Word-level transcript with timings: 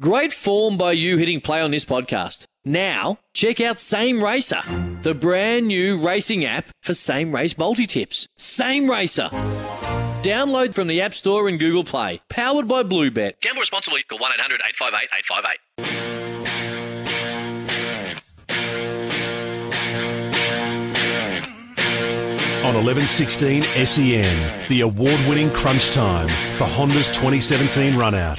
Great 0.00 0.32
form 0.32 0.78
by 0.78 0.92
you 0.92 1.18
hitting 1.18 1.42
play 1.42 1.60
on 1.60 1.72
this 1.72 1.84
podcast. 1.84 2.46
Now, 2.64 3.18
check 3.34 3.60
out 3.60 3.78
Same 3.78 4.24
Racer, 4.24 4.62
the 5.02 5.12
brand 5.12 5.68
new 5.68 6.00
racing 6.00 6.42
app 6.42 6.68
for 6.80 6.94
same 6.94 7.34
race 7.34 7.58
multi 7.58 7.86
tips. 7.86 8.26
Same 8.38 8.90
Racer. 8.90 9.28
Download 10.22 10.72
from 10.72 10.88
the 10.88 11.02
App 11.02 11.12
Store 11.12 11.48
and 11.48 11.60
Google 11.60 11.84
Play. 11.84 12.22
Powered 12.30 12.66
by 12.66 12.82
Bluebet. 12.82 13.42
Gamble 13.42 13.60
responsibly. 13.60 14.02
Call 14.04 14.18
1 14.18 14.32
800 14.32 14.62
858 14.66 15.08
858. 15.18 15.60
on 22.62 22.74
1116 22.74 23.62
SEN, 23.84 24.68
the 24.68 24.82
award 24.82 25.18
winning 25.26 25.50
crunch 25.50 25.90
time 25.90 26.28
for 26.56 26.64
Honda's 26.64 27.08
2017 27.08 27.96
run 27.96 28.14
out. 28.14 28.38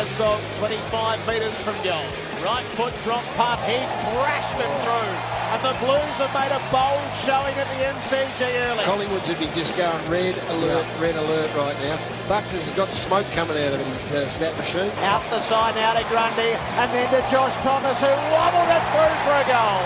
Casbolt, 0.00 0.40
25 0.56 1.28
metres 1.28 1.62
from 1.62 1.74
goal. 1.84 2.00
Right 2.42 2.64
foot 2.72 2.94
drop 3.04 3.22
punt, 3.36 3.60
he 3.68 3.76
thrashed 3.76 4.58
it 4.58 4.72
through. 4.82 5.39
And 5.60 5.76
the 5.76 5.84
Blues 5.84 6.16
have 6.16 6.32
made 6.32 6.52
a 6.56 6.62
bold 6.72 7.04
showing 7.20 7.52
at 7.60 7.68
the 7.76 7.84
MCG 7.84 8.40
early. 8.64 8.84
Collingwood's 8.84 9.28
would 9.28 9.38
be 9.38 9.48
just 9.52 9.76
going 9.76 10.00
red 10.08 10.32
alert, 10.56 10.86
red 10.96 11.16
alert 11.16 11.52
right 11.52 11.76
now. 11.84 12.00
Bucks 12.28 12.52
has 12.52 12.70
got 12.72 12.88
smoke 12.88 13.26
coming 13.36 13.58
out 13.60 13.74
of 13.74 13.80
his 13.84 14.12
uh, 14.12 14.24
stat 14.24 14.56
machine. 14.56 14.88
Out 15.04 15.20
the 15.28 15.40
side 15.40 15.74
now 15.76 15.92
to 15.92 16.04
Grundy, 16.08 16.56
and 16.56 16.88
then 16.96 17.04
to 17.12 17.20
Josh 17.28 17.52
Thomas, 17.60 17.98
who 18.00 18.08
wobbled 18.32 18.70
it 18.72 18.84
through 18.88 19.16
for 19.26 19.36
a 19.36 19.46
goal. 19.52 19.82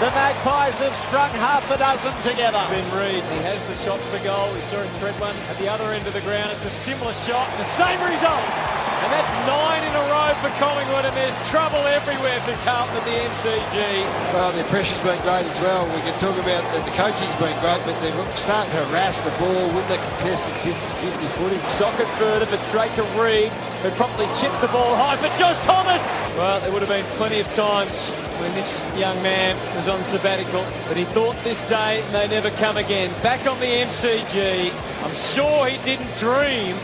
The 0.00 0.08
Magpies 0.16 0.78
have 0.80 0.96
strung 0.96 1.30
half 1.36 1.68
a 1.68 1.76
dozen 1.76 2.16
together. 2.24 2.62
Ben 2.70 2.86
Reid, 2.96 3.20
he 3.20 3.40
has 3.44 3.60
the 3.68 3.76
shots 3.84 4.06
for 4.08 4.22
goal. 4.24 4.48
We 4.54 4.60
saw 4.72 4.80
him 4.80 4.88
thread 5.04 5.18
one 5.20 5.36
at 5.52 5.58
the 5.58 5.68
other 5.68 5.92
end 5.92 6.06
of 6.06 6.14
the 6.14 6.24
ground. 6.24 6.48
It's 6.52 6.64
a 6.64 6.72
similar 6.72 7.12
shot, 7.28 7.44
the 7.58 7.68
same 7.68 8.00
result. 8.00 8.80
And 9.00 9.08
that's 9.16 9.32
nine 9.48 9.80
in 9.80 9.94
a 9.96 10.04
row 10.12 10.28
for 10.44 10.52
Collingwood, 10.60 11.08
and 11.08 11.16
there's 11.16 11.34
trouble 11.48 11.80
everywhere 11.88 12.38
for 12.44 12.52
Carlton 12.68 12.94
at 13.00 13.04
the 13.08 13.16
MCG. 13.32 14.04
Well, 14.36 14.52
their 14.52 14.68
pressure's 14.68 15.00
been 15.00 15.09
great 15.22 15.46
as 15.46 15.60
well. 15.60 15.86
We 15.90 16.00
can 16.06 16.14
talk 16.20 16.36
about 16.38 16.62
that 16.62 16.82
the 16.86 16.94
coaching's 16.94 17.34
been 17.42 17.56
great, 17.58 17.80
but 17.82 17.98
they're 17.98 18.14
starting 18.34 18.70
to 18.70 18.84
harass 18.86 19.20
the 19.22 19.34
ball, 19.42 19.66
with 19.74 19.86
the 19.88 19.96
contested 19.96 20.54
50-50 20.62 21.26
footing. 21.34 21.62
Socket 21.74 22.06
further, 22.20 22.46
but 22.46 22.60
straight 22.70 22.92
to 22.94 23.02
Reid, 23.18 23.50
who 23.82 23.90
promptly 23.98 24.26
chips 24.38 24.58
the 24.60 24.68
ball 24.68 24.94
high 24.94 25.16
for 25.16 25.30
Josh 25.38 25.58
Thomas. 25.66 26.06
Well, 26.36 26.60
there 26.60 26.70
would 26.70 26.82
have 26.82 26.90
been 26.90 27.04
plenty 27.16 27.40
of 27.40 27.48
times 27.54 27.92
when 28.38 28.52
this 28.54 28.84
young 28.96 29.20
man 29.22 29.56
was 29.76 29.88
on 29.88 30.00
sabbatical, 30.02 30.64
but 30.86 30.96
he 30.96 31.04
thought 31.04 31.36
this 31.42 31.60
day 31.68 32.04
may 32.12 32.28
never 32.28 32.50
come 32.62 32.76
again. 32.76 33.10
Back 33.22 33.46
on 33.46 33.58
the 33.58 33.66
MCG, 33.66 34.70
I'm 35.02 35.16
sure 35.16 35.66
he 35.66 35.76
didn't 35.84 36.12
dream 36.18 36.76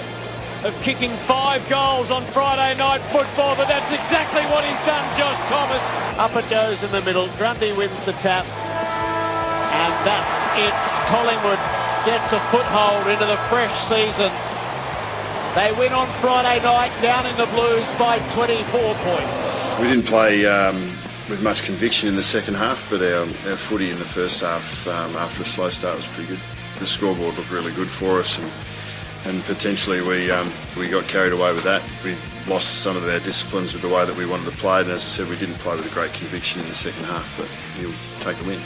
of 0.66 0.74
kicking 0.82 1.12
five 1.30 1.62
goals 1.68 2.10
on 2.10 2.24
Friday 2.34 2.76
night 2.76 2.98
football, 3.14 3.54
but 3.54 3.68
that's 3.68 3.92
exactly 3.92 4.42
what 4.50 4.64
he's 4.64 4.82
done, 4.82 5.06
Josh 5.16 5.38
Thomas. 5.46 5.82
Up 6.18 6.34
it 6.34 6.50
goes 6.50 6.82
in 6.82 6.90
the 6.90 7.02
middle. 7.02 7.28
Grundy 7.38 7.72
wins 7.72 8.02
the 8.04 8.12
tap. 8.18 8.44
And 9.70 9.94
that's 10.02 10.42
it. 10.58 10.74
Collingwood 11.06 11.62
gets 12.02 12.32
a 12.32 12.40
foothold 12.50 13.06
into 13.06 13.26
the 13.26 13.38
fresh 13.46 13.72
season. 13.78 14.32
They 15.54 15.70
win 15.78 15.92
on 15.92 16.08
Friday 16.18 16.60
night 16.64 16.90
down 17.00 17.26
in 17.26 17.36
the 17.36 17.46
Blues 17.54 17.86
by 17.94 18.18
24 18.34 18.94
points. 19.06 19.78
We 19.78 19.86
didn't 19.86 20.06
play 20.06 20.46
um, 20.46 20.74
with 21.30 21.42
much 21.42 21.62
conviction 21.62 22.08
in 22.08 22.16
the 22.16 22.24
second 22.24 22.54
half, 22.54 22.90
but 22.90 23.02
our, 23.02 23.22
our 23.22 23.56
footy 23.56 23.90
in 23.90 23.98
the 23.98 24.04
first 24.04 24.40
half, 24.40 24.88
um, 24.88 25.14
after 25.14 25.44
a 25.44 25.46
slow 25.46 25.70
start, 25.70 25.96
was 25.96 26.08
pretty 26.08 26.28
good. 26.28 26.40
The 26.80 26.86
scoreboard 26.86 27.36
looked 27.36 27.52
really 27.52 27.72
good 27.72 27.88
for 27.88 28.18
us, 28.18 28.36
and, 28.36 28.50
and 29.26 29.42
potentially 29.44 30.00
we 30.00 30.30
um, 30.30 30.50
we 30.78 30.88
got 30.88 31.04
carried 31.08 31.32
away 31.32 31.52
with 31.52 31.64
that. 31.64 31.82
We 32.04 32.14
lost 32.50 32.82
some 32.82 32.96
of 32.96 33.04
our 33.08 33.18
disciplines 33.20 33.72
with 33.72 33.82
the 33.82 33.88
way 33.88 34.04
that 34.04 34.16
we 34.16 34.24
wanted 34.24 34.44
to 34.50 34.56
play, 34.56 34.80
and 34.80 34.90
as 34.90 35.02
I 35.02 35.24
said, 35.24 35.28
we 35.28 35.36
didn't 35.36 35.56
play 35.56 35.76
with 35.76 35.90
a 35.90 35.94
great 35.94 36.12
conviction 36.12 36.60
in 36.60 36.68
the 36.68 36.74
second 36.74 37.04
half, 37.04 37.26
but 37.36 37.48
you'll 37.80 37.92
take 38.20 38.40
a 38.40 38.46
win. 38.46 38.60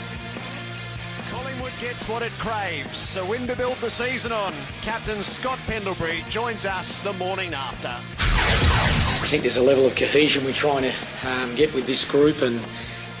Collingwood 1.31 1.73
gets 1.81 2.07
what 2.07 2.21
it 2.21 2.31
craves. 2.33 3.17
A 3.17 3.25
win 3.25 3.47
to 3.47 3.55
build 3.55 3.77
the 3.77 3.89
season 3.89 4.31
on. 4.31 4.53
Captain 4.81 5.21
Scott 5.23 5.57
Pendlebury 5.65 6.23
joins 6.29 6.65
us 6.65 6.99
the 6.99 7.13
morning 7.13 7.53
after. 7.53 7.89
I 7.89 9.27
think 9.27 9.43
there's 9.43 9.57
a 9.57 9.63
level 9.63 9.85
of 9.85 9.95
cohesion 9.95 10.45
we're 10.45 10.53
trying 10.53 10.83
to 10.83 10.93
um, 11.27 11.55
get 11.55 11.73
with 11.73 11.87
this 11.87 12.05
group, 12.05 12.41
and 12.41 12.59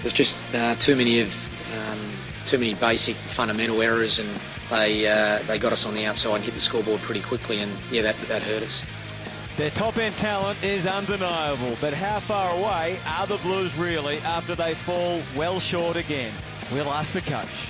there's 0.01 0.13
just 0.13 0.37
uh, 0.53 0.75
too 0.75 0.95
many 0.95 1.21
of 1.21 1.33
um, 1.75 1.99
too 2.45 2.57
many 2.59 2.75
basic 2.75 3.15
fundamental 3.15 3.81
errors, 3.81 4.19
and 4.19 4.29
they 4.71 5.05
uh, 5.05 5.39
they 5.43 5.59
got 5.59 5.73
us 5.73 5.85
on 5.85 5.93
the 5.93 6.05
outside 6.05 6.35
and 6.35 6.43
hit 6.43 6.53
the 6.53 6.59
scoreboard 6.59 7.01
pretty 7.01 7.21
quickly, 7.21 7.59
and 7.59 7.71
yeah, 7.91 8.01
that 8.01 8.15
that 8.27 8.41
hurt 8.41 8.63
us. 8.63 8.83
Their 9.57 9.69
top 9.71 9.97
end 9.97 10.15
talent 10.15 10.63
is 10.63 10.87
undeniable, 10.87 11.75
but 11.81 11.93
how 11.93 12.19
far 12.19 12.55
away 12.55 12.97
are 13.05 13.27
the 13.27 13.37
Blues 13.37 13.77
really 13.77 14.17
after 14.19 14.55
they 14.55 14.73
fall 14.73 15.21
well 15.35 15.59
short 15.59 15.97
again? 15.97 16.31
We'll 16.71 16.89
ask 16.89 17.11
the 17.11 17.21
coach. 17.21 17.67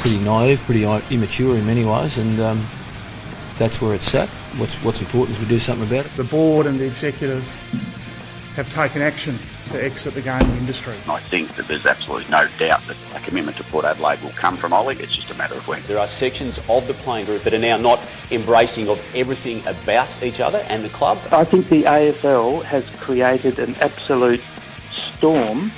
Pretty 0.00 0.22
naive, 0.24 0.60
pretty 0.62 0.84
immature 1.14 1.56
in 1.56 1.64
many 1.64 1.84
ways, 1.84 2.18
and 2.18 2.40
um, 2.40 2.66
that's 3.56 3.80
where 3.80 3.94
it's 3.94 4.12
at. 4.14 4.28
What's 4.58 4.74
what's 4.82 5.00
important 5.00 5.36
is 5.36 5.42
we 5.42 5.48
do 5.48 5.60
something 5.60 5.86
about 5.86 6.06
it. 6.06 6.16
The 6.16 6.24
board 6.24 6.66
and 6.66 6.78
the 6.78 6.86
executive 6.86 7.44
have 8.56 8.70
taken 8.72 9.02
action 9.02 9.38
to 9.70 9.82
exit 9.84 10.14
the 10.14 10.22
gaming 10.22 10.56
industry. 10.56 10.94
I 11.08 11.20
think 11.20 11.54
that 11.54 11.66
there's 11.68 11.86
absolutely 11.86 12.30
no 12.30 12.48
doubt 12.58 12.82
that 12.86 12.96
a 13.14 13.20
commitment 13.20 13.56
to 13.58 13.64
Port 13.64 13.84
Adelaide 13.84 14.20
will 14.22 14.30
come 14.30 14.56
from 14.56 14.72
Ollie. 14.72 14.96
It's 14.96 15.14
just 15.14 15.30
a 15.30 15.34
matter 15.34 15.54
of 15.54 15.66
when. 15.68 15.82
There 15.82 15.98
are 15.98 16.08
sections 16.08 16.58
of 16.68 16.86
the 16.86 16.94
playing 16.94 17.26
group 17.26 17.42
that 17.42 17.54
are 17.54 17.58
now 17.58 17.76
not 17.76 18.00
embracing 18.30 18.88
of 18.88 18.98
everything 19.14 19.60
about 19.66 20.08
each 20.22 20.40
other 20.40 20.64
and 20.68 20.84
the 20.84 20.88
club. 20.88 21.18
I 21.30 21.44
think 21.44 21.68
the 21.68 21.84
AFL 21.84 22.64
has 22.64 22.88
created 22.96 23.58
an 23.58 23.76
absolute 23.80 24.40
storm 24.90 25.70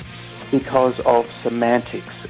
because 0.51 0.99
of 1.01 1.29
semantics. 1.41 2.22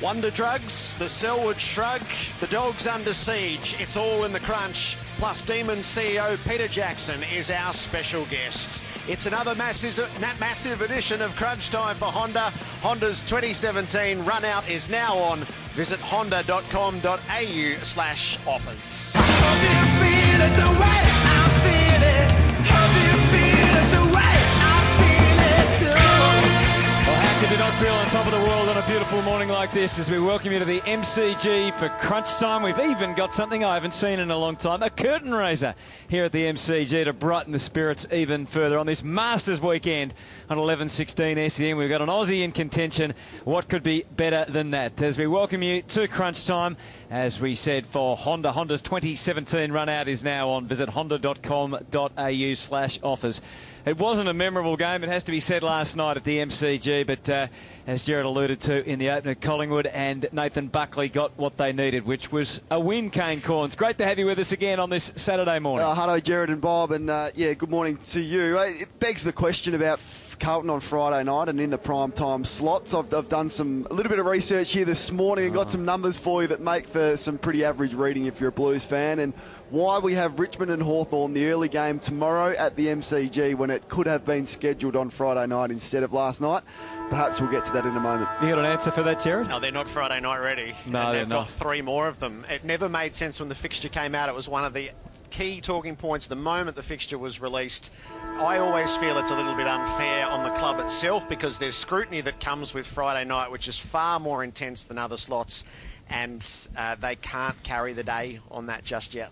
Wonder 0.00 0.30
Drugs, 0.30 0.94
the 0.96 1.08
Selwood 1.08 1.58
Shrug, 1.58 2.00
the 2.38 2.46
Dogs 2.46 2.86
Under 2.86 3.12
Siege. 3.12 3.74
It's 3.80 3.96
all 3.96 4.24
in 4.24 4.32
the 4.32 4.38
crunch. 4.38 4.96
Plus, 5.18 5.42
Demon 5.42 5.78
CEO 5.78 6.38
Peter 6.48 6.68
Jackson 6.68 7.20
is 7.34 7.50
our 7.50 7.72
special 7.72 8.24
guest. 8.26 8.84
It's 9.08 9.26
another 9.26 9.56
massive, 9.56 9.98
massive 10.38 10.82
edition 10.82 11.20
of 11.20 11.34
Crunch 11.34 11.70
Time 11.70 11.96
for 11.96 12.04
Honda. 12.04 12.52
Honda's 12.80 13.24
2017 13.24 14.24
run 14.24 14.44
out 14.44 14.68
is 14.70 14.88
now 14.88 15.16
on. 15.16 15.40
Visit 15.74 15.98
honda.com.au 15.98 17.74
slash 17.82 18.38
offers. 18.46 19.14
Feel 27.78 27.94
on 27.94 28.06
top 28.06 28.26
of 28.26 28.32
the 28.32 28.40
world 28.40 28.68
on 28.68 28.76
a 28.76 28.86
beautiful 28.88 29.22
morning 29.22 29.48
like 29.48 29.72
this 29.72 30.00
as 30.00 30.10
we 30.10 30.18
welcome 30.18 30.50
you 30.50 30.58
to 30.58 30.64
the 30.64 30.80
MCG 30.80 31.72
for 31.74 31.88
crunch 31.88 32.34
time? 32.34 32.64
We've 32.64 32.76
even 32.76 33.14
got 33.14 33.32
something 33.34 33.62
I 33.62 33.74
haven't 33.74 33.94
seen 33.94 34.18
in 34.18 34.32
a 34.32 34.36
long 34.36 34.56
time, 34.56 34.82
a 34.82 34.90
curtain 34.90 35.32
raiser 35.32 35.76
here 36.08 36.24
at 36.24 36.32
the 36.32 36.42
MCG 36.42 37.04
to 37.04 37.12
brighten 37.12 37.52
the 37.52 37.60
spirits 37.60 38.04
even 38.10 38.46
further 38.46 38.80
on 38.80 38.86
this 38.86 39.04
Masters 39.04 39.60
weekend 39.60 40.12
on 40.50 40.56
11.16 40.58 41.52
SEN. 41.52 41.76
We've 41.76 41.88
got 41.88 42.02
an 42.02 42.08
Aussie 42.08 42.42
in 42.42 42.50
contention. 42.50 43.14
What 43.44 43.68
could 43.68 43.84
be 43.84 44.04
better 44.16 44.44
than 44.50 44.72
that? 44.72 45.00
As 45.00 45.16
we 45.16 45.28
welcome 45.28 45.62
you 45.62 45.82
to 45.82 46.08
crunch 46.08 46.46
time, 46.46 46.76
as 47.10 47.38
we 47.38 47.54
said 47.54 47.86
for 47.86 48.16
Honda. 48.16 48.50
Honda's 48.50 48.82
2017 48.82 49.70
run 49.70 49.88
out 49.88 50.08
is 50.08 50.24
now 50.24 50.50
on. 50.50 50.66
Visit 50.66 50.88
honda.com.au 50.88 52.54
slash 52.54 52.98
offers. 53.04 53.40
It 53.88 53.96
wasn't 53.96 54.28
a 54.28 54.34
memorable 54.34 54.76
game, 54.76 55.02
it 55.02 55.08
has 55.08 55.24
to 55.24 55.30
be 55.32 55.40
said 55.40 55.62
last 55.62 55.96
night 55.96 56.18
at 56.18 56.24
the 56.24 56.36
MCG, 56.40 57.06
but 57.06 57.30
uh, 57.30 57.46
as 57.86 58.02
Jared 58.02 58.26
alluded 58.26 58.60
to 58.62 58.86
in 58.86 58.98
the 58.98 59.12
opener, 59.12 59.34
Collingwood 59.34 59.86
and 59.86 60.28
Nathan 60.30 60.66
Buckley 60.66 61.08
got 61.08 61.38
what 61.38 61.56
they 61.56 61.72
needed, 61.72 62.04
which 62.04 62.30
was 62.30 62.60
a 62.70 62.78
win, 62.78 63.08
Kane 63.08 63.40
Cornes. 63.40 63.78
Great 63.78 63.96
to 63.96 64.04
have 64.04 64.18
you 64.18 64.26
with 64.26 64.38
us 64.40 64.52
again 64.52 64.78
on 64.78 64.90
this 64.90 65.10
Saturday 65.16 65.58
morning. 65.58 65.86
Uh, 65.86 65.94
hello, 65.94 66.20
Jared 66.20 66.50
and 66.50 66.60
Bob, 66.60 66.92
and 66.92 67.08
uh, 67.08 67.30
yeah, 67.34 67.54
good 67.54 67.70
morning 67.70 67.96
to 68.08 68.20
you. 68.20 68.58
Uh, 68.58 68.64
It 68.64 69.00
begs 69.00 69.24
the 69.24 69.32
question 69.32 69.74
about 69.74 70.00
Carlton 70.38 70.70
on 70.70 70.80
Friday 70.80 71.24
night 71.24 71.48
and 71.48 71.60
in 71.60 71.70
the 71.70 71.78
prime 71.78 72.12
time 72.12 72.44
slots. 72.44 72.94
I've, 72.94 73.12
I've 73.12 73.28
done 73.28 73.48
some 73.48 73.86
a 73.90 73.94
little 73.94 74.10
bit 74.10 74.18
of 74.18 74.26
research 74.26 74.72
here 74.72 74.84
this 74.84 75.10
morning 75.10 75.46
and 75.46 75.54
got 75.54 75.66
ah. 75.66 75.70
some 75.70 75.84
numbers 75.84 76.16
for 76.16 76.42
you 76.42 76.48
that 76.48 76.60
make 76.60 76.86
for 76.86 77.16
some 77.16 77.38
pretty 77.38 77.64
average 77.64 77.94
reading 77.94 78.26
if 78.26 78.40
you're 78.40 78.50
a 78.50 78.52
Blues 78.52 78.84
fan. 78.84 79.18
And 79.18 79.34
why 79.70 79.98
we 79.98 80.14
have 80.14 80.38
Richmond 80.38 80.70
and 80.70 80.82
Hawthorn 80.82 81.34
the 81.34 81.50
early 81.50 81.68
game 81.68 81.98
tomorrow 81.98 82.54
at 82.56 82.76
the 82.76 82.86
MCG 82.86 83.54
when 83.54 83.70
it 83.70 83.88
could 83.88 84.06
have 84.06 84.24
been 84.24 84.46
scheduled 84.46 84.96
on 84.96 85.10
Friday 85.10 85.46
night 85.46 85.70
instead 85.70 86.02
of 86.02 86.12
last 86.12 86.40
night. 86.40 86.62
Perhaps 87.10 87.40
we'll 87.40 87.50
get 87.50 87.66
to 87.66 87.72
that 87.72 87.84
in 87.84 87.96
a 87.96 88.00
moment. 88.00 88.28
You 88.42 88.48
got 88.48 88.58
an 88.58 88.66
answer 88.66 88.90
for 88.90 89.02
that, 89.02 89.20
Jared? 89.20 89.48
No, 89.48 89.60
they're 89.60 89.72
not 89.72 89.88
Friday 89.88 90.20
night 90.20 90.38
ready. 90.38 90.74
No, 90.86 91.00
and 91.00 91.08
they're 91.08 91.12
they've 91.20 91.28
not. 91.28 91.46
got 91.46 91.50
three 91.50 91.82
more 91.82 92.08
of 92.08 92.18
them. 92.18 92.44
It 92.50 92.64
never 92.64 92.88
made 92.88 93.14
sense 93.14 93.40
when 93.40 93.48
the 93.48 93.54
fixture 93.54 93.88
came 93.88 94.14
out. 94.14 94.28
It 94.28 94.34
was 94.34 94.48
one 94.48 94.64
of 94.64 94.72
the 94.72 94.90
key 95.30 95.60
talking 95.60 95.96
points 95.96 96.26
the 96.26 96.36
moment 96.36 96.76
the 96.76 96.82
fixture 96.82 97.18
was 97.18 97.40
released. 97.40 97.90
I 98.36 98.58
always 98.58 98.94
feel 98.96 99.18
it's 99.18 99.30
a 99.30 99.36
little 99.36 99.54
bit 99.54 99.66
unfair 99.66 100.26
on 100.26 100.44
the 100.44 100.50
club 100.50 100.80
itself 100.80 101.28
because 101.28 101.58
there's 101.58 101.76
scrutiny 101.76 102.20
that 102.22 102.40
comes 102.40 102.74
with 102.74 102.86
Friday 102.86 103.28
night, 103.28 103.50
which 103.50 103.68
is 103.68 103.78
far 103.78 104.18
more 104.18 104.42
intense 104.42 104.84
than 104.84 104.98
other 104.98 105.16
slots, 105.16 105.64
and 106.08 106.46
uh, 106.76 106.96
they 106.96 107.16
can't 107.16 107.62
carry 107.62 107.92
the 107.92 108.04
day 108.04 108.40
on 108.50 108.66
that 108.66 108.84
just 108.84 109.14
yet. 109.14 109.30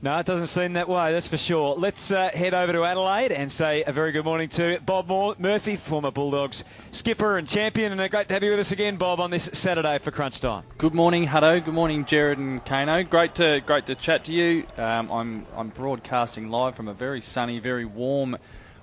No, 0.00 0.16
it 0.16 0.26
doesn't 0.26 0.46
seem 0.46 0.74
that 0.74 0.88
way, 0.88 1.12
that's 1.12 1.26
for 1.26 1.36
sure. 1.36 1.74
Let's 1.74 2.12
uh, 2.12 2.30
head 2.32 2.54
over 2.54 2.72
to 2.72 2.84
Adelaide 2.84 3.32
and 3.32 3.50
say 3.50 3.82
a 3.82 3.90
very 3.90 4.12
good 4.12 4.24
morning 4.24 4.48
to 4.50 4.78
Bob 4.78 5.08
Moore, 5.08 5.34
Murphy, 5.40 5.74
former 5.74 6.12
Bulldogs 6.12 6.62
skipper 6.92 7.36
and 7.36 7.48
champion. 7.48 7.90
And 7.90 8.00
uh, 8.00 8.06
great 8.06 8.28
to 8.28 8.34
have 8.34 8.44
you 8.44 8.50
with 8.50 8.60
us 8.60 8.70
again, 8.70 8.94
Bob, 8.94 9.18
on 9.18 9.32
this 9.32 9.50
Saturday 9.54 9.98
for 9.98 10.12
Crunch 10.12 10.38
Time. 10.38 10.62
Good 10.78 10.94
morning, 10.94 11.26
Hutto. 11.26 11.64
Good 11.64 11.74
morning, 11.74 12.04
Jared 12.04 12.38
and 12.38 12.64
Kano. 12.64 13.02
Great 13.02 13.34
to 13.36 13.60
great 13.66 13.86
to 13.86 13.96
chat 13.96 14.26
to 14.26 14.32
you. 14.32 14.68
Um, 14.76 15.10
I'm 15.10 15.46
I'm 15.56 15.68
broadcasting 15.70 16.48
live 16.48 16.76
from 16.76 16.86
a 16.86 16.94
very 16.94 17.20
sunny, 17.20 17.58
very 17.58 17.84
warm, 17.84 18.36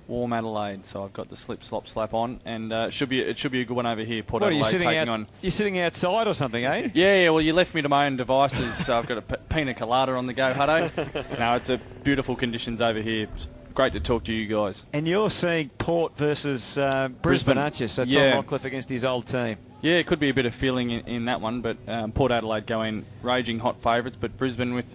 warm 0.08 0.32
Adelaide. 0.32 0.86
So 0.86 1.04
I've 1.04 1.12
got 1.12 1.28
the 1.28 1.36
slip 1.36 1.64
slop 1.64 1.88
slap 1.88 2.14
on, 2.14 2.40
and 2.44 2.72
uh, 2.72 2.86
it 2.88 2.92
should 2.92 3.08
be 3.08 3.20
it 3.20 3.38
should 3.38 3.52
be 3.52 3.60
a 3.60 3.64
good 3.64 3.76
one 3.76 3.86
over 3.86 4.02
here. 4.02 4.22
Port 4.22 4.42
What, 4.42 4.52
Adelaide 4.52 4.70
taking 4.72 4.96
out, 4.98 5.08
on. 5.08 5.26
You're 5.42 5.50
sitting 5.52 5.78
outside 5.78 6.26
or 6.26 6.34
something, 6.34 6.64
eh? 6.64 6.90
Yeah, 6.94 7.22
yeah. 7.22 7.30
Well, 7.30 7.40
you 7.42 7.52
left 7.52 7.74
me 7.74 7.82
to 7.82 7.88
my 7.88 8.06
own 8.06 8.16
devices, 8.16 8.84
so 8.84 8.98
I've 8.98 9.06
got 9.06 9.18
a 9.18 9.22
p- 9.22 9.36
pina 9.48 9.74
colada 9.74 10.12
on 10.12 10.26
the 10.26 10.32
go, 10.34 10.52
Hutto. 10.52 11.38
no, 11.38 11.54
it's 11.54 11.68
a 11.70 11.78
beautiful 12.04 12.36
conditions 12.36 12.80
over 12.80 13.00
here. 13.00 13.28
Great 13.74 13.92
to 13.92 14.00
talk 14.00 14.24
to 14.24 14.32
you 14.32 14.46
guys. 14.46 14.82
And 14.94 15.06
you're 15.06 15.30
seeing 15.30 15.68
Port 15.68 16.16
versus 16.16 16.78
uh, 16.78 17.08
Brisbane, 17.08 17.20
Brisbane. 17.20 17.58
aren't 17.58 17.78
you? 17.80 17.88
So 17.88 18.04
Tom 18.04 18.12
Yeah. 18.12 18.40
Rockliff 18.42 18.64
against 18.64 18.88
his 18.88 19.04
old 19.04 19.26
team. 19.26 19.58
Yeah, 19.82 19.96
it 19.96 20.06
could 20.06 20.18
be 20.18 20.30
a 20.30 20.34
bit 20.34 20.46
of 20.46 20.54
feeling 20.54 20.90
in, 20.90 21.00
in 21.06 21.24
that 21.26 21.42
one, 21.42 21.60
but 21.60 21.76
um, 21.86 22.12
Port 22.12 22.32
Adelaide 22.32 22.66
go 22.66 22.80
in 22.80 23.04
raging 23.22 23.58
hot 23.58 23.82
favourites, 23.82 24.16
but 24.18 24.34
Brisbane 24.38 24.72
with 24.72 24.86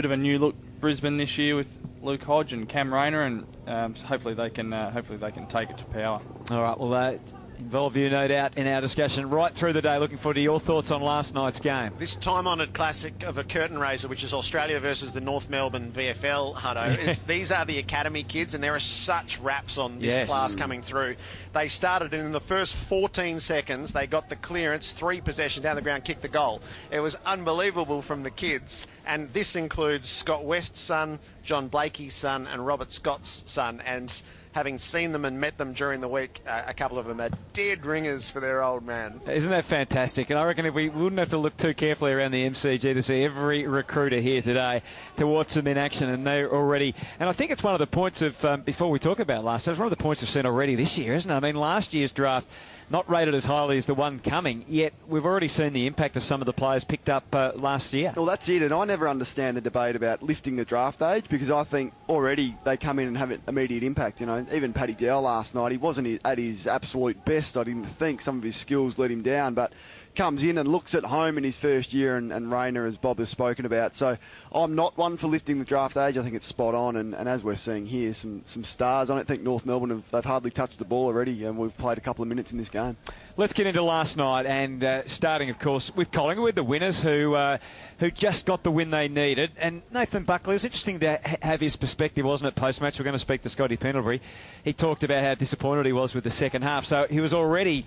bit 0.00 0.06
of 0.06 0.12
a 0.12 0.16
new 0.16 0.38
look. 0.38 0.54
Brisbane 0.80 1.18
this 1.18 1.36
year 1.36 1.54
with 1.54 1.78
Luke 2.00 2.22
Hodge 2.22 2.54
and 2.54 2.66
Cam 2.66 2.90
Rayner, 2.94 3.20
and 3.20 3.46
um, 3.66 3.94
hopefully 3.94 4.32
they 4.32 4.48
can 4.48 4.72
uh, 4.72 4.90
hopefully 4.90 5.18
they 5.18 5.30
can 5.30 5.46
take 5.46 5.68
it 5.68 5.76
to 5.76 5.84
power. 5.84 6.22
All 6.50 6.62
right, 6.62 6.80
well, 6.80 6.94
uh, 6.94 7.18
involve 7.60 7.96
you, 7.96 8.08
no 8.10 8.26
doubt, 8.26 8.56
in 8.56 8.66
our 8.66 8.80
discussion 8.80 9.28
right 9.30 9.54
through 9.54 9.74
the 9.74 9.82
day. 9.82 9.98
Looking 9.98 10.16
forward 10.16 10.34
to 10.34 10.40
your 10.40 10.58
thoughts 10.58 10.90
on 10.90 11.02
last 11.02 11.34
night's 11.34 11.60
game. 11.60 11.92
This 11.98 12.16
time-honoured 12.16 12.72
classic 12.72 13.22
of 13.22 13.38
a 13.38 13.44
curtain 13.44 13.78
raiser, 13.78 14.08
which 14.08 14.24
is 14.24 14.32
Australia 14.34 14.80
versus 14.80 15.12
the 15.12 15.20
North 15.20 15.50
Melbourne 15.50 15.92
VFL, 15.92 16.54
Hutto, 16.54 16.98
is 17.08 17.18
these 17.20 17.52
are 17.52 17.64
the 17.64 17.78
academy 17.78 18.22
kids, 18.22 18.54
and 18.54 18.64
there 18.64 18.74
are 18.74 18.80
such 18.80 19.38
raps 19.40 19.78
on 19.78 19.98
this 19.98 20.16
Yes. 20.16 20.28
class 20.28 20.56
coming 20.56 20.82
through. 20.82 21.16
They 21.52 21.68
started 21.68 22.14
in 22.14 22.32
the 22.32 22.40
first 22.40 22.74
14 22.74 23.40
seconds. 23.40 23.92
They 23.92 24.06
got 24.06 24.28
the 24.28 24.36
clearance, 24.36 24.92
three 24.92 25.20
possession 25.20 25.62
down 25.62 25.76
the 25.76 25.82
ground, 25.82 26.04
kicked 26.04 26.22
the 26.22 26.28
goal. 26.28 26.62
It 26.90 27.00
was 27.00 27.14
unbelievable 27.26 28.02
from 28.02 28.22
the 28.22 28.30
kids, 28.30 28.86
and 29.06 29.32
this 29.32 29.54
includes 29.54 30.08
Scott 30.08 30.44
West's 30.44 30.80
son, 30.80 31.20
John 31.44 31.68
Blakey's 31.68 32.14
son, 32.14 32.46
and 32.46 32.66
Robert 32.66 32.90
Scott's 32.92 33.44
son, 33.46 33.82
and. 33.84 34.10
Having 34.52 34.78
seen 34.78 35.12
them 35.12 35.24
and 35.24 35.40
met 35.40 35.58
them 35.58 35.74
during 35.74 36.00
the 36.00 36.08
week, 36.08 36.40
uh, 36.46 36.62
a 36.66 36.74
couple 36.74 36.98
of 36.98 37.06
them 37.06 37.20
are 37.20 37.30
dead 37.52 37.86
ringers 37.86 38.28
for 38.28 38.40
their 38.40 38.62
old 38.62 38.84
man. 38.84 39.20
Isn't 39.28 39.50
that 39.50 39.64
fantastic? 39.64 40.28
And 40.30 40.38
I 40.38 40.44
reckon 40.44 40.66
if 40.66 40.74
we 40.74 40.88
wouldn't 40.88 41.20
have 41.20 41.30
to 41.30 41.38
look 41.38 41.56
too 41.56 41.72
carefully 41.72 42.12
around 42.12 42.32
the 42.32 42.48
MCG 42.48 42.80
to 42.80 43.02
see 43.02 43.22
every 43.22 43.66
recruiter 43.68 44.20
here 44.20 44.42
today 44.42 44.82
to 45.18 45.26
watch 45.26 45.54
them 45.54 45.68
in 45.68 45.78
action, 45.78 46.10
and 46.10 46.26
they're 46.26 46.52
already. 46.52 46.96
And 47.20 47.28
I 47.28 47.32
think 47.32 47.52
it's 47.52 47.62
one 47.62 47.74
of 47.74 47.78
the 47.78 47.86
points 47.86 48.22
of 48.22 48.44
um, 48.44 48.62
before 48.62 48.90
we 48.90 48.98
talk 48.98 49.20
about 49.20 49.44
last, 49.44 49.68
it's 49.68 49.78
one 49.78 49.86
of 49.86 49.96
the 49.96 50.02
points 50.02 50.22
we've 50.22 50.30
seen 50.30 50.46
already 50.46 50.74
this 50.74 50.98
year, 50.98 51.14
isn't 51.14 51.30
it? 51.30 51.34
I 51.34 51.40
mean, 51.40 51.54
last 51.54 51.94
year's 51.94 52.10
draft. 52.10 52.48
Not 52.92 53.08
rated 53.08 53.36
as 53.36 53.44
highly 53.44 53.78
as 53.78 53.86
the 53.86 53.94
one 53.94 54.18
coming, 54.18 54.64
yet 54.66 54.92
we've 55.06 55.24
already 55.24 55.46
seen 55.46 55.72
the 55.72 55.86
impact 55.86 56.16
of 56.16 56.24
some 56.24 56.42
of 56.42 56.46
the 56.46 56.52
players 56.52 56.82
picked 56.82 57.08
up 57.08 57.32
uh, 57.32 57.52
last 57.54 57.94
year. 57.94 58.12
Well, 58.16 58.26
that's 58.26 58.48
it, 58.48 58.62
and 58.62 58.74
I 58.74 58.84
never 58.84 59.08
understand 59.08 59.56
the 59.56 59.60
debate 59.60 59.94
about 59.94 60.24
lifting 60.24 60.56
the 60.56 60.64
draft 60.64 61.00
age 61.00 61.26
because 61.28 61.52
I 61.52 61.62
think 61.62 61.92
already 62.08 62.56
they 62.64 62.76
come 62.76 62.98
in 62.98 63.06
and 63.06 63.16
have 63.16 63.30
an 63.30 63.42
immediate 63.46 63.84
impact. 63.84 64.18
You 64.20 64.26
know, 64.26 64.44
even 64.52 64.72
Paddy 64.72 64.94
Dow 64.94 65.20
last 65.20 65.54
night, 65.54 65.70
he 65.70 65.78
wasn't 65.78 66.20
at 66.24 66.38
his 66.38 66.66
absolute 66.66 67.24
best. 67.24 67.56
I 67.56 67.62
didn't 67.62 67.84
think 67.84 68.22
some 68.22 68.38
of 68.38 68.42
his 68.42 68.56
skills 68.56 68.98
let 68.98 69.12
him 69.12 69.22
down, 69.22 69.54
but 69.54 69.72
comes 70.14 70.42
in 70.42 70.58
and 70.58 70.68
looks 70.68 70.94
at 70.94 71.04
home 71.04 71.38
in 71.38 71.44
his 71.44 71.56
first 71.56 71.94
year, 71.94 72.16
and, 72.16 72.32
and 72.32 72.50
Rayner, 72.50 72.86
as 72.86 72.96
Bob 72.96 73.18
has 73.18 73.28
spoken 73.28 73.66
about. 73.66 73.96
So 73.96 74.16
I'm 74.52 74.74
not 74.74 74.96
one 74.98 75.16
for 75.16 75.26
lifting 75.26 75.58
the 75.58 75.64
draft 75.64 75.96
age. 75.96 76.16
I 76.16 76.22
think 76.22 76.34
it's 76.34 76.46
spot 76.46 76.74
on, 76.74 76.96
and, 76.96 77.14
and 77.14 77.28
as 77.28 77.44
we're 77.44 77.56
seeing 77.56 77.86
here, 77.86 78.12
some 78.14 78.42
some 78.46 78.64
stars. 78.64 79.10
I 79.10 79.16
don't 79.16 79.26
think 79.26 79.42
North 79.42 79.66
Melbourne 79.66 79.90
have 79.90 80.10
they've 80.10 80.24
hardly 80.24 80.50
touched 80.50 80.78
the 80.78 80.84
ball 80.84 81.06
already, 81.06 81.44
and 81.44 81.58
we've 81.58 81.76
played 81.76 81.98
a 81.98 82.00
couple 82.00 82.22
of 82.22 82.28
minutes 82.28 82.52
in 82.52 82.58
this 82.58 82.68
game. 82.68 82.96
Let's 83.36 83.52
get 83.52 83.66
into 83.66 83.82
last 83.82 84.16
night, 84.16 84.46
and 84.46 84.84
uh, 84.84 85.06
starting, 85.06 85.50
of 85.50 85.58
course, 85.58 85.94
with 85.94 86.10
Collingwood, 86.10 86.54
the 86.54 86.64
winners 86.64 87.00
who 87.00 87.34
uh, 87.34 87.58
who 87.98 88.10
just 88.10 88.46
got 88.46 88.62
the 88.62 88.70
win 88.70 88.90
they 88.90 89.08
needed. 89.08 89.52
And 89.58 89.82
Nathan 89.92 90.24
Buckley, 90.24 90.52
it 90.52 90.56
was 90.56 90.64
interesting 90.64 91.00
to 91.00 91.20
ha- 91.24 91.36
have 91.42 91.60
his 91.60 91.76
perspective, 91.76 92.24
wasn't 92.24 92.48
it, 92.48 92.54
post 92.54 92.80
match? 92.80 92.98
We're 92.98 93.04
going 93.04 93.14
to 93.14 93.18
speak 93.18 93.42
to 93.42 93.48
Scotty 93.48 93.76
Pendlebury. 93.76 94.20
He 94.64 94.72
talked 94.72 95.04
about 95.04 95.24
how 95.24 95.34
disappointed 95.34 95.86
he 95.86 95.92
was 95.92 96.14
with 96.14 96.24
the 96.24 96.30
second 96.30 96.62
half. 96.62 96.84
So 96.84 97.06
he 97.08 97.20
was 97.20 97.34
already 97.34 97.86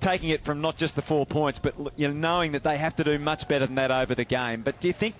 taking 0.00 0.30
it 0.30 0.42
from 0.44 0.60
not 0.60 0.76
just 0.76 0.96
the 0.96 1.02
four 1.02 1.26
points, 1.26 1.58
but 1.58 1.74
you 1.96 2.08
know, 2.08 2.14
knowing 2.14 2.52
that 2.52 2.62
they 2.62 2.78
have 2.78 2.96
to 2.96 3.04
do 3.04 3.18
much 3.18 3.46
better 3.46 3.66
than 3.66 3.76
that 3.76 3.90
over 3.90 4.14
the 4.14 4.24
game. 4.24 4.62
But 4.62 4.80
do 4.80 4.88
you 4.88 4.94
think? 4.94 5.14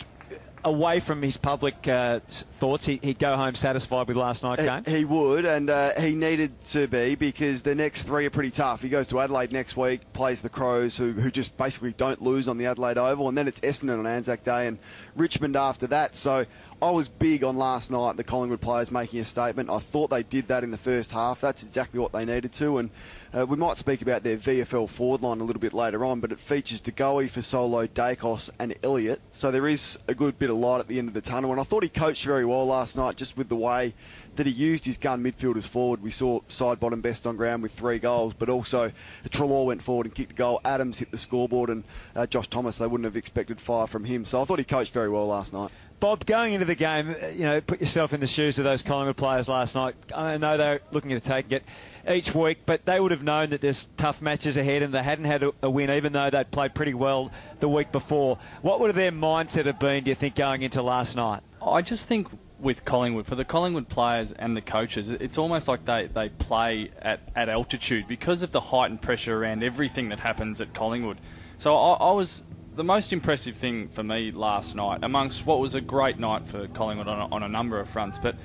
Away 0.63 1.01
from 1.01 1.23
his 1.23 1.39
public 1.39 1.89
uh, 1.89 2.21
thoughts, 2.29 2.85
he, 2.85 3.01
he'd 3.03 3.19
go 3.19 3.35
home 3.35 3.55
satisfied 3.55 4.09
with 4.09 4.19
last 4.19 4.43
night's 4.43 4.63
game. 4.63 4.85
He, 4.85 4.99
he 4.99 5.05
would, 5.07 5.47
and 5.47 5.71
uh, 5.71 5.99
he 5.99 6.15
needed 6.15 6.53
to 6.67 6.87
be 6.87 7.15
because 7.15 7.63
the 7.63 7.75
next 7.75 8.03
three 8.03 8.27
are 8.27 8.31
pretty 8.31 8.51
tough. 8.51 8.83
He 8.83 8.91
goes 8.91 9.09
to 9.09 9.21
Adelaide 9.21 9.53
next 9.53 9.75
week, 9.75 10.13
plays 10.13 10.43
the 10.43 10.51
Crows, 10.51 10.99
who, 10.99 11.13
who 11.13 11.31
just 11.31 11.57
basically 11.57 11.95
don't 11.95 12.21
lose 12.21 12.47
on 12.47 12.59
the 12.59 12.67
Adelaide 12.67 12.99
Oval, 12.99 13.31
and 13.31 13.39
then 13.39 13.49
it's 13.49 13.61
Essendon 13.61 14.01
on 14.01 14.07
Anzac 14.07 14.45
Day 14.45 14.67
and 14.67 14.79
Richmond 15.17 15.57
after 15.57 15.87
that. 15.87 16.15
So 16.15 16.45
I 16.83 16.93
was 16.93 17.11
big 17.11 17.45
on 17.45 17.59
last 17.59 17.91
night, 17.91 18.17
the 18.17 18.25
Collingwood 18.25 18.63
players 18.63 18.91
making 18.91 19.21
a 19.21 19.27
statement. 19.27 19.69
I 19.69 19.81
thought 19.81 20.09
they 20.09 20.23
did 20.23 20.49
that 20.49 20.65
in 20.65 20.71
the 20.71 20.79
first 20.79 21.11
half. 21.11 21.43
That's 21.43 21.63
exactly 21.63 22.01
what 22.01 22.13
they 22.13 22.25
needed 22.25 22.55
to, 22.55 22.79
and 22.79 22.89
uh, 23.35 23.45
we 23.45 23.59
might 23.59 23.77
speak 23.77 24.01
about 24.01 24.23
their 24.23 24.39
VFL 24.39 24.89
forward 24.89 25.21
line 25.21 25.41
a 25.41 25.45
little 25.45 25.61
bit 25.61 25.75
later 25.75 26.07
on, 26.07 26.21
but 26.21 26.33
it 26.33 26.39
features 26.39 26.81
DeGoey 26.81 27.29
for 27.29 27.43
Solo, 27.43 27.87
Daicos, 27.87 28.49
and 28.59 28.75
Elliott. 28.83 29.21
So 29.33 29.51
there 29.51 29.69
is 29.69 29.99
a 30.09 30.15
good 30.15 30.39
bit 30.39 30.49
of 30.49 30.57
light 30.57 30.81
at 30.81 30.89
the 30.89 30.99
end 30.99 31.09
of 31.09 31.15
the 31.15 31.21
tunnel, 31.21 31.51
and 31.51 31.61
I 31.61 31.65
thought 31.65 31.83
he 31.83 31.91
coached 31.91 32.25
very 32.25 32.47
well 32.47 32.65
last 32.65 32.97
night, 32.97 33.17
just 33.17 33.37
with 33.37 33.51
the 33.51 33.57
way 33.57 33.93
that 34.37 34.47
he 34.47 34.53
used 34.53 34.87
his 34.87 34.97
gun 34.97 35.23
midfielders 35.23 35.67
forward. 35.67 36.03
We 36.03 36.11
saw 36.11 36.41
Sidebottom 36.49 37.03
best 37.03 37.27
on 37.27 37.37
ground 37.37 37.63
with 37.63 37.73
three 37.73 37.99
goals, 37.99 38.33
but 38.33 38.49
also 38.49 38.91
Treloar 39.29 39.67
went 39.67 39.83
forward 39.83 40.07
and 40.07 40.15
kicked 40.15 40.33
a 40.33 40.35
goal. 40.35 40.63
Adams 40.65 40.99
hit 40.99 41.11
the 41.11 41.19
scoreboard, 41.19 41.69
and 41.69 41.85
uh, 42.17 42.27
Josh 42.27 42.49
Thomas, 42.49 42.79
they 42.79 42.87
wouldn't 42.87 43.05
have 43.05 43.17
expected 43.17 43.61
fire 43.61 43.87
from 43.87 44.03
him. 44.03 44.25
So 44.25 44.41
I 44.41 44.47
thought 44.47 44.59
he 44.59 44.65
coached 44.65 44.95
very 44.95 45.11
well 45.11 45.27
last 45.27 45.53
night. 45.53 45.71
Bob, 46.01 46.25
going 46.25 46.55
into 46.55 46.65
the 46.65 46.75
game, 46.75 47.11
uh, 47.11 47.27
you 47.29 47.45
know, 47.45 47.61
put 47.61 47.81
yourself 47.81 48.15
in 48.15 48.21
the 48.21 48.27
shoes 48.27 48.59
of 48.59 48.65
those 48.65 48.83
Collingwood 48.83 49.19
players 49.19 49.49
last 49.49 49.75
night. 49.75 49.95
I 50.15 50.39
know 50.39 50.57
they're 50.57 50.81
looking 50.93 51.13
at 51.13 51.23
taking 51.25 51.59
it 51.59 51.65
each 52.09 52.35
week, 52.35 52.61
but 52.65 52.87
they 52.87 52.99
would 52.99 53.11
have 53.11 53.23
known 53.23 53.51
that 53.51 53.61
there's 53.61 53.87
tough 53.99 54.23
matches 54.23 54.57
ahead 54.57 54.83
and 54.83 54.95
they 54.95 55.03
hadn't 55.03 55.27
had 55.27 55.45
a, 55.63 55.69
win, 55.69 55.91
even 55.91 56.15
though 56.15 56.31
they'd 56.31 56.51
played 56.51 56.75
pretty 56.75 56.95
well 56.95 57.31
the 57.61 57.69
week 57.69 57.93
before. 57.93 58.39
What 58.63 58.81
would 58.81 58.95
their 58.95 59.13
mindset 59.13 59.67
have 59.67 59.79
been, 59.79 60.05
do 60.05 60.11
you 60.11 60.15
think, 60.15 60.35
going 60.37 60.63
into 60.63 60.81
last 60.81 61.17
night? 61.17 61.43
I 61.61 61.83
just 61.83 62.07
think 62.07 62.29
with 62.59 62.87
Collingwood, 62.87 63.27
for 63.27 63.35
the 63.35 63.45
Collingwood 63.45 63.91
players 63.91 64.33
and 64.33 64.57
the 64.57 64.63
coaches, 64.63 65.11
it's 65.11 65.37
almost 65.37 65.69
like 65.69 65.85
they, 65.85 66.07
they 66.07 66.31
play 66.31 66.91
at, 67.03 67.21
at 67.37 67.51
altitude 67.51 68.09
because 68.09 68.43
of 68.43 68.53
the 68.53 68.61
heightened 68.61 69.03
pressure 69.03 69.37
around 69.37 69.63
everything 69.63 70.09
that 70.09 70.21
happens 70.21 70.63
at 70.63 70.73
Collingwood. 70.73 71.19
So 71.59 71.77
I, 71.77 71.93
I 71.93 72.13
was 72.13 72.43
the 72.77 72.85
most 72.85 73.13
impressive 73.13 73.57
thing 73.57 73.89
for 73.89 74.03
me 74.03 74.31
last 74.31 74.75
night, 74.75 75.01
amongst 75.03 75.47
what 75.47 75.61
was 75.61 75.75
a 75.75 75.81
great 75.81 76.19
night 76.19 76.47
for 76.47 76.67
Collingwood 76.69 77.09
on 77.09 77.21
a, 77.21 77.35
on 77.35 77.43
a 77.43 77.49
number 77.49 77.81
of 77.81 77.89
fronts, 77.89 78.19
but 78.19 78.37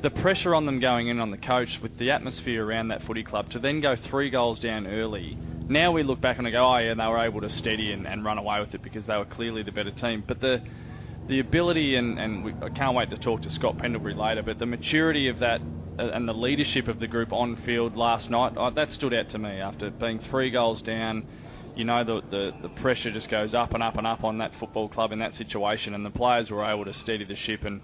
the 0.00 0.10
pressure 0.10 0.54
on 0.54 0.64
them 0.64 0.80
going 0.80 1.08
in 1.08 1.20
on 1.20 1.30
the 1.30 1.36
coach 1.36 1.82
with 1.82 1.98
the 1.98 2.12
atmosphere 2.12 2.64
around 2.64 2.88
that 2.88 3.02
footy 3.02 3.22
club 3.22 3.50
to 3.50 3.58
then 3.58 3.80
go 3.80 3.96
three 3.96 4.30
goals 4.30 4.58
down 4.58 4.86
early. 4.86 5.36
Now 5.68 5.92
we 5.92 6.02
look 6.02 6.20
back 6.20 6.38
and 6.38 6.50
go, 6.50 6.64
oh 6.64 6.78
yeah, 6.78 6.94
they 6.94 7.06
were 7.06 7.18
able 7.18 7.42
to 7.42 7.50
steady 7.50 7.92
and, 7.92 8.06
and 8.06 8.24
run 8.24 8.38
away 8.38 8.60
with 8.60 8.74
it 8.74 8.82
because 8.82 9.06
they 9.06 9.16
were 9.16 9.26
clearly 9.26 9.62
the 9.62 9.72
better 9.72 9.90
team. 9.90 10.24
But 10.26 10.40
the 10.40 10.62
the 11.28 11.38
ability 11.38 11.94
and, 11.94 12.18
and 12.18 12.44
we, 12.44 12.54
I 12.60 12.70
can't 12.70 12.96
wait 12.96 13.10
to 13.10 13.16
talk 13.16 13.42
to 13.42 13.50
Scott 13.50 13.78
Pendlebury 13.78 14.14
later, 14.14 14.42
but 14.42 14.58
the 14.58 14.66
maturity 14.66 15.28
of 15.28 15.40
that 15.40 15.60
uh, 15.98 16.10
and 16.12 16.26
the 16.26 16.34
leadership 16.34 16.88
of 16.88 16.98
the 16.98 17.06
group 17.06 17.32
on 17.32 17.56
field 17.56 17.96
last 17.96 18.30
night, 18.30 18.56
uh, 18.56 18.70
that 18.70 18.90
stood 18.90 19.14
out 19.14 19.28
to 19.28 19.38
me 19.38 19.60
after 19.60 19.90
being 19.90 20.18
three 20.18 20.50
goals 20.50 20.82
down. 20.82 21.24
You 21.80 21.86
know, 21.86 22.04
the, 22.04 22.22
the, 22.28 22.54
the 22.60 22.68
pressure 22.68 23.10
just 23.10 23.30
goes 23.30 23.54
up 23.54 23.72
and 23.72 23.82
up 23.82 23.96
and 23.96 24.06
up 24.06 24.22
on 24.22 24.36
that 24.38 24.52
football 24.54 24.86
club 24.86 25.12
in 25.12 25.20
that 25.20 25.32
situation, 25.32 25.94
and 25.94 26.04
the 26.04 26.10
players 26.10 26.50
were 26.50 26.62
able 26.62 26.84
to 26.84 26.92
steady 26.92 27.24
the 27.24 27.34
ship 27.34 27.64
and 27.64 27.80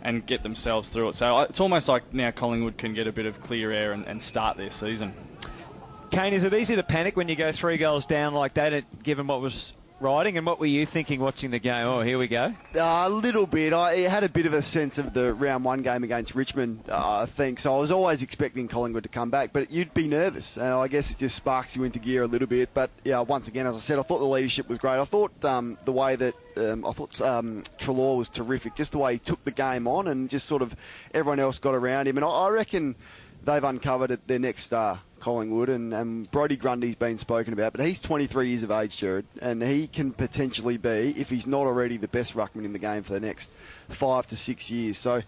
and 0.00 0.24
get 0.24 0.44
themselves 0.44 0.90
through 0.90 1.08
it. 1.08 1.16
So 1.16 1.40
it's 1.40 1.58
almost 1.58 1.88
like 1.88 2.14
now 2.14 2.30
Collingwood 2.30 2.78
can 2.78 2.94
get 2.94 3.08
a 3.08 3.12
bit 3.12 3.26
of 3.26 3.40
clear 3.40 3.72
air 3.72 3.90
and, 3.90 4.06
and 4.06 4.22
start 4.22 4.58
their 4.58 4.70
season. 4.70 5.12
Kane, 6.12 6.34
is 6.34 6.44
it 6.44 6.54
easy 6.54 6.76
to 6.76 6.84
panic 6.84 7.16
when 7.16 7.28
you 7.28 7.34
go 7.34 7.50
three 7.50 7.78
goals 7.78 8.06
down 8.06 8.32
like 8.32 8.54
that, 8.54 9.02
given 9.02 9.26
what 9.26 9.40
was 9.40 9.72
riding? 10.02 10.36
And 10.36 10.46
what 10.46 10.58
were 10.58 10.66
you 10.66 10.84
thinking 10.84 11.20
watching 11.20 11.50
the 11.50 11.58
game? 11.58 11.86
Oh, 11.86 12.00
here 12.00 12.18
we 12.18 12.26
go. 12.26 12.52
Uh, 12.74 13.04
a 13.06 13.08
little 13.08 13.46
bit. 13.46 13.72
I 13.72 13.98
had 14.00 14.24
a 14.24 14.28
bit 14.28 14.46
of 14.46 14.54
a 14.54 14.62
sense 14.62 14.98
of 14.98 15.14
the 15.14 15.32
round 15.32 15.64
one 15.64 15.82
game 15.82 16.04
against 16.04 16.34
Richmond, 16.34 16.84
uh, 16.88 17.20
I 17.20 17.26
think. 17.26 17.60
So 17.60 17.74
I 17.74 17.78
was 17.78 17.90
always 17.90 18.22
expecting 18.22 18.68
Collingwood 18.68 19.04
to 19.04 19.08
come 19.08 19.30
back, 19.30 19.52
but 19.52 19.70
you'd 19.70 19.94
be 19.94 20.08
nervous, 20.08 20.56
and 20.56 20.66
I 20.66 20.88
guess 20.88 21.10
it 21.12 21.18
just 21.18 21.36
sparks 21.36 21.76
you 21.76 21.84
into 21.84 21.98
gear 21.98 22.22
a 22.22 22.26
little 22.26 22.48
bit. 22.48 22.70
But 22.74 22.90
yeah, 23.04 23.20
once 23.20 23.48
again, 23.48 23.66
as 23.66 23.76
I 23.76 23.78
said, 23.78 23.98
I 23.98 24.02
thought 24.02 24.18
the 24.18 24.26
leadership 24.26 24.68
was 24.68 24.78
great. 24.78 24.98
I 24.98 25.04
thought 25.04 25.44
um, 25.44 25.78
the 25.84 25.92
way 25.92 26.16
that 26.16 26.34
um, 26.56 26.84
I 26.84 26.92
thought 26.92 27.20
um, 27.20 27.62
Treloar 27.78 28.16
was 28.18 28.28
terrific, 28.28 28.74
just 28.74 28.92
the 28.92 28.98
way 28.98 29.14
he 29.14 29.18
took 29.18 29.42
the 29.44 29.50
game 29.52 29.86
on, 29.86 30.08
and 30.08 30.28
just 30.28 30.46
sort 30.46 30.62
of 30.62 30.74
everyone 31.14 31.38
else 31.38 31.58
got 31.58 31.74
around 31.74 32.08
him. 32.08 32.16
And 32.16 32.24
I, 32.24 32.28
I 32.28 32.48
reckon 32.50 32.96
they've 33.44 33.64
uncovered 33.64 34.20
their 34.26 34.38
next 34.38 34.64
star. 34.64 35.00
Collingwood, 35.22 35.68
and, 35.68 35.94
and 35.94 36.30
Brodie 36.30 36.56
Grundy's 36.56 36.96
been 36.96 37.16
spoken 37.16 37.52
about, 37.52 37.72
but 37.72 37.84
he's 37.84 38.00
23 38.00 38.48
years 38.48 38.64
of 38.64 38.70
age, 38.72 38.96
Jared, 38.96 39.24
and 39.40 39.62
he 39.62 39.86
can 39.86 40.12
potentially 40.12 40.76
be, 40.76 41.14
if 41.16 41.30
he's 41.30 41.46
not 41.46 41.66
already, 41.66 41.96
the 41.96 42.08
best 42.08 42.34
ruckman 42.34 42.64
in 42.64 42.72
the 42.72 42.78
game 42.78 43.02
for 43.04 43.12
the 43.12 43.20
next 43.20 43.50
five 43.88 44.26
to 44.26 44.36
six 44.36 44.70
years. 44.70 44.98
So 44.98 45.22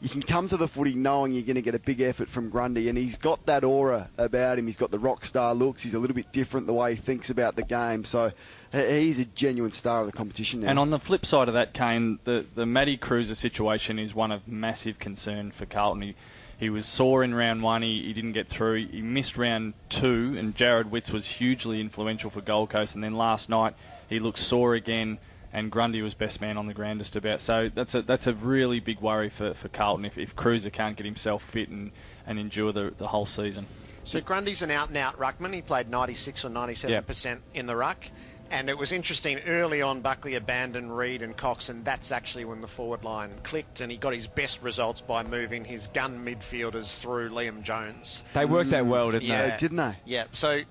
you 0.00 0.08
can 0.08 0.22
come 0.22 0.46
to 0.48 0.56
the 0.56 0.68
footy 0.68 0.94
knowing 0.94 1.32
you're 1.32 1.42
going 1.42 1.56
to 1.56 1.62
get 1.62 1.74
a 1.74 1.80
big 1.80 2.00
effort 2.00 2.28
from 2.28 2.50
Grundy, 2.50 2.88
and 2.88 2.96
he's 2.96 3.18
got 3.18 3.46
that 3.46 3.64
aura 3.64 4.08
about 4.16 4.58
him. 4.58 4.66
He's 4.66 4.76
got 4.76 4.90
the 4.90 4.98
rock 4.98 5.24
star 5.24 5.54
looks. 5.54 5.82
He's 5.82 5.94
a 5.94 5.98
little 5.98 6.14
bit 6.14 6.30
different 6.30 6.66
the 6.66 6.74
way 6.74 6.94
he 6.94 7.00
thinks 7.00 7.30
about 7.30 7.56
the 7.56 7.64
game. 7.64 8.04
So 8.04 8.32
he's 8.70 9.18
a 9.18 9.24
genuine 9.24 9.72
star 9.72 10.00
of 10.00 10.06
the 10.06 10.12
competition 10.12 10.60
now. 10.60 10.68
And 10.68 10.78
on 10.78 10.90
the 10.90 11.00
flip 11.00 11.26
side 11.26 11.48
of 11.48 11.54
that, 11.54 11.72
Kane, 11.72 12.18
the 12.24 12.44
the 12.54 12.66
Matty 12.66 12.96
Kreuzer 12.96 13.34
situation 13.34 13.98
is 13.98 14.14
one 14.14 14.30
of 14.30 14.46
massive 14.46 14.98
concern 14.98 15.50
for 15.50 15.66
Carlton. 15.66 16.02
He, 16.02 16.14
he 16.58 16.70
was 16.70 16.86
sore 16.86 17.22
in 17.22 17.34
round 17.34 17.62
one. 17.62 17.82
He, 17.82 18.02
he 18.02 18.12
didn't 18.12 18.32
get 18.32 18.48
through. 18.48 18.86
He 18.86 19.00
missed 19.00 19.36
round 19.36 19.74
two, 19.88 20.34
and 20.38 20.54
Jarrod 20.54 20.90
Witts 20.90 21.12
was 21.12 21.26
hugely 21.26 21.80
influential 21.80 22.30
for 22.30 22.40
Gold 22.40 22.70
Coast. 22.70 22.96
And 22.96 23.04
then 23.04 23.14
last 23.14 23.48
night 23.48 23.74
he 24.08 24.18
looked 24.18 24.40
sore 24.40 24.74
again, 24.74 25.18
and 25.52 25.70
Grundy 25.70 26.02
was 26.02 26.14
best 26.14 26.40
man 26.40 26.56
on 26.58 26.66
the 26.66 26.74
ground 26.74 26.98
just 26.98 27.14
about. 27.14 27.40
So 27.40 27.70
that's 27.72 27.94
a 27.94 28.02
that's 28.02 28.26
a 28.26 28.34
really 28.34 28.80
big 28.80 29.00
worry 29.00 29.30
for, 29.30 29.54
for 29.54 29.68
Carlton 29.68 30.04
if, 30.04 30.18
if 30.18 30.34
Kreuzer 30.34 30.72
can't 30.72 30.96
get 30.96 31.06
himself 31.06 31.44
fit 31.44 31.68
and, 31.68 31.92
and 32.26 32.40
endure 32.40 32.72
the, 32.72 32.92
the 32.96 33.06
whole 33.06 33.26
season. 33.26 33.66
So 34.02 34.20
Grundy's 34.20 34.62
an 34.62 34.70
out 34.70 34.88
and 34.88 34.96
out 34.96 35.18
ruckman. 35.18 35.54
He 35.54 35.62
played 35.62 35.90
96 35.90 36.46
or 36.46 36.48
97% 36.48 37.24
yep. 37.24 37.40
in 37.54 37.66
the 37.66 37.76
ruck. 37.76 38.02
And 38.50 38.70
it 38.70 38.78
was 38.78 38.92
interesting 38.92 39.40
early 39.46 39.82
on. 39.82 40.00
Buckley 40.00 40.34
abandoned 40.34 40.96
Reid 40.96 41.22
and 41.22 41.36
Cox, 41.36 41.68
and 41.68 41.84
that's 41.84 42.12
actually 42.12 42.46
when 42.46 42.60
the 42.60 42.68
forward 42.68 43.04
line 43.04 43.30
clicked, 43.42 43.80
and 43.80 43.92
he 43.92 43.98
got 43.98 44.14
his 44.14 44.26
best 44.26 44.62
results 44.62 45.00
by 45.00 45.22
moving 45.22 45.64
his 45.64 45.88
gun 45.88 46.24
midfielders 46.24 46.98
through 46.98 47.28
Liam 47.30 47.62
Jones. 47.62 48.22
They 48.32 48.46
worked 48.46 48.70
that 48.70 48.86
well, 48.86 49.10
didn't 49.10 49.28
yeah, 49.28 49.50
they? 49.50 49.56
Didn't 49.58 49.76
they? 49.76 49.96
Yeah. 50.06 50.24
So 50.32 50.62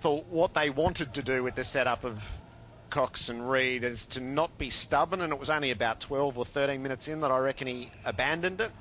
for 0.00 0.22
what 0.30 0.54
they 0.54 0.70
wanted 0.70 1.14
to 1.14 1.22
do 1.22 1.42
with 1.42 1.54
the 1.54 1.64
setup 1.64 2.04
of 2.04 2.22
Cox 2.88 3.28
and 3.28 3.50
Reid 3.50 3.84
is 3.84 4.06
to 4.08 4.20
not 4.20 4.56
be 4.56 4.70
stubborn, 4.70 5.20
and 5.20 5.32
it 5.32 5.38
was 5.38 5.50
only 5.50 5.70
about 5.70 6.00
12 6.00 6.38
or 6.38 6.44
13 6.44 6.82
minutes 6.82 7.08
in 7.08 7.20
that 7.20 7.30
I 7.30 7.38
reckon 7.38 7.66
he 7.66 7.90
abandoned 8.04 8.60
it. 8.60 8.72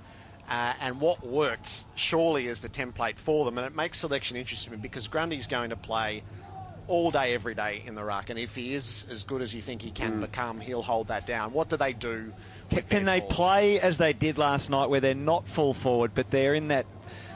Uh, 0.48 0.74
and 0.80 1.02
what 1.02 1.26
worked 1.26 1.86
surely 1.96 2.46
is 2.46 2.60
the 2.60 2.70
template 2.70 3.18
for 3.18 3.46
them, 3.46 3.58
and 3.58 3.66
it 3.66 3.76
makes 3.76 4.00
selection 4.00 4.38
interesting 4.38 4.76
because 4.78 5.08
Grundy's 5.08 5.48
going 5.48 5.72
to 5.72 5.76
play 5.76 6.24
all 6.88 7.12
day, 7.12 7.34
every 7.34 7.56
day 7.56 7.84
in 7.86 7.96
the 7.96 8.04
ruck. 8.04 8.30
And 8.30 8.40
if 8.40 8.56
he 8.56 8.74
is 8.74 9.06
as 9.10 9.24
good 9.24 9.42
as 9.42 9.54
you 9.54 9.62
think 9.62 9.82
he 9.82 9.92
can 9.92 10.18
mm. 10.18 10.22
become, 10.22 10.60
he'll 10.60 10.82
hold 10.82 11.08
that 11.10 11.26
down. 11.26 11.54
What 11.54 11.70
do 11.70 11.78
they 11.78 11.94
do? 11.94 12.34
Can, 12.70 12.84
can 12.84 13.06
they 13.06 13.22
play 13.22 13.80
as 13.80 13.98
they 13.98 14.14
did 14.14 14.38
last 14.38 14.70
night, 14.70 14.90
where 14.90 15.00
they're 15.00 15.16
not 15.16 15.48
full 15.48 15.74
forward, 15.74 16.12
but 16.16 16.32
they're 16.32 16.54
in 16.54 16.70
that 16.70 16.86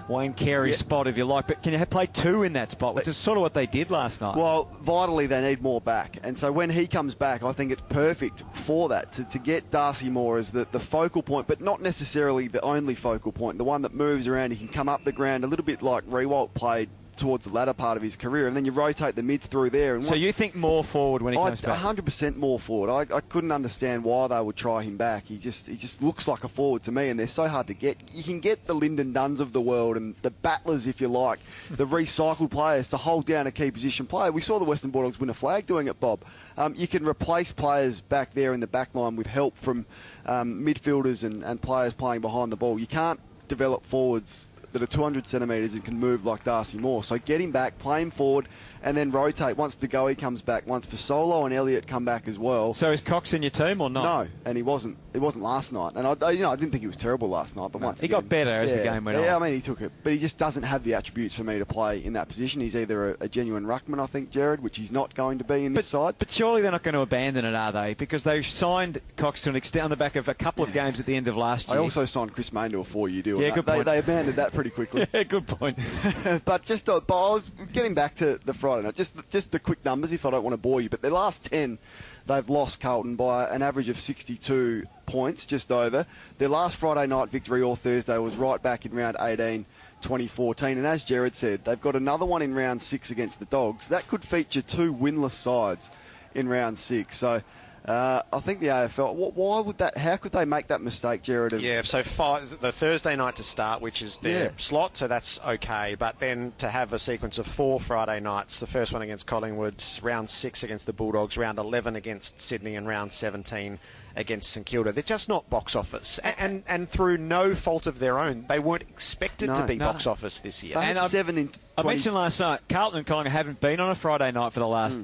Wayne 0.10 0.34
Carey 0.34 0.72
yeah. 0.72 0.76
spot, 0.76 1.08
if 1.08 1.18
you 1.18 1.26
like. 1.26 1.48
But 1.48 1.62
can 1.62 1.74
you 1.74 1.86
play 1.86 2.08
two 2.08 2.44
in 2.44 2.54
that 2.54 2.72
spot, 2.72 2.96
which 2.96 3.08
is 3.08 3.16
sort 3.16 3.38
of 3.38 3.44
what 3.44 3.54
they 3.54 3.68
did 3.68 3.92
last 3.92 4.22
night? 4.22 4.36
Well, 4.36 4.68
vitally, 4.82 5.28
they 5.28 5.42
need 5.42 5.62
more 5.62 5.80
back. 5.80 6.18
And 6.24 6.38
so 6.38 6.52
when 6.52 6.72
he 6.72 6.88
comes 6.88 7.14
back, 7.14 7.44
I 7.44 7.52
think 7.52 7.72
it's 7.72 7.84
perfect 7.90 8.44
for 8.54 8.90
that, 8.90 9.14
to, 9.14 9.24
to 9.26 9.40
get 9.40 9.70
Darcy 9.70 10.10
Moore 10.10 10.40
as 10.40 10.50
the, 10.50 10.68
the 10.72 10.80
focal 10.80 11.22
point, 11.22 11.48
but 11.48 11.62
not 11.62 11.82
necessarily 11.82 12.48
the 12.48 12.62
only 12.62 12.96
focal 12.96 13.32
point, 13.32 13.60
the 13.60 13.64
one 13.64 13.84
that 13.84 13.94
moves 13.94 14.28
around. 14.28 14.52
He 14.52 14.58
can 14.58 14.70
come 14.70 14.90
up 14.90 15.04
the 15.04 15.12
ground 15.12 15.44
a 15.44 15.48
little 15.48 15.66
bit 15.66 15.84
like 15.84 16.06
Riewoldt 16.10 16.56
played 16.56 16.90
towards 17.20 17.46
the 17.46 17.52
latter 17.52 17.74
part 17.74 17.98
of 17.98 18.04
his 18.04 18.16
career, 18.16 18.48
and 18.48 18.56
then 18.56 18.66
you 18.66 18.72
rotate 18.72 19.16
the 19.16 19.24
mids 19.24 19.48
through 19.48 19.70
there. 19.70 19.96
And 19.96 20.06
so 20.06 20.16
you 20.16 20.32
think 20.32 20.56
more 20.56 20.84
forward 20.84 21.22
when 21.22 21.34
he 21.34 21.40
comes 21.40 21.62
back? 21.62 21.80
100% 21.80 22.38
more 22.38 22.60
forward. 22.60 22.90
I, 22.90 23.16
I 23.16 23.22
couldn't 23.22 23.52
understand 23.52 24.04
why 24.04 24.28
they 24.28 24.40
would 24.40 24.56
try 24.56 24.84
him 24.84 24.98
back. 24.98 25.26
He 25.28 25.38
just 25.38 25.68
he 25.68 25.76
just 25.76 26.02
looks 26.02 26.28
like 26.28 26.44
a 26.44 26.48
forward 26.48 26.84
to 26.84 26.92
me, 26.92 27.10
and 27.10 27.20
they're 27.20 27.28
so 27.28 27.48
hard 27.48 27.68
to 27.68 27.74
get. 27.74 27.98
You 28.14 28.24
can 28.24 28.40
get 28.40 28.66
the 28.66 28.74
Lynden 28.74 29.14
Dunns 29.14 29.40
of 29.40 29.54
the 29.54 29.62
world 29.62 29.98
and 29.98 30.16
the 30.22 30.32
battlers, 30.32 30.88
if 30.88 31.02
you 31.02 31.08
like, 31.08 31.40
the 31.70 31.86
recycled 31.86 32.50
players 32.50 32.90
to 32.90 32.98
hold 32.98 33.26
down 33.26 33.48
a 33.48 33.52
key 33.52 33.72
position 33.72 34.06
player. 34.06 34.32
We 34.32 34.42
saw 34.42 34.60
the 34.60 34.66
Western 34.66 34.92
Bulldogs 34.92 35.20
win 35.20 35.30
a 35.30 35.34
flag 35.34 35.66
doing 35.66 35.88
it, 35.88 36.00
Bob. 36.00 36.22
Um, 36.58 36.76
you 36.76 36.88
can 36.88 37.06
replace 37.06 37.52
players 37.52 38.02
back 38.02 38.34
there 38.34 38.54
in 38.54 38.60
the 38.60 38.68
back 38.68 38.96
line 38.96 39.16
with 39.16 39.28
help 39.28 39.58
from 39.58 39.86
um, 40.26 40.66
midfielders 40.66 41.24
and, 41.24 41.44
and 41.44 41.62
players 41.62 41.94
playing 41.94 42.22
behind 42.22 42.52
the 42.52 42.58
ball. 42.58 42.80
You 42.80 42.88
can't 42.88 43.20
develop 43.48 43.84
forwards 43.84 44.49
that 44.72 44.82
are 44.82 44.88
200 44.88 45.28
centimetres 45.28 45.74
and 45.74 45.84
can 45.84 46.00
move 46.00 46.26
like 46.26 46.44
Darcy 46.44 46.78
Moore. 46.78 47.04
So 47.04 47.18
get 47.18 47.42
him 47.42 47.52
back, 47.52 47.80
play 47.80 48.02
him 48.02 48.12
forward, 48.12 48.48
and 48.84 48.96
then 48.96 49.12
rotate 49.12 49.58
once 49.58 49.76
DeGoey 49.76 50.18
comes 50.18 50.42
back, 50.42 50.68
once 50.68 50.86
Fasolo 50.86 51.46
and 51.46 51.54
Elliott 51.54 51.88
come 51.88 52.06
back 52.06 52.28
as 52.28 52.38
well. 52.38 52.74
So 52.74 52.92
is 52.92 53.02
Cox 53.02 53.34
in 53.34 53.44
your 53.44 53.50
team 53.50 53.82
or 53.82 53.90
not? 53.90 54.04
No, 54.04 54.32
and 54.46 54.58
he 54.58 54.64
wasn't. 54.64 54.98
It 55.14 55.20
wasn't 55.20 55.44
last 55.44 55.74
night, 55.74 55.94
and 55.96 56.08
I, 56.08 56.32
you 56.32 56.42
know, 56.42 56.52
I 56.52 56.56
didn't 56.56 56.72
think 56.72 56.82
he 56.82 56.88
was 56.88 56.98
terrible 56.98 57.30
last 57.30 57.56
night. 57.56 57.72
But 57.72 57.82
no, 57.82 57.88
once 57.88 58.02
he 58.02 58.06
again, 58.06 58.22
got 58.22 58.30
better 58.30 58.52
as 58.52 58.72
yeah, 58.72 58.78
the 58.78 58.84
game 58.84 59.06
went 59.06 59.16
yeah, 59.16 59.22
on. 59.22 59.26
Yeah, 59.28 59.36
I 59.38 59.40
mean, 59.40 59.54
he 59.54 59.62
took 59.62 59.82
it, 59.82 59.92
but 60.04 60.14
he 60.14 60.20
just 60.20 60.38
doesn't 60.38 60.64
have 60.64 60.84
the 60.84 60.96
attributes 60.96 61.34
for 61.34 61.44
me 61.44 61.60
to 61.60 61.66
play 61.66 62.04
in 62.04 62.14
that 62.14 62.28
position. 62.28 62.62
He's 62.62 62.76
either 62.76 63.12
a, 63.12 63.18
a 63.22 63.28
genuine 63.28 63.66
ruckman, 63.66 64.02
I 64.02 64.06
think, 64.06 64.32
Jared, 64.32 64.62
which 64.62 64.78
he's 64.78 64.92
not 64.92 65.16
going 65.16 65.40
to 65.40 65.44
be 65.44 65.66
in 65.66 65.74
but, 65.74 65.80
this 65.80 65.88
side. 65.88 66.16
But 66.20 66.32
surely 66.32 66.62
they're 66.62 66.72
not 66.72 66.84
going 66.84 66.94
to 66.94 67.02
abandon 67.02 67.46
it, 67.46 67.56
are 67.56 67.72
they? 67.72 67.94
Because 67.94 68.24
they 68.24 68.42
signed 68.44 69.02
Cox 69.18 69.42
to 69.42 69.50
an 69.50 69.56
extent 69.56 69.86
on 69.86 69.90
the 69.90 69.98
back 69.98 70.16
of 70.16 70.30
a 70.30 70.34
couple 70.34 70.64
of 70.64 70.74
games 70.74 71.00
at 71.00 71.06
the 71.06 71.16
end 71.16 71.28
of 71.28 71.36
last 71.36 71.70
year. 71.70 71.78
I 71.78 71.82
also 71.82 72.06
signed 72.06 72.34
Chris 72.34 72.54
Mayne 72.54 72.72
to 72.72 72.80
a 72.80 72.84
four-year 72.84 73.22
deal. 73.22 73.42
Yeah, 73.42 73.50
good 73.52 73.66
they, 73.66 73.74
point. 73.74 73.86
they 73.86 73.98
abandoned 73.98 74.38
that 74.38 74.54
pretty 74.54 74.70
quickly. 74.70 75.08
yeah, 75.14 75.24
good 75.24 75.48
point. 75.48 75.78
but 76.46 76.66
just, 76.66 76.90
uh, 76.90 77.00
but 77.06 77.30
I 77.30 77.34
was 77.34 77.52
getting 77.74 77.94
back 77.94 78.16
to 78.16 78.40
the 78.44 78.54
Friday 78.70 78.84
night. 78.84 78.96
Just, 78.96 79.16
just 79.32 79.52
the 79.52 79.60
quick 79.60 79.84
numbers, 79.84 80.12
if 80.12 80.28
I 80.28 80.30
don't 80.30 80.44
want 80.44 80.54
to 80.54 80.58
bore 80.58 80.80
you. 80.80 80.90
But 80.90 81.02
their 81.02 81.10
last 81.10 81.46
ten, 81.46 81.80
they've 82.28 82.48
lost 82.48 82.80
Carlton 82.80 83.16
by 83.16 83.48
an 83.48 83.64
average 83.64 83.90
of 83.90 84.00
62 84.00 84.86
points, 85.08 85.48
just 85.48 85.72
over. 85.72 86.06
Their 86.38 86.50
last 86.50 86.76
Friday 86.76 87.08
night 87.08 87.30
victory 87.30 87.64
or 87.64 87.76
Thursday 87.76 88.18
was 88.20 88.36
right 88.36 88.62
back 88.62 88.86
in 88.86 88.94
round 88.94 89.18
18. 89.20 89.66
2014, 90.02 90.78
and 90.78 90.88
as 90.88 91.04
Jared 91.04 91.36
said, 91.36 91.66
they've 91.66 91.82
got 91.82 91.98
another 91.98 92.26
one 92.26 92.42
in 92.42 92.56
round 92.56 92.82
six 92.82 93.12
against 93.12 93.38
the 93.38 93.44
Dogs. 93.44 93.90
That 93.90 94.08
could 94.08 94.24
feature 94.24 94.62
two 94.62 94.94
winless 94.94 95.34
sides 95.34 95.90
in 96.34 96.48
round 96.48 96.80
six. 96.80 97.18
So 97.18 97.42
uh, 97.90 98.22
I 98.32 98.40
think 98.40 98.60
the 98.60 98.68
AFL. 98.68 99.16
Why 99.34 99.60
would 99.62 99.80
that? 99.80 99.98
How 99.98 100.16
could 100.18 100.32
they 100.32 100.46
make 100.46 100.68
that 100.68 100.80
mistake, 100.82 101.24
Jared? 101.24 101.54
Of, 101.54 101.62
yeah. 101.62 101.82
So 101.82 102.04
five, 102.04 102.60
the 102.62 102.72
Thursday 102.72 103.16
night 103.16 103.38
to 103.38 103.44
start, 103.44 103.82
which 103.82 104.02
is 104.04 104.20
their 104.20 104.44
Yeah. 104.46 104.52
slot, 104.58 104.96
so 104.98 105.08
that's 105.08 105.40
okay. 105.46 105.96
But 105.96 106.20
then 106.20 106.54
to 106.60 106.70
have 106.70 106.94
a 106.94 107.00
sequence 107.00 107.40
of 107.40 107.48
four 107.48 107.80
Friday 107.80 108.20
nights, 108.20 108.60
the 108.60 108.68
first 108.68 108.94
one 108.94 109.02
against 109.02 109.26
Collingwood, 109.26 109.84
round 110.04 110.30
six 110.30 110.62
against 110.64 110.86
the 110.86 110.94
Bulldogs, 110.94 111.36
round 111.38 111.58
11 111.58 111.96
against 111.96 112.40
Sydney, 112.40 112.76
and 112.76 112.88
round 112.88 113.12
17 113.12 113.80
against 114.16 114.52
St 114.52 114.66
Kilda. 114.66 114.92
They're 114.92 115.02
just 115.02 115.28
not 115.28 115.50
box 115.50 115.76
office, 115.76 116.20
and 116.20 116.36
and, 116.38 116.64
and 116.68 116.90
through 116.90 117.18
no 117.18 117.56
fault 117.56 117.88
of 117.88 117.98
their 118.00 118.20
own, 118.20 118.46
they 118.48 118.60
weren't 118.60 118.84
expected 118.84 119.48
No. 119.50 119.56
to 119.56 119.66
be 119.66 119.76
No. 119.78 119.86
box 119.92 120.06
office 120.08 120.40
this 120.42 120.64
year. 120.64 120.76
They 120.76 120.82
had 120.82 120.90
And 120.92 121.00
I- 121.00 121.08
seven 121.08 121.38
in. 121.38 121.48
20, 121.48 121.60
I 121.78 121.84
mentioned 121.84 122.16
last 122.16 122.40
night, 122.40 122.60
Carlton 122.70 123.00
and 123.00 123.08
Collingwood 123.08 123.32
haven't 123.32 123.60
been 123.60 123.80
on 123.80 123.90
a 123.90 123.96
Friday 123.96 124.32
night 124.32 124.54
for 124.54 124.60
the 124.60 124.68
last 124.68 125.00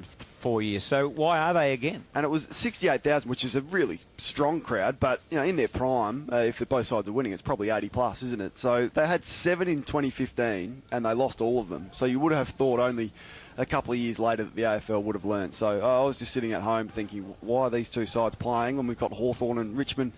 four 0.46 0.62
years. 0.62 0.84
So 0.84 1.08
why 1.08 1.40
are 1.40 1.54
they 1.54 1.72
again? 1.72 2.04
and 2.14 2.24
it 2.24 2.28
was 2.28 2.46
68,000, 2.52 3.28
which 3.28 3.44
is 3.44 3.56
a 3.56 3.62
really 3.62 3.98
strong 4.16 4.60
crowd. 4.60 5.00
But 5.00 5.20
you 5.28 5.38
know, 5.38 5.42
in 5.42 5.56
their 5.56 5.66
prime, 5.66 6.28
uh, 6.32 6.36
if 6.36 6.60
both 6.68 6.86
sides 6.86 7.08
are 7.08 7.12
winning, 7.12 7.32
it's 7.32 7.42
probably 7.42 7.70
80 7.70 7.88
plus, 7.88 8.22
isn't 8.22 8.40
it? 8.40 8.56
So 8.56 8.88
they 8.94 9.08
had 9.08 9.24
seven 9.24 9.66
in 9.66 9.82
2015, 9.82 10.82
and 10.92 11.04
they 11.04 11.14
lost 11.14 11.40
all 11.40 11.58
of 11.58 11.68
them. 11.68 11.88
So 11.90 12.06
you 12.06 12.20
would 12.20 12.30
have 12.32 12.48
thought 12.48 12.78
only 12.78 13.10
a 13.58 13.66
couple 13.66 13.92
of 13.92 13.98
years 13.98 14.20
later 14.20 14.44
that 14.44 14.54
the 14.54 14.62
AFL 14.62 15.02
would 15.02 15.16
have 15.16 15.24
learned. 15.24 15.52
So 15.52 15.80
uh, 15.82 16.02
I 16.02 16.04
was 16.04 16.16
just 16.16 16.30
sitting 16.30 16.52
at 16.52 16.62
home 16.62 16.86
thinking, 16.86 17.34
why 17.40 17.62
are 17.62 17.70
these 17.70 17.88
two 17.88 18.06
sides 18.06 18.36
playing 18.36 18.76
when 18.76 18.86
we've 18.86 18.98
got 18.98 19.12
Hawthorn 19.12 19.58
and 19.58 19.76
Richmond 19.76 20.12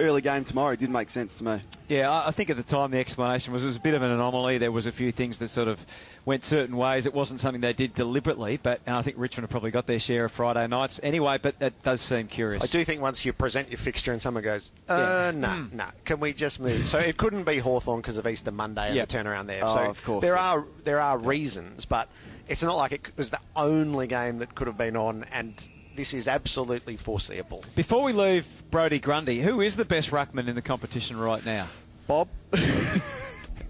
early 0.00 0.20
game 0.22 0.44
tomorrow? 0.44 0.74
Didn't 0.76 0.92
make 0.92 1.10
sense 1.10 1.38
to 1.38 1.44
me. 1.44 1.62
Yeah, 1.88 2.10
I 2.10 2.28
I 2.28 2.30
think 2.30 2.50
at 2.50 2.56
the 2.56 2.62
time 2.62 2.90
the 2.90 2.98
explanation 2.98 3.52
was 3.52 3.62
it 3.64 3.66
was 3.66 3.76
a 3.76 3.80
bit 3.80 3.94
of 3.94 4.02
an 4.02 4.10
anomaly. 4.10 4.58
There 4.58 4.72
was 4.72 4.86
a 4.86 4.92
few 4.92 5.12
things 5.12 5.38
that 5.38 5.50
sort 5.50 5.68
of 5.68 5.84
went 6.24 6.44
certain 6.44 6.76
ways. 6.76 7.06
It 7.06 7.14
wasn't 7.14 7.40
something 7.40 7.60
they 7.60 7.72
did 7.72 7.94
deliberately, 7.94 8.58
but 8.62 8.80
and 8.86 8.94
I 8.96 9.02
think 9.02 9.16
Richmond 9.18 9.44
have 9.44 9.50
probably 9.50 9.70
got 9.70 9.86
their 9.86 9.98
share 9.98 10.24
of 10.26 10.32
Friday 10.32 10.66
nights 10.66 11.00
anyway. 11.02 11.38
But 11.42 11.58
that 11.60 11.82
does 11.82 12.00
seem 12.00 12.28
curious. 12.28 12.62
I 12.62 12.66
do 12.66 12.84
think 12.84 13.00
once 13.02 13.24
you 13.24 13.32
present 13.32 13.70
your 13.70 13.78
fixture 13.78 14.12
and 14.12 14.20
someone 14.22 14.42
goes, 14.44 14.72
uh, 14.88 15.32
no, 15.34 15.66
no, 15.72 15.86
can 16.04 16.20
we 16.20 16.32
just 16.32 16.60
move? 16.60 16.86
So 16.88 16.98
it 16.98 17.16
couldn't 17.16 17.44
be 17.44 17.58
Hawthorn 17.58 18.00
because 18.00 18.16
of 18.16 18.26
Easter 18.26 18.50
Monday 18.52 18.88
and 18.88 18.96
Yeah. 18.96 19.04
the 19.06 19.14
turnaround 19.18 19.46
there. 19.46 19.64
Oh, 19.64 19.74
so 19.74 19.80
of 19.90 20.04
course, 20.04 20.22
there 20.22 20.34
yeah. 20.34 20.52
are 20.52 20.64
there 20.84 21.00
are 21.00 21.18
reasons, 21.18 21.84
but 21.86 22.08
it's 22.48 22.62
not 22.62 22.76
like 22.76 22.92
it 22.92 23.12
was 23.16 23.30
the 23.30 23.40
only 23.56 24.06
game 24.06 24.38
that 24.38 24.54
could 24.54 24.66
have 24.66 24.78
been 24.78 24.96
on 24.96 25.24
and 25.32 25.54
this 25.96 26.14
is 26.14 26.28
absolutely 26.28 26.96
foreseeable. 26.96 27.64
Before 27.74 28.02
we 28.02 28.12
leave 28.12 28.46
Brodie 28.70 28.98
Grundy, 29.00 29.40
who 29.40 29.60
is 29.60 29.76
the 29.76 29.84
best 29.84 30.10
ruckman 30.10 30.48
in 30.48 30.54
the 30.54 30.62
competition 30.62 31.18
right 31.18 31.44
now? 31.44 31.66
Bob. 32.06 32.28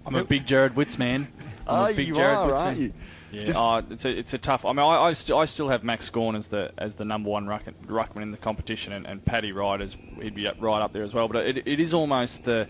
I'm 0.05 0.15
a 0.15 0.23
big 0.23 0.45
Jarrod 0.47 0.75
Witts 0.75 0.97
man. 0.97 1.27
I'm 1.41 1.51
Oh, 1.67 1.85
a 1.85 1.91
ah, 1.91 1.93
big 1.93 2.07
you 2.07 2.15
Jared 2.15 2.35
are, 2.37 2.45
Witts 2.47 2.57
aren't 2.59 2.77
fan. 2.77 2.85
you? 2.85 2.93
Yeah, 3.31 3.43
Just- 3.45 3.59
oh, 3.59 3.83
it's 3.91 4.05
a 4.05 4.09
it's 4.19 4.33
a 4.33 4.37
tough. 4.37 4.65
I 4.65 4.69
mean, 4.73 4.79
I 4.79 4.97
I, 5.03 5.13
st- 5.13 5.37
I 5.37 5.45
still 5.45 5.69
have 5.69 5.83
Max 5.83 6.09
Gawn 6.09 6.35
as 6.35 6.47
the 6.47 6.71
as 6.77 6.95
the 6.95 7.05
number 7.05 7.29
one 7.29 7.47
ruck, 7.47 7.63
ruckman 7.85 8.23
in 8.23 8.31
the 8.31 8.37
competition, 8.37 8.91
and, 8.93 9.05
and 9.05 9.23
Paddy 9.23 9.51
Ryder 9.51 9.83
is 9.85 9.95
he'd 10.21 10.35
be 10.35 10.47
up, 10.47 10.57
right 10.59 10.81
up 10.81 10.91
there 10.91 11.03
as 11.03 11.13
well. 11.13 11.27
But 11.27 11.45
it, 11.45 11.67
it 11.67 11.79
is 11.79 11.93
almost 11.93 12.43
the 12.43 12.67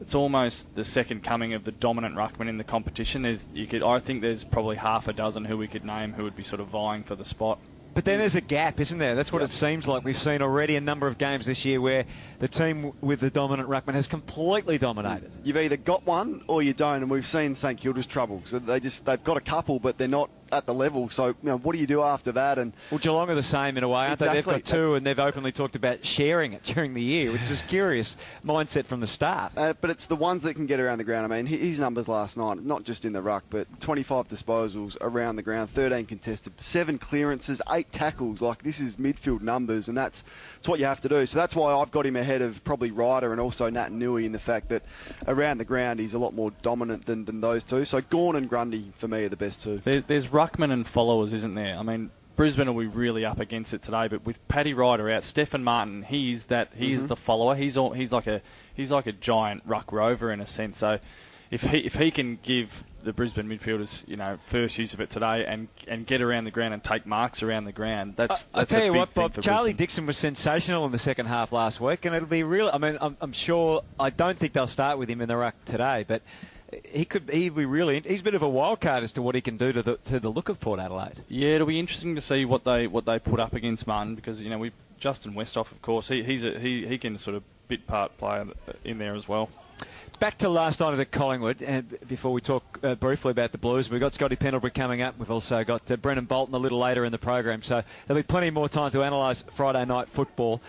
it's 0.00 0.14
almost 0.14 0.72
the 0.74 0.84
second 0.84 1.24
coming 1.24 1.54
of 1.54 1.64
the 1.64 1.72
dominant 1.72 2.14
ruckman 2.14 2.48
in 2.48 2.58
the 2.58 2.62
competition. 2.64 3.22
There's 3.22 3.44
you 3.54 3.66
could 3.66 3.82
I 3.82 3.98
think 3.98 4.20
there's 4.20 4.44
probably 4.44 4.76
half 4.76 5.08
a 5.08 5.12
dozen 5.12 5.44
who 5.44 5.56
we 5.56 5.66
could 5.66 5.84
name 5.84 6.12
who 6.12 6.24
would 6.24 6.36
be 6.36 6.42
sort 6.44 6.60
of 6.60 6.68
vying 6.68 7.02
for 7.02 7.16
the 7.16 7.24
spot. 7.24 7.58
But 7.96 8.04
then 8.04 8.18
there's 8.18 8.36
a 8.36 8.42
gap, 8.42 8.78
isn't 8.78 8.98
there? 8.98 9.14
That's 9.14 9.32
what 9.32 9.40
it 9.40 9.48
seems 9.48 9.88
like. 9.88 10.04
We've 10.04 10.20
seen 10.20 10.42
already 10.42 10.76
a 10.76 10.82
number 10.82 11.06
of 11.06 11.16
games 11.16 11.46
this 11.46 11.64
year 11.64 11.80
where 11.80 12.04
the 12.40 12.46
team 12.46 12.92
with 13.00 13.20
the 13.20 13.30
dominant 13.30 13.70
ruckman 13.70 13.94
has 13.94 14.06
completely 14.06 14.76
dominated. 14.76 15.32
You've 15.44 15.56
either 15.56 15.78
got 15.78 16.04
one 16.04 16.42
or 16.46 16.62
you 16.62 16.74
don't, 16.74 17.00
and 17.00 17.10
we've 17.10 17.26
seen 17.26 17.54
St 17.54 17.80
Kilda's 17.80 18.04
trouble. 18.04 18.42
So 18.44 18.58
they 18.58 18.80
just 18.80 19.06
they've 19.06 19.24
got 19.24 19.38
a 19.38 19.40
couple, 19.40 19.78
but 19.78 19.96
they're 19.96 20.08
not 20.08 20.28
at 20.52 20.66
the 20.66 20.74
level. 20.74 21.08
So 21.10 21.28
you 21.28 21.34
know, 21.42 21.58
what 21.58 21.72
do 21.72 21.78
you 21.78 21.86
do 21.86 22.02
after 22.02 22.32
that? 22.32 22.58
And 22.58 22.72
Well, 22.90 22.98
Geelong 22.98 23.30
are 23.30 23.34
the 23.34 23.42
same 23.42 23.76
in 23.76 23.84
a 23.84 23.88
way, 23.88 24.06
aren't 24.06 24.18
they? 24.18 24.26
They've 24.28 24.44
got 24.44 24.64
two, 24.64 24.94
and 24.94 25.06
they've 25.06 25.18
openly 25.18 25.52
talked 25.52 25.76
about 25.76 26.04
sharing 26.04 26.52
it 26.52 26.62
during 26.64 26.94
the 26.94 27.02
year, 27.02 27.32
which 27.32 27.50
is 27.50 27.62
curious 27.62 28.16
mindset 28.44 28.86
from 28.86 29.00
the 29.00 29.06
start. 29.06 29.52
Uh, 29.56 29.74
but 29.80 29.90
it's 29.90 30.06
the 30.06 30.16
ones 30.16 30.42
that 30.44 30.54
can 30.54 30.66
get 30.66 30.80
around 30.80 30.98
the 30.98 31.04
ground. 31.04 31.32
I 31.32 31.36
mean, 31.36 31.46
hi- 31.46 31.56
his 31.56 31.80
numbers 31.80 32.08
last 32.08 32.36
night, 32.36 32.64
not 32.64 32.84
just 32.84 33.04
in 33.04 33.12
the 33.12 33.22
ruck, 33.22 33.44
but 33.50 33.66
25 33.80 34.28
disposals 34.28 34.96
around 35.00 35.36
the 35.36 35.42
ground, 35.42 35.70
13 35.70 36.06
contested, 36.06 36.52
seven 36.60 36.98
clearances, 36.98 37.60
eight 37.70 37.90
tackles. 37.92 38.40
Like 38.42 38.62
this 38.62 38.80
is 38.80 38.96
midfield 38.96 39.40
numbers, 39.40 39.88
and 39.88 39.96
that's 39.96 40.24
that's 40.56 40.68
what 40.68 40.78
you 40.78 40.86
have 40.86 41.00
to 41.02 41.08
do. 41.08 41.26
So 41.26 41.38
that's 41.38 41.54
why 41.54 41.74
I've 41.74 41.90
got 41.90 42.06
him 42.06 42.16
ahead 42.16 42.42
of 42.42 42.62
probably 42.64 42.90
Ryder 42.90 43.32
and 43.32 43.40
also 43.40 43.68
Naitanui 43.70 44.24
in 44.24 44.32
the 44.32 44.38
fact 44.38 44.68
that 44.70 44.82
around 45.26 45.58
the 45.58 45.64
ground 45.64 46.00
he's 46.00 46.14
a 46.14 46.18
lot 46.18 46.34
more 46.34 46.50
dominant 46.62 47.06
than, 47.06 47.24
than 47.24 47.40
those 47.40 47.64
two. 47.64 47.84
So 47.84 48.00
Gawn 48.00 48.36
and 48.36 48.48
Grundy 48.48 48.92
for 48.98 49.08
me 49.08 49.24
are 49.24 49.28
the 49.28 49.36
best 49.36 49.62
two. 49.62 49.80
There, 49.84 50.00
there's 50.00 50.32
ruckman 50.36 50.70
and 50.72 50.86
followers, 50.86 51.32
isn't 51.32 51.54
there? 51.54 51.76
I 51.78 51.82
mean, 51.82 52.10
Brisbane 52.36 52.72
will 52.74 52.82
be 52.82 52.88
really 52.88 53.24
up 53.24 53.40
against 53.40 53.72
it 53.74 53.82
today, 53.82 54.08
but 54.08 54.24
with 54.26 54.46
Paddy 54.48 54.74
Ryder 54.74 55.10
out, 55.10 55.24
Stefan 55.24 55.64
Martin, 55.64 56.02
he's 56.02 56.44
that 56.44 56.68
he 56.76 56.92
is 56.92 57.02
Mhm. 57.02 57.08
the 57.08 57.16
follower. 57.16 57.54
He's 57.54 57.76
all, 57.76 57.92
he's 57.92 58.12
like 58.12 58.26
a 58.26 58.42
he's 58.74 58.90
like 58.92 59.06
a 59.06 59.12
giant 59.12 59.62
ruck 59.66 59.90
rover 59.92 60.30
in 60.30 60.40
a 60.40 60.46
sense. 60.46 60.76
So 60.78 60.98
if 61.50 61.62
he 61.62 61.78
if 61.78 61.94
he 61.94 62.10
can 62.10 62.38
give 62.42 62.84
the 63.02 63.12
Brisbane 63.14 63.48
midfielders, 63.48 64.06
you 64.08 64.16
know, 64.16 64.36
first 64.46 64.76
use 64.78 64.92
of 64.92 65.00
it 65.00 65.08
today 65.10 65.46
and 65.46 65.68
and 65.88 66.04
get 66.06 66.20
around 66.20 66.44
the 66.44 66.50
ground 66.50 66.74
and 66.74 66.84
take 66.84 67.06
marks 67.06 67.42
around 67.42 67.64
the 67.64 67.72
ground, 67.72 68.14
that's 68.16 68.44
that's 68.46 68.70
tell 68.70 68.82
a 68.82 68.84
you 68.84 68.92
what, 68.92 69.14
Bob. 69.14 69.32
Charlie 69.40 69.70
Brisbane. 69.70 69.76
Dixon 69.78 70.06
was 70.06 70.18
sensational 70.18 70.84
in 70.84 70.92
the 70.92 70.98
second 70.98 71.26
half 71.26 71.52
last 71.52 71.80
week, 71.80 72.04
and 72.04 72.14
it'll 72.14 72.28
be 72.28 72.42
real. 72.42 72.68
I 72.70 72.76
mean, 72.78 72.98
I'm, 73.00 73.16
I'm 73.22 73.32
sure. 73.32 73.82
I 73.98 74.10
don't 74.10 74.36
think 74.38 74.52
they'll 74.52 74.66
start 74.66 74.98
with 74.98 75.08
him 75.08 75.22
in 75.22 75.28
the 75.28 75.36
ruck 75.38 75.54
today, 75.64 76.04
but 76.06 76.20
he 76.84 77.04
could. 77.04 77.30
He'd 77.30 77.54
be 77.54 77.64
really. 77.64 78.00
He's 78.00 78.20
a 78.20 78.24
bit 78.24 78.34
of 78.34 78.42
a 78.42 78.48
wild 78.48 78.80
card 78.80 79.04
as 79.04 79.12
to 79.12 79.22
what 79.22 79.34
he 79.34 79.40
can 79.40 79.56
do 79.56 79.72
to 79.72 79.82
the 79.82 79.96
to 80.06 80.20
the 80.20 80.30
look 80.30 80.48
of 80.48 80.60
Port 80.60 80.80
Adelaide. 80.80 81.22
Yeah, 81.28 81.50
it'll 81.50 81.66
be 81.66 81.78
interesting 81.78 82.16
to 82.16 82.20
see 82.20 82.44
what 82.44 82.64
they 82.64 82.86
what 82.86 83.04
they 83.04 83.18
put 83.18 83.40
up 83.40 83.54
against 83.54 83.86
Martin 83.86 84.14
because 84.14 84.40
you 84.40 84.50
know 84.50 84.58
we 84.58 84.72
Justin 84.98 85.34
Westhoff, 85.34 85.70
of 85.70 85.82
course, 85.82 86.08
he 86.08 86.22
he's 86.22 86.44
a, 86.44 86.58
he 86.58 86.86
he 86.86 86.98
can 86.98 87.18
sort 87.18 87.36
of 87.36 87.42
bit 87.68 87.86
part 87.86 88.16
player 88.18 88.46
in 88.84 88.98
there 88.98 89.14
as 89.14 89.28
well. 89.28 89.48
Back 90.18 90.38
to 90.38 90.48
last 90.48 90.80
night 90.80 90.98
at 90.98 91.10
Collingwood, 91.10 91.60
and 91.60 91.98
before 92.08 92.32
we 92.32 92.40
talk 92.40 92.78
uh, 92.82 92.94
briefly 92.94 93.32
about 93.32 93.52
the 93.52 93.58
Blues, 93.58 93.90
we've 93.90 94.00
got 94.00 94.14
Scotty 94.14 94.36
Pendlebury 94.36 94.70
coming 94.70 95.02
up. 95.02 95.18
We've 95.18 95.30
also 95.30 95.62
got 95.62 95.90
uh, 95.90 95.96
Brendon 95.96 96.24
Bolton 96.24 96.54
a 96.54 96.58
little 96.58 96.78
later 96.78 97.04
in 97.04 97.12
the 97.12 97.18
program, 97.18 97.62
so 97.62 97.82
there'll 98.06 98.22
be 98.22 98.26
plenty 98.26 98.48
more 98.50 98.68
time 98.68 98.90
to 98.92 99.02
analyse 99.02 99.42
Friday 99.42 99.84
night 99.84 100.08
football. 100.08 100.62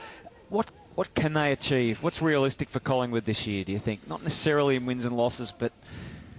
What 0.50 0.70
what 0.98 1.14
can 1.14 1.34
they 1.34 1.52
achieve? 1.52 2.02
What's 2.02 2.24
realistic 2.24 2.70
for 2.70 2.80
Collingwood 2.80 3.24
this 3.24 3.46
year? 3.46 3.64
Do 3.64 3.72
you 3.72 3.78
think? 3.78 4.08
Not 4.08 4.24
necessarily 4.24 4.76
in 4.78 4.88
wins 4.88 5.06
and 5.06 5.16
losses, 5.16 5.54
but 5.56 5.72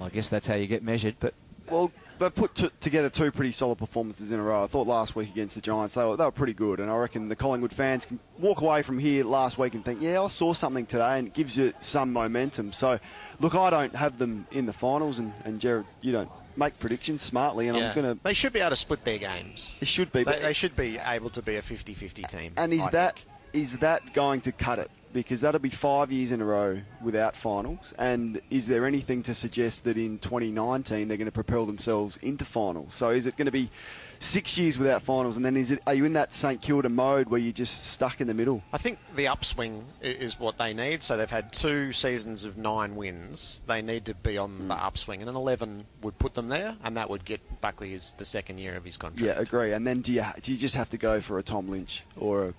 well, 0.00 0.08
I 0.08 0.10
guess 0.10 0.30
that's 0.30 0.48
how 0.48 0.56
you 0.56 0.66
get 0.66 0.82
measured. 0.82 1.14
But 1.20 1.32
Well, 1.70 1.92
they've 2.18 2.34
put 2.34 2.56
t- 2.56 2.68
together 2.80 3.08
two 3.08 3.30
pretty 3.30 3.52
solid 3.52 3.78
performances 3.78 4.32
in 4.32 4.40
a 4.40 4.42
row. 4.42 4.64
I 4.64 4.66
thought 4.66 4.88
last 4.88 5.14
week 5.14 5.28
against 5.28 5.54
the 5.54 5.60
Giants 5.60 5.94
they 5.94 6.04
were, 6.04 6.16
they 6.16 6.24
were 6.24 6.32
pretty 6.32 6.54
good, 6.54 6.80
and 6.80 6.90
I 6.90 6.96
reckon 6.96 7.28
the 7.28 7.36
Collingwood 7.36 7.72
fans 7.72 8.04
can 8.04 8.18
walk 8.36 8.60
away 8.60 8.82
from 8.82 8.98
here 8.98 9.22
last 9.22 9.58
week 9.58 9.74
and 9.74 9.84
think, 9.84 10.02
yeah, 10.02 10.20
I 10.20 10.26
saw 10.26 10.52
something 10.54 10.86
today, 10.86 11.20
and 11.20 11.28
it 11.28 11.34
gives 11.34 11.56
you 11.56 11.72
some 11.78 12.12
momentum. 12.12 12.72
So, 12.72 12.98
look, 13.38 13.54
I 13.54 13.70
don't 13.70 13.94
have 13.94 14.18
them 14.18 14.44
in 14.50 14.66
the 14.66 14.72
finals, 14.72 15.20
and, 15.20 15.32
and 15.44 15.60
Jared, 15.60 15.86
you 16.00 16.10
don't 16.10 16.30
make 16.56 16.80
predictions 16.80 17.22
smartly, 17.22 17.68
and 17.68 17.78
Yeah. 17.78 17.90
I'm 17.90 17.94
going 17.94 18.16
to. 18.16 18.20
They 18.24 18.35
should 18.35 18.52
be 18.52 18.59
able 18.59 18.70
to 18.70 18.76
split 18.76 19.04
their 19.04 19.18
games. 19.18 19.78
It 19.80 19.87
should 19.87 20.11
be, 20.11 20.24
They, 20.24 20.33
but 20.33 20.42
they 20.42 20.52
should 20.52 20.74
be 20.74 20.98
able 20.98 21.30
to 21.30 21.42
be 21.42 21.54
a 21.54 21.62
50-50 21.62 22.28
team. 22.28 22.54
And 22.56 22.72
is 22.72 22.83
I 22.83 22.90
that 22.90 23.24
is 23.52 23.78
that 23.78 24.12
going 24.12 24.42
to 24.42 24.52
cut 24.52 24.78
it? 24.78 24.90
Because 25.11 25.40
that'll 25.40 25.58
be 25.61 25.70
five 25.70 26.12
years 26.12 26.32
in 26.32 26.42
a 26.42 26.44
row 26.44 26.82
without 27.02 27.34
finals. 27.34 27.94
And 27.98 28.42
is 28.50 28.66
there 28.66 28.84
anything 28.84 29.22
to 29.22 29.34
suggest 29.34 29.84
that 29.84 29.96
in 29.96 30.18
2019 30.18 31.08
they're 31.08 31.16
going 31.16 31.24
to 31.24 31.32
propel 31.32 31.64
themselves 31.64 32.18
into 32.18 32.44
finals? 32.44 32.94
So 32.94 33.08
is 33.11 33.24
it 33.24 33.34
going 33.37 33.46
to 33.46 33.50
be 33.52 33.70
six 34.18 34.58
years 34.58 34.76
without 34.76 35.00
finals, 35.02 35.37
and 35.37 35.44
then 35.46 35.56
is 35.56 35.70
it 35.70 35.80
are 35.87 35.94
you 35.94 36.04
in 36.04 36.14
that 36.14 36.34
St 36.34 36.61
Kilda 36.61 36.88
mode 36.90 37.28
where 37.30 37.40
you're 37.40 37.52
just 37.52 37.87
stuck 37.87 38.20
in 38.20 38.26
the 38.26 38.34
middle? 38.34 38.62
I 38.70 38.76
think 38.78 38.98
the 39.14 39.28
upswing 39.28 39.82
is 40.02 40.38
what 40.38 40.58
they 40.58 40.74
need. 40.74 41.02
So 41.02 41.16
they've 41.16 41.30
had 41.30 41.52
two 41.54 41.92
seasons 41.92 42.44
of 42.44 42.58
nine 42.58 42.94
wins. 42.96 43.62
They 43.66 43.80
need 43.80 44.06
to 44.06 44.14
be 44.14 44.37
on 44.37 44.50
Hmm. 44.58 44.68
the 44.68 44.74
upswing, 44.74 45.20
and 45.22 45.30
an 45.30 45.37
11 45.37 45.87
would 46.02 46.18
put 46.18 46.34
them 46.34 46.48
there, 46.48 46.76
and 46.84 46.98
that 46.98 47.08
would 47.08 47.24
get 47.24 47.40
Buckley 47.62 47.94
as 47.94 48.12
the 48.12 48.24
second 48.26 48.58
year 48.58 48.76
of 48.76 48.84
his 48.84 48.98
contract. 48.98 49.24
Yeah, 49.24 49.40
agree. 49.40 49.72
And 49.72 49.87
then 49.87 50.02
do 50.02 50.12
you 50.12 50.24
do 50.42 50.52
you 50.52 50.58
just 50.58 50.74
have 50.74 50.90
to 50.90 50.98
go 50.98 51.20
for 51.22 51.38
a 51.38 51.42
Tom 51.42 51.68
Lynch 51.70 52.02
or 52.16 52.48
a 52.48 52.54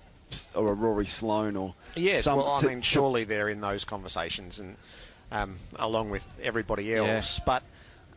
or 0.54 0.68
a 0.70 0.74
Rory 0.74 1.06
Sloane 1.06 1.56
or 1.56 1.74
Yes, 1.94 2.24
some, 2.24 2.38
well, 2.38 2.54
I 2.56 2.60
to- 2.60 2.66
mean, 2.68 2.82
surely 2.82 3.24
they're 3.24 3.48
in 3.48 3.60
those 3.60 3.84
conversations, 3.84 4.58
and 4.58 4.76
um, 5.32 5.56
along 5.76 6.10
with 6.10 6.26
everybody 6.42 6.94
else. 6.94 7.40
But 7.44 7.62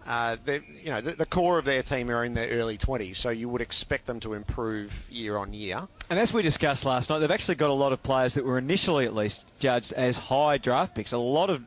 uh, 0.05 0.37
they're- 0.45 0.63
you 0.83 0.91
know, 0.91 1.01
the, 1.01 1.11
the 1.11 1.25
core 1.25 1.57
of 1.59 1.65
their 1.65 1.81
team 1.83 2.09
are 2.09 2.23
in 2.23 2.33
their 2.33 2.49
early 2.49 2.77
20s, 2.77 3.15
so 3.15 3.29
you 3.29 3.47
would 3.49 3.61
expect 3.61 4.05
them 4.05 4.19
to 4.21 4.33
improve 4.33 5.07
year 5.11 5.37
on 5.37 5.53
year. 5.53 5.87
And 6.09 6.19
as 6.19 6.33
we 6.33 6.41
discussed 6.41 6.85
last 6.85 7.09
night, 7.09 7.19
they've 7.19 7.31
actually 7.31 7.55
got 7.55 7.69
a 7.69 7.73
lot 7.73 7.93
of 7.93 8.03
players 8.03 8.33
that 8.35 8.43
were 8.45 8.57
initially, 8.57 9.05
at 9.05 9.15
least, 9.15 9.45
judged 9.59 9.93
as 9.93 10.17
high 10.17 10.57
draft 10.57 10.95
picks. 10.95 11.11
A 11.13 11.17
lot 11.17 11.49
of 11.49 11.63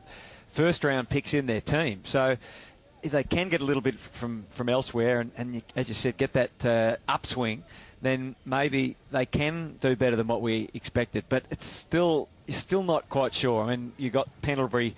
first 0.51 0.83
round 0.83 1.09
picks 1.09 1.33
in 1.33 1.45
their 1.47 1.61
team. 1.61 2.01
So 2.05 2.37
they 3.03 3.23
can 3.23 3.49
get 3.49 3.61
a 3.61 3.63
little 3.65 3.81
bit 3.81 3.97
from, 3.99 4.45
from 4.51 4.69
elsewhere 4.69 5.19
and, 5.21 5.31
and 5.37 5.55
you, 5.55 5.61
as 5.75 5.87
you 5.87 5.93
said, 5.93 6.17
get 6.17 6.33
that 6.33 6.65
uh, 6.65 6.95
upswing, 7.07 7.63
then 8.01 8.35
maybe 8.45 8.95
they 9.11 9.25
can 9.25 9.75
do 9.81 9.95
better 9.95 10.15
than 10.15 10.27
what 10.27 10.41
we 10.41 10.69
expected. 10.73 11.25
But 11.29 11.43
it's 11.49 11.65
still, 11.65 12.29
you're 12.45 12.55
still 12.55 12.83
not 12.83 13.09
quite 13.09 13.33
sure. 13.33 13.63
I 13.63 13.75
mean, 13.75 13.93
you 13.97 14.09
got 14.09 14.27
Pendlebury 14.41 14.95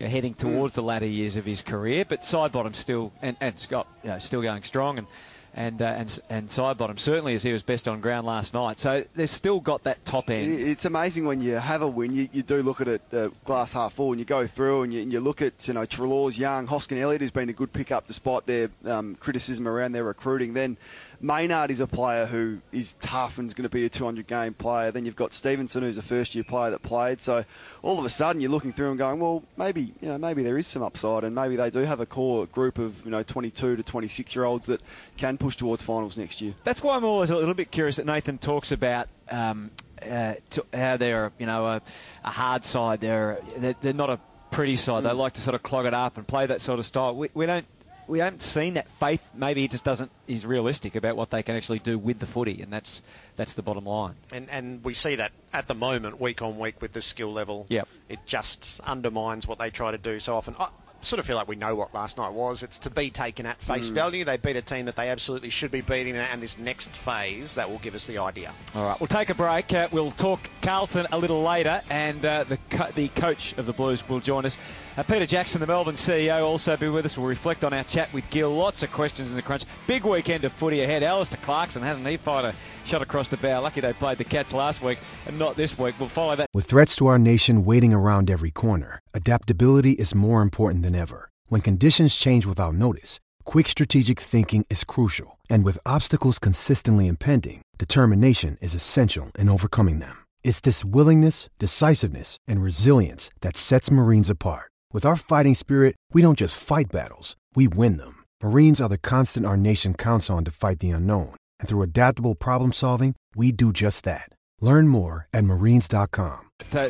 heading 0.00 0.34
towards 0.34 0.74
the 0.74 0.82
latter 0.82 1.06
years 1.06 1.36
of 1.36 1.44
his 1.44 1.62
career, 1.62 2.04
but 2.08 2.22
Sidebottom 2.22 2.74
still 2.74 3.12
and, 3.20 3.36
and 3.40 3.58
Scott 3.58 3.86
you 4.02 4.10
know, 4.10 4.18
still 4.18 4.42
going 4.42 4.62
strong 4.62 4.98
and 4.98 5.06
and 5.54 5.82
uh, 5.82 5.84
and 5.84 6.20
and 6.30 6.48
Sidebottom 6.48 6.98
certainly 6.98 7.34
as 7.34 7.42
he 7.42 7.52
was 7.52 7.62
best 7.62 7.88
on 7.88 8.00
ground 8.00 8.26
last 8.26 8.54
night. 8.54 8.78
So 8.78 9.04
they've 9.14 9.28
still 9.28 9.60
got 9.60 9.84
that 9.84 10.04
top 10.04 10.30
end. 10.30 10.60
It's 10.60 10.84
amazing 10.84 11.24
when 11.24 11.40
you 11.40 11.54
have 11.54 11.82
a 11.82 11.88
win, 11.88 12.12
you, 12.14 12.28
you 12.32 12.42
do 12.42 12.62
look 12.62 12.80
at 12.80 12.88
it 12.88 13.02
uh, 13.12 13.28
glass 13.44 13.72
half 13.72 13.94
full, 13.94 14.12
and 14.12 14.20
you 14.20 14.24
go 14.24 14.46
through 14.46 14.84
and 14.84 14.94
you, 14.94 15.02
and 15.02 15.12
you 15.12 15.20
look 15.20 15.42
at 15.42 15.66
you 15.66 15.74
know 15.74 15.86
Treloars, 15.86 16.38
Young, 16.38 16.66
Hoskin-Elliott 16.66 17.20
has 17.20 17.30
been 17.30 17.48
a 17.48 17.52
good 17.52 17.72
pickup 17.72 18.06
despite 18.06 18.46
their 18.46 18.70
um, 18.84 19.16
criticism 19.16 19.66
around 19.66 19.92
their 19.92 20.04
recruiting. 20.04 20.54
Then 20.54 20.76
Maynard 21.20 21.70
is 21.70 21.80
a 21.80 21.86
player 21.86 22.24
who 22.24 22.58
is 22.72 22.94
tough 22.94 23.38
and 23.38 23.46
is 23.46 23.54
going 23.54 23.64
to 23.64 23.68
be 23.68 23.84
a 23.84 23.88
200 23.88 24.26
game 24.26 24.54
player. 24.54 24.90
Then 24.90 25.04
you've 25.04 25.16
got 25.16 25.32
Stephenson, 25.32 25.82
who's 25.82 25.98
a 25.98 26.02
first 26.02 26.34
year 26.34 26.44
player 26.44 26.70
that 26.70 26.82
played. 26.82 27.20
So 27.20 27.44
all 27.82 27.98
of 27.98 28.04
a 28.04 28.08
sudden 28.08 28.40
you're 28.40 28.50
looking 28.50 28.72
through 28.72 28.90
and 28.90 28.98
going, 28.98 29.20
well, 29.20 29.42
maybe 29.56 29.92
you 30.00 30.08
know 30.08 30.18
maybe 30.18 30.42
there 30.42 30.56
is 30.56 30.66
some 30.66 30.82
upside, 30.82 31.24
and 31.24 31.34
maybe 31.34 31.56
they 31.56 31.70
do 31.70 31.80
have 31.80 32.00
a 32.00 32.06
core 32.06 32.46
group 32.46 32.78
of 32.78 33.04
you 33.04 33.10
know 33.10 33.22
22 33.22 33.76
to 33.76 33.82
26 33.82 34.34
year 34.34 34.44
olds 34.44 34.66
that 34.66 34.80
can 35.16 35.36
push 35.36 35.56
towards 35.56 35.82
finals 35.82 36.16
next 36.16 36.40
year. 36.40 36.54
That's 36.64 36.82
why 36.82 36.96
I'm 36.96 37.04
always 37.04 37.30
a 37.30 37.36
little 37.36 37.54
bit 37.54 37.70
curious 37.70 37.96
that 37.96 38.06
Nathan 38.06 38.38
talks 38.38 38.72
about 38.72 39.08
um, 39.30 39.70
uh, 40.00 40.34
how 40.72 40.96
they're 40.96 41.32
you 41.38 41.46
know 41.46 41.66
a, 41.66 41.82
a 42.24 42.30
hard 42.30 42.64
side. 42.64 43.00
They're, 43.00 43.40
they're 43.56 43.74
they're 43.82 43.92
not 43.92 44.10
a 44.10 44.20
pretty 44.50 44.76
side. 44.76 45.04
They 45.04 45.12
like 45.12 45.34
to 45.34 45.40
sort 45.40 45.54
of 45.54 45.62
clog 45.62 45.86
it 45.86 45.94
up 45.94 46.16
and 46.16 46.26
play 46.26 46.46
that 46.46 46.60
sort 46.60 46.78
of 46.78 46.86
style. 46.86 47.14
We, 47.14 47.30
we 47.34 47.46
don't. 47.46 47.66
We 48.10 48.18
haven't 48.18 48.42
seen 48.42 48.74
that 48.74 48.88
faith. 48.88 49.22
Maybe 49.34 49.62
he 49.62 49.68
just 49.68 49.84
doesn't. 49.84 50.10
He's 50.26 50.44
realistic 50.44 50.96
about 50.96 51.16
what 51.16 51.30
they 51.30 51.42
can 51.42 51.56
actually 51.56 51.78
do 51.78 51.96
with 51.98 52.18
the 52.18 52.26
footy, 52.26 52.60
and 52.62 52.72
that's 52.72 53.02
that's 53.36 53.54
the 53.54 53.62
bottom 53.62 53.84
line. 53.84 54.14
And, 54.32 54.50
and 54.50 54.84
we 54.84 54.94
see 54.94 55.14
that 55.16 55.32
at 55.52 55.68
the 55.68 55.74
moment, 55.74 56.20
week 56.20 56.42
on 56.42 56.58
week, 56.58 56.82
with 56.82 56.92
the 56.92 57.02
skill 57.02 57.32
level. 57.32 57.66
Yep. 57.68 57.88
It 58.08 58.18
just 58.26 58.80
undermines 58.80 59.46
what 59.46 59.58
they 59.58 59.70
try 59.70 59.92
to 59.92 59.98
do 59.98 60.18
so 60.20 60.36
often. 60.36 60.56
I, 60.58 60.68
sort 61.02 61.18
of 61.18 61.24
feel 61.24 61.36
like 61.36 61.48
we 61.48 61.56
know 61.56 61.74
what 61.74 61.94
last 61.94 62.18
night 62.18 62.32
was. 62.34 62.62
It's 62.62 62.80
to 62.80 62.90
be 62.90 63.08
taken 63.08 63.46
at 63.46 63.58
face 63.62 63.88
Mm. 63.88 63.94
value. 63.94 64.24
They 64.26 64.36
beat 64.36 64.56
a 64.56 64.60
team 64.62 64.84
that 64.84 64.96
they 64.96 65.08
absolutely 65.08 65.48
should 65.48 65.70
be 65.70 65.80
beating, 65.80 66.14
and 66.14 66.42
this 66.42 66.58
next 66.58 66.90
phase 66.94 67.54
that 67.54 67.70
will 67.70 67.78
give 67.78 67.94
us 67.94 68.06
the 68.06 68.18
idea. 68.18 68.52
All 68.74 68.84
right, 68.84 69.00
we'll 69.00 69.06
take 69.06 69.30
a 69.30 69.34
break. 69.34 69.72
Uh, 69.72 69.88
we'll 69.92 70.10
talk 70.10 70.40
Carlton 70.60 71.06
a 71.10 71.16
little 71.16 71.42
later, 71.42 71.80
and 71.88 72.22
uh, 72.24 72.44
the 72.44 72.58
co- 72.68 72.90
the 72.94 73.08
coach 73.08 73.54
of 73.56 73.64
the 73.66 73.72
Blues 73.72 74.06
will 74.08 74.20
join 74.20 74.44
us. 74.44 74.58
Uh, 74.96 75.04
Peter 75.04 75.24
Jackson, 75.26 75.60
the 75.60 75.66
Melbourne 75.66 75.94
CEO, 75.94 76.42
also 76.42 76.76
be 76.76 76.88
with 76.88 77.06
us. 77.06 77.16
We'll 77.16 77.26
reflect 77.26 77.62
on 77.62 77.72
our 77.72 77.84
chat 77.84 78.12
with 78.12 78.28
Gil. 78.30 78.50
Lots 78.50 78.82
of 78.82 78.90
questions 78.90 79.30
in 79.30 79.36
the 79.36 79.42
crunch. 79.42 79.64
Big 79.86 80.04
weekend 80.04 80.44
of 80.44 80.52
footy 80.52 80.82
ahead. 80.82 81.02
Alastair 81.04 81.38
Clarkson 81.42 81.82
hasn't 81.82 82.06
he 82.06 82.16
fired 82.16 82.46
a 82.46 82.54
shot 82.86 83.00
across 83.00 83.28
the 83.28 83.36
bow? 83.36 83.60
Lucky 83.60 83.80
they 83.80 83.92
played 83.92 84.18
the 84.18 84.24
Cats 84.24 84.52
last 84.52 84.82
week 84.82 84.98
and 85.26 85.38
not 85.38 85.54
this 85.54 85.78
week. 85.78 85.94
We'll 86.00 86.08
follow 86.08 86.34
that. 86.34 86.48
With 86.52 86.66
threats 86.66 86.96
to 86.96 87.06
our 87.06 87.18
nation 87.18 87.64
waiting 87.64 87.94
around 87.94 88.30
every 88.30 88.50
corner, 88.50 88.98
adaptability 89.14 89.92
is 89.92 90.14
more 90.14 90.42
important 90.42 90.82
than 90.82 90.96
ever. 90.96 91.30
When 91.46 91.60
conditions 91.60 92.16
change 92.16 92.44
without 92.44 92.74
notice, 92.74 93.20
quick 93.44 93.68
strategic 93.68 94.18
thinking 94.18 94.66
is 94.68 94.82
crucial. 94.82 95.38
And 95.48 95.64
with 95.64 95.78
obstacles 95.86 96.40
consistently 96.40 97.06
impending, 97.06 97.62
determination 97.78 98.56
is 98.60 98.74
essential 98.74 99.30
in 99.38 99.48
overcoming 99.48 100.00
them. 100.00 100.24
It's 100.42 100.60
this 100.60 100.84
willingness, 100.84 101.48
decisiveness, 101.60 102.38
and 102.48 102.62
resilience 102.62 103.30
that 103.42 103.56
sets 103.56 103.90
Marines 103.90 104.30
apart. 104.30 104.69
With 104.92 105.06
our 105.06 105.16
fighting 105.16 105.54
spirit, 105.54 105.94
we 106.12 106.20
don't 106.20 106.36
just 106.38 106.60
fight 106.60 106.90
battles, 106.90 107.36
we 107.54 107.68
win 107.68 107.96
them. 107.96 108.24
Marines 108.42 108.80
are 108.80 108.88
the 108.88 108.98
constant 108.98 109.46
our 109.46 109.56
nation 109.56 109.94
counts 109.94 110.28
on 110.28 110.44
to 110.44 110.50
fight 110.50 110.80
the 110.80 110.90
unknown. 110.90 111.36
And 111.60 111.68
through 111.68 111.82
adaptable 111.82 112.34
problem 112.34 112.72
solving, 112.72 113.14
we 113.36 113.52
do 113.52 113.72
just 113.72 114.04
that. 114.04 114.30
Learn 114.60 114.88
more 114.88 115.28
at 115.32 115.44
marines.com. 115.44 116.40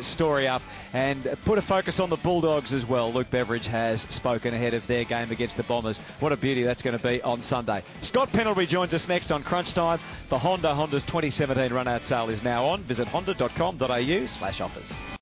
story 0.01 0.47
up 0.47 0.63
and 0.93 1.23
put 1.45 1.59
a 1.59 1.61
focus 1.61 1.99
on 1.99 2.09
the 2.09 2.17
Bulldogs 2.17 2.73
as 2.73 2.87
well. 2.87 3.13
Luke 3.13 3.29
Beveridge 3.29 3.67
has 3.67 4.01
spoken 4.01 4.55
ahead 4.55 4.73
of 4.73 4.85
their 4.87 5.03
game 5.03 5.29
against 5.29 5.55
the 5.55 5.63
Bombers. 5.63 5.99
What 6.19 6.31
a 6.31 6.37
beauty 6.37 6.63
that's 6.63 6.81
going 6.81 6.97
to 6.97 7.03
be 7.03 7.21
on 7.21 7.43
Sunday. 7.43 7.83
Scott 8.01 8.31
Pendlebury 8.31 8.65
joins 8.65 8.95
us 8.95 9.07
next 9.07 9.31
on 9.31 9.43
Crunch 9.43 9.73
Time. 9.73 9.99
The 10.29 10.39
Honda 10.39 10.73
Honda's 10.73 11.05
2017 11.05 11.71
run 11.71 11.87
out 11.87 12.03
sale 12.03 12.29
is 12.29 12.43
now 12.43 12.65
on. 12.65 12.81
Visit 12.81 13.07
honda.com.au 13.07 14.25
slash 14.25 14.59
offers. 14.59 15.20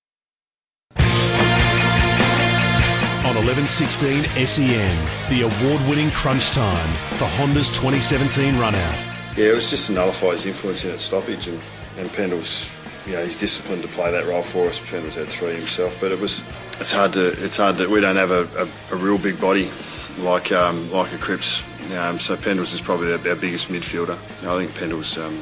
On 3.27 3.35
1116 3.35 4.23
SEN, 4.47 4.97
the 5.29 5.41
award 5.41 5.81
winning 5.89 6.09
crunch 6.11 6.51
time 6.51 6.87
for 7.17 7.25
Honda's 7.25 7.67
2017 7.67 8.57
run 8.57 8.73
out. 8.73 9.05
Yeah, 9.35 9.51
it 9.51 9.55
was 9.55 9.69
just 9.69 9.87
to 9.87 9.91
nullify 9.91 10.29
his 10.29 10.45
influence 10.45 10.85
in 10.85 10.91
that 10.91 10.99
stoppage, 10.99 11.49
and, 11.49 11.59
and 11.97 12.09
Pendle's, 12.13 12.71
you 13.05 13.13
know, 13.13 13.23
he's 13.25 13.37
disciplined 13.37 13.81
to 13.81 13.89
play 13.89 14.09
that 14.09 14.25
role 14.25 14.41
for 14.41 14.69
us. 14.69 14.79
Pendle's 14.89 15.15
had 15.15 15.27
three 15.27 15.51
himself, 15.51 15.97
but 15.99 16.13
it 16.13 16.19
was, 16.21 16.41
it's 16.79 16.93
hard 16.93 17.11
to, 17.13 17.27
it's 17.43 17.57
hard 17.57 17.75
to, 17.77 17.89
we 17.89 17.99
don't 17.99 18.15
have 18.15 18.31
a, 18.31 18.47
a, 18.57 18.95
a 18.95 18.97
real 18.97 19.17
big 19.17 19.39
body 19.39 19.69
like 20.19 20.53
um, 20.53 20.89
like 20.89 21.11
a 21.11 21.17
Cripps, 21.17 21.61
um, 21.97 22.19
so 22.19 22.37
Pendle's 22.37 22.73
is 22.73 22.79
probably 22.79 23.11
our, 23.11 23.19
our 23.27 23.35
biggest 23.35 23.67
midfielder. 23.67 24.17
You 24.41 24.47
know, 24.47 24.57
I 24.57 24.63
think 24.63 24.75
Pendle's 24.75 25.17
um, 25.17 25.37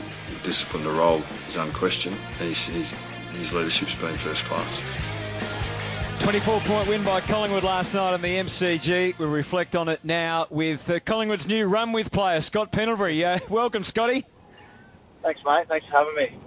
role 0.84 1.22
is 1.48 1.58
unquestioned, 1.58 2.18
and 2.40 2.50
he's, 2.50 2.68
his 2.68 3.54
leadership's 3.54 3.94
been 4.02 4.16
first 4.16 4.46
class. 4.46 4.82
24 6.20 6.60
point 6.62 6.90
win 6.90 7.04
by 7.04 7.22
Collingwood 7.22 7.64
last 7.64 7.94
night 7.94 8.14
on 8.14 8.22
the 8.22 8.38
MCG. 8.38 9.18
We'll 9.18 9.30
reflect 9.30 9.76
on 9.76 9.88
it 9.88 10.04
now 10.04 10.48
with 10.50 10.90
uh, 10.90 11.00
Collingwood's 11.00 11.48
new 11.48 11.68
run 11.68 11.92
with 11.92 12.12
player, 12.12 12.42
Scott 12.42 12.72
Pendlebury. 12.72 13.24
Uh, 13.24 13.40
welcome, 13.50 13.84
Scotty. 13.84 14.26
Thanks, 15.24 15.42
mate. 15.46 15.68
Thanks 15.68 15.86
for 15.88 15.92
having 15.94 16.16
me. 16.16 16.38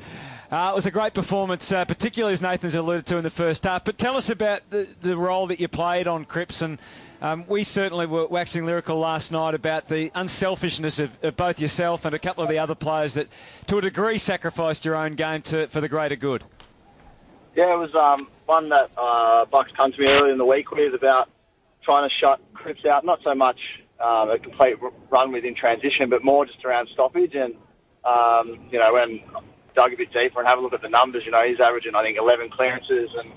Uh, 0.50 0.70
it 0.72 0.74
was 0.74 0.86
a 0.86 0.90
great 0.90 1.14
performance, 1.14 1.70
uh, 1.70 1.84
particularly 1.84 2.32
as 2.32 2.42
Nathan's 2.42 2.74
alluded 2.74 3.06
to 3.06 3.16
in 3.18 3.22
the 3.22 3.30
first 3.30 3.64
half. 3.64 3.84
But 3.84 3.96
tell 3.96 4.16
us 4.16 4.30
about 4.30 4.68
the, 4.68 4.88
the 5.00 5.16
role 5.16 5.46
that 5.46 5.60
you 5.60 5.68
played 5.68 6.08
on 6.08 6.24
Cripps. 6.24 6.60
And 6.62 6.78
um, 7.22 7.44
we 7.46 7.62
certainly 7.62 8.06
were 8.06 8.26
waxing 8.26 8.66
lyrical 8.66 8.98
last 8.98 9.30
night 9.30 9.54
about 9.54 9.88
the 9.88 10.10
unselfishness 10.14 10.98
of, 10.98 11.16
of 11.22 11.36
both 11.36 11.60
yourself 11.60 12.04
and 12.04 12.14
a 12.14 12.18
couple 12.18 12.42
of 12.42 12.50
the 12.50 12.58
other 12.58 12.74
players 12.74 13.14
that, 13.14 13.28
to 13.68 13.78
a 13.78 13.80
degree, 13.80 14.18
sacrificed 14.18 14.84
your 14.84 14.96
own 14.96 15.14
game 15.14 15.42
to, 15.42 15.68
for 15.68 15.80
the 15.80 15.88
greater 15.88 16.16
good. 16.16 16.42
Yeah, 17.56 17.74
it 17.74 17.78
was 17.78 17.94
um, 17.94 18.28
one 18.46 18.68
that 18.68 18.90
uh, 18.96 19.44
Bucks 19.46 19.72
come 19.76 19.92
to 19.92 19.98
me 19.98 20.06
earlier 20.06 20.32
in 20.32 20.38
the 20.38 20.44
week 20.44 20.70
with 20.70 20.94
about 20.94 21.28
trying 21.82 22.08
to 22.08 22.14
shut 22.14 22.40
Cripps 22.54 22.84
out. 22.84 23.04
Not 23.04 23.20
so 23.24 23.34
much 23.34 23.58
um, 23.98 24.30
a 24.30 24.38
complete 24.38 24.76
run 25.10 25.32
within 25.32 25.54
transition, 25.54 26.08
but 26.10 26.22
more 26.24 26.46
just 26.46 26.64
around 26.64 26.88
stoppage. 26.92 27.34
And 27.34 27.54
um, 28.04 28.68
you 28.70 28.78
know, 28.78 28.92
when 28.92 29.20
dug 29.74 29.92
a 29.92 29.96
bit 29.96 30.12
deeper 30.12 30.38
and 30.40 30.48
have 30.48 30.58
a 30.58 30.62
look 30.62 30.72
at 30.72 30.82
the 30.82 30.88
numbers, 30.88 31.22
you 31.24 31.32
know, 31.32 31.44
he's 31.46 31.60
averaging 31.60 31.94
I 31.94 32.02
think 32.02 32.18
11 32.18 32.50
clearances 32.50 33.10
and 33.18 33.32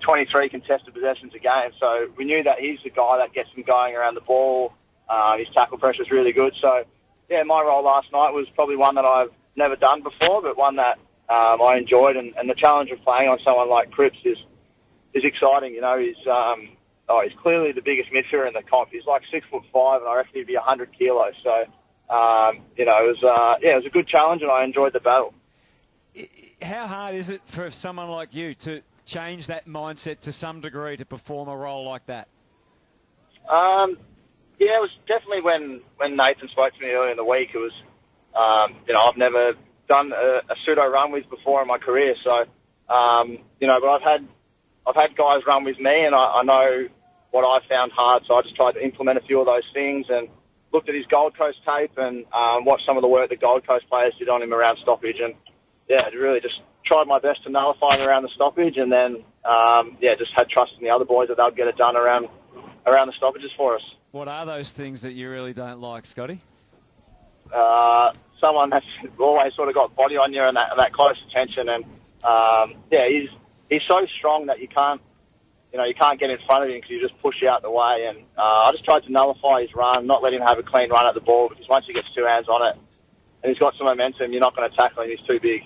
23 0.00 0.50
contested 0.50 0.92
possessions 0.92 1.32
a 1.34 1.38
game. 1.38 1.70
So 1.80 2.08
we 2.16 2.24
knew 2.24 2.42
that 2.42 2.58
he's 2.58 2.78
the 2.84 2.90
guy 2.90 3.18
that 3.18 3.32
gets 3.32 3.48
him 3.50 3.64
going 3.66 3.94
around 3.94 4.14
the 4.14 4.20
ball. 4.20 4.74
Uh, 5.08 5.38
his 5.38 5.48
tackle 5.54 5.78
pressure 5.78 6.02
is 6.02 6.10
really 6.10 6.32
good. 6.32 6.52
So 6.60 6.84
yeah, 7.30 7.42
my 7.44 7.62
role 7.62 7.82
last 7.82 8.12
night 8.12 8.30
was 8.30 8.46
probably 8.54 8.76
one 8.76 8.94
that 8.96 9.04
I've 9.04 9.30
never 9.56 9.76
done 9.76 10.02
before, 10.02 10.42
but 10.42 10.56
one 10.56 10.76
that 10.76 10.98
um, 11.28 11.62
I 11.62 11.76
enjoyed, 11.78 12.16
and, 12.16 12.34
and 12.36 12.48
the 12.48 12.54
challenge 12.54 12.90
of 12.90 13.02
playing 13.02 13.28
on 13.28 13.38
someone 13.44 13.70
like 13.70 13.90
Cripps 13.90 14.18
is 14.24 14.38
is 15.14 15.24
exciting. 15.24 15.72
You 15.72 15.80
know, 15.80 15.98
he's 15.98 16.26
um, 16.26 16.68
oh, 17.08 17.22
he's 17.22 17.36
clearly 17.40 17.72
the 17.72 17.80
biggest 17.80 18.10
midfielder 18.10 18.46
in 18.46 18.54
the 18.54 18.62
comp. 18.62 18.90
He's 18.90 19.06
like 19.06 19.22
six 19.30 19.46
foot 19.50 19.62
five, 19.72 20.02
and 20.02 20.10
I 20.10 20.16
reckon 20.16 20.32
he'd 20.34 20.46
be 20.46 20.54
hundred 20.54 20.90
kilos. 20.96 21.34
So, 21.42 21.64
um, 22.14 22.60
you 22.76 22.84
know, 22.84 23.08
it 23.08 23.20
was 23.20 23.22
uh, 23.22 23.56
yeah, 23.62 23.72
it 23.72 23.76
was 23.76 23.86
a 23.86 23.90
good 23.90 24.06
challenge, 24.06 24.42
and 24.42 24.50
I 24.50 24.64
enjoyed 24.64 24.92
the 24.92 25.00
battle. 25.00 25.34
How 26.62 26.86
hard 26.86 27.14
is 27.14 27.30
it 27.30 27.40
for 27.46 27.70
someone 27.70 28.08
like 28.08 28.34
you 28.34 28.54
to 28.54 28.82
change 29.06 29.48
that 29.48 29.66
mindset 29.66 30.20
to 30.20 30.32
some 30.32 30.60
degree 30.60 30.96
to 30.96 31.04
perform 31.04 31.48
a 31.48 31.56
role 31.56 31.84
like 31.84 32.06
that? 32.06 32.28
Um, 33.48 33.98
yeah, 34.58 34.76
it 34.76 34.80
was 34.80 34.90
definitely 35.06 35.40
when 35.40 35.80
when 35.96 36.16
Nathan 36.16 36.48
spoke 36.48 36.74
to 36.74 36.80
me 36.80 36.90
earlier 36.90 37.10
in 37.10 37.16
the 37.16 37.24
week. 37.24 37.50
It 37.54 37.58
was, 37.58 37.72
um, 38.34 38.76
you 38.86 38.94
know, 38.94 39.00
I've 39.00 39.16
never 39.16 39.54
done 39.94 40.12
a, 40.12 40.52
a 40.52 40.56
pseudo 40.64 40.86
run 40.86 41.12
with 41.12 41.28
before 41.30 41.62
in 41.62 41.68
my 41.68 41.78
career, 41.78 42.14
so 42.22 42.44
um, 42.92 43.38
you 43.60 43.66
know, 43.66 43.80
but 43.80 43.88
I've 43.88 44.02
had 44.02 44.26
I've 44.86 44.96
had 44.96 45.16
guys 45.16 45.42
run 45.46 45.64
with 45.64 45.78
me, 45.78 46.04
and 46.04 46.14
I, 46.14 46.40
I 46.40 46.42
know 46.42 46.88
what 47.30 47.42
I 47.42 47.66
found 47.68 47.92
hard, 47.92 48.24
so 48.26 48.34
I 48.34 48.42
just 48.42 48.54
tried 48.54 48.72
to 48.72 48.84
implement 48.84 49.18
a 49.18 49.22
few 49.22 49.40
of 49.40 49.46
those 49.46 49.64
things 49.72 50.06
and 50.08 50.28
looked 50.72 50.88
at 50.88 50.94
his 50.94 51.06
Gold 51.06 51.36
Coast 51.36 51.58
tape 51.66 51.92
and 51.96 52.24
um, 52.32 52.64
watched 52.64 52.84
some 52.86 52.96
of 52.96 53.02
the 53.02 53.08
work 53.08 53.30
the 53.30 53.36
Gold 53.36 53.66
Coast 53.66 53.88
players 53.88 54.14
did 54.18 54.28
on 54.28 54.42
him 54.42 54.52
around 54.52 54.78
stoppage, 54.78 55.20
and 55.20 55.34
yeah, 55.88 56.02
I 56.02 56.08
really 56.14 56.40
just 56.40 56.60
tried 56.84 57.06
my 57.06 57.18
best 57.18 57.44
to 57.44 57.50
nullify 57.50 57.96
him 57.96 58.06
around 58.06 58.22
the 58.24 58.28
stoppage, 58.34 58.76
and 58.76 58.90
then 58.92 59.24
um, 59.44 59.96
yeah, 60.00 60.14
just 60.14 60.32
had 60.32 60.48
trust 60.48 60.72
in 60.78 60.84
the 60.84 60.90
other 60.90 61.04
boys 61.04 61.28
that 61.28 61.36
they'd 61.36 61.56
get 61.56 61.68
it 61.68 61.76
done 61.76 61.96
around 61.96 62.28
around 62.86 63.06
the 63.06 63.14
stoppages 63.14 63.50
for 63.56 63.76
us. 63.76 63.82
What 64.10 64.28
are 64.28 64.44
those 64.44 64.70
things 64.70 65.02
that 65.02 65.12
you 65.12 65.30
really 65.30 65.54
don't 65.54 65.80
like, 65.80 66.04
Scotty? 66.04 66.40
uh, 67.52 68.12
someone 68.44 68.70
that's 68.70 68.86
always 69.18 69.54
sort 69.54 69.68
of 69.68 69.74
got 69.74 69.94
body 69.96 70.16
on 70.16 70.32
you 70.32 70.42
and 70.42 70.56
that, 70.56 70.72
that 70.76 70.92
close 70.92 71.16
attention. 71.28 71.68
And 71.68 71.84
um, 72.22 72.82
yeah, 72.90 73.08
he's 73.08 73.28
he's 73.70 73.82
so 73.88 74.06
strong 74.18 74.46
that 74.46 74.60
you 74.60 74.68
can't, 74.68 75.00
you 75.72 75.78
know, 75.78 75.84
you 75.84 75.94
can't 75.94 76.20
get 76.20 76.30
in 76.30 76.38
front 76.46 76.64
of 76.64 76.70
him 76.70 76.76
because 76.76 76.90
you 76.90 77.00
just 77.00 77.20
push 77.20 77.42
out 77.42 77.62
the 77.62 77.70
way. 77.70 78.06
And 78.08 78.18
uh, 78.36 78.68
I 78.68 78.72
just 78.72 78.84
tried 78.84 79.04
to 79.04 79.12
nullify 79.12 79.62
his 79.62 79.74
run, 79.74 80.06
not 80.06 80.22
let 80.22 80.32
him 80.32 80.42
have 80.42 80.58
a 80.58 80.62
clean 80.62 80.90
run 80.90 81.06
at 81.06 81.14
the 81.14 81.20
ball 81.20 81.48
because 81.48 81.68
once 81.68 81.86
he 81.86 81.92
gets 81.92 82.08
two 82.14 82.24
hands 82.24 82.48
on 82.48 82.66
it 82.66 82.76
and 83.42 83.50
he's 83.50 83.58
got 83.58 83.74
some 83.76 83.86
momentum, 83.86 84.32
you're 84.32 84.40
not 84.40 84.54
going 84.54 84.70
to 84.70 84.76
tackle 84.76 85.02
him. 85.02 85.10
He's 85.10 85.26
too 85.26 85.40
big. 85.40 85.62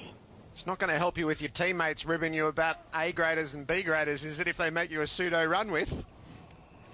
It's 0.51 0.67
not 0.67 0.79
going 0.79 0.91
to 0.91 0.99
help 0.99 1.19
you 1.19 1.27
with 1.27 1.41
your 1.41 1.51
teammates 1.51 2.07
ribbing 2.07 2.35
you 2.35 2.47
about 2.47 2.77
A 2.95 3.13
graders 3.13 3.55
and 3.55 3.67
B 3.67 3.83
graders, 3.83 4.25
is 4.25 4.41
it, 4.41 4.49
if 4.49 4.57
they 4.57 4.71
make 4.71 4.91
you 4.91 5.03
a 5.03 5.07
pseudo 5.07 5.45
run 5.45 5.71
with? 5.71 5.93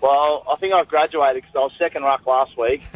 Well, 0.03 0.45
I 0.51 0.57
think 0.57 0.75
I've 0.75 0.89
graduated 0.89 1.45
because 1.45 1.57
I 1.57 1.61
was 1.61 1.73
second 1.79 2.03
ruck 2.03 2.27
last 2.27 2.59
week. 2.59 2.83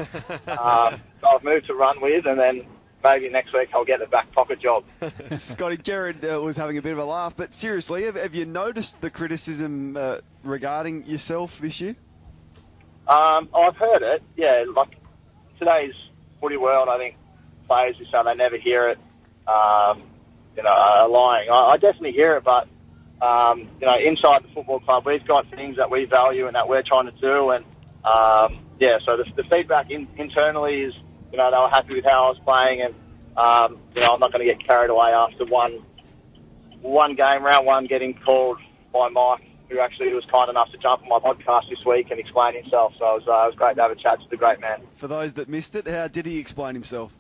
um, 0.49 1.01
so 1.23 1.29
I've 1.29 1.43
moved 1.43 1.67
to 1.69 1.75
run 1.75 2.03
with, 2.03 2.27
and 2.27 2.39
then 2.39 2.67
maybe 3.03 3.29
next 3.29 3.53
week 3.53 3.69
I'll 3.75 3.85
get 3.85 4.01
the 4.01 4.07
back 4.07 4.33
pocket 4.33 4.61
job. 4.61 4.85
Scotty, 5.37 5.77
Jared 5.77 6.25
uh, 6.25 6.41
was 6.41 6.57
having 6.57 6.79
a 6.79 6.83
bit 6.83 6.93
of 6.93 6.99
a 6.99 7.05
laugh, 7.05 7.35
but 7.37 7.53
seriously, 7.55 8.05
have, 8.05 8.17
have 8.17 8.35
you 8.35 8.47
noticed 8.47 9.01
the 9.01 9.11
criticism 9.11 9.97
uh, 9.97 10.19
regarding 10.43 11.07
yourself 11.07 11.59
this 11.59 11.81
year? 11.81 11.97
Um, 13.07 13.49
I've 13.55 13.77
heard 13.77 14.03
it. 14.03 14.23
Yeah, 14.37 14.65
like 14.75 14.97
today's 15.59 15.95
footy 16.41 16.57
world, 16.57 16.89
I 16.89 16.99
think 16.99 17.17
players 17.67 17.97
who 17.99 18.05
say 18.07 18.23
they 18.25 18.35
never 18.35 18.57
hear 18.57 18.89
it, 18.89 18.99
um, 19.47 20.03
you 20.57 20.63
know, 20.63 20.71
are 20.71 21.09
lying. 21.09 21.51
I, 21.51 21.57
I 21.57 21.77
definitely 21.77 22.13
hear 22.13 22.37
it, 22.37 22.45
but 22.45 22.69
um, 23.21 23.69
you 23.81 23.87
know, 23.87 23.99
inside 23.99 24.45
the 24.45 24.49
football 24.55 24.81
club, 24.81 25.07
we've 25.07 25.27
got 25.27 25.51
things 25.51 25.77
that 25.77 25.91
we 25.91 26.05
value 26.05 26.47
and 26.47 26.55
that 26.55 26.69
we're 26.69 26.83
trying 26.83 27.07
to 27.07 27.13
do, 27.13 27.51
and 27.51 27.65
um, 28.05 28.65
yeah, 28.79 28.99
so 29.05 29.17
the, 29.17 29.25
the 29.37 29.45
feedback 29.45 29.91
in, 29.91 30.09
internally 30.17 30.83
is, 30.83 30.95
you 31.33 31.39
know, 31.39 31.51
they 31.51 31.57
were 31.57 31.69
happy 31.69 31.95
with 31.95 32.05
how 32.05 32.27
I 32.27 32.29
was 32.29 32.39
playing, 32.45 32.83
and 32.83 32.95
um, 33.37 33.79
you 33.95 34.01
know, 34.01 34.15
I'm 34.15 34.21
not 34.21 34.33
going 34.33 34.47
to 34.47 34.53
get 34.53 34.67
carried 34.67 34.91
away 34.91 35.11
after 35.11 35.45
one 35.45 35.83
one 36.81 37.15
game, 37.15 37.43
round 37.43 37.67
one, 37.67 37.87
getting 37.87 38.15
called 38.15 38.59
by 38.93 39.09
Mike, 39.09 39.45
who 39.69 39.81
actually 39.81 40.13
was 40.15 40.25
kind 40.27 40.49
enough 40.49 40.71
to 40.73 40.79
jump 40.79 41.03
on 41.03 41.09
my 41.09 41.19
podcast 41.19 41.69
this 41.69 41.85
week 41.85 42.11
and 42.11 42.21
explain 42.21 42.55
himself. 42.55 42.95
So 42.99 43.17
it 43.17 43.27
was, 43.27 43.29
uh, 43.29 43.45
it 43.45 43.47
was 43.47 43.55
great 43.57 43.77
to 43.77 43.83
have 43.83 43.91
a 43.91 43.97
chat 43.97 44.21
to 44.21 44.29
the 44.31 44.37
great 44.37 44.61
man. 44.61 44.81
For 44.95 45.09
those 45.09 45.35
that 45.35 45.49
missed 45.49 45.77
it, 45.77 45.87
how 45.87 46.09
did 46.09 46.27
he 46.27 46.39
explain 46.39 46.75
himself? 46.75 47.13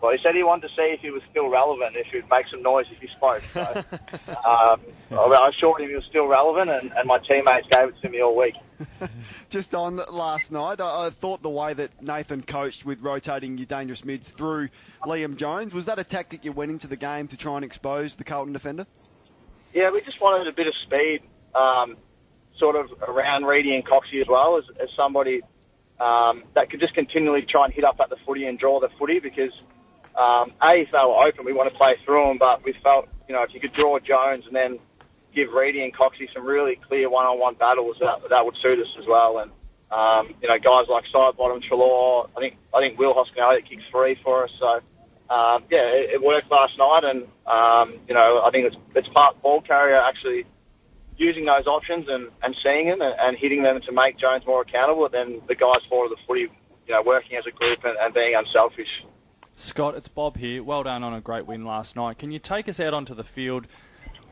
Well, 0.00 0.12
he 0.12 0.18
said 0.22 0.34
he 0.34 0.42
wanted 0.42 0.68
to 0.68 0.74
see 0.74 0.82
if 0.82 1.00
he 1.00 1.10
was 1.10 1.22
still 1.30 1.48
relevant, 1.48 1.94
if 1.96 2.06
he'd 2.06 2.28
make 2.30 2.48
some 2.48 2.62
noise 2.62 2.86
if 2.90 2.98
he 3.00 3.08
spoke. 3.08 3.42
So, 3.42 3.60
um, 4.48 4.80
I 5.10 5.50
assured 5.54 5.82
him 5.82 5.90
he 5.90 5.94
was 5.94 6.04
still 6.04 6.26
relevant, 6.26 6.70
and, 6.70 6.90
and 6.96 7.06
my 7.06 7.18
teammates 7.18 7.66
gave 7.70 7.88
it 7.88 8.00
to 8.00 8.08
me 8.08 8.22
all 8.22 8.34
week. 8.34 8.54
Just 9.50 9.74
on 9.74 9.96
last 9.96 10.50
night, 10.52 10.80
I, 10.80 11.06
I 11.06 11.10
thought 11.10 11.42
the 11.42 11.50
way 11.50 11.74
that 11.74 12.02
Nathan 12.02 12.42
coached 12.42 12.84
with 12.84 13.00
rotating 13.00 13.58
your 13.58 13.66
dangerous 13.66 14.04
mids 14.04 14.28
through 14.28 14.68
Liam 15.04 15.36
Jones, 15.36 15.72
was 15.72 15.86
that 15.86 15.98
a 15.98 16.04
tactic 16.04 16.44
you 16.44 16.52
went 16.52 16.70
into 16.70 16.86
the 16.86 16.96
game 16.96 17.28
to 17.28 17.36
try 17.36 17.56
and 17.56 17.64
expose 17.64 18.16
the 18.16 18.24
Carlton 18.24 18.52
defender? 18.52 18.86
Yeah, 19.72 19.90
we 19.90 20.00
just 20.00 20.20
wanted 20.20 20.46
a 20.46 20.52
bit 20.52 20.66
of 20.66 20.74
speed, 20.82 21.22
um, 21.54 21.96
sort 22.58 22.76
of 22.76 22.90
around 23.02 23.44
Reedy 23.44 23.74
and 23.74 23.86
Coxie 23.86 24.20
as 24.20 24.28
well, 24.28 24.56
as, 24.56 24.64
as 24.82 24.88
somebody 24.96 25.42
um, 26.00 26.44
that 26.54 26.70
could 26.70 26.80
just 26.80 26.94
continually 26.94 27.42
try 27.42 27.66
and 27.66 27.74
hit 27.74 27.84
up 27.84 28.00
at 28.00 28.10
the 28.10 28.16
footy 28.26 28.46
and 28.46 28.58
draw 28.58 28.80
the 28.80 28.88
footy 28.98 29.20
because, 29.20 29.52
um, 30.16 30.52
A, 30.62 30.80
if 30.80 30.90
they 30.90 30.98
were 30.98 31.26
open, 31.26 31.44
we 31.44 31.52
want 31.52 31.70
to 31.72 31.76
play 31.76 31.96
through 32.04 32.26
them, 32.26 32.38
but 32.38 32.64
we 32.64 32.72
felt, 32.82 33.08
you 33.28 33.34
know, 33.34 33.42
if 33.42 33.54
you 33.54 33.60
could 33.60 33.72
draw 33.72 33.98
Jones 34.00 34.44
and 34.46 34.56
then 34.56 34.78
give 35.34 35.52
Reedy 35.52 35.82
and 35.82 35.94
Coxie 35.94 36.32
some 36.32 36.44
really 36.44 36.76
clear 36.76 37.08
one-on-one 37.08 37.54
battles, 37.54 37.96
that, 38.00 38.28
that 38.30 38.44
would 38.44 38.56
suit 38.56 38.78
us 38.78 38.94
as 38.98 39.06
well. 39.06 39.38
And, 39.38 39.50
um, 39.90 40.34
you 40.40 40.48
know, 40.48 40.58
guys 40.58 40.86
like 40.88 41.04
Sidebottom, 41.06 41.62
Treloar, 41.62 42.28
I 42.36 42.40
think, 42.40 42.56
I 42.74 42.80
think 42.80 42.98
Will 42.98 43.14
Hoskin-Elliott 43.14 43.66
kicks 43.68 43.82
three 43.90 44.18
for 44.22 44.44
us, 44.44 44.50
so, 44.58 44.80
um, 45.30 45.62
yeah, 45.70 45.86
it, 45.86 46.10
it 46.14 46.22
worked 46.22 46.50
last 46.50 46.76
night, 46.76 47.04
and 47.04 47.22
um, 47.46 48.00
you 48.08 48.14
know 48.14 48.42
I 48.44 48.50
think 48.50 48.66
it's 48.66 48.76
it's 48.96 49.08
part 49.08 49.40
ball 49.40 49.60
carrier 49.60 49.94
actually 49.94 50.44
using 51.16 51.44
those 51.44 51.68
options 51.68 52.08
and, 52.08 52.30
and 52.42 52.56
seeing 52.62 52.88
them 52.88 53.00
and, 53.00 53.14
and 53.20 53.36
hitting 53.36 53.62
them 53.62 53.80
to 53.82 53.92
make 53.92 54.18
Jones 54.18 54.44
more 54.44 54.62
accountable. 54.62 55.08
Then 55.08 55.40
the 55.46 55.54
guys 55.54 55.82
forward 55.88 56.10
of 56.10 56.18
the 56.18 56.24
footy, 56.26 56.40
you 56.40 56.94
know, 56.94 57.02
working 57.02 57.36
as 57.36 57.46
a 57.46 57.52
group 57.52 57.84
and, 57.84 57.96
and 57.96 58.12
being 58.12 58.34
unselfish. 58.34 59.04
Scott, 59.54 59.94
it's 59.94 60.08
Bob 60.08 60.36
here. 60.36 60.64
Well 60.64 60.82
done 60.82 61.04
on 61.04 61.14
a 61.14 61.20
great 61.20 61.46
win 61.46 61.64
last 61.64 61.94
night. 61.94 62.18
Can 62.18 62.32
you 62.32 62.40
take 62.40 62.68
us 62.68 62.80
out 62.80 62.94
onto 62.94 63.14
the 63.14 63.22
field 63.22 63.68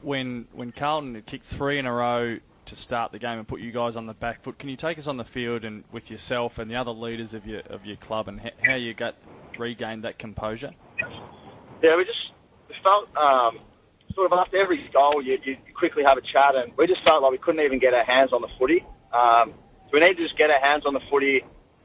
when 0.02 0.46
when 0.52 0.72
Carlton 0.72 1.14
had 1.14 1.26
kicked 1.26 1.46
three 1.46 1.78
in 1.78 1.86
a 1.86 1.92
row 1.92 2.38
to 2.66 2.76
start 2.76 3.12
the 3.12 3.18
game 3.18 3.38
and 3.38 3.48
put 3.48 3.60
you 3.60 3.72
guys 3.72 3.96
on 3.96 4.06
the 4.06 4.14
back 4.14 4.42
foot? 4.42 4.58
Can 4.58 4.68
you 4.68 4.76
take 4.76 4.98
us 4.98 5.06
on 5.06 5.16
the 5.16 5.24
field 5.24 5.64
and 5.64 5.84
with 5.90 6.10
yourself 6.10 6.58
and 6.58 6.70
the 6.70 6.76
other 6.76 6.90
leaders 6.90 7.34
of 7.34 7.46
your 7.46 7.60
of 7.60 7.86
your 7.86 7.96
club 7.96 8.28
and 8.28 8.52
how 8.62 8.74
you 8.74 8.94
got 8.94 9.14
regained 9.58 10.04
that 10.04 10.18
composure? 10.18 10.72
Yeah, 11.82 11.96
we 11.96 12.04
just 12.04 12.32
felt 12.82 13.14
um, 13.16 13.58
sort 14.14 14.32
of 14.32 14.38
after 14.38 14.56
every 14.56 14.88
goal, 14.92 15.22
you, 15.22 15.38
you 15.44 15.56
quickly 15.74 16.02
have 16.04 16.18
a 16.18 16.20
chat, 16.20 16.56
and 16.56 16.72
we 16.76 16.86
just 16.86 17.02
felt 17.04 17.22
like 17.22 17.32
we 17.32 17.38
couldn't 17.38 17.64
even 17.64 17.78
get 17.78 17.94
our 17.94 18.04
hands 18.04 18.32
on 18.32 18.42
the 18.42 18.48
footy. 18.58 18.84
Um, 19.12 19.54
so 19.86 19.90
we 19.92 20.00
need 20.00 20.16
to 20.16 20.22
just 20.24 20.36
get 20.36 20.50
our 20.50 20.60
hands 20.60 20.84
on 20.86 20.92
the 20.92 21.00
footy, 21.08 21.44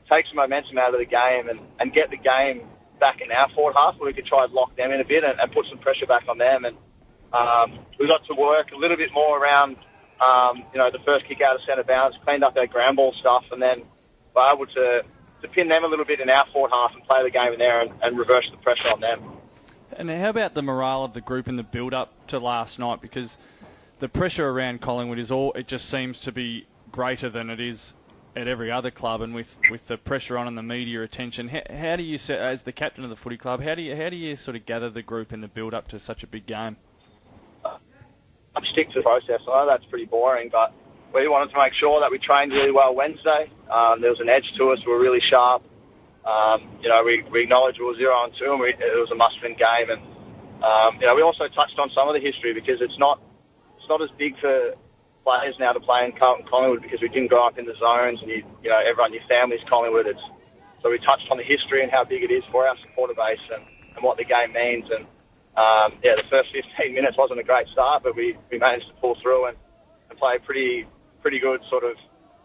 take 0.10 0.26
some 0.28 0.38
momentum 0.38 0.78
out 0.78 0.94
of 0.94 1.00
the 1.00 1.06
game, 1.06 1.48
and, 1.48 1.60
and 1.80 1.94
get 1.94 2.10
the 2.10 2.18
game 2.18 2.64
back 3.00 3.22
in 3.22 3.32
our 3.32 3.50
forward 3.50 3.76
half 3.78 3.98
where 3.98 4.08
we 4.08 4.14
could 4.14 4.26
try 4.26 4.44
and 4.44 4.54
lock 4.54 4.76
them 4.76 4.92
in 4.92 5.00
a 5.00 5.06
bit 5.06 5.24
and, 5.24 5.40
and 5.40 5.52
put 5.52 5.66
some 5.68 5.78
pressure 5.78 6.06
back 6.06 6.28
on 6.28 6.38
them. 6.38 6.66
And 6.66 6.76
um, 7.34 7.80
we 8.00 8.08
got 8.08 8.26
to 8.26 8.34
work 8.34 8.72
a 8.72 8.78
little 8.78 8.98
bit 8.98 9.12
more 9.14 9.42
around, 9.42 9.76
um, 10.22 10.64
you 10.72 10.80
know, 10.80 10.90
the 10.92 11.00
first 11.00 11.26
kick 11.26 11.42
out 11.42 11.56
of 11.56 11.62
centre 11.64 11.84
bounce, 11.84 12.16
cleaned 12.24 12.44
up 12.44 12.56
our 12.58 12.68
ground 12.68 12.98
ball 12.98 13.14
stuff, 13.20 13.46
and 13.52 13.62
then 13.62 13.84
were 14.36 14.48
able 14.54 14.68
to, 14.68 15.04
to 15.42 15.48
pin 15.50 15.68
them 15.68 15.84
a 15.84 15.88
little 15.88 16.06
bit 16.06 16.20
in 16.20 16.30
our 16.30 16.46
forward 16.54 16.72
half 16.72 16.94
and 16.94 17.04
play 17.06 17.24
the 17.24 17.32
game 17.32 17.54
in 17.54 17.60
there 17.60 17.82
and, 17.82 17.92
and 18.02 18.18
reverse 18.18 18.48
the 18.52 18.58
pressure 18.58 18.90
on 18.90 19.02
them. 19.02 19.20
And 19.96 20.10
how 20.10 20.30
about 20.30 20.54
the 20.54 20.64
morale 20.64 21.04
of 21.04 21.14
the 21.14 21.22
group 21.22 21.48
in 21.48 21.56
the 21.56 21.64
build-up 21.64 22.28
to 22.28 22.40
last 22.40 22.80
night? 22.80 23.02
Because 23.02 23.38
the 24.00 24.10
pressure 24.10 24.48
around 24.48 24.82
Collingwood 24.82 25.20
is 25.20 25.32
all 25.32 25.54
it 25.54 25.68
just 25.68 25.90
seems 25.90 26.22
to 26.22 26.32
be 26.32 26.66
greater 26.92 27.30
than 27.30 27.50
it 27.50 27.60
is 27.60 27.94
at 28.36 28.48
every 28.48 28.72
other 28.72 28.90
club, 28.90 29.22
and 29.22 29.36
with, 29.36 29.56
with 29.70 29.86
the 29.88 29.98
pressure 29.98 30.38
on 30.38 30.48
and 30.48 30.58
the 30.58 30.64
media 30.64 31.04
attention, 31.04 31.48
how, 31.48 31.62
how 31.70 31.96
do 31.96 32.02
you, 32.02 32.18
as 32.34 32.64
the 32.64 32.72
captain 32.72 33.04
of 33.04 33.12
the 33.12 33.16
footy 33.16 33.38
club, 33.38 33.62
how 33.62 33.76
do 33.76 33.84
you 33.84 33.96
how 33.96 34.10
do 34.10 34.16
you 34.16 34.36
sort 34.36 34.58
of 34.58 34.66
gather 34.66 34.90
the 34.90 35.04
group 35.04 35.34
in 35.34 35.42
the 35.42 35.48
build-up 35.48 35.90
to 35.90 36.00
such 36.00 36.24
a 36.24 36.28
big 36.28 36.48
game? 36.48 36.76
I 38.56 38.66
stick 38.66 38.90
to 38.92 39.00
the 39.00 39.04
process. 39.04 39.42
I 39.42 39.64
know 39.64 39.68
that's 39.68 39.86
pretty 39.86 40.06
boring, 40.06 40.50
but 40.52 40.74
we 41.14 41.28
wanted 41.28 41.52
to 41.52 41.58
make 41.58 41.74
sure 41.74 42.00
that 42.00 42.12
we 42.12 42.18
trained 42.20 42.52
really 42.52 42.72
well 42.72 42.94
Wednesday. 42.96 43.50
Um, 43.70 44.02
there 44.02 44.10
was 44.10 44.20
an 44.20 44.30
edge 44.30 44.52
to 44.58 44.72
us. 44.72 44.80
We 44.86 44.92
were 44.92 45.00
really 45.00 45.22
sharp. 45.22 45.64
Um, 46.26 46.78
you 46.82 46.90
know, 46.90 47.04
we, 47.04 47.24
we 47.32 47.44
acknowledged 47.44 47.80
we 47.80 47.86
were 47.86 47.96
zero 47.96 48.24
and 48.24 48.34
two, 48.36 48.52
and 48.52 48.60
we, 48.60 48.70
it 48.70 49.00
was 49.00 49.12
a 49.12 49.16
must-win 49.16 49.56
game. 49.56 49.90
And 49.90 50.02
um, 50.64 51.00
you 51.00 51.08
know, 51.08 51.16
we 51.16 51.22
also 51.22 51.48
touched 51.48 51.78
on 51.78 51.90
some 51.90 52.08
of 52.08 52.14
the 52.14 52.22
history 52.22 52.54
because 52.54 52.80
it's 52.82 52.98
not 52.98 53.22
it's 53.78 53.90
not 53.90 54.02
as 54.02 54.10
big 54.18 54.40
for 54.40 54.74
players 55.24 55.56
now 55.60 55.74
to 55.74 55.80
play 55.80 56.06
in 56.06 56.14
Carlton 56.14 56.46
Collingwood 56.48 56.82
because 56.82 57.02
we 57.02 57.10
didn't 57.10 57.28
grow 57.28 57.46
up 57.46 57.58
in 57.58 57.66
the 57.66 57.76
zones, 57.80 58.22
and 58.22 58.30
you 58.30 58.44
you 58.64 58.70
know 58.70 58.80
everyone, 58.80 59.14
your 59.14 59.24
family's 59.28 59.62
Collingwood. 59.68 60.08
It's 60.08 60.22
so 60.82 60.90
we 60.90 61.00
touched 61.00 61.30
on 61.32 61.38
the 61.38 61.44
history 61.44 61.82
and 61.82 61.92
how 61.92 62.04
big 62.04 62.24
it 62.24 62.32
is 62.32 62.44
for 62.52 62.68
our 62.68 62.76
supporter 62.78 63.14
base 63.14 63.40
and, 63.54 63.64
and 63.96 64.04
what 64.04 64.18
the 64.18 64.26
game 64.26 64.54
means. 64.54 64.86
And 64.92 65.06
um, 65.56 65.94
yeah, 66.04 66.16
the 66.16 66.24
first 66.30 66.52
15 66.52 66.94
minutes 66.96 67.18
wasn't 67.18 67.40
a 67.40 67.44
great 67.44 67.68
start, 67.68 68.04
but 68.04 68.16
we, 68.16 68.38
we 68.52 68.58
managed 68.58 68.88
to 68.88 68.94
pull 68.96 69.16
through 69.22 69.48
and, 69.48 69.58
and 70.10 70.18
play 70.18 70.38
pretty 70.40 70.88
pretty 71.22 71.40
good 71.40 71.62
sort 71.70 71.86
of 71.86 71.96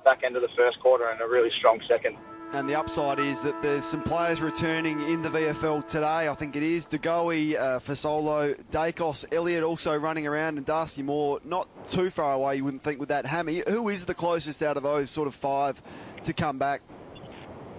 back 0.05 0.23
end 0.23 0.37
of 0.37 0.43
the 0.43 0.49
first 0.57 0.79
quarter 0.81 1.09
and 1.09 1.21
a 1.21 1.27
really 1.27 1.51
strong 1.59 1.81
second. 1.89 2.17
And 2.53 2.67
the 2.67 2.79
upside 2.79 3.19
is 3.19 3.43
that 3.43 3.61
there's 3.61 3.85
some 3.85 4.03
players 4.03 4.41
returning 4.41 5.03
in 5.03 5.21
the 5.21 5.29
VFL 5.29 5.87
today. 5.87 6.29
I 6.29 6.35
think 6.35 6.57
it 6.57 6.63
is 6.63 6.87
De 6.87 6.97
Goey, 6.97 7.57
uh, 7.57 7.79
Fasolo, 7.79 8.59
Daicos, 8.71 9.27
Elliott 9.31 9.65
also 9.65 9.95
running 9.95 10.27
around, 10.27 10.57
and 10.57 10.65
Darcy 10.65 11.03
Moore 11.03 11.41
not 11.45 11.69
too 11.89 12.09
far 12.09 12.33
away, 12.33 12.57
you 12.57 12.65
wouldn't 12.65 12.83
think, 12.83 13.01
with 13.01 13.11
that 13.11 13.27
hammy. 13.27 13.63
Who 13.69 13.91
is 13.91 14.07
the 14.07 14.15
closest 14.15 14.63
out 14.63 14.79
of 14.79 14.83
those 14.83 15.11
sort 15.11 15.29
of 15.29 15.35
five 15.35 15.83
to 16.25 16.33
come 16.33 16.57
back? 16.57 16.81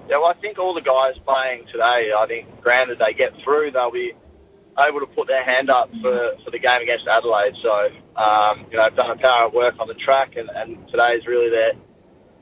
Yeah, 0.08 0.18
well, 0.18 0.28
I 0.28 0.34
think 0.34 0.60
all 0.60 0.76
the 0.76 0.82
guys 0.82 1.16
playing 1.26 1.66
today, 1.72 2.12
I 2.16 2.26
think, 2.28 2.62
granted 2.62 3.00
they 3.00 3.14
get 3.14 3.34
through, 3.44 3.72
they'll 3.72 3.90
be 3.90 4.14
able 4.78 5.00
to 5.00 5.08
put 5.08 5.28
their 5.28 5.44
hand 5.44 5.70
up 5.70 5.90
for, 6.02 6.36
for 6.44 6.52
the 6.52 6.60
game 6.60 6.82
against 6.82 7.08
Adelaide. 7.08 7.56
So, 7.62 7.90
um, 8.16 8.66
you 8.72 8.78
know, 8.78 8.84
I've 8.84 8.96
done 8.96 9.12
a 9.12 9.18
power 9.18 9.46
of 9.46 9.54
work 9.54 9.76
on 9.80 9.88
the 9.88 9.94
track, 9.94 10.36
and, 10.36 10.50
and 10.50 10.88
today 10.90 11.14
is 11.14 11.26
really 11.26 11.50
their 11.50 11.74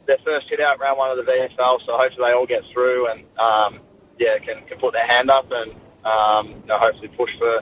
their 0.08 0.18
first 0.24 0.48
hit 0.50 0.62
out 0.62 0.80
round 0.80 0.98
one 0.98 1.12
of 1.12 1.18
the 1.18 1.30
VFL, 1.30 1.86
so 1.86 1.98
hopefully 1.98 2.30
they 2.30 2.34
all 2.34 2.46
get 2.46 2.64
through 2.72 3.10
and 3.12 3.26
um, 3.38 3.82
yeah, 4.18 4.38
can, 4.40 4.66
can 4.66 4.80
put 4.80 4.94
their 4.94 5.06
hand 5.06 5.30
up 5.30 5.52
and 5.52 5.72
um, 6.06 6.62
you 6.62 6.68
know, 6.68 6.78
hopefully 6.80 7.10
push 7.10 7.32
for 7.38 7.62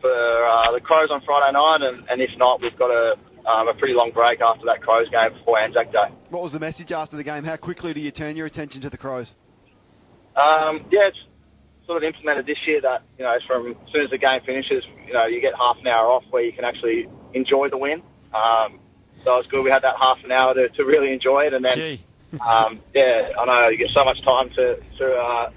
for 0.00 0.46
uh, 0.46 0.72
the 0.72 0.80
Crows 0.80 1.10
on 1.10 1.20
Friday 1.22 1.52
night, 1.52 1.82
and, 1.82 2.08
and 2.08 2.20
if 2.20 2.30
not, 2.38 2.60
we've 2.60 2.76
got 2.78 2.90
a 2.90 3.16
um, 3.46 3.68
a 3.68 3.74
pretty 3.74 3.94
long 3.94 4.10
break 4.10 4.40
after 4.40 4.66
that 4.66 4.82
Crows 4.82 5.08
game 5.08 5.32
before 5.32 5.58
Anzac 5.58 5.92
Day. 5.92 6.08
What 6.30 6.42
was 6.42 6.52
the 6.52 6.60
message 6.60 6.92
after 6.92 7.16
the 7.16 7.24
game? 7.24 7.44
How 7.44 7.56
quickly 7.56 7.94
do 7.94 8.00
you 8.00 8.10
turn 8.10 8.36
your 8.36 8.46
attention 8.46 8.82
to 8.82 8.90
the 8.90 8.98
Crows? 8.98 9.34
Um, 10.34 10.84
yeah, 10.90 11.06
it's 11.08 11.18
sort 11.86 11.98
of 11.98 12.04
implemented 12.04 12.46
this 12.46 12.58
year 12.66 12.80
that 12.80 13.02
you 13.18 13.24
know 13.24 13.38
from 13.46 13.68
as 13.70 13.92
soon 13.92 14.02
as 14.02 14.10
the 14.10 14.18
game 14.18 14.40
finishes, 14.44 14.84
you 15.06 15.12
know 15.12 15.26
you 15.26 15.40
get 15.40 15.54
half 15.54 15.78
an 15.78 15.86
hour 15.86 16.10
off 16.10 16.24
where 16.30 16.42
you 16.42 16.52
can 16.52 16.64
actually 16.64 17.08
enjoy 17.34 17.68
the 17.68 17.78
win. 17.78 18.02
Um, 18.34 18.80
so 19.24 19.34
it 19.34 19.38
was 19.38 19.46
good. 19.48 19.64
We 19.64 19.70
had 19.70 19.82
that 19.82 19.96
half 20.00 20.22
an 20.24 20.30
hour 20.32 20.54
to, 20.54 20.68
to 20.68 20.84
really 20.84 21.12
enjoy 21.12 21.46
it, 21.46 21.54
and 21.54 21.64
then 21.64 21.76
um, 22.46 22.80
yeah, 22.94 23.30
I 23.38 23.44
know 23.44 23.68
you 23.68 23.78
get 23.78 23.90
so 23.90 24.04
much 24.04 24.20
time 24.22 24.50
to 24.50 24.80
to 24.98 25.14
uh, 25.14 25.50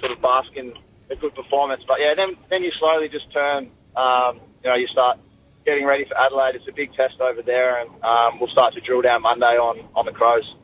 sort 0.00 0.12
of 0.12 0.20
bask 0.22 0.50
in 0.56 0.72
a 1.10 1.16
good 1.16 1.34
performance. 1.34 1.82
But 1.86 2.00
yeah, 2.00 2.14
then 2.14 2.36
then 2.50 2.62
you 2.62 2.72
slowly 2.78 3.08
just 3.08 3.30
turn. 3.32 3.70
Um, 3.96 4.40
you 4.62 4.70
know, 4.70 4.76
you 4.76 4.86
start 4.86 5.18
getting 5.64 5.84
ready 5.84 6.04
for 6.04 6.16
Adelaide. 6.18 6.54
It's 6.54 6.68
a 6.68 6.72
big 6.72 6.92
test 6.94 7.20
over 7.20 7.42
there, 7.42 7.80
and 7.80 7.90
um, 8.02 8.40
we'll 8.40 8.50
start 8.50 8.74
to 8.74 8.80
drill 8.80 9.02
down 9.02 9.22
Monday 9.22 9.56
on 9.56 9.86
on 9.94 10.06
the 10.06 10.12
Crows. 10.12 10.54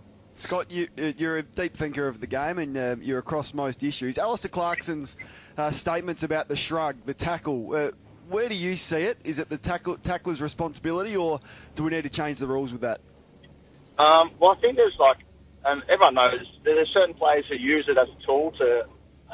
Scott, 0.40 0.70
you, 0.70 0.88
you're 0.96 1.36
a 1.38 1.42
deep 1.42 1.76
thinker 1.76 2.08
of 2.08 2.18
the 2.18 2.26
game 2.26 2.58
and 2.58 2.76
uh, 2.76 2.96
you're 3.00 3.18
across 3.18 3.52
most 3.52 3.82
issues. 3.82 4.16
Alastair 4.16 4.48
Clarkson's 4.48 5.16
uh, 5.58 5.70
statements 5.70 6.22
about 6.22 6.48
the 6.48 6.56
shrug, 6.56 6.96
the 7.04 7.12
tackle, 7.12 7.74
uh, 7.74 7.90
where 8.28 8.48
do 8.48 8.54
you 8.54 8.76
see 8.76 9.02
it? 9.02 9.18
Is 9.22 9.38
it 9.38 9.50
the 9.50 9.58
tackle, 9.58 9.98
tackler's 9.98 10.40
responsibility 10.40 11.14
or 11.14 11.40
do 11.74 11.84
we 11.84 11.90
need 11.90 12.02
to 12.02 12.10
change 12.10 12.38
the 12.38 12.46
rules 12.46 12.72
with 12.72 12.80
that? 12.80 13.00
Um, 13.98 14.30
well, 14.38 14.52
I 14.52 14.60
think 14.60 14.76
there's 14.76 14.96
like, 14.98 15.18
and 15.64 15.82
everyone 15.90 16.14
knows, 16.14 16.50
there 16.64 16.74
there's 16.74 16.88
certain 16.88 17.14
players 17.14 17.44
who 17.46 17.56
use 17.56 17.86
it 17.88 17.98
as 17.98 18.08
a 18.08 18.26
tool 18.26 18.52
to 18.52 18.86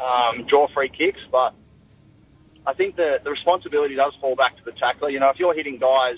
um, 0.03 0.45
draw 0.47 0.67
free 0.67 0.89
kicks, 0.89 1.21
but 1.31 1.55
I 2.67 2.75
think 2.75 2.97
the, 2.97 3.21
the 3.23 3.31
responsibility 3.31 3.95
does 3.95 4.15
fall 4.21 4.35
back 4.35 4.57
to 4.57 4.65
the 4.65 4.73
tackler. 4.73 5.11
You 5.11 5.21
know, 5.21 5.31
if 5.31 5.39
you're 5.39 5.55
hitting 5.55 5.79
guys 5.79 6.17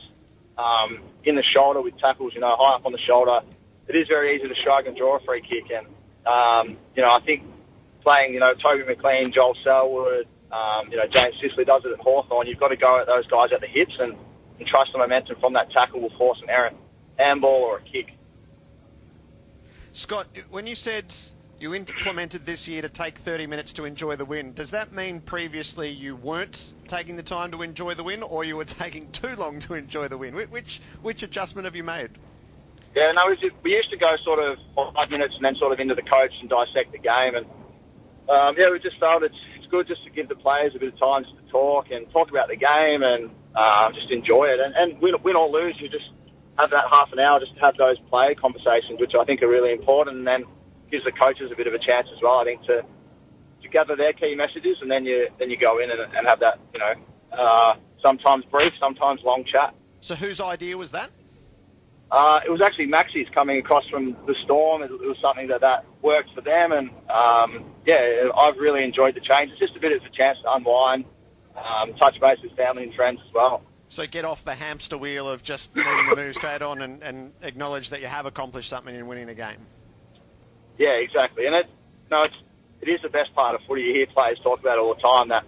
um, 0.56 1.00
in 1.24 1.36
the 1.36 1.42
shoulder 1.42 1.82
with 1.82 1.98
tackles, 1.98 2.32
you 2.32 2.40
know, 2.40 2.56
high 2.58 2.76
up 2.76 2.86
on 2.86 2.92
the 2.92 2.98
shoulder, 2.98 3.40
it 3.88 3.96
is 3.96 4.06
very 4.06 4.36
easy 4.36 4.48
to 4.48 4.54
shrug 4.54 4.86
and 4.86 4.96
draw 4.96 5.16
a 5.16 5.20
free 5.20 5.40
kick. 5.40 5.70
And, 5.70 5.86
um, 6.26 6.76
you 6.94 7.02
know, 7.02 7.10
I 7.10 7.20
think 7.20 7.42
playing, 8.02 8.34
you 8.34 8.40
know, 8.40 8.54
Toby 8.54 8.84
McLean, 8.84 9.32
Joel 9.32 9.56
Selwood, 9.64 10.26
um, 10.52 10.90
you 10.90 10.96
know, 10.96 11.06
James 11.06 11.34
Sicily 11.40 11.64
does 11.64 11.84
it 11.84 11.92
at 11.92 11.98
Hawthorn. 11.98 12.46
You've 12.46 12.60
got 12.60 12.68
to 12.68 12.76
go 12.76 12.98
at 13.00 13.06
those 13.06 13.26
guys 13.26 13.52
at 13.52 13.60
the 13.60 13.66
hips 13.66 13.94
and, 13.98 14.14
and 14.58 14.68
trust 14.68 14.92
the 14.92 14.98
momentum 14.98 15.36
from 15.40 15.54
that 15.54 15.70
tackle 15.70 16.00
will 16.00 16.16
force 16.16 16.40
an 16.42 16.50
errant 16.50 16.76
handball 17.18 17.62
or 17.62 17.78
a 17.78 17.82
kick. 17.82 18.12
Scott, 19.92 20.26
when 20.50 20.66
you 20.66 20.74
said 20.74 21.12
you 21.58 21.74
implemented 21.74 22.46
this 22.46 22.68
year 22.68 22.82
to 22.82 22.88
take 22.88 23.18
30 23.18 23.46
minutes 23.46 23.72
to 23.74 23.84
enjoy 23.84 24.16
the 24.16 24.24
win, 24.24 24.52
does 24.52 24.70
that 24.70 24.92
mean 24.92 25.20
previously 25.20 25.90
you 25.90 26.14
weren't 26.14 26.72
taking 26.86 27.16
the 27.16 27.22
time 27.22 27.50
to 27.50 27.62
enjoy 27.62 27.94
the 27.94 28.04
win 28.04 28.22
or 28.22 28.44
you 28.44 28.56
were 28.56 28.64
taking 28.66 29.10
too 29.10 29.34
long 29.34 29.60
to 29.60 29.74
enjoy 29.74 30.08
the 30.08 30.18
win? 30.18 30.34
Which, 30.34 30.80
which 31.02 31.22
adjustment 31.22 31.64
have 31.64 31.74
you 31.74 31.84
made? 31.84 32.10
Yeah, 32.94 33.12
no, 33.12 33.34
we 33.62 33.72
used 33.72 33.90
to 33.90 33.96
go 33.96 34.16
sort 34.24 34.38
of 34.38 34.58
five 34.94 35.10
minutes 35.10 35.34
and 35.36 35.44
then 35.44 35.54
sort 35.56 35.72
of 35.72 35.80
into 35.80 35.94
the 35.94 36.02
coach 36.02 36.32
and 36.40 36.48
dissect 36.48 36.92
the 36.92 36.98
game. 36.98 37.34
And 37.34 37.46
um, 38.28 38.54
yeah, 38.58 38.70
we 38.70 38.78
just 38.80 38.98
felt 38.98 39.22
it's, 39.22 39.36
it's 39.56 39.66
good 39.66 39.86
just 39.86 40.04
to 40.04 40.10
give 40.10 40.28
the 40.28 40.34
players 40.34 40.74
a 40.74 40.78
bit 40.78 40.92
of 40.92 40.98
time 40.98 41.24
just 41.24 41.36
to 41.36 41.50
talk 41.50 41.90
and 41.90 42.10
talk 42.10 42.30
about 42.30 42.48
the 42.48 42.56
game 42.56 43.02
and 43.02 43.30
uh, 43.54 43.92
just 43.92 44.10
enjoy 44.10 44.46
it. 44.46 44.60
And, 44.60 44.74
and 44.74 45.00
win, 45.00 45.14
win 45.22 45.36
or 45.36 45.48
lose, 45.48 45.76
you 45.78 45.88
just 45.88 46.10
have 46.58 46.70
that 46.70 46.84
half 46.90 47.12
an 47.12 47.18
hour 47.20 47.40
just 47.40 47.54
to 47.54 47.60
have 47.60 47.76
those 47.76 47.98
player 48.10 48.34
conversations, 48.34 49.00
which 49.00 49.14
I 49.14 49.24
think 49.24 49.42
are 49.42 49.48
really 49.48 49.72
important, 49.72 50.18
and 50.18 50.26
then 50.26 50.44
gives 50.90 51.04
the 51.04 51.12
coaches 51.12 51.50
a 51.52 51.56
bit 51.56 51.66
of 51.66 51.74
a 51.74 51.78
chance 51.78 52.08
as 52.14 52.20
well. 52.22 52.38
I 52.38 52.44
think 52.44 52.62
to 52.64 52.84
to 53.62 53.68
gather 53.68 53.96
their 53.96 54.12
key 54.12 54.34
messages, 54.34 54.78
and 54.80 54.90
then 54.90 55.04
you 55.04 55.28
then 55.38 55.50
you 55.50 55.56
go 55.56 55.78
in 55.78 55.90
and, 55.90 56.00
and 56.00 56.26
have 56.26 56.40
that 56.40 56.58
you 56.72 56.80
know 56.80 56.94
uh, 57.32 57.76
sometimes 58.02 58.44
brief, 58.46 58.72
sometimes 58.80 59.22
long 59.22 59.44
chat. 59.44 59.74
So 60.00 60.14
whose 60.14 60.40
idea 60.40 60.76
was 60.76 60.92
that? 60.92 61.10
Uh, 62.10 62.40
it 62.44 62.50
was 62.50 62.62
actually 62.62 62.86
Maxi's 62.86 63.28
coming 63.34 63.58
across 63.58 63.86
from 63.88 64.16
the 64.26 64.34
storm. 64.44 64.82
It, 64.82 64.90
it 64.90 65.06
was 65.06 65.18
something 65.20 65.48
that 65.48 65.60
that 65.60 65.84
worked 66.00 66.32
for 66.34 66.40
them, 66.40 66.72
and 66.72 66.90
um, 67.10 67.64
yeah, 67.84 68.30
I've 68.34 68.56
really 68.56 68.82
enjoyed 68.82 69.14
the 69.14 69.20
change. 69.20 69.50
It's 69.50 69.60
just 69.60 69.76
a 69.76 69.80
bit 69.80 69.92
of 69.92 70.02
a 70.04 70.10
chance 70.10 70.38
to 70.42 70.52
unwind, 70.52 71.04
um, 71.56 71.94
touch 71.94 72.18
base 72.20 72.38
with 72.42 72.56
family 72.56 72.84
and 72.84 72.94
friends 72.94 73.20
as 73.26 73.34
well. 73.34 73.62
So 73.90 74.06
get 74.06 74.24
off 74.24 74.44
the 74.44 74.54
hamster 74.54 74.96
wheel 74.98 75.28
of 75.28 75.42
just 75.42 75.74
needing 75.74 76.08
to 76.10 76.16
move 76.16 76.34
straight 76.34 76.62
on 76.62 76.82
and, 76.82 77.02
and 77.02 77.32
acknowledge 77.42 77.90
that 77.90 78.00
you 78.00 78.06
have 78.06 78.26
accomplished 78.26 78.68
something 78.68 78.94
in 78.94 79.06
winning 79.06 79.28
a 79.28 79.34
game. 79.34 79.66
Yeah, 80.76 80.90
exactly. 80.90 81.46
And 81.46 81.54
it, 81.54 81.66
no, 82.10 82.24
it's 82.24 82.36
it 82.80 82.88
is 82.88 83.02
the 83.02 83.08
best 83.08 83.34
part 83.34 83.54
of 83.54 83.60
footy. 83.66 83.82
You 83.82 83.94
hear 83.94 84.06
players 84.06 84.38
talk 84.40 84.60
about 84.60 84.78
it 84.78 84.80
all 84.80 84.94
the 84.94 85.00
time 85.00 85.28
that 85.28 85.44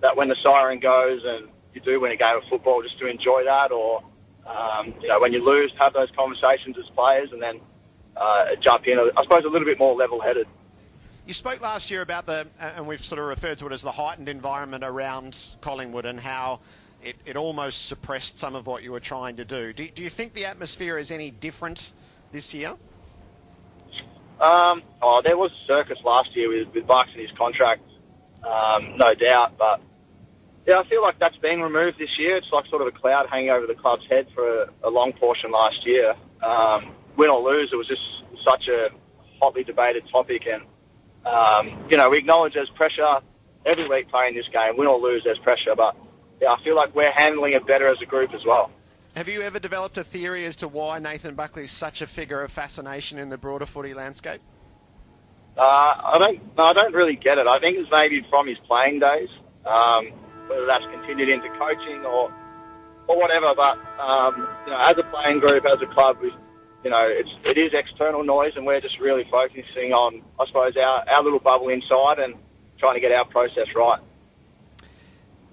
that 0.00 0.16
when 0.16 0.28
the 0.28 0.36
siren 0.42 0.80
goes 0.80 1.22
and 1.24 1.48
you 1.74 1.80
do 1.80 2.00
win 2.00 2.12
a 2.12 2.16
game 2.16 2.36
of 2.36 2.44
football, 2.48 2.82
just 2.82 2.98
to 2.98 3.06
enjoy 3.06 3.44
that, 3.44 3.72
or 3.72 4.02
um, 4.48 4.94
you 5.00 5.08
know 5.08 5.20
when 5.20 5.32
you 5.32 5.44
lose, 5.44 5.72
have 5.78 5.92
those 5.92 6.10
conversations 6.16 6.76
as 6.78 6.88
players, 6.90 7.30
and 7.32 7.42
then 7.42 7.60
uh, 8.16 8.56
jump 8.60 8.86
in. 8.86 8.98
I 8.98 9.22
suppose 9.22 9.44
a 9.44 9.48
little 9.48 9.66
bit 9.66 9.78
more 9.78 9.94
level-headed. 9.94 10.46
You 11.26 11.34
spoke 11.34 11.60
last 11.60 11.90
year 11.90 12.00
about 12.00 12.24
the, 12.24 12.46
and 12.58 12.86
we've 12.86 13.04
sort 13.04 13.18
of 13.18 13.26
referred 13.26 13.58
to 13.58 13.66
it 13.66 13.72
as 13.72 13.82
the 13.82 13.92
heightened 13.92 14.30
environment 14.30 14.82
around 14.82 15.38
Collingwood 15.60 16.06
and 16.06 16.18
how 16.18 16.60
it, 17.02 17.16
it 17.26 17.36
almost 17.36 17.86
suppressed 17.86 18.38
some 18.38 18.54
of 18.54 18.66
what 18.66 18.82
you 18.82 18.92
were 18.92 19.00
trying 19.00 19.36
to 19.36 19.44
do. 19.44 19.74
do. 19.74 19.88
Do 19.88 20.02
you 20.02 20.08
think 20.08 20.32
the 20.32 20.46
atmosphere 20.46 20.96
is 20.96 21.10
any 21.10 21.30
different 21.30 21.92
this 22.32 22.54
year? 22.54 22.74
Um, 24.40 24.82
oh, 25.02 25.20
there 25.22 25.36
was 25.36 25.50
a 25.52 25.66
circus 25.66 25.98
last 26.04 26.34
year 26.34 26.48
with, 26.48 26.74
with 26.74 26.86
Bucks 26.86 27.10
and 27.12 27.20
his 27.20 27.36
contract, 27.36 27.82
um, 28.42 28.96
no 28.96 29.14
doubt. 29.14 29.58
But 29.58 29.80
yeah, 30.68 30.80
I 30.80 30.86
feel 30.86 31.00
like 31.00 31.18
that's 31.18 31.36
being 31.38 31.62
removed 31.62 31.98
this 31.98 32.18
year. 32.18 32.36
It's 32.36 32.52
like 32.52 32.66
sort 32.66 32.82
of 32.82 32.88
a 32.88 32.92
cloud 32.92 33.26
hanging 33.30 33.48
over 33.48 33.66
the 33.66 33.74
club's 33.74 34.04
head 34.06 34.26
for 34.34 34.64
a, 34.64 34.70
a 34.84 34.90
long 34.90 35.14
portion 35.14 35.50
last 35.50 35.86
year. 35.86 36.14
Um, 36.42 36.92
win 37.16 37.30
or 37.30 37.40
lose, 37.40 37.70
it 37.72 37.76
was 37.76 37.86
just 37.86 38.02
such 38.44 38.68
a 38.68 38.90
hotly 39.40 39.64
debated 39.64 40.04
topic, 40.12 40.46
and 40.46 40.62
um, 41.24 41.86
you 41.88 41.96
know 41.96 42.10
we 42.10 42.18
acknowledge 42.18 42.52
there's 42.52 42.68
pressure 42.68 43.20
every 43.64 43.88
week 43.88 44.10
playing 44.10 44.34
this 44.34 44.46
game. 44.48 44.76
Win 44.76 44.86
or 44.86 44.98
lose, 44.98 45.24
there's 45.24 45.38
pressure, 45.38 45.74
but 45.74 45.96
yeah, 46.38 46.52
I 46.52 46.62
feel 46.62 46.76
like 46.76 46.94
we're 46.94 47.12
handling 47.12 47.54
it 47.54 47.66
better 47.66 47.88
as 47.88 48.02
a 48.02 48.06
group 48.06 48.34
as 48.34 48.44
well. 48.44 48.70
Have 49.16 49.26
you 49.26 49.40
ever 49.40 49.58
developed 49.58 49.96
a 49.96 50.04
theory 50.04 50.44
as 50.44 50.56
to 50.56 50.68
why 50.68 50.98
Nathan 50.98 51.34
Buckley 51.34 51.64
is 51.64 51.70
such 51.70 52.02
a 52.02 52.06
figure 52.06 52.42
of 52.42 52.52
fascination 52.52 53.18
in 53.18 53.30
the 53.30 53.38
broader 53.38 53.64
footy 53.64 53.94
landscape? 53.94 54.42
Uh, 55.56 55.62
I 55.62 56.18
don't. 56.18 56.56
No, 56.58 56.64
I 56.64 56.72
don't 56.74 56.94
really 56.94 57.16
get 57.16 57.38
it. 57.38 57.46
I 57.46 57.58
think 57.58 57.78
it's 57.78 57.90
maybe 57.90 58.24
from 58.28 58.46
his 58.46 58.58
playing 58.58 59.00
days, 59.00 59.30
um, 59.64 60.12
whether 60.48 60.66
that's 60.66 60.84
continued 60.86 61.28
into 61.28 61.48
coaching 61.58 62.04
or 62.04 62.32
or 63.06 63.18
whatever. 63.18 63.54
But 63.54 63.78
um, 64.00 64.48
you 64.66 64.72
know, 64.72 64.80
as 64.80 64.96
a 64.98 65.04
playing 65.04 65.40
group, 65.40 65.64
as 65.64 65.80
a 65.82 65.86
club, 65.86 66.18
we, 66.20 66.32
you 66.84 66.90
know, 66.90 67.06
it's 67.08 67.30
it 67.44 67.58
is 67.58 67.72
external 67.74 68.24
noise, 68.24 68.52
and 68.56 68.66
we're 68.66 68.80
just 68.80 68.98
really 68.98 69.24
focusing 69.30 69.92
on, 69.92 70.22
I 70.38 70.46
suppose, 70.46 70.76
our 70.76 71.04
our 71.08 71.22
little 71.22 71.40
bubble 71.40 71.68
inside 71.68 72.18
and 72.18 72.34
trying 72.78 72.94
to 72.94 73.00
get 73.00 73.12
our 73.12 73.24
process 73.24 73.66
right. 73.74 74.00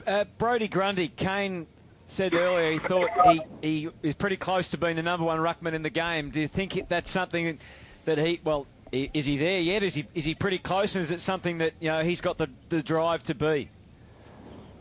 Uh, 0.05 0.25
Brodie 0.37 0.67
Grundy, 0.67 1.07
Kane 1.07 1.65
said 2.07 2.35
earlier 2.35 2.71
he 2.71 2.77
thought 2.79 3.09
he, 3.31 3.41
he 3.61 3.89
is 4.03 4.13
pretty 4.13 4.37
close 4.37 4.67
to 4.69 4.77
being 4.77 4.95
the 4.95 5.01
number 5.01 5.25
one 5.25 5.39
ruckman 5.39 5.73
in 5.73 5.81
the 5.81 5.89
game. 5.89 6.29
Do 6.29 6.39
you 6.39 6.47
think 6.47 6.87
that's 6.87 7.09
something 7.09 7.57
that 8.05 8.19
he, 8.19 8.39
well, 8.43 8.67
is 8.91 9.25
he 9.25 9.37
there 9.37 9.59
yet? 9.59 9.83
Is 9.83 9.95
he 9.95 10.05
is 10.13 10.25
he 10.25 10.35
pretty 10.35 10.59
close? 10.59 10.95
And 10.95 11.03
is 11.03 11.11
it 11.11 11.19
something 11.19 11.59
that 11.59 11.73
you 11.79 11.89
know 11.89 12.03
he's 12.03 12.21
got 12.21 12.37
the, 12.37 12.49
the 12.69 12.81
drive 12.81 13.23
to 13.23 13.35
be? 13.35 13.69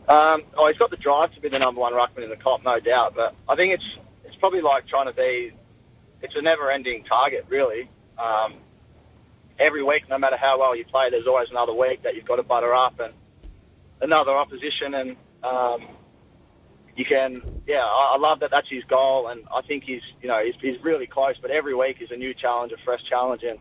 Um, 0.07 0.43
oh, 0.55 0.67
he's 0.67 0.77
got 0.77 0.91
the 0.91 0.97
drive 0.97 1.33
to 1.33 1.41
be 1.41 1.49
the 1.49 1.59
number 1.59 1.81
one 1.81 1.93
ruckman 1.93 2.23
in 2.23 2.29
the 2.29 2.35
comp, 2.35 2.63
no 2.63 2.79
doubt. 2.79 3.13
But 3.15 3.35
I 3.49 3.55
think 3.55 3.73
it's 3.73 3.97
it's 4.23 4.35
probably 4.35 4.61
like 4.61 4.87
trying 4.87 5.07
to 5.07 5.13
be. 5.13 5.51
It's 6.21 6.35
a 6.35 6.41
never-ending 6.41 7.03
target, 7.03 7.45
really. 7.49 7.89
Um, 8.17 8.55
every 9.59 9.83
week, 9.83 10.09
no 10.09 10.17
matter 10.17 10.37
how 10.37 10.59
well 10.59 10.75
you 10.75 10.85
play, 10.85 11.09
there's 11.09 11.27
always 11.27 11.49
another 11.49 11.73
week 11.73 12.03
that 12.03 12.15
you've 12.15 12.25
got 12.25 12.37
to 12.37 12.43
butter 12.43 12.73
up 12.73 12.99
and 12.99 13.13
another 14.01 14.31
opposition, 14.31 14.93
and 14.93 15.15
um, 15.43 15.87
you 16.95 17.05
can, 17.05 17.41
yeah, 17.67 17.83
I, 17.83 18.13
I 18.15 18.17
love 18.17 18.39
that 18.39 18.51
that's 18.51 18.69
his 18.69 18.83
goal, 18.85 19.27
and 19.27 19.43
I 19.53 19.61
think 19.61 19.83
he's, 19.83 20.01
you 20.21 20.27
know, 20.27 20.43
he's, 20.43 20.55
he's 20.61 20.83
really 20.83 21.05
close. 21.05 21.35
But 21.41 21.51
every 21.51 21.75
week 21.75 21.97
is 22.01 22.11
a 22.11 22.15
new 22.15 22.33
challenge, 22.33 22.71
a 22.71 22.77
fresh 22.83 23.03
challenge, 23.03 23.43
and 23.43 23.59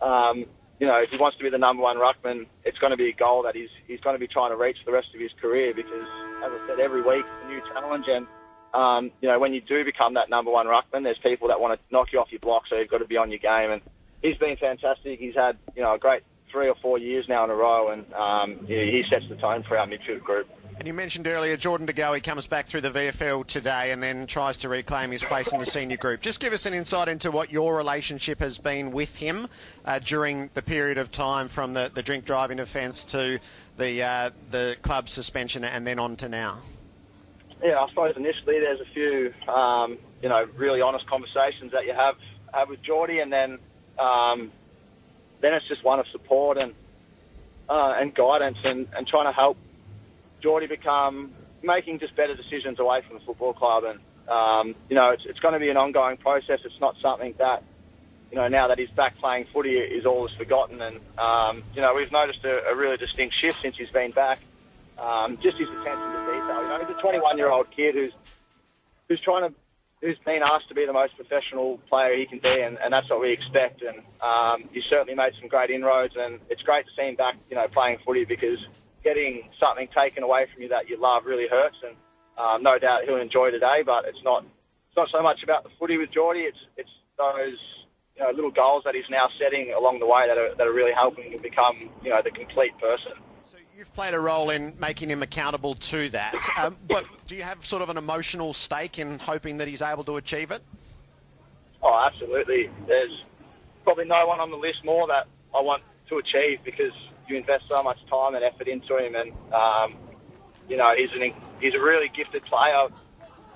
um, 0.00 0.46
you 0.80 0.86
know, 0.86 0.96
if 0.96 1.10
he 1.10 1.16
wants 1.16 1.36
to 1.38 1.44
be 1.44 1.50
the 1.50 1.58
number 1.58 1.82
one 1.82 1.96
ruckman, 1.96 2.46
it's 2.64 2.78
going 2.78 2.92
to 2.92 2.96
be 2.96 3.08
a 3.08 3.14
goal 3.14 3.42
that 3.42 3.56
he's 3.56 3.70
he's 3.86 4.00
going 4.00 4.14
to 4.14 4.20
be 4.20 4.28
trying 4.28 4.50
to 4.50 4.56
reach 4.56 4.76
the 4.86 4.92
rest 4.92 5.08
of 5.14 5.20
his 5.20 5.32
career 5.40 5.72
because, 5.74 6.08
as 6.44 6.50
I 6.52 6.66
said, 6.68 6.80
every 6.80 7.02
week 7.02 7.24
is 7.24 7.44
a 7.44 7.48
new 7.48 7.60
challenge, 7.72 8.06
and 8.08 8.26
um, 8.74 9.10
you 9.20 9.28
know, 9.28 9.38
when 9.38 9.52
you 9.54 9.60
do 9.60 9.84
become 9.84 10.14
that 10.14 10.30
number 10.30 10.50
one 10.50 10.66
ruckman, 10.66 11.02
there's 11.02 11.18
people 11.18 11.48
that 11.48 11.60
want 11.60 11.78
to 11.78 11.92
knock 11.92 12.12
you 12.12 12.20
off 12.20 12.28
your 12.30 12.40
block, 12.40 12.64
so 12.68 12.76
you've 12.76 12.90
got 12.90 12.98
to 12.98 13.06
be 13.06 13.16
on 13.16 13.30
your 13.30 13.40
game, 13.40 13.70
and 13.70 13.82
he's 14.22 14.36
been 14.36 14.56
fantastic. 14.56 15.18
He's 15.18 15.34
had, 15.34 15.56
you 15.74 15.82
know, 15.82 15.94
a 15.94 15.98
great 15.98 16.22
three 16.52 16.68
or 16.68 16.76
four 16.80 16.98
years 16.98 17.26
now 17.28 17.44
in 17.44 17.50
a 17.50 17.54
row, 17.54 17.90
and 17.90 18.12
um, 18.14 18.66
he 18.66 19.04
sets 19.08 19.24
the 19.28 19.36
tone 19.36 19.64
for 19.66 19.76
our 19.78 19.86
midfield 19.86 20.22
group. 20.22 20.48
And 20.78 20.86
you 20.86 20.94
mentioned 20.94 21.26
earlier 21.26 21.56
Jordan 21.56 21.88
De 21.88 21.92
Goey 21.92 22.22
comes 22.22 22.46
back 22.46 22.66
through 22.66 22.82
the 22.82 22.90
VFL 22.90 23.44
today 23.44 23.90
and 23.90 24.00
then 24.00 24.28
tries 24.28 24.58
to 24.58 24.68
reclaim 24.68 25.10
his 25.10 25.24
place 25.24 25.52
in 25.52 25.58
the 25.58 25.66
senior 25.66 25.96
group. 25.96 26.20
Just 26.20 26.38
give 26.38 26.52
us 26.52 26.66
an 26.66 26.74
insight 26.74 27.08
into 27.08 27.32
what 27.32 27.50
your 27.50 27.76
relationship 27.76 28.38
has 28.38 28.58
been 28.58 28.92
with 28.92 29.16
him 29.16 29.48
uh, 29.84 29.98
during 29.98 30.50
the 30.54 30.62
period 30.62 30.98
of 30.98 31.10
time 31.10 31.48
from 31.48 31.74
the, 31.74 31.90
the 31.92 32.04
drink 32.04 32.26
driving 32.26 32.60
offence 32.60 33.06
to 33.06 33.40
the 33.76 34.04
uh, 34.04 34.30
the 34.52 34.76
club 34.82 35.08
suspension 35.08 35.64
and 35.64 35.84
then 35.84 35.98
on 35.98 36.14
to 36.14 36.28
now. 36.28 36.62
Yeah, 37.60 37.80
I 37.80 37.88
suppose 37.88 38.16
initially 38.16 38.60
there's 38.60 38.80
a 38.80 38.92
few, 38.94 39.34
um, 39.52 39.98
you 40.22 40.28
know, 40.28 40.46
really 40.56 40.80
honest 40.80 41.08
conversations 41.08 41.72
that 41.72 41.86
you 41.86 41.92
have 41.92 42.14
have 42.54 42.68
with 42.68 42.82
Geordie, 42.82 43.18
and 43.18 43.32
then 43.32 43.58
um, 43.98 44.52
then 45.40 45.54
it's 45.54 45.66
just 45.66 45.82
one 45.82 45.98
of 45.98 46.06
support 46.12 46.56
and 46.56 46.72
uh, 47.68 47.96
and 47.98 48.14
guidance 48.14 48.58
and, 48.62 48.86
and 48.96 49.08
trying 49.08 49.26
to 49.26 49.32
help 49.32 49.56
Geordie 50.40 50.66
become 50.66 51.32
making 51.62 51.98
just 51.98 52.14
better 52.16 52.34
decisions 52.34 52.78
away 52.78 53.02
from 53.06 53.18
the 53.18 53.24
football 53.24 53.52
club. 53.52 53.84
And, 53.84 53.98
um, 54.28 54.74
you 54.88 54.94
know, 54.94 55.10
it's, 55.10 55.24
it's 55.24 55.40
going 55.40 55.54
to 55.54 55.60
be 55.60 55.70
an 55.70 55.76
ongoing 55.76 56.16
process. 56.16 56.60
It's 56.64 56.80
not 56.80 56.98
something 57.00 57.34
that, 57.38 57.62
you 58.30 58.36
know, 58.36 58.48
now 58.48 58.68
that 58.68 58.78
he's 58.78 58.90
back 58.90 59.16
playing 59.16 59.46
footy 59.52 59.76
is 59.76 60.06
all 60.06 60.26
is 60.26 60.32
forgotten. 60.34 60.80
And, 60.80 61.00
um, 61.18 61.62
you 61.74 61.80
know, 61.80 61.94
we've 61.94 62.12
noticed 62.12 62.44
a, 62.44 62.68
a 62.68 62.76
really 62.76 62.96
distinct 62.96 63.34
shift 63.34 63.62
since 63.62 63.76
he's 63.76 63.90
been 63.90 64.12
back. 64.12 64.40
Um, 64.98 65.38
just 65.40 65.58
his 65.58 65.68
attention 65.68 66.12
to 66.12 66.18
detail. 66.26 66.62
You 66.62 66.68
know, 66.68 66.78
he's 66.80 66.96
a 66.96 67.00
21 67.00 67.38
year 67.38 67.50
old 67.50 67.70
kid 67.70 67.94
who's, 67.94 68.12
who's 69.08 69.20
trying 69.20 69.48
to, 69.48 69.54
who's 70.00 70.18
been 70.24 70.42
asked 70.42 70.68
to 70.68 70.74
be 70.74 70.86
the 70.86 70.92
most 70.92 71.16
professional 71.16 71.78
player 71.88 72.16
he 72.16 72.26
can 72.26 72.38
be, 72.38 72.60
and, 72.60 72.78
and 72.78 72.92
that's 72.92 73.08
what 73.10 73.20
we 73.20 73.32
expect. 73.32 73.82
And 73.82 73.98
um, 74.20 74.68
he's 74.72 74.84
certainly 74.84 75.14
made 75.14 75.32
some 75.40 75.48
great 75.48 75.70
inroads, 75.70 76.14
and 76.16 76.38
it's 76.48 76.62
great 76.62 76.86
to 76.86 76.92
see 76.96 77.08
him 77.08 77.16
back, 77.16 77.36
you 77.50 77.56
know, 77.56 77.66
playing 77.68 77.98
footy 78.04 78.24
because 78.24 78.58
getting 79.04 79.48
something 79.60 79.88
taken 79.94 80.22
away 80.22 80.46
from 80.52 80.62
you 80.62 80.68
that 80.68 80.88
you 80.88 81.00
love 81.00 81.24
really 81.24 81.48
hurts, 81.48 81.76
and 81.86 81.96
um, 82.36 82.62
no 82.62 82.78
doubt 82.78 83.04
he'll 83.04 83.16
enjoy 83.16 83.50
today. 83.50 83.82
But 83.84 84.04
it's 84.06 84.22
not 84.24 84.44
it's 84.88 84.96
not 84.96 85.10
so 85.10 85.22
much 85.22 85.42
about 85.42 85.64
the 85.64 85.70
footy 85.78 85.98
with 85.98 86.10
Geordie. 86.10 86.40
It's 86.40 86.58
it's 86.76 86.90
those 87.16 87.58
you 88.16 88.24
know, 88.24 88.30
little 88.30 88.50
goals 88.50 88.82
that 88.84 88.94
he's 88.94 89.08
now 89.10 89.28
setting 89.38 89.72
along 89.76 90.00
the 90.00 90.06
way 90.06 90.26
that 90.26 90.38
are, 90.38 90.54
that 90.56 90.66
are 90.66 90.72
really 90.72 90.92
helping 90.92 91.32
him 91.32 91.42
become 91.42 91.90
you 92.02 92.10
know 92.10 92.20
the 92.22 92.30
complete 92.30 92.76
person. 92.78 93.12
So 93.44 93.58
you've 93.76 93.92
played 93.94 94.14
a 94.14 94.20
role 94.20 94.50
in 94.50 94.74
making 94.78 95.10
him 95.10 95.22
accountable 95.22 95.74
to 95.74 96.08
that. 96.10 96.34
Um, 96.56 96.76
but 96.88 97.06
do 97.26 97.36
you 97.36 97.42
have 97.42 97.64
sort 97.64 97.82
of 97.82 97.88
an 97.88 97.96
emotional 97.96 98.52
stake 98.52 98.98
in 98.98 99.18
hoping 99.18 99.58
that 99.58 99.68
he's 99.68 99.82
able 99.82 100.04
to 100.04 100.16
achieve 100.16 100.50
it? 100.50 100.62
Oh, 101.82 102.04
absolutely. 102.06 102.70
There's 102.86 103.22
probably 103.84 104.06
no 104.06 104.26
one 104.26 104.40
on 104.40 104.50
the 104.50 104.56
list 104.56 104.84
more 104.84 105.06
that 105.06 105.28
I 105.56 105.60
want 105.60 105.82
to 106.08 106.18
achieve 106.18 106.58
because 106.64 106.92
you 107.28 107.36
invest 107.36 107.64
so 107.68 107.82
much 107.82 107.98
time 108.06 108.34
and 108.34 108.44
effort 108.44 108.68
into 108.68 108.96
him, 108.96 109.14
and 109.14 109.32
um, 109.52 109.94
you 110.68 110.76
know 110.76 110.94
he's 110.96 111.12
an 111.12 111.32
he's 111.60 111.74
a 111.74 111.80
really 111.80 112.08
gifted 112.08 112.44
player. 112.44 112.88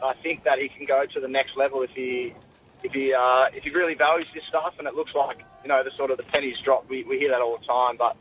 I 0.02 0.14
think 0.22 0.44
that 0.44 0.58
he 0.58 0.68
can 0.68 0.86
go 0.86 1.06
to 1.06 1.20
the 1.20 1.28
next 1.28 1.56
level 1.56 1.82
if 1.82 1.90
he 1.90 2.34
if 2.82 2.92
he 2.92 3.14
uh, 3.14 3.46
if 3.54 3.64
he 3.64 3.70
really 3.70 3.94
values 3.94 4.28
this 4.34 4.44
stuff. 4.48 4.74
And 4.78 4.88
it 4.88 4.94
looks 4.94 5.14
like 5.14 5.38
you 5.62 5.68
know 5.68 5.82
the 5.84 5.90
sort 5.96 6.10
of 6.10 6.16
the 6.16 6.24
pennies 6.24 6.58
drop. 6.64 6.88
We 6.88 7.04
we 7.04 7.18
hear 7.18 7.30
that 7.30 7.40
all 7.40 7.58
the 7.58 7.64
time, 7.64 7.96
but 7.96 8.16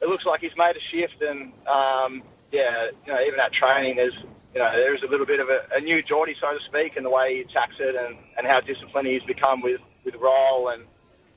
it 0.00 0.08
looks 0.08 0.24
like 0.24 0.40
he's 0.40 0.56
made 0.56 0.76
a 0.76 0.80
shift. 0.80 1.22
And 1.22 1.52
um, 1.66 2.22
yeah, 2.52 2.88
you 3.06 3.12
know 3.12 3.20
even 3.20 3.40
at 3.40 3.52
training, 3.52 3.96
there's 3.96 4.14
you 4.54 4.60
know 4.60 4.70
there's 4.72 5.02
a 5.02 5.08
little 5.08 5.26
bit 5.26 5.40
of 5.40 5.48
a, 5.48 5.60
a 5.74 5.80
new 5.80 6.02
Geordie, 6.02 6.36
so 6.40 6.56
to 6.56 6.64
speak, 6.64 6.96
in 6.96 7.02
the 7.02 7.10
way 7.10 7.36
he 7.36 7.40
attacks 7.42 7.76
it 7.78 7.94
and 7.94 8.16
and 8.38 8.46
how 8.46 8.60
disciplined 8.60 9.06
he's 9.06 9.22
become 9.24 9.60
with 9.60 9.80
with 10.04 10.14
role 10.16 10.68
and 10.68 10.84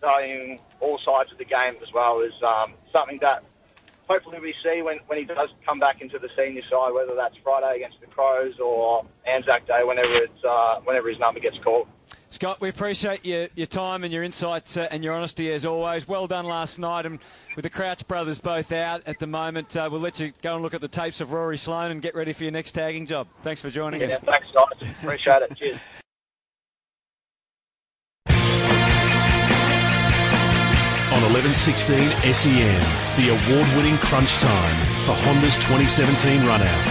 valuing 0.02 0.60
all 0.80 1.00
sides 1.00 1.32
of 1.32 1.38
the 1.38 1.45
game 1.45 1.76
as 1.82 1.91
well 1.93 2.21
is 2.21 2.34
um, 2.43 2.73
something 2.97 3.19
that 3.21 3.43
hopefully 4.10 4.39
we 4.39 4.53
see 4.63 4.81
when, 4.81 4.97
when 5.07 5.19
he 5.19 5.25
does 5.25 5.49
come 5.65 5.79
back 5.79 6.01
into 6.01 6.17
the 6.17 6.29
senior 6.36 6.62
side, 6.69 6.93
whether 6.93 7.13
that's 7.15 7.36
Friday 7.43 7.76
against 7.76 7.99
the 7.99 8.07
Crows 8.07 8.59
or 8.59 9.05
Anzac 9.26 9.67
Day, 9.67 9.82
whenever 9.84 10.13
it's 10.13 10.43
uh, 10.43 10.80
whenever 10.84 11.09
his 11.09 11.19
number 11.19 11.39
gets 11.39 11.57
called. 11.59 11.88
Scott, 12.30 12.59
we 12.59 12.67
appreciate 12.69 13.26
your, 13.26 13.47
your 13.55 13.67
time 13.67 14.03
and 14.03 14.11
your 14.11 14.24
insights 14.24 14.76
uh, 14.76 14.88
and 14.91 15.03
your 15.03 15.13
honesty 15.13 15.51
as 15.51 15.65
always. 15.65 16.07
Well 16.07 16.28
done 16.28 16.45
last 16.45 16.78
night, 16.78 17.05
and 17.05 17.19
with 17.55 17.63
the 17.63 17.69
Crouch 17.69 18.05
brothers 18.07 18.39
both 18.39 18.72
out 18.72 19.03
at 19.05 19.19
the 19.19 19.28
moment, 19.28 19.76
uh, 19.78 19.88
we'll 19.91 20.01
let 20.01 20.19
you 20.19 20.34
go 20.41 20.55
and 20.55 20.63
look 20.63 20.74
at 20.74 20.82
the 20.82 20.89
tapes 20.89 21.22
of 21.22 21.32
Rory 21.32 21.57
Sloane 21.57 21.91
and 21.91 22.01
get 22.01 22.15
ready 22.15 22.34
for 22.34 22.43
your 22.43 22.51
next 22.51 22.74
tagging 22.74 23.05
job. 23.05 23.28
Thanks 23.43 23.61
for 23.61 23.69
joining 23.69 24.01
Yeah, 24.01 24.15
us. 24.17 24.22
thanks, 24.26 24.47
guys. 24.51 24.89
Appreciate 25.03 25.41
it. 25.43 25.55
Cheers. 25.55 25.80
On 31.18 31.24
1116 31.24 31.97
SEN, 32.32 32.80
the 33.18 33.30
award-winning 33.34 33.97
crunch 33.97 34.36
time 34.36 34.86
for 35.03 35.13
Honda's 35.26 35.55
2017 35.55 36.45
run-out. 36.45 36.86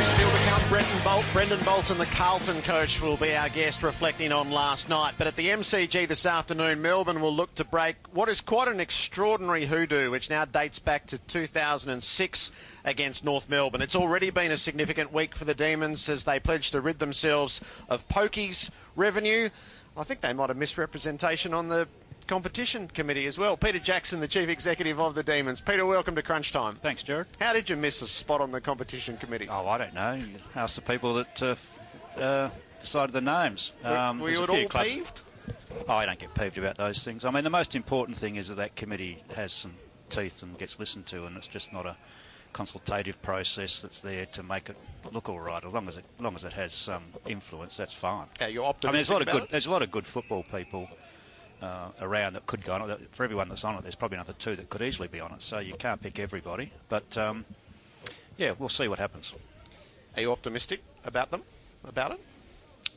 Still 0.00 0.30
to 0.30 0.36
come, 0.36 0.68
Brendon, 0.68 0.98
Bolt, 1.02 1.24
Brendon 1.32 1.58
Bolton, 1.64 1.98
the 1.98 2.06
Carlton 2.06 2.62
coach, 2.62 3.02
will 3.02 3.16
be 3.16 3.34
our 3.34 3.48
guest 3.48 3.82
reflecting 3.82 4.30
on 4.30 4.52
last 4.52 4.88
night. 4.88 5.14
But 5.18 5.26
at 5.26 5.34
the 5.34 5.48
MCG 5.48 6.06
this 6.06 6.24
afternoon, 6.24 6.82
Melbourne 6.82 7.20
will 7.20 7.34
look 7.34 7.52
to 7.56 7.64
break 7.64 7.96
what 8.12 8.28
is 8.28 8.40
quite 8.40 8.68
an 8.68 8.78
extraordinary 8.78 9.66
hoodoo, 9.66 10.12
which 10.12 10.30
now 10.30 10.44
dates 10.44 10.78
back 10.78 11.08
to 11.08 11.18
2006 11.18 12.52
against 12.84 13.24
North 13.24 13.50
Melbourne. 13.50 13.82
It's 13.82 13.96
already 13.96 14.30
been 14.30 14.52
a 14.52 14.56
significant 14.56 15.12
week 15.12 15.34
for 15.34 15.44
the 15.44 15.54
Demons 15.54 16.08
as 16.08 16.22
they 16.22 16.38
pledge 16.38 16.70
to 16.70 16.80
rid 16.80 17.00
themselves 17.00 17.60
of 17.88 18.06
pokies 18.06 18.70
revenue. 18.94 19.50
I 19.96 20.04
think 20.04 20.20
they 20.20 20.32
might 20.32 20.48
have 20.48 20.56
misrepresentation 20.56 21.54
on 21.54 21.68
the 21.68 21.88
competition 22.26 22.88
committee 22.88 23.26
as 23.26 23.38
well. 23.38 23.56
Peter 23.56 23.78
Jackson, 23.78 24.20
the 24.20 24.28
chief 24.28 24.48
executive 24.48 25.00
of 25.00 25.14
the 25.14 25.22
Demons. 25.22 25.60
Peter, 25.60 25.84
welcome 25.84 26.14
to 26.16 26.22
Crunch 26.22 26.52
Time. 26.52 26.76
Thanks, 26.76 27.02
Gerard. 27.02 27.26
How 27.40 27.52
did 27.52 27.68
you 27.70 27.76
miss 27.76 28.02
a 28.02 28.06
spot 28.06 28.40
on 28.40 28.52
the 28.52 28.60
competition 28.60 29.16
committee? 29.16 29.48
Oh, 29.50 29.66
I 29.68 29.78
don't 29.78 29.94
know. 29.94 30.12
You 30.14 30.36
ask 30.54 30.74
the 30.76 30.82
people 30.82 31.14
that 31.14 31.42
uh, 31.42 32.20
uh, 32.20 32.50
decided 32.80 33.12
the 33.12 33.20
names. 33.20 33.72
Um, 33.84 34.18
Were- 34.18 34.24
were 34.24 34.30
you 34.30 34.42
at 34.42 34.48
all 34.50 34.68
clubs- 34.68 34.92
peeved? 34.94 35.20
Oh, 35.88 35.94
I 35.94 36.06
don't 36.06 36.18
get 36.18 36.34
peeved 36.34 36.58
about 36.58 36.76
those 36.76 37.02
things. 37.02 37.24
I 37.24 37.30
mean, 37.30 37.44
the 37.44 37.50
most 37.50 37.74
important 37.74 38.16
thing 38.16 38.36
is 38.36 38.48
that 38.48 38.56
that 38.56 38.76
committee 38.76 39.22
has 39.34 39.52
some 39.52 39.74
teeth 40.10 40.42
and 40.42 40.56
gets 40.58 40.78
listened 40.78 41.06
to, 41.06 41.24
and 41.26 41.36
it's 41.36 41.48
just 41.48 41.72
not 41.72 41.86
a 41.86 41.96
consultative 42.52 43.20
process 43.22 43.80
that's 43.80 44.02
there 44.02 44.26
to 44.26 44.42
make 44.42 44.68
it 44.68 44.76
look 45.10 45.30
all 45.30 45.40
right. 45.40 45.64
As 45.64 45.72
long 45.72 45.88
as 45.88 45.96
it, 45.96 46.04
as 46.18 46.22
long 46.22 46.34
as 46.34 46.44
it 46.44 46.52
has 46.52 46.72
some 46.74 47.02
influence, 47.26 47.78
that's 47.78 47.94
fine. 47.94 48.26
Okay, 48.36 48.50
you're 48.50 48.64
optimistic. 48.66 48.88
I 48.88 48.92
mean, 48.92 48.96
there's 48.98 49.08
a 49.08 49.12
lot 49.14 49.22
of 49.22 49.28
good. 49.28 49.42
it? 49.44 49.50
There's 49.50 49.66
a 49.66 49.70
lot 49.72 49.82
of 49.82 49.90
good 49.90 50.06
football 50.06 50.42
people 50.42 50.88
uh, 51.62 51.90
around 52.00 52.34
that 52.34 52.46
could 52.46 52.64
go 52.64 52.74
on 52.74 52.90
it. 52.90 53.00
For 53.12 53.24
everyone 53.24 53.48
that's 53.48 53.64
on 53.64 53.76
it, 53.76 53.82
there's 53.82 53.94
probably 53.94 54.16
another 54.16 54.34
two 54.34 54.56
that 54.56 54.68
could 54.68 54.82
easily 54.82 55.08
be 55.08 55.20
on 55.20 55.32
it. 55.32 55.42
So 55.42 55.58
you 55.58 55.74
can't 55.74 56.00
pick 56.00 56.18
everybody. 56.18 56.72
But 56.88 57.16
um, 57.16 57.44
yeah, 58.36 58.54
we'll 58.58 58.68
see 58.68 58.88
what 58.88 58.98
happens. 58.98 59.32
Are 60.16 60.22
you 60.22 60.32
optimistic 60.32 60.82
about 61.04 61.30
them? 61.30 61.42
About 61.84 62.12
it? 62.12 62.20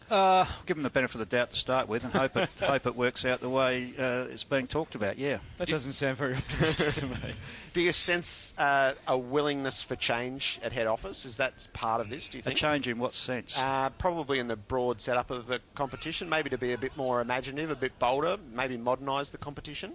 Uh, 0.10 0.46
give 0.68 0.78
them 0.78 0.84
the 0.84 0.90
benefit 0.92 1.16
of 1.16 1.28
the 1.28 1.36
doubt 1.36 1.50
to 1.50 1.56
start 1.56 1.88
with, 1.88 2.04
and 2.04 2.14
hope 2.14 2.38
it 2.38 2.50
hope 2.60 2.86
it 2.86 2.96
works 2.96 3.26
out 3.26 3.42
the 3.42 3.50
way 3.50 3.92
uh, 3.98 4.26
it's 4.30 4.44
being 4.44 4.68
talked 4.68 4.94
about. 4.94 5.18
Yeah, 5.18 5.40
that 5.58 5.68
doesn't 5.68 5.94
sound 5.94 6.18
very 6.18 6.36
optimistic 6.36 6.94
to 6.96 7.06
me. 7.08 7.16
Do 7.74 7.82
you 7.82 7.92
sense 7.92 8.54
uh, 8.60 8.94
a 9.08 9.18
willingness 9.18 9.82
for 9.82 9.96
change 9.96 10.60
at 10.62 10.74
head 10.74 10.86
office? 10.86 11.26
Is 11.26 11.38
that 11.38 11.68
part 11.74 12.02
of 12.02 12.10
this? 12.10 12.30
Do 12.30 12.38
you 12.38 12.42
A 12.42 12.44
think? 12.44 12.58
change 12.58 12.88
in 12.88 13.00
what 13.00 13.16
sense? 13.16 13.58
Uh, 13.58 13.90
probably 13.98 14.38
in 14.38 14.48
the 14.48 14.56
broad 14.56 15.02
setup 15.02 15.32
of 15.32 15.48
the 15.48 15.60
competition, 15.74 16.30
maybe 16.30 16.52
to 16.52 16.58
be 16.60 16.74
a 16.74 16.78
bit 16.78 16.96
more 16.96 17.20
imaginative, 17.20 17.72
a 17.72 17.76
bit 17.76 17.98
bolder, 17.98 18.38
maybe 18.54 18.78
modernise 18.78 19.32
the 19.32 19.40
competition. 19.40 19.92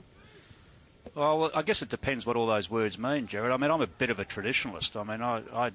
Well, 1.14 1.38
well, 1.38 1.50
I 1.54 1.62
guess 1.62 1.82
it 1.82 1.88
depends 1.88 2.26
what 2.26 2.34
all 2.36 2.46
those 2.48 2.68
words 2.68 2.98
mean, 2.98 3.28
Gerard. 3.28 3.52
I 3.52 3.56
mean, 3.58 3.70
I'm 3.70 3.80
a 3.80 3.86
bit 3.86 4.10
of 4.10 4.18
a 4.18 4.24
traditionalist. 4.24 5.00
I 5.00 5.04
mean, 5.04 5.22
I 5.22 5.66
I, 5.66 5.70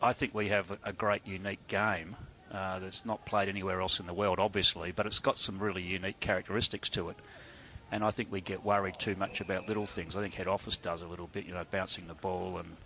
I 0.00 0.12
think 0.12 0.32
we 0.32 0.48
have 0.48 0.70
a, 0.70 0.78
a 0.84 0.92
great, 0.92 1.26
unique 1.26 1.66
game 1.66 2.16
uh, 2.50 2.78
that's 2.78 3.04
not 3.04 3.24
played 3.24 3.48
anywhere 3.48 3.80
else 3.80 4.00
in 4.00 4.06
the 4.06 4.14
world, 4.14 4.38
obviously, 4.38 4.92
but 4.92 5.06
it's 5.06 5.20
got 5.20 5.38
some 5.38 5.58
really 5.58 5.82
unique 5.82 6.20
characteristics 6.20 6.90
to 6.90 7.10
it. 7.10 7.16
And 7.92 8.04
I 8.04 8.10
think 8.10 8.30
we 8.30 8.40
get 8.40 8.64
worried 8.64 8.98
too 8.98 9.16
much 9.16 9.40
about 9.40 9.68
little 9.68 9.86
things. 9.86 10.14
I 10.16 10.22
think 10.22 10.34
head 10.34 10.48
office 10.48 10.76
does 10.76 11.02
a 11.02 11.08
little 11.08 11.26
bit, 11.26 11.46
you 11.46 11.54
know, 11.54 11.64
bouncing 11.70 12.06
the 12.06 12.14
ball 12.14 12.58
and 12.58 12.76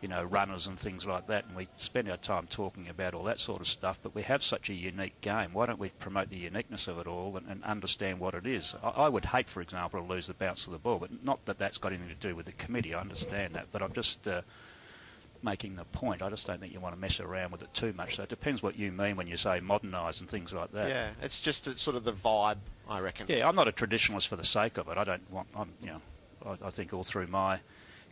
you 0.00 0.08
know, 0.08 0.22
runners 0.22 0.66
and 0.66 0.78
things 0.78 1.06
like 1.06 1.26
that, 1.26 1.46
and 1.46 1.56
we 1.56 1.66
spend 1.76 2.08
our 2.08 2.16
time 2.16 2.46
talking 2.46 2.88
about 2.88 3.14
all 3.14 3.24
that 3.24 3.38
sort 3.38 3.60
of 3.60 3.66
stuff. 3.66 3.98
But 4.02 4.14
we 4.14 4.22
have 4.22 4.42
such 4.42 4.70
a 4.70 4.74
unique 4.74 5.20
game. 5.20 5.52
Why 5.52 5.66
don't 5.66 5.78
we 5.78 5.88
promote 5.88 6.30
the 6.30 6.36
uniqueness 6.36 6.88
of 6.88 6.98
it 6.98 7.06
all 7.06 7.36
and, 7.36 7.48
and 7.48 7.64
understand 7.64 8.20
what 8.20 8.34
it 8.34 8.46
is? 8.46 8.74
I, 8.82 8.88
I 8.88 9.08
would 9.08 9.24
hate, 9.24 9.48
for 9.48 9.60
example, 9.60 10.00
to 10.00 10.06
lose 10.06 10.28
the 10.28 10.34
bounce 10.34 10.66
of 10.66 10.72
the 10.72 10.78
ball, 10.78 10.98
but 10.98 11.24
not 11.24 11.44
that 11.46 11.58
that's 11.58 11.78
got 11.78 11.92
anything 11.92 12.08
to 12.08 12.28
do 12.28 12.36
with 12.36 12.46
the 12.46 12.52
committee. 12.52 12.94
I 12.94 13.00
understand 13.00 13.54
that, 13.54 13.66
but 13.72 13.82
I'm 13.82 13.92
just 13.92 14.26
uh, 14.28 14.42
making 15.42 15.76
the 15.76 15.84
point. 15.84 16.22
I 16.22 16.30
just 16.30 16.46
don't 16.46 16.60
think 16.60 16.72
you 16.72 16.80
want 16.80 16.94
to 16.94 17.00
mess 17.00 17.20
around 17.20 17.52
with 17.52 17.62
it 17.62 17.72
too 17.72 17.92
much. 17.96 18.16
So 18.16 18.24
it 18.24 18.28
depends 18.28 18.62
what 18.62 18.78
you 18.78 18.90
mean 18.90 19.16
when 19.16 19.26
you 19.26 19.36
say 19.36 19.60
modernise 19.60 20.20
and 20.20 20.28
things 20.28 20.52
like 20.52 20.72
that. 20.72 20.88
Yeah, 20.88 21.08
it's 21.22 21.40
just 21.40 21.78
sort 21.78 21.96
of 21.96 22.04
the 22.04 22.12
vibe, 22.12 22.58
I 22.88 23.00
reckon. 23.00 23.26
Yeah, 23.28 23.48
I'm 23.48 23.56
not 23.56 23.68
a 23.68 23.72
traditionalist 23.72 24.28
for 24.28 24.36
the 24.36 24.44
sake 24.44 24.78
of 24.78 24.88
it. 24.88 24.98
I 24.98 25.04
don't 25.04 25.30
want. 25.30 25.48
I'm, 25.54 25.72
you 25.80 25.88
know, 25.88 26.00
I, 26.44 26.66
I 26.66 26.70
think 26.70 26.92
all 26.92 27.04
through 27.04 27.28
my 27.28 27.60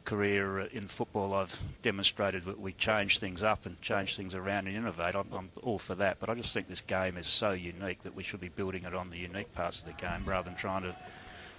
career 0.04 0.60
uh, 0.60 0.66
in 0.72 0.86
football, 0.86 1.34
I've 1.34 1.60
demonstrated 1.82 2.44
that 2.44 2.58
we 2.58 2.72
change 2.72 3.18
things 3.18 3.42
up 3.42 3.66
and 3.66 3.80
change 3.82 4.16
things 4.16 4.34
around 4.34 4.68
and 4.68 4.76
innovate. 4.76 5.14
I'm, 5.14 5.26
I'm 5.32 5.50
all 5.62 5.78
for 5.78 5.96
that, 5.96 6.18
but 6.20 6.30
I 6.30 6.34
just 6.34 6.54
think 6.54 6.68
this 6.68 6.80
game 6.80 7.16
is 7.18 7.26
so 7.26 7.52
unique 7.52 8.02
that 8.04 8.14
we 8.14 8.22
should 8.22 8.40
be 8.40 8.48
building 8.48 8.84
it 8.84 8.94
on 8.94 9.10
the 9.10 9.18
unique 9.18 9.52
parts 9.54 9.80
of 9.80 9.86
the 9.86 9.92
game 9.92 10.24
rather 10.24 10.48
than 10.48 10.56
trying 10.56 10.84
to, 10.84 10.94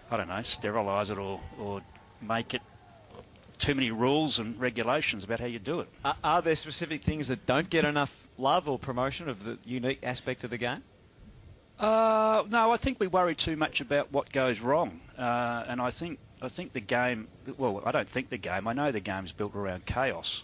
I 0.09 0.17
don't 0.17 0.29
know, 0.29 0.41
sterilise 0.41 1.11
it 1.11 1.17
or, 1.17 1.39
or 1.59 1.81
make 2.21 2.53
it 2.53 2.61
too 3.57 3.75
many 3.75 3.91
rules 3.91 4.39
and 4.39 4.59
regulations 4.59 5.23
about 5.23 5.39
how 5.39 5.45
you 5.45 5.59
do 5.59 5.81
it. 5.81 5.87
Are, 6.05 6.15
are 6.23 6.41
there 6.41 6.55
specific 6.55 7.03
things 7.03 7.29
that 7.29 7.45
don't 7.45 7.69
get 7.69 7.85
enough 7.85 8.15
love 8.37 8.69
or 8.69 8.77
promotion 8.77 9.29
of 9.29 9.43
the 9.43 9.57
unique 9.65 9.99
aspect 10.03 10.43
of 10.43 10.49
the 10.49 10.57
game? 10.57 10.83
Uh, 11.79 12.43
no, 12.49 12.71
I 12.71 12.77
think 12.77 12.99
we 12.99 13.07
worry 13.07 13.35
too 13.35 13.55
much 13.55 13.81
about 13.81 14.11
what 14.11 14.31
goes 14.31 14.59
wrong, 14.59 14.99
uh, 15.17 15.63
and 15.67 15.79
I 15.79 15.91
think 15.91 16.17
I 16.41 16.49
think 16.49 16.73
the 16.73 16.81
game. 16.81 17.27
Well, 17.57 17.83
I 17.85 17.91
don't 17.91 18.09
think 18.09 18.29
the 18.29 18.37
game. 18.37 18.67
I 18.67 18.73
know 18.73 18.91
the 18.91 18.99
game's 18.99 19.31
built 19.31 19.55
around 19.55 19.85
chaos. 19.85 20.43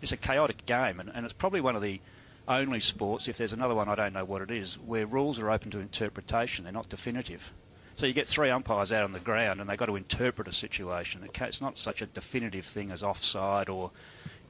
It's 0.00 0.12
a 0.12 0.16
chaotic 0.16 0.66
game, 0.66 0.98
and, 0.98 1.10
and 1.14 1.24
it's 1.24 1.34
probably 1.34 1.60
one 1.60 1.76
of 1.76 1.82
the 1.82 2.00
only 2.48 2.80
sports. 2.80 3.28
If 3.28 3.38
there's 3.38 3.52
another 3.52 3.74
one, 3.74 3.88
I 3.88 3.94
don't 3.94 4.12
know 4.12 4.24
what 4.24 4.42
it 4.42 4.50
is, 4.50 4.76
where 4.76 5.06
rules 5.06 5.38
are 5.38 5.50
open 5.50 5.70
to 5.72 5.78
interpretation. 5.78 6.64
They're 6.64 6.72
not 6.72 6.88
definitive. 6.88 7.52
So 7.96 8.06
you 8.06 8.12
get 8.12 8.26
three 8.26 8.50
umpires 8.50 8.92
out 8.92 9.04
on 9.04 9.12
the 9.12 9.20
ground, 9.20 9.60
and 9.60 9.68
they've 9.68 9.78
got 9.78 9.86
to 9.86 9.96
interpret 9.96 10.48
a 10.48 10.52
situation. 10.52 11.28
It's 11.34 11.60
not 11.60 11.78
such 11.78 12.02
a 12.02 12.06
definitive 12.06 12.64
thing 12.64 12.90
as 12.90 13.02
offside 13.02 13.68
or 13.68 13.90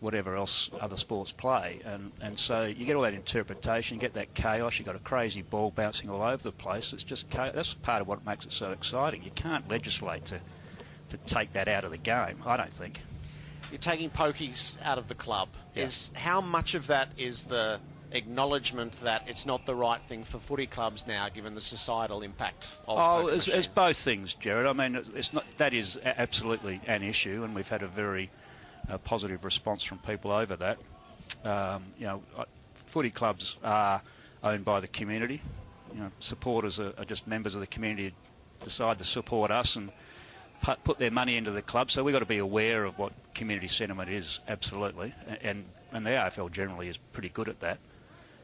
whatever 0.03 0.36
else 0.36 0.68
other 0.80 0.97
sports 0.97 1.30
play. 1.30 1.80
And, 1.84 2.11
and 2.20 2.38
so 2.38 2.64
you 2.64 2.84
get 2.84 2.97
all 2.97 3.03
that 3.03 3.14
interpretation, 3.14 3.97
you 3.97 4.01
get 4.01 4.14
that 4.14 4.34
chaos, 4.34 4.78
you've 4.78 4.86
got 4.86 4.97
a 4.97 5.01
crazy 5.01 5.43
ball 5.43 5.70
bouncing 5.70 6.11
all 6.11 6.22
over 6.22 6.43
the 6.43 6.51
place. 6.51 6.93
It's 6.93 7.05
just 7.05 7.30
that's 7.30 7.74
part 7.74 8.03
of 8.03 8.09
what 8.09 8.26
makes 8.26 8.45
it 8.45 8.53
so 8.53 8.72
exciting. 8.72 9.22
You 9.22 9.30
can't 9.30 9.68
legislate 9.70 10.26
to, 10.26 10.40
to 11.11 11.16
take 11.18 11.53
that 11.53 11.68
out 11.68 11.84
of 11.84 11.93
the 11.93 11.99
game, 11.99 12.38
I 12.45 12.57
don't 12.57 12.72
think. 12.72 13.01
You're 13.70 13.78
taking 13.78 14.11
pokies 14.11 14.76
out 14.82 14.99
of 14.99 15.07
the 15.07 15.14
club. 15.14 15.49
Yeah. 15.74 15.84
Is 15.84 16.11
how 16.14 16.40
much 16.40 16.74
of 16.74 16.88
that 16.88 17.09
is 17.16 17.45
the 17.45 17.78
acknowledgement 18.12 18.92
that 19.02 19.24
it's 19.28 19.46
not 19.46 19.66
the 19.66 19.74
right 19.74 20.00
thing 20.02 20.24
for 20.24 20.38
footy 20.38 20.66
clubs 20.66 21.06
now, 21.06 21.28
given 21.28 21.54
the 21.54 21.60
societal 21.60 22.22
impact 22.22 22.78
of 22.86 22.98
Oh, 22.98 23.26
it's, 23.28 23.48
it's 23.48 23.66
both 23.66 23.96
things, 23.96 24.34
Gerard. 24.34 24.66
I 24.66 24.72
mean, 24.72 24.96
it's- 24.96 25.32
not 25.32 25.44
that 25.58 25.74
is 25.74 25.98
absolutely 26.04 26.80
an 26.86 27.02
issue, 27.02 27.44
and 27.44 27.54
we've 27.54 27.68
had 27.68 27.82
a 27.82 27.88
very 27.88 28.30
uh, 28.90 28.98
positive 28.98 29.44
response 29.44 29.82
from 29.82 29.98
people 29.98 30.32
over 30.32 30.56
that. 30.56 30.78
Um, 31.44 31.84
you 31.98 32.06
know, 32.06 32.22
uh, 32.36 32.44
footy 32.86 33.10
clubs 33.10 33.56
are 33.62 34.02
owned 34.42 34.64
by 34.64 34.80
the 34.80 34.88
community. 34.88 35.40
You 35.94 36.00
know, 36.00 36.10
supporters 36.20 36.80
are, 36.80 36.92
are 36.98 37.04
just 37.04 37.26
members 37.26 37.54
of 37.54 37.60
the 37.60 37.66
community 37.66 38.12
who 38.58 38.64
decide 38.64 38.98
to 38.98 39.04
support 39.04 39.50
us 39.50 39.76
and 39.76 39.90
put, 40.62 40.82
put 40.84 40.98
their 40.98 41.10
money 41.10 41.36
into 41.36 41.50
the 41.50 41.62
club. 41.62 41.90
So 41.90 42.02
we've 42.02 42.12
got 42.12 42.20
to 42.20 42.26
be 42.26 42.38
aware 42.38 42.84
of 42.84 42.98
what 42.98 43.12
community 43.34 43.68
sentiment 43.68 44.10
is, 44.10 44.40
absolutely, 44.48 45.14
and 45.42 45.64
and 45.92 46.06
the 46.06 46.10
AFL 46.10 46.50
generally 46.50 46.88
is 46.88 46.96
pretty 47.12 47.28
good 47.28 47.48
at 47.48 47.60
that. 47.60 47.78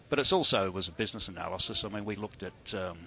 But 0.08 0.18
it's 0.18 0.32
also 0.32 0.70
was 0.70 0.88
a 0.88 0.92
business 0.92 1.28
analysis. 1.28 1.84
I 1.84 1.88
mean, 1.88 2.04
we 2.04 2.16
looked 2.16 2.42
at 2.42 2.74
um, 2.74 2.98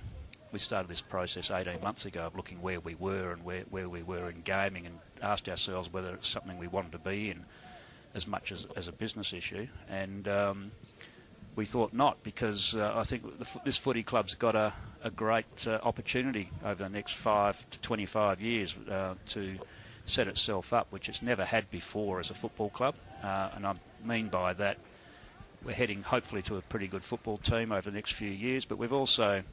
we 0.51 0.59
started 0.59 0.89
this 0.89 1.01
process 1.01 1.49
18 1.49 1.81
months 1.81 2.05
ago 2.05 2.25
of 2.25 2.35
looking 2.35 2.61
where 2.61 2.79
we 2.79 2.95
were 2.95 3.31
and 3.31 3.43
where, 3.43 3.61
where 3.69 3.87
we 3.87 4.03
were 4.03 4.29
in 4.29 4.41
gaming 4.41 4.85
and 4.85 4.99
asked 5.21 5.47
ourselves 5.47 5.91
whether 5.91 6.13
it's 6.13 6.27
something 6.27 6.57
we 6.57 6.67
wanted 6.67 6.91
to 6.91 6.99
be 6.99 7.29
in 7.29 7.45
as 8.13 8.27
much 8.27 8.51
as, 8.51 8.67
as 8.75 8.87
a 8.87 8.91
business 8.91 9.31
issue. 9.33 9.67
And 9.89 10.27
um, 10.27 10.71
we 11.55 11.65
thought 11.65 11.93
not 11.93 12.21
because 12.23 12.75
uh, 12.75 12.93
I 12.95 13.03
think 13.03 13.39
the, 13.39 13.59
this 13.63 13.77
footy 13.77 14.03
club's 14.03 14.35
got 14.35 14.55
a, 14.55 14.73
a 15.03 15.09
great 15.09 15.67
uh, 15.67 15.79
opportunity 15.83 16.49
over 16.65 16.83
the 16.83 16.89
next 16.89 17.13
five 17.13 17.57
to 17.71 17.79
25 17.79 18.41
years 18.41 18.75
uh, 18.89 19.15
to 19.29 19.57
set 20.05 20.27
itself 20.27 20.73
up, 20.73 20.87
which 20.89 21.07
it's 21.07 21.21
never 21.21 21.45
had 21.45 21.69
before 21.69 22.19
as 22.19 22.29
a 22.29 22.33
football 22.33 22.69
club. 22.69 22.95
Uh, 23.23 23.49
and 23.55 23.65
I 23.65 23.75
mean 24.03 24.27
by 24.27 24.53
that, 24.53 24.77
we're 25.63 25.73
heading 25.73 26.01
hopefully 26.03 26.41
to 26.43 26.57
a 26.57 26.61
pretty 26.61 26.87
good 26.87 27.03
football 27.03 27.37
team 27.37 27.71
over 27.71 27.89
the 27.89 27.95
next 27.95 28.13
few 28.13 28.29
years, 28.29 28.65
but 28.65 28.77
we've 28.77 28.93
also 28.93 29.43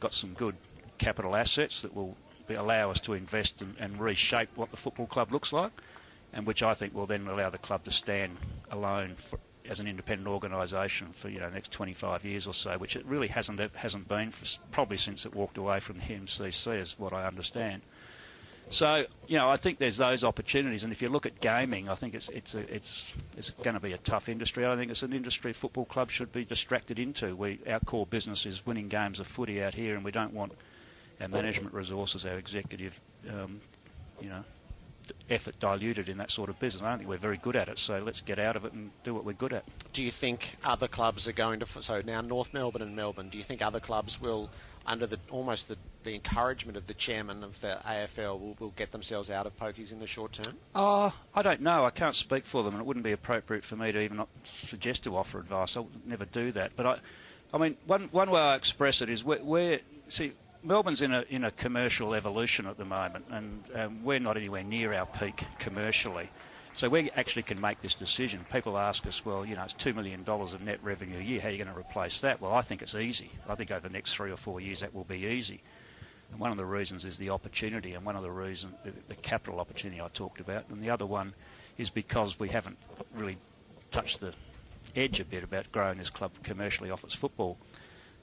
got 0.00 0.14
some 0.14 0.34
good 0.34 0.56
capital 0.98 1.34
assets 1.34 1.82
that 1.82 1.94
will 1.94 2.16
be, 2.46 2.54
allow 2.54 2.90
us 2.90 3.00
to 3.00 3.14
invest 3.14 3.62
and, 3.62 3.74
and 3.78 4.00
reshape 4.00 4.48
what 4.56 4.70
the 4.70 4.76
football 4.76 5.06
club 5.06 5.32
looks 5.32 5.52
like. 5.52 5.72
and 6.32 6.46
which 6.46 6.62
I 6.62 6.74
think 6.74 6.94
will 6.94 7.06
then 7.06 7.26
allow 7.26 7.50
the 7.50 7.58
club 7.58 7.84
to 7.84 7.90
stand 7.90 8.36
alone 8.70 9.14
for, 9.16 9.38
as 9.68 9.80
an 9.80 9.86
independent 9.86 10.28
organisation 10.28 11.08
for 11.12 11.28
you 11.28 11.38
know 11.40 11.48
the 11.48 11.54
next 11.54 11.72
25 11.72 12.24
years 12.24 12.46
or 12.46 12.54
so, 12.54 12.78
which 12.78 12.96
it 12.96 13.04
really 13.06 13.28
hasn't 13.28 13.60
hasn't 13.74 14.08
been 14.08 14.30
for, 14.30 14.46
probably 14.70 14.96
since 14.96 15.26
it 15.26 15.34
walked 15.34 15.58
away 15.58 15.80
from 15.80 15.98
the 15.98 16.04
MCC, 16.04 16.78
is 16.78 16.98
what 16.98 17.12
I 17.12 17.26
understand. 17.26 17.82
So 18.70 19.04
you 19.26 19.36
know, 19.36 19.50
I 19.50 19.56
think 19.56 19.78
there's 19.78 19.96
those 19.96 20.22
opportunities, 20.22 20.84
and 20.84 20.92
if 20.92 21.02
you 21.02 21.08
look 21.08 21.26
at 21.26 21.40
gaming, 21.40 21.88
I 21.88 21.94
think 21.94 22.14
it's 22.14 22.28
it's 22.28 22.54
a, 22.54 22.60
it's 22.74 23.14
it's 23.36 23.50
going 23.50 23.74
to 23.74 23.80
be 23.80 23.92
a 23.92 23.98
tough 23.98 24.28
industry. 24.28 24.64
I 24.64 24.76
think 24.76 24.92
it's 24.92 25.02
an 25.02 25.12
industry 25.12 25.52
football 25.52 25.84
clubs 25.84 26.12
should 26.12 26.32
be 26.32 26.44
distracted 26.44 27.00
into. 27.00 27.34
We 27.34 27.58
our 27.68 27.80
core 27.80 28.06
business 28.06 28.46
is 28.46 28.64
winning 28.64 28.88
games 28.88 29.18
of 29.18 29.26
footy 29.26 29.60
out 29.62 29.74
here, 29.74 29.96
and 29.96 30.04
we 30.04 30.12
don't 30.12 30.32
want 30.32 30.52
our 31.20 31.26
management 31.28 31.74
resources, 31.74 32.24
our 32.24 32.38
executive, 32.38 32.98
um, 33.28 33.60
you 34.20 34.28
know, 34.28 34.44
effort 35.28 35.58
diluted 35.60 36.08
in 36.08 36.18
that 36.18 36.30
sort 36.30 36.48
of 36.48 36.58
business. 36.58 36.82
I 36.82 36.90
don't 36.90 36.98
think 36.98 37.10
we're 37.10 37.18
very 37.18 37.36
good 37.36 37.56
at 37.56 37.68
it, 37.68 37.78
so 37.78 37.98
let's 37.98 38.20
get 38.20 38.38
out 38.38 38.56
of 38.56 38.64
it 38.64 38.72
and 38.72 38.90
do 39.04 39.14
what 39.14 39.24
we're 39.24 39.32
good 39.32 39.52
at. 39.52 39.64
Do 39.92 40.02
you 40.02 40.10
think 40.10 40.56
other 40.64 40.88
clubs 40.88 41.28
are 41.28 41.32
going 41.32 41.60
to? 41.60 41.66
So 41.82 42.02
now 42.04 42.20
North 42.20 42.52
Melbourne 42.52 42.82
and 42.82 42.96
Melbourne. 42.96 43.28
Do 43.28 43.38
you 43.38 43.44
think 43.44 43.62
other 43.62 43.80
clubs 43.80 44.20
will, 44.20 44.50
under 44.86 45.06
the 45.06 45.18
almost 45.30 45.68
the, 45.68 45.76
the 46.04 46.14
encouragement 46.14 46.76
of 46.76 46.86
the 46.86 46.94
chairman 46.94 47.44
of 47.44 47.60
the 47.60 47.78
AFL, 47.86 48.40
will, 48.40 48.56
will 48.58 48.70
get 48.70 48.92
themselves 48.92 49.30
out 49.30 49.46
of 49.46 49.58
pokies 49.58 49.92
in 49.92 49.98
the 49.98 50.06
short 50.06 50.32
term? 50.32 50.56
Oh, 50.74 51.14
I 51.34 51.42
don't 51.42 51.60
know. 51.60 51.84
I 51.84 51.90
can't 51.90 52.16
speak 52.16 52.44
for 52.44 52.62
them, 52.62 52.74
and 52.74 52.80
it 52.80 52.86
wouldn't 52.86 53.04
be 53.04 53.12
appropriate 53.12 53.64
for 53.64 53.76
me 53.76 53.92
to 53.92 54.00
even 54.00 54.24
suggest 54.44 55.04
to 55.04 55.16
offer 55.16 55.38
advice. 55.38 55.76
I 55.76 55.80
would 55.80 56.06
never 56.06 56.24
do 56.24 56.52
that. 56.52 56.72
But 56.76 56.86
I, 56.86 56.96
I 57.52 57.58
mean, 57.58 57.76
one 57.86 58.08
one 58.12 58.30
way 58.30 58.40
I 58.40 58.54
express 58.54 59.02
it 59.02 59.10
is 59.10 59.24
where, 59.24 59.38
where 59.38 59.80
see 60.08 60.32
Melbourne's 60.62 61.00
in 61.00 61.12
a 61.12 61.24
in 61.30 61.44
a 61.44 61.50
commercial 61.50 62.14
evolution 62.14 62.66
at 62.66 62.76
the 62.76 62.84
moment, 62.84 63.24
and 63.30 63.62
um, 63.74 64.04
we're 64.04 64.18
not 64.18 64.36
anywhere 64.36 64.62
near 64.62 64.92
our 64.92 65.06
peak 65.06 65.42
commercially. 65.58 66.28
So 66.74 66.88
we 66.88 67.10
actually 67.10 67.42
can 67.44 67.60
make 67.60 67.80
this 67.80 67.94
decision. 67.94 68.44
People 68.52 68.78
ask 68.78 69.04
us, 69.06 69.24
well, 69.24 69.44
you 69.44 69.56
know, 69.56 69.64
it's 69.64 69.72
two 69.72 69.92
million 69.94 70.22
dollars 70.22 70.54
of 70.54 70.62
net 70.62 70.78
revenue 70.82 71.18
a 71.18 71.22
year. 71.22 71.40
How 71.40 71.48
are 71.48 71.50
you 71.50 71.56
going 71.64 71.74
to 71.74 71.78
replace 71.78 72.20
that? 72.20 72.40
Well, 72.40 72.52
I 72.52 72.60
think 72.60 72.82
it's 72.82 72.94
easy. 72.94 73.30
I 73.48 73.54
think 73.54 73.70
over 73.70 73.88
the 73.88 73.92
next 73.92 74.14
three 74.14 74.30
or 74.30 74.36
four 74.36 74.60
years 74.60 74.80
that 74.80 74.94
will 74.94 75.04
be 75.04 75.26
easy. 75.26 75.60
And 76.30 76.38
one 76.38 76.52
of 76.52 76.58
the 76.58 76.64
reasons 76.64 77.04
is 77.04 77.18
the 77.18 77.30
opportunity, 77.30 77.94
and 77.94 78.04
one 78.04 78.14
of 78.16 78.22
the 78.22 78.30
reasons 78.30 78.74
the, 78.84 78.92
the 79.08 79.16
capital 79.16 79.60
opportunity 79.60 80.00
I 80.00 80.08
talked 80.08 80.40
about, 80.40 80.68
and 80.68 80.82
the 80.82 80.90
other 80.90 81.06
one 81.06 81.34
is 81.78 81.90
because 81.90 82.38
we 82.38 82.48
haven't 82.48 82.76
really 83.14 83.38
touched 83.90 84.20
the 84.20 84.32
edge 84.94 85.20
a 85.20 85.24
bit 85.24 85.42
about 85.42 85.72
growing 85.72 85.98
this 85.98 86.10
club 86.10 86.32
commercially 86.42 86.90
off 86.90 87.02
its 87.02 87.14
football. 87.14 87.56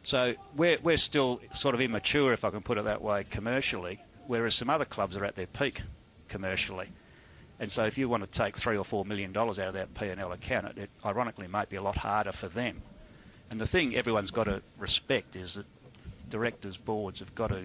So 0.07 0.35
we're, 0.55 0.77
we're 0.81 0.95
still 0.95 1.41
sort 1.53 1.75
of 1.75 1.81
immature, 1.81 2.31
if 2.31 2.45
I 2.45 2.49
can 2.49 2.61
put 2.61 2.77
it 2.77 2.85
that 2.85 3.01
way, 3.01 3.25
commercially, 3.29 3.99
whereas 4.27 4.55
some 4.55 4.69
other 4.69 4.85
clubs 4.85 5.17
are 5.17 5.25
at 5.25 5.35
their 5.35 5.47
peak 5.47 5.81
commercially. 6.29 6.87
And 7.59 7.69
so 7.69 7.83
if 7.83 7.97
you 7.97 8.07
want 8.07 8.23
to 8.23 8.29
take 8.29 8.55
three 8.55 8.77
or 8.77 8.85
four 8.85 9.03
million 9.03 9.33
dollars 9.33 9.59
out 9.59 9.67
of 9.67 9.73
that 9.73 9.93
P&L 9.95 10.31
account, 10.31 10.67
it, 10.67 10.77
it 10.83 10.89
ironically 11.03 11.47
might 11.49 11.69
be 11.69 11.75
a 11.75 11.81
lot 11.81 11.97
harder 11.97 12.31
for 12.31 12.47
them. 12.47 12.81
And 13.51 13.59
the 13.59 13.65
thing 13.65 13.97
everyone's 13.97 14.31
got 14.31 14.45
to 14.45 14.61
respect 14.77 15.35
is 15.35 15.55
that 15.55 15.65
directors, 16.29 16.77
boards 16.77 17.19
have 17.19 17.35
got 17.35 17.49
to, 17.49 17.59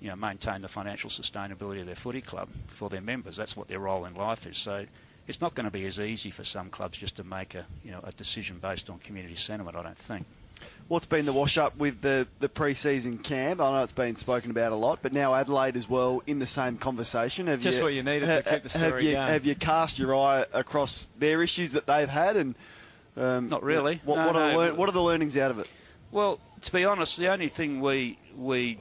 you 0.00 0.08
know, 0.08 0.16
maintain 0.16 0.62
the 0.62 0.68
financial 0.68 1.10
sustainability 1.10 1.80
of 1.80 1.86
their 1.86 1.94
footy 1.94 2.22
club 2.22 2.48
for 2.68 2.88
their 2.88 3.02
members. 3.02 3.36
That's 3.36 3.54
what 3.54 3.68
their 3.68 3.80
role 3.80 4.06
in 4.06 4.14
life 4.14 4.46
is. 4.46 4.56
So 4.56 4.86
it's 5.28 5.42
not 5.42 5.54
going 5.54 5.66
to 5.66 5.70
be 5.70 5.84
as 5.84 6.00
easy 6.00 6.30
for 6.30 6.42
some 6.42 6.70
clubs 6.70 6.96
just 6.96 7.16
to 7.16 7.24
make 7.24 7.54
a, 7.54 7.66
you 7.84 7.90
know, 7.90 8.00
a 8.02 8.12
decision 8.12 8.60
based 8.60 8.88
on 8.88 8.98
community 8.98 9.36
sentiment. 9.36 9.76
I 9.76 9.82
don't 9.82 9.98
think 9.98 10.24
what's 10.88 11.06
been 11.06 11.26
the 11.26 11.32
wash 11.32 11.58
up 11.58 11.76
with 11.76 12.00
the, 12.00 12.26
the 12.40 12.48
pre 12.48 12.74
season 12.74 13.18
camp? 13.18 13.60
I 13.60 13.70
know 13.70 13.82
it's 13.82 13.92
been 13.92 14.16
spoken 14.16 14.50
about 14.50 14.72
a 14.72 14.76
lot, 14.76 15.00
but 15.02 15.12
now 15.12 15.34
Adelaide 15.34 15.76
as 15.76 15.88
well 15.88 16.22
in 16.26 16.38
the 16.38 16.46
same 16.46 16.78
conversation. 16.78 17.46
Have 17.48 17.60
Just 17.60 17.78
you, 17.78 17.84
what 17.84 17.92
you 17.92 18.02
needed 18.02 18.28
ha, 18.28 18.36
to 18.36 18.42
keep 18.42 18.62
the 18.62 18.68
story 18.68 18.90
have 18.90 19.02
you, 19.02 19.12
going. 19.12 19.28
Have 19.28 19.46
you 19.46 19.54
cast 19.54 19.98
your 19.98 20.14
eye 20.14 20.46
across 20.52 21.08
their 21.18 21.42
issues 21.42 21.72
that 21.72 21.86
they've 21.86 22.08
had 22.08 22.36
and 22.36 22.54
um, 23.16 23.48
not 23.48 23.62
really? 23.62 24.00
What, 24.04 24.16
no, 24.16 24.26
what. 24.26 24.36
Are 24.36 24.52
the 24.52 24.58
lear- 24.58 24.74
what 24.74 24.88
are 24.88 24.92
the 24.92 25.02
learnings 25.02 25.36
out 25.36 25.50
of 25.50 25.58
it? 25.58 25.70
Well, 26.10 26.38
to 26.62 26.72
be 26.72 26.84
honest, 26.84 27.18
the 27.18 27.28
only 27.28 27.48
thing 27.48 27.80
we 27.80 28.18
we 28.36 28.78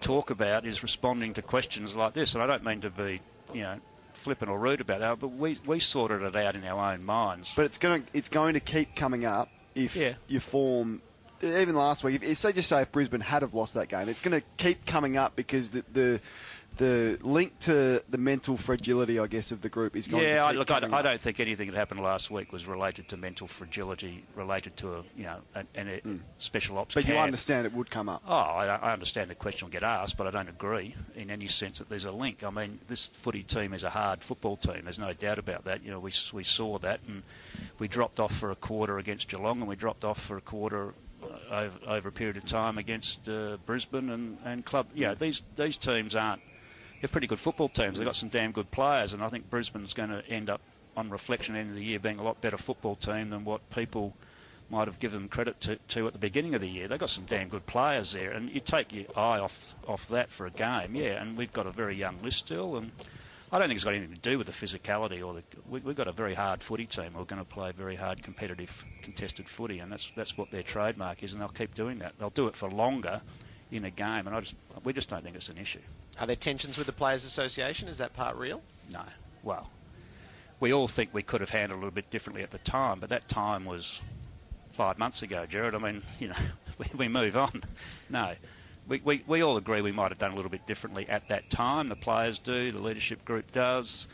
talk 0.00 0.30
about 0.30 0.66
is 0.66 0.82
responding 0.82 1.34
to 1.34 1.42
questions 1.42 1.94
like 1.94 2.14
this, 2.14 2.34
and 2.34 2.42
I 2.42 2.46
don't 2.46 2.64
mean 2.64 2.80
to 2.80 2.90
be, 2.90 3.20
you 3.52 3.62
know, 3.62 3.78
flippant 4.14 4.50
or 4.50 4.58
rude 4.58 4.80
about 4.80 5.00
that, 5.00 5.20
but 5.20 5.28
we 5.28 5.58
we 5.66 5.80
sorted 5.80 6.22
it 6.22 6.34
out 6.34 6.54
in 6.54 6.64
our 6.64 6.92
own 6.92 7.04
minds. 7.04 7.52
But 7.54 7.66
it's 7.66 7.78
going 7.78 8.02
to 8.02 8.08
it's 8.12 8.28
going 8.28 8.54
to 8.54 8.60
keep 8.60 8.96
coming 8.96 9.24
up 9.24 9.50
if 9.74 9.96
Yeah. 9.96 10.14
you 10.28 10.40
form. 10.40 11.02
Even 11.42 11.74
last 11.74 12.04
week, 12.04 12.22
if, 12.22 12.38
say 12.38 12.52
just 12.52 12.68
say 12.68 12.82
if 12.82 12.92
Brisbane 12.92 13.20
had 13.20 13.42
have 13.42 13.52
lost 13.52 13.74
that 13.74 13.88
game, 13.88 14.08
it's 14.08 14.20
going 14.22 14.40
to 14.40 14.46
keep 14.58 14.86
coming 14.86 15.16
up 15.16 15.34
because 15.34 15.70
the, 15.70 15.84
the 15.92 16.20
the 16.76 17.18
link 17.22 17.58
to 17.60 18.02
the 18.08 18.18
mental 18.18 18.56
fragility, 18.56 19.18
I 19.18 19.26
guess, 19.26 19.52
of 19.52 19.60
the 19.60 19.68
group 19.68 19.96
is 19.96 20.08
going 20.08 20.22
yeah, 20.22 20.50
to 20.50 20.58
look, 20.58 20.70
I, 20.70 20.76
I 20.76 21.02
don't 21.02 21.20
think 21.20 21.40
anything 21.40 21.70
that 21.70 21.76
happened 21.76 22.00
last 22.00 22.30
week 22.30 22.52
was 22.52 22.66
related 22.66 23.08
to 23.08 23.16
mental 23.16 23.46
fragility, 23.46 24.24
related 24.34 24.76
to 24.78 24.94
a 24.94 25.04
you 25.16 25.24
know 25.24 25.36
an, 25.54 25.66
an 25.74 25.88
a 25.88 26.42
special 26.42 26.78
ops. 26.78 26.94
But 26.94 27.06
you 27.06 27.16
understand 27.16 27.66
it 27.66 27.74
would 27.74 27.90
come 27.90 28.08
up. 28.08 28.22
Oh, 28.26 28.34
I, 28.34 28.66
I 28.66 28.92
understand 28.92 29.30
the 29.30 29.34
question 29.34 29.66
will 29.66 29.72
get 29.72 29.82
asked, 29.82 30.16
but 30.16 30.26
I 30.26 30.30
don't 30.30 30.48
agree 30.48 30.94
in 31.14 31.30
any 31.30 31.48
sense 31.48 31.78
that 31.78 31.88
there's 31.88 32.06
a 32.06 32.12
link. 32.12 32.42
I 32.44 32.50
mean, 32.50 32.78
this 32.88 33.06
footy 33.06 33.42
team 33.42 33.74
is 33.74 33.84
a 33.84 33.90
hard 33.90 34.22
football 34.22 34.56
team. 34.56 34.80
There's 34.84 34.98
no 34.98 35.12
doubt 35.12 35.38
about 35.38 35.64
that. 35.64 35.84
You 35.84 35.90
know, 35.90 36.00
we 36.00 36.12
we 36.32 36.44
saw 36.44 36.78
that, 36.78 37.00
and 37.06 37.22
we 37.78 37.88
dropped 37.88 38.18
off 38.18 38.34
for 38.34 38.50
a 38.50 38.56
quarter 38.56 38.98
against 38.98 39.28
Geelong, 39.28 39.60
and 39.60 39.68
we 39.68 39.76
dropped 39.76 40.04
off 40.04 40.20
for 40.20 40.36
a 40.36 40.40
quarter 40.40 40.94
uh, 41.22 41.54
over, 41.54 41.78
over 41.86 42.08
a 42.08 42.12
period 42.12 42.36
of 42.36 42.46
time 42.46 42.78
against 42.78 43.28
uh, 43.28 43.56
Brisbane 43.66 44.10
and, 44.10 44.38
and 44.44 44.64
club. 44.64 44.86
Yeah, 44.94 45.14
these 45.14 45.42
these 45.56 45.76
teams 45.76 46.14
aren't. 46.14 46.40
They're 47.02 47.08
pretty 47.08 47.26
good 47.26 47.40
football 47.40 47.68
teams. 47.68 47.98
They've 47.98 48.06
got 48.06 48.14
some 48.14 48.28
damn 48.28 48.52
good 48.52 48.70
players, 48.70 49.12
and 49.12 49.24
I 49.24 49.28
think 49.28 49.50
Brisbane's 49.50 49.92
going 49.92 50.10
to 50.10 50.24
end 50.28 50.48
up, 50.48 50.60
on 50.96 51.10
reflection, 51.10 51.56
end 51.56 51.70
of 51.70 51.74
the 51.74 51.82
year, 51.82 51.98
being 51.98 52.20
a 52.20 52.22
lot 52.22 52.40
better 52.40 52.56
football 52.56 52.94
team 52.94 53.30
than 53.30 53.44
what 53.44 53.68
people 53.70 54.14
might 54.70 54.86
have 54.86 55.00
given 55.00 55.22
them 55.22 55.28
credit 55.28 55.60
to, 55.62 55.76
to 55.88 56.06
at 56.06 56.12
the 56.12 56.20
beginning 56.20 56.54
of 56.54 56.60
the 56.60 56.68
year. 56.68 56.86
They've 56.86 57.00
got 57.00 57.10
some 57.10 57.24
damn 57.24 57.48
good 57.48 57.66
players 57.66 58.12
there, 58.12 58.30
and 58.30 58.48
you 58.48 58.60
take 58.60 58.92
your 58.92 59.06
eye 59.16 59.40
off 59.40 59.74
off 59.88 60.06
that 60.10 60.30
for 60.30 60.46
a 60.46 60.50
game, 60.52 60.94
yeah. 60.94 61.20
And 61.20 61.36
we've 61.36 61.52
got 61.52 61.66
a 61.66 61.72
very 61.72 61.96
young 61.96 62.22
list 62.22 62.38
still, 62.38 62.76
and 62.76 62.92
I 63.50 63.58
don't 63.58 63.66
think 63.66 63.78
it's 63.78 63.84
got 63.84 63.94
anything 63.94 64.14
to 64.14 64.20
do 64.20 64.38
with 64.38 64.46
the 64.46 64.52
physicality 64.52 65.26
or 65.26 65.34
the. 65.34 65.42
We, 65.68 65.80
we've 65.80 65.96
got 65.96 66.06
a 66.06 66.12
very 66.12 66.34
hard 66.34 66.62
footy 66.62 66.86
team. 66.86 67.14
We're 67.16 67.24
going 67.24 67.42
to 67.42 67.48
play 67.52 67.72
very 67.72 67.96
hard, 67.96 68.22
competitive, 68.22 68.84
contested 69.02 69.48
footy, 69.48 69.80
and 69.80 69.90
that's 69.90 70.08
that's 70.14 70.38
what 70.38 70.52
their 70.52 70.62
trademark 70.62 71.24
is, 71.24 71.32
and 71.32 71.40
they'll 71.40 71.48
keep 71.48 71.74
doing 71.74 71.98
that. 71.98 72.12
They'll 72.20 72.30
do 72.30 72.46
it 72.46 72.54
for 72.54 72.70
longer 72.70 73.22
in 73.72 73.84
a 73.84 73.90
game, 73.90 74.26
and 74.26 74.36
I 74.36 74.40
just 74.40 74.54
we 74.84 74.92
just 74.92 75.08
don't 75.08 75.24
think 75.24 75.34
it's 75.34 75.48
an 75.48 75.58
issue. 75.58 75.80
Are 76.20 76.26
there 76.26 76.36
tensions 76.36 76.76
with 76.78 76.86
the 76.86 76.92
Players 76.92 77.24
Association? 77.24 77.88
Is 77.88 77.98
that 77.98 78.12
part 78.14 78.36
real? 78.36 78.62
No. 78.92 79.02
Well, 79.42 79.68
we 80.60 80.72
all 80.72 80.86
think 80.86 81.10
we 81.12 81.22
could 81.22 81.40
have 81.40 81.50
handled 81.50 81.72
it 81.72 81.74
a 81.74 81.80
little 81.80 81.94
bit 81.94 82.10
differently 82.10 82.42
at 82.42 82.50
the 82.50 82.58
time, 82.58 83.00
but 83.00 83.08
that 83.08 83.28
time 83.28 83.64
was 83.64 84.00
five 84.72 84.98
months 84.98 85.22
ago, 85.22 85.46
Gerard. 85.46 85.74
I 85.74 85.78
mean, 85.78 86.02
you 86.20 86.28
know, 86.28 86.36
we, 86.78 86.86
we 86.96 87.08
move 87.08 87.36
on. 87.36 87.62
No. 88.10 88.34
We, 88.88 89.00
we, 89.02 89.22
we 89.28 89.42
all 89.42 89.56
agree 89.56 89.80
we 89.80 89.92
might 89.92 90.10
have 90.10 90.18
done 90.18 90.32
a 90.32 90.34
little 90.34 90.50
bit 90.50 90.66
differently 90.66 91.08
at 91.08 91.28
that 91.28 91.48
time. 91.48 91.88
The 91.88 91.94
players 91.96 92.40
do, 92.40 92.72
the 92.72 92.80
leadership 92.80 93.24
group 93.24 93.52
does, 93.52 94.08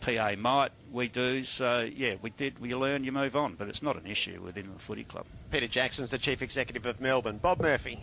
PA 0.00 0.32
might, 0.38 0.72
we 0.90 1.08
do. 1.08 1.42
So, 1.44 1.80
yeah, 1.80 2.14
we 2.22 2.30
did. 2.30 2.58
We 2.58 2.74
learn, 2.74 3.04
you 3.04 3.12
move 3.12 3.36
on, 3.36 3.54
but 3.54 3.68
it's 3.68 3.82
not 3.82 3.96
an 3.96 4.06
issue 4.06 4.40
within 4.42 4.72
the 4.72 4.80
footy 4.80 5.04
club. 5.04 5.26
Peter 5.50 5.68
Jackson's 5.68 6.10
the 6.10 6.18
chief 6.18 6.40
executive 6.40 6.86
of 6.86 7.00
Melbourne. 7.00 7.36
Bob 7.36 7.60
Murphy. 7.60 8.00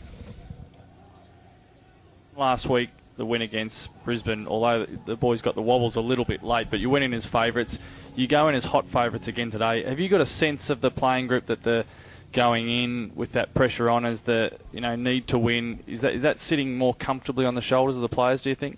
Last 2.35 2.67
week, 2.67 2.89
the 3.17 3.25
win 3.25 3.41
against 3.41 3.89
Brisbane, 4.03 4.47
although 4.47 4.85
the 4.85 5.15
boys 5.15 5.41
got 5.41 5.55
the 5.55 5.61
wobbles 5.61 5.95
a 5.95 6.01
little 6.01 6.25
bit 6.25 6.43
late, 6.43 6.67
but 6.69 6.79
you 6.79 6.89
went 6.89 7.03
in 7.03 7.13
as 7.13 7.25
favourites. 7.25 7.79
You 8.15 8.27
go 8.27 8.47
in 8.47 8.55
as 8.55 8.65
hot 8.65 8.87
favourites 8.87 9.27
again 9.27 9.51
today. 9.51 9.83
Have 9.83 9.99
you 9.99 10.09
got 10.09 10.21
a 10.21 10.25
sense 10.25 10.69
of 10.69 10.81
the 10.81 10.91
playing 10.91 11.27
group 11.27 11.47
that 11.47 11.63
the 11.63 11.85
going 12.31 12.69
in 12.69 13.11
with 13.13 13.33
that 13.33 13.53
pressure 13.53 13.89
on 13.89 14.05
as 14.05 14.21
the 14.21 14.57
you 14.71 14.79
know 14.79 14.95
need 14.95 15.27
to 15.27 15.37
win 15.37 15.83
is 15.85 15.99
that 15.99 16.13
is 16.13 16.21
that 16.21 16.39
sitting 16.39 16.77
more 16.77 16.93
comfortably 16.93 17.45
on 17.45 17.55
the 17.55 17.61
shoulders 17.61 17.95
of 17.95 18.01
the 18.01 18.09
players? 18.09 18.41
Do 18.41 18.49
you 18.49 18.55
think? 18.55 18.77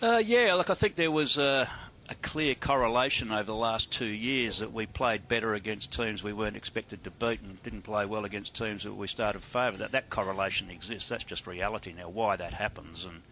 Uh, 0.00 0.22
yeah, 0.24 0.54
look, 0.54 0.70
I 0.70 0.74
think 0.74 0.94
there 0.94 1.10
was 1.10 1.38
a, 1.38 1.68
a 2.10 2.14
clear 2.14 2.54
correlation 2.54 3.30
over 3.30 3.42
the 3.42 3.54
last 3.54 3.92
two 3.92 4.06
years 4.06 4.58
that 4.58 4.72
we 4.72 4.86
played 4.86 5.28
better 5.28 5.54
against 5.54 5.92
teams 5.92 6.22
we 6.22 6.32
weren't 6.32 6.56
expected 6.56 7.04
to 7.04 7.10
beat 7.10 7.40
and 7.42 7.62
didn't 7.62 7.82
play 7.82 8.06
well 8.06 8.24
against 8.24 8.54
teams 8.54 8.84
that 8.84 8.94
we 8.94 9.06
started 9.06 9.42
favour. 9.42 9.78
That 9.78 9.92
that 9.92 10.08
correlation 10.08 10.70
exists. 10.70 11.08
That's 11.08 11.24
just 11.24 11.46
reality 11.46 11.92
now. 11.92 12.08
Why 12.08 12.36
that 12.36 12.52
happens, 12.52 13.04
and 13.04 13.22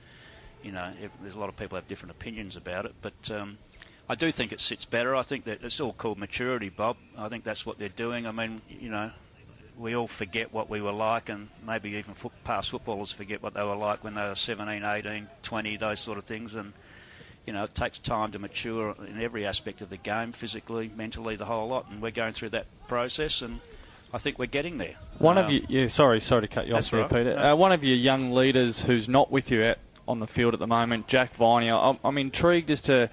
you 0.62 0.72
know, 0.72 0.92
it, 1.02 1.10
there's 1.22 1.34
a 1.34 1.38
lot 1.38 1.48
of 1.48 1.56
people 1.56 1.76
have 1.76 1.88
different 1.88 2.12
opinions 2.12 2.56
about 2.56 2.86
it, 2.86 2.94
but. 3.02 3.30
Um, 3.30 3.58
I 4.08 4.14
do 4.14 4.30
think 4.30 4.52
it 4.52 4.60
sits 4.60 4.84
better. 4.84 5.16
I 5.16 5.22
think 5.22 5.46
that 5.46 5.64
it's 5.64 5.80
all 5.80 5.92
called 5.92 6.16
maturity, 6.16 6.68
Bob. 6.68 6.96
I 7.18 7.28
think 7.28 7.42
that's 7.42 7.66
what 7.66 7.76
they're 7.76 7.88
doing. 7.88 8.24
I 8.28 8.30
mean, 8.30 8.62
you 8.68 8.88
know, 8.88 9.10
we 9.76 9.96
all 9.96 10.06
forget 10.06 10.52
what 10.52 10.70
we 10.70 10.80
were 10.80 10.92
like, 10.92 11.28
and 11.28 11.48
maybe 11.66 11.90
even 11.90 12.14
foot, 12.14 12.32
past 12.44 12.70
footballers 12.70 13.10
forget 13.10 13.42
what 13.42 13.54
they 13.54 13.64
were 13.64 13.74
like 13.74 14.04
when 14.04 14.14
they 14.14 14.22
were 14.22 14.36
17, 14.36 14.84
18, 14.84 15.26
20, 15.42 15.76
those 15.76 15.98
sort 15.98 16.18
of 16.18 16.24
things. 16.24 16.54
And 16.54 16.72
you 17.46 17.52
know, 17.52 17.64
it 17.64 17.74
takes 17.74 17.98
time 17.98 18.32
to 18.32 18.38
mature 18.38 18.94
in 19.08 19.20
every 19.22 19.46
aspect 19.46 19.80
of 19.80 19.88
the 19.88 19.96
game, 19.96 20.32
physically, 20.32 20.90
mentally, 20.94 21.36
the 21.36 21.44
whole 21.44 21.68
lot. 21.68 21.86
And 21.90 22.02
we're 22.02 22.10
going 22.10 22.32
through 22.32 22.50
that 22.50 22.66
process, 22.88 23.42
and 23.42 23.60
I 24.12 24.18
think 24.18 24.38
we're 24.38 24.46
getting 24.46 24.78
there. 24.78 24.94
One 25.18 25.38
Um, 25.38 25.46
of 25.46 25.52
you, 25.52 25.64
yeah, 25.68 25.88
sorry, 25.88 26.20
sorry 26.20 26.42
to 26.42 26.48
cut 26.48 26.66
you 26.66 26.74
off 26.74 26.92
right. 26.92 27.08
Peter. 27.08 27.34
No. 27.34 27.52
Uh, 27.52 27.56
one 27.56 27.72
of 27.72 27.84
your 27.84 27.96
young 27.96 28.32
leaders 28.32 28.82
who's 28.82 29.08
not 29.08 29.30
with 29.30 29.50
you 29.50 29.62
at 29.62 29.78
on 30.08 30.20
the 30.20 30.26
field 30.26 30.54
at 30.54 30.60
the 30.60 30.66
moment. 30.66 31.08
Jack 31.08 31.34
Viney, 31.34 31.70
I'm, 31.70 31.98
I'm 32.04 32.18
intrigued 32.18 32.70
as 32.70 32.82
to 32.82 33.10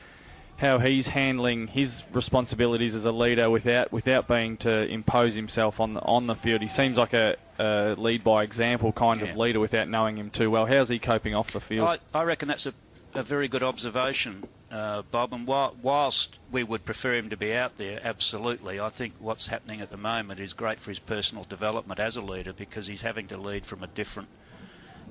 how 0.58 0.78
he's 0.78 1.08
handling 1.08 1.66
his 1.68 2.04
responsibilities 2.14 2.94
as 2.94 3.06
a 3.06 3.12
leader 3.12 3.50
without 3.50 3.92
without 3.92 4.28
being 4.28 4.58
to 4.58 4.86
impose 4.88 5.34
himself 5.34 5.80
on 5.80 5.96
the 5.96 6.00
on 6.02 6.28
the 6.28 6.36
field. 6.36 6.62
He 6.62 6.68
seems 6.68 6.98
like 6.98 7.14
a, 7.14 7.36
a 7.58 7.96
lead 7.98 8.24
by 8.24 8.44
example 8.44 8.92
kind 8.92 9.20
Yeah. 9.22 9.28
of 9.30 9.38
leader 9.38 9.60
without 9.60 9.90
knowing 9.90 10.18
him 10.18 10.30
too 10.30 10.52
well. 10.52 10.68
How's 10.68 10.90
he 10.90 11.00
coping 11.00 11.34
off 11.34 11.52
the 11.52 11.60
field? 11.60 11.88
I, 12.14 12.20
I 12.20 12.24
reckon 12.24 12.48
that's 12.48 12.68
a, 12.68 12.74
a 13.16 13.24
very 13.24 13.48
good 13.48 13.64
observation, 13.64 14.44
uh, 14.72 15.04
Bob. 15.12 15.34
And 15.34 15.46
while, 15.46 15.76
whilst 15.82 16.38
we 16.52 16.64
would 16.64 16.84
prefer 16.84 17.16
him 17.16 17.30
to 17.30 17.38
be 17.38 17.54
out 17.54 17.78
there, 17.78 18.00
absolutely, 18.04 18.80
I 18.80 18.90
think 18.90 19.14
what's 19.20 19.48
happening 19.48 19.82
at 19.82 19.92
the 19.92 19.98
moment 19.98 20.40
is 20.40 20.54
great 20.54 20.80
for 20.80 20.92
his 20.92 21.00
personal 21.00 21.44
development 21.44 22.00
as 22.00 22.18
a 22.18 22.22
leader 22.22 22.54
because 22.54 22.88
he's 22.88 23.02
having 23.02 23.28
to 23.28 23.38
lead 23.38 23.66
from 23.66 23.84
a 23.84 23.88
different 23.88 24.30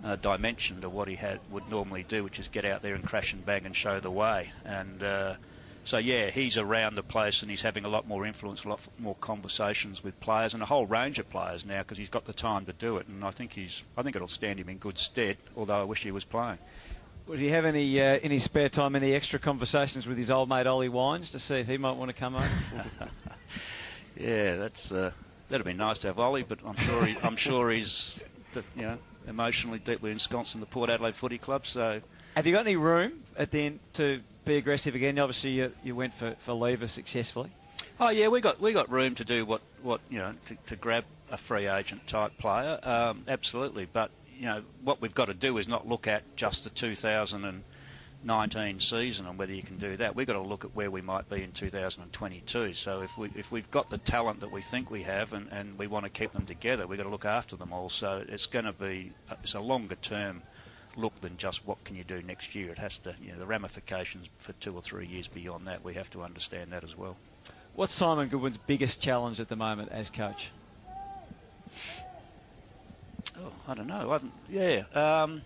uh, 0.04 0.16
dimension 0.16 0.80
to 0.80 0.88
what 0.88 1.06
he 1.08 1.14
had 1.14 1.38
would 1.50 1.68
normally 1.70 2.02
do, 2.02 2.24
which 2.24 2.40
is 2.40 2.48
get 2.48 2.64
out 2.64 2.82
there 2.82 2.94
and 2.94 3.04
crash 3.04 3.32
and 3.32 3.46
bang 3.46 3.66
and 3.66 3.76
show 3.76 4.00
the 4.00 4.10
way. 4.10 4.50
And 4.64 5.02
uh, 5.02 5.34
so, 5.84 5.98
yeah, 5.98 6.30
he's 6.30 6.58
around 6.58 6.96
the 6.96 7.02
place 7.02 7.42
and 7.42 7.50
he's 7.50 7.62
having 7.62 7.84
a 7.84 7.88
lot 7.88 8.08
more 8.08 8.26
influence, 8.26 8.64
a 8.64 8.68
lot 8.68 8.80
more 8.98 9.16
conversations 9.20 10.02
with 10.02 10.18
players 10.20 10.54
and 10.54 10.62
a 10.62 10.66
whole 10.66 10.86
range 10.86 11.20
of 11.20 11.30
players 11.30 11.64
now 11.64 11.78
because 11.78 11.98
he's 11.98 12.08
got 12.08 12.24
the 12.24 12.32
time 12.32 12.66
to 12.66 12.72
do 12.72 12.96
it. 12.96 13.06
And 13.06 13.24
I 13.24 13.30
think 13.30 13.52
he's, 13.52 13.84
I 13.96 14.02
think 14.02 14.16
it'll 14.16 14.28
stand 14.28 14.58
him 14.58 14.68
in 14.68 14.78
good 14.78 14.98
stead. 14.98 15.36
Although 15.56 15.80
I 15.80 15.84
wish 15.84 16.02
he 16.02 16.10
was 16.10 16.24
playing. 16.24 16.58
Would 17.28 17.38
he 17.38 17.48
have 17.48 17.64
any 17.64 18.00
uh, 18.00 18.18
any 18.22 18.38
spare 18.38 18.68
time, 18.68 18.96
any 18.96 19.14
extra 19.14 19.38
conversations 19.38 20.06
with 20.06 20.18
his 20.18 20.30
old 20.30 20.48
mate 20.48 20.66
Ollie 20.66 20.88
Wines 20.88 21.30
to 21.32 21.38
see 21.38 21.56
if 21.56 21.66
he 21.68 21.78
might 21.78 21.96
want 21.96 22.10
to 22.10 22.14
come 22.14 22.34
over? 22.34 22.48
Yeah, 24.16 24.56
that's 24.56 24.92
uh, 24.92 25.10
that'd 25.48 25.64
be 25.64 25.72
nice 25.72 26.00
to 26.00 26.08
have 26.08 26.18
Ollie, 26.20 26.42
but 26.42 26.58
I'm 26.66 26.76
sure 26.76 27.06
he, 27.06 27.16
I'm 27.22 27.36
sure 27.36 27.70
he's 27.70 28.22
you 28.76 28.82
know 28.82 28.98
emotionally 29.26 29.78
deeply 29.78 30.10
ensconced 30.10 30.54
in 30.54 30.60
the 30.60 30.66
Port 30.66 30.90
Adelaide 30.90 31.14
Footy 31.14 31.38
Club. 31.38 31.64
So 31.64 32.02
Have 32.36 32.46
you 32.46 32.52
got 32.52 32.60
any 32.60 32.76
room 32.76 33.12
at 33.38 33.50
the 33.50 33.60
end 33.60 33.80
to 33.94 34.20
be 34.44 34.56
aggressive 34.56 34.94
again? 34.94 35.18
Obviously, 35.18 35.52
you, 35.52 35.72
you 35.82 35.94
went 35.96 36.12
for, 36.12 36.34
for 36.40 36.52
Lever 36.52 36.86
successfully. 36.88 37.50
Oh 37.98 38.10
yeah, 38.10 38.28
we 38.28 38.40
got 38.40 38.60
we 38.60 38.72
got 38.72 38.90
room 38.90 39.14
to 39.16 39.24
do 39.24 39.46
what 39.46 39.62
what 39.82 40.00
you 40.10 40.18
know 40.18 40.34
to, 40.46 40.56
to 40.66 40.76
grab 40.76 41.04
a 41.30 41.38
free 41.38 41.66
agent 41.68 42.06
type 42.06 42.36
player, 42.36 42.78
um, 42.82 43.24
absolutely. 43.28 43.86
But 43.90 44.10
you 44.42 44.48
know 44.48 44.62
what 44.82 45.00
we've 45.00 45.14
got 45.14 45.26
to 45.26 45.34
do 45.34 45.56
is 45.58 45.68
not 45.68 45.88
look 45.88 46.08
at 46.08 46.24
just 46.34 46.64
the 46.64 46.70
2019 46.70 48.80
season 48.80 49.28
and 49.28 49.38
whether 49.38 49.54
you 49.54 49.62
can 49.62 49.78
do 49.78 49.96
that. 49.98 50.16
We've 50.16 50.26
got 50.26 50.32
to 50.32 50.40
look 50.40 50.64
at 50.64 50.74
where 50.74 50.90
we 50.90 51.00
might 51.00 51.30
be 51.30 51.44
in 51.44 51.52
2022. 51.52 52.74
So 52.74 53.02
if 53.02 53.16
we 53.16 53.30
if 53.36 53.52
we've 53.52 53.70
got 53.70 53.88
the 53.88 53.98
talent 53.98 54.40
that 54.40 54.50
we 54.50 54.60
think 54.60 54.90
we 54.90 55.04
have 55.04 55.32
and, 55.32 55.46
and 55.52 55.78
we 55.78 55.86
want 55.86 56.06
to 56.06 56.10
keep 56.10 56.32
them 56.32 56.44
together, 56.44 56.88
we've 56.88 56.98
got 56.98 57.04
to 57.04 57.10
look 57.10 57.24
after 57.24 57.54
them 57.54 57.72
all. 57.72 57.88
So 57.88 58.24
it's 58.28 58.46
going 58.46 58.64
to 58.64 58.72
be 58.72 59.12
uh, 59.30 59.36
it's 59.44 59.54
a 59.54 59.60
longer 59.60 59.94
term 59.94 60.42
look 60.96 61.14
than 61.20 61.36
just 61.36 61.64
what 61.64 61.84
can 61.84 61.94
you 61.94 62.02
do 62.02 62.20
next 62.20 62.56
year. 62.56 62.72
It 62.72 62.78
has 62.78 62.98
to 62.98 63.14
you 63.22 63.30
know 63.30 63.38
the 63.38 63.46
ramifications 63.46 64.28
for 64.38 64.54
two 64.54 64.74
or 64.74 64.82
three 64.82 65.06
years 65.06 65.28
beyond 65.28 65.68
that. 65.68 65.84
We 65.84 65.94
have 65.94 66.10
to 66.10 66.24
understand 66.24 66.72
that 66.72 66.82
as 66.82 66.98
well. 66.98 67.16
What's 67.76 67.94
Simon 67.94 68.26
Goodwin's 68.26 68.56
biggest 68.56 69.00
challenge 69.00 69.38
at 69.38 69.48
the 69.48 69.54
moment 69.54 69.92
as 69.92 70.10
coach? 70.10 70.50
Oh, 73.38 73.52
I 73.66 73.74
don't 73.74 73.86
know. 73.86 74.10
I 74.10 74.12
haven't, 74.14 74.32
yeah, 74.48 74.84
um, 74.94 75.42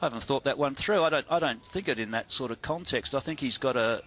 I 0.00 0.06
haven't 0.06 0.22
thought 0.22 0.44
that 0.44 0.58
one 0.58 0.74
through. 0.74 1.02
I 1.02 1.08
don't. 1.10 1.26
I 1.30 1.38
don't 1.38 1.64
think 1.64 1.88
it 1.88 1.98
in 1.98 2.12
that 2.12 2.30
sort 2.30 2.50
of 2.50 2.60
context. 2.62 3.14
I 3.14 3.20
think 3.20 3.40
he's 3.40 3.58
got 3.58 3.76
a. 3.76 4.02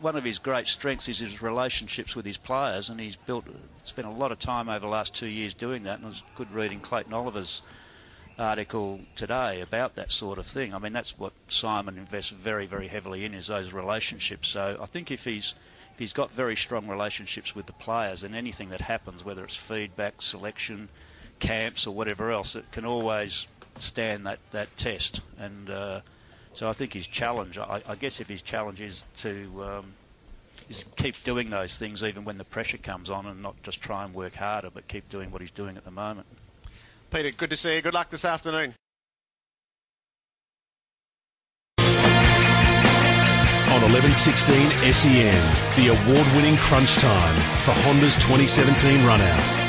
One 0.00 0.16
of 0.16 0.24
his 0.24 0.40
great 0.40 0.66
strengths 0.66 1.08
is 1.08 1.20
his 1.20 1.42
relationships 1.42 2.16
with 2.16 2.26
his 2.26 2.38
players, 2.38 2.90
and 2.90 2.98
he's 2.98 3.16
built 3.16 3.44
spent 3.84 4.08
a 4.08 4.10
lot 4.10 4.32
of 4.32 4.38
time 4.38 4.68
over 4.68 4.80
the 4.80 4.88
last 4.88 5.14
two 5.14 5.28
years 5.28 5.54
doing 5.54 5.84
that. 5.84 5.96
And 5.96 6.04
it 6.04 6.08
was 6.08 6.22
good 6.34 6.50
reading 6.52 6.80
Clayton 6.80 7.12
Oliver's 7.12 7.62
article 8.38 9.00
today 9.14 9.60
about 9.60 9.94
that 9.94 10.12
sort 10.12 10.38
of 10.38 10.46
thing. 10.46 10.74
I 10.74 10.78
mean, 10.78 10.92
that's 10.92 11.16
what 11.18 11.32
Simon 11.48 11.98
invests 11.98 12.30
very, 12.30 12.66
very 12.66 12.88
heavily 12.88 13.24
in 13.24 13.34
is 13.34 13.46
those 13.46 13.72
relationships. 13.72 14.48
So 14.48 14.78
I 14.80 14.86
think 14.86 15.10
if 15.10 15.24
he's 15.24 15.54
if 15.94 15.98
he's 15.98 16.12
got 16.12 16.30
very 16.30 16.56
strong 16.56 16.88
relationships 16.88 17.54
with 17.54 17.66
the 17.66 17.72
players, 17.72 18.24
and 18.24 18.34
anything 18.34 18.70
that 18.70 18.80
happens, 18.80 19.24
whether 19.24 19.44
it's 19.44 19.56
feedback, 19.56 20.20
selection, 20.20 20.88
camps, 21.38 21.86
or 21.86 21.94
whatever 21.94 22.30
else, 22.30 22.56
it 22.56 22.70
can 22.72 22.86
always 22.86 23.46
stand 23.78 24.26
that 24.26 24.38
that 24.52 24.74
test. 24.76 25.20
And 25.38 25.70
uh, 25.70 26.00
so 26.54 26.68
I 26.68 26.72
think 26.72 26.92
his 26.92 27.06
challenge, 27.06 27.58
I, 27.58 27.82
I 27.86 27.94
guess, 27.94 28.20
if 28.20 28.28
his 28.28 28.42
challenge 28.42 28.80
is 28.80 29.04
to 29.18 29.64
um, 29.64 29.92
is 30.68 30.84
keep 30.96 31.22
doing 31.24 31.50
those 31.50 31.78
things 31.78 32.02
even 32.02 32.24
when 32.24 32.38
the 32.38 32.44
pressure 32.44 32.78
comes 32.78 33.10
on, 33.10 33.26
and 33.26 33.42
not 33.42 33.62
just 33.62 33.80
try 33.80 34.04
and 34.04 34.14
work 34.14 34.34
harder, 34.34 34.70
but 34.72 34.88
keep 34.88 35.08
doing 35.08 35.30
what 35.30 35.40
he's 35.40 35.50
doing 35.50 35.76
at 35.76 35.84
the 35.84 35.90
moment. 35.90 36.26
Peter, 37.10 37.30
good 37.30 37.50
to 37.50 37.56
see 37.56 37.76
you. 37.76 37.82
Good 37.82 37.94
luck 37.94 38.10
this 38.10 38.24
afternoon. 38.24 38.74
On 43.76 43.82
1116 43.82 44.56
SEN, 44.92 45.12
E 45.12 45.82
the 45.82 45.88
award 45.92 46.26
winning 46.34 46.56
crunch 46.56 46.96
time 46.96 47.34
for 47.60 47.72
Honda's 47.84 48.16
2017 48.16 49.04
run 49.04 49.20
out. 49.20 49.65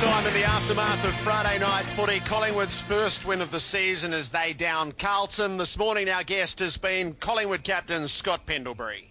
Time 0.00 0.26
in 0.28 0.32
the 0.32 0.44
aftermath 0.44 1.04
of 1.04 1.12
Friday 1.16 1.58
night 1.58 1.84
footy. 1.84 2.20
Collingwood's 2.20 2.80
first 2.82 3.26
win 3.26 3.40
of 3.40 3.50
the 3.50 3.58
season 3.58 4.12
as 4.12 4.28
they 4.30 4.52
down 4.52 4.92
Carlton. 4.92 5.56
This 5.56 5.76
morning, 5.76 6.08
our 6.08 6.22
guest 6.22 6.60
has 6.60 6.76
been 6.76 7.14
Collingwood 7.14 7.64
captain 7.64 8.06
Scott 8.06 8.46
Pendlebury. 8.46 9.08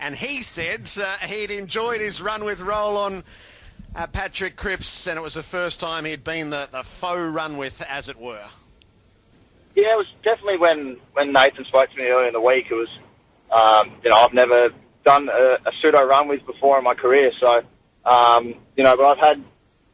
And 0.00 0.16
he 0.16 0.42
said 0.42 0.90
uh, 1.00 1.16
he'd 1.28 1.52
enjoyed 1.52 2.00
his 2.00 2.20
run 2.20 2.44
with 2.44 2.60
roll 2.60 2.96
on 2.96 3.22
uh, 3.94 4.08
Patrick 4.08 4.56
Cripps, 4.56 5.06
and 5.06 5.16
it 5.16 5.22
was 5.22 5.34
the 5.34 5.42
first 5.44 5.78
time 5.78 6.06
he'd 6.06 6.24
been 6.24 6.50
the, 6.50 6.68
the 6.72 6.82
faux 6.82 7.20
run 7.20 7.56
with, 7.56 7.80
as 7.88 8.08
it 8.08 8.18
were. 8.18 8.48
Yeah, 9.76 9.92
it 9.92 9.98
was 9.98 10.12
definitely 10.24 10.58
when 10.58 10.96
when 11.12 11.32
Nathan 11.32 11.64
spoke 11.66 11.88
to 11.88 11.96
me 11.96 12.06
earlier 12.06 12.26
in 12.26 12.32
the 12.32 12.40
week. 12.40 12.66
It 12.68 12.74
was, 12.74 12.88
um, 13.52 13.92
you 14.02 14.10
know, 14.10 14.16
I've 14.16 14.34
never 14.34 14.72
done 15.04 15.28
a, 15.28 15.58
a 15.64 15.72
pseudo 15.80 16.04
run 16.04 16.28
with 16.28 16.44
before 16.46 16.78
in 16.78 16.84
my 16.84 16.94
career, 16.94 17.32
so 17.38 17.62
um, 18.04 18.54
you 18.76 18.84
know, 18.84 18.96
but 18.96 19.06
I've 19.06 19.18
had 19.18 19.44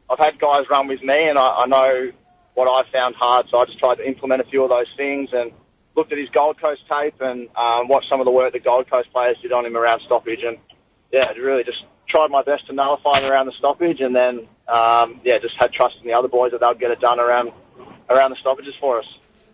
I've 0.09 0.19
had 0.19 0.39
guys 0.39 0.65
run 0.69 0.87
with 0.87 1.01
me, 1.01 1.29
and 1.29 1.37
I, 1.37 1.47
I 1.47 1.65
know 1.65 2.11
what 2.53 2.67
I 2.67 2.89
found 2.91 3.15
hard, 3.15 3.47
so 3.49 3.57
I 3.57 3.65
just 3.65 3.79
tried 3.79 3.95
to 3.95 4.07
implement 4.07 4.41
a 4.41 4.45
few 4.45 4.63
of 4.63 4.69
those 4.69 4.87
things 4.95 5.29
and 5.33 5.51
looked 5.95 6.11
at 6.11 6.17
his 6.17 6.29
Gold 6.29 6.59
Coast 6.59 6.83
tape 6.89 7.19
and 7.21 7.49
um, 7.55 7.87
watched 7.87 8.09
some 8.09 8.19
of 8.19 8.25
the 8.25 8.31
work 8.31 8.53
the 8.53 8.59
Gold 8.59 8.89
Coast 8.89 9.11
players 9.11 9.37
did 9.41 9.51
on 9.51 9.65
him 9.65 9.75
around 9.75 10.01
stoppage, 10.01 10.43
and 10.43 10.57
yeah, 11.11 11.31
really 11.31 11.63
just 11.63 11.83
tried 12.07 12.29
my 12.31 12.43
best 12.43 12.67
to 12.67 12.73
nullify 12.73 13.19
him 13.19 13.31
around 13.31 13.47
the 13.47 13.51
stoppage, 13.53 14.01
and 14.01 14.15
then 14.15 14.47
um, 14.67 15.19
yeah, 15.23 15.37
just 15.39 15.55
had 15.55 15.71
trust 15.73 15.97
in 16.01 16.07
the 16.07 16.13
other 16.13 16.27
boys 16.27 16.51
that 16.51 16.61
they'll 16.61 16.73
get 16.73 16.91
it 16.91 16.99
done 16.99 17.19
around 17.19 17.51
around 18.09 18.31
the 18.31 18.37
stoppages 18.37 18.75
for 18.79 18.99
us. 18.99 19.05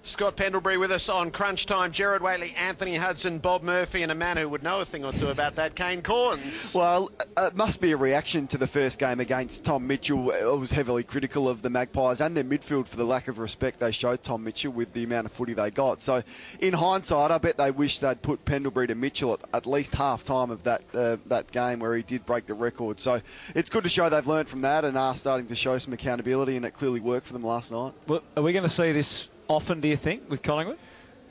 Scott 0.03 0.35
Pendlebury 0.35 0.77
with 0.77 0.91
us 0.91 1.09
on 1.09 1.29
Crunch 1.29 1.67
Time. 1.67 1.91
Gerard 1.91 2.23
Whateley, 2.23 2.55
Anthony 2.57 2.95
Hudson, 2.95 3.37
Bob 3.37 3.61
Murphy, 3.61 4.01
and 4.01 4.11
a 4.11 4.15
man 4.15 4.35
who 4.35 4.49
would 4.49 4.63
know 4.63 4.81
a 4.81 4.85
thing 4.85 5.05
or 5.05 5.11
two 5.11 5.27
about 5.27 5.57
that, 5.57 5.75
Kane 5.75 6.01
Cornes. 6.01 6.73
Well, 6.73 7.11
uh, 7.37 7.49
it 7.51 7.55
must 7.55 7.79
be 7.79 7.91
a 7.91 7.97
reaction 7.97 8.47
to 8.47 8.57
the 8.57 8.65
first 8.65 8.97
game 8.97 9.19
against 9.19 9.63
Tom 9.63 9.85
Mitchell. 9.85 10.31
I 10.31 10.45
was 10.45 10.71
heavily 10.71 11.03
critical 11.03 11.47
of 11.47 11.61
the 11.61 11.69
Magpies 11.69 12.19
and 12.19 12.35
their 12.35 12.43
midfield 12.43 12.87
for 12.87 12.97
the 12.97 13.05
lack 13.05 13.27
of 13.27 13.37
respect 13.37 13.79
they 13.79 13.91
showed 13.91 14.23
Tom 14.23 14.43
Mitchell 14.43 14.71
with 14.71 14.91
the 14.93 15.03
amount 15.03 15.27
of 15.27 15.33
footy 15.33 15.53
they 15.53 15.69
got. 15.69 16.01
So, 16.01 16.23
in 16.59 16.73
hindsight, 16.73 17.29
I 17.29 17.37
bet 17.37 17.57
they 17.57 17.69
wish 17.69 17.99
they'd 17.99 18.23
put 18.23 18.43
Pendlebury 18.43 18.87
to 18.87 18.95
Mitchell 18.95 19.33
at, 19.33 19.41
at 19.53 19.65
least 19.67 19.93
half 19.93 20.23
time 20.23 20.49
of 20.49 20.63
that 20.63 20.81
uh, 20.95 21.17
that 21.27 21.51
game 21.51 21.77
where 21.77 21.95
he 21.95 22.01
did 22.01 22.25
break 22.25 22.47
the 22.47 22.55
record. 22.55 22.99
So, 22.99 23.21
it's 23.53 23.69
good 23.69 23.83
to 23.83 23.89
show 23.89 24.09
they've 24.09 24.25
learned 24.25 24.49
from 24.49 24.61
that 24.61 24.83
and 24.83 24.97
are 24.97 25.15
starting 25.15 25.47
to 25.47 25.55
show 25.55 25.77
some 25.77 25.93
accountability, 25.93 26.55
and 26.55 26.65
it 26.65 26.71
clearly 26.71 27.01
worked 27.01 27.27
for 27.27 27.33
them 27.33 27.43
last 27.43 27.71
night. 27.71 27.93
Well, 28.07 28.23
are 28.35 28.41
we 28.41 28.51
going 28.51 28.63
to 28.63 28.69
see 28.69 28.93
this 28.93 29.27
often, 29.51 29.81
do 29.81 29.87
you 29.87 29.97
think, 29.97 30.29
with 30.29 30.41
Collingwood? 30.41 30.77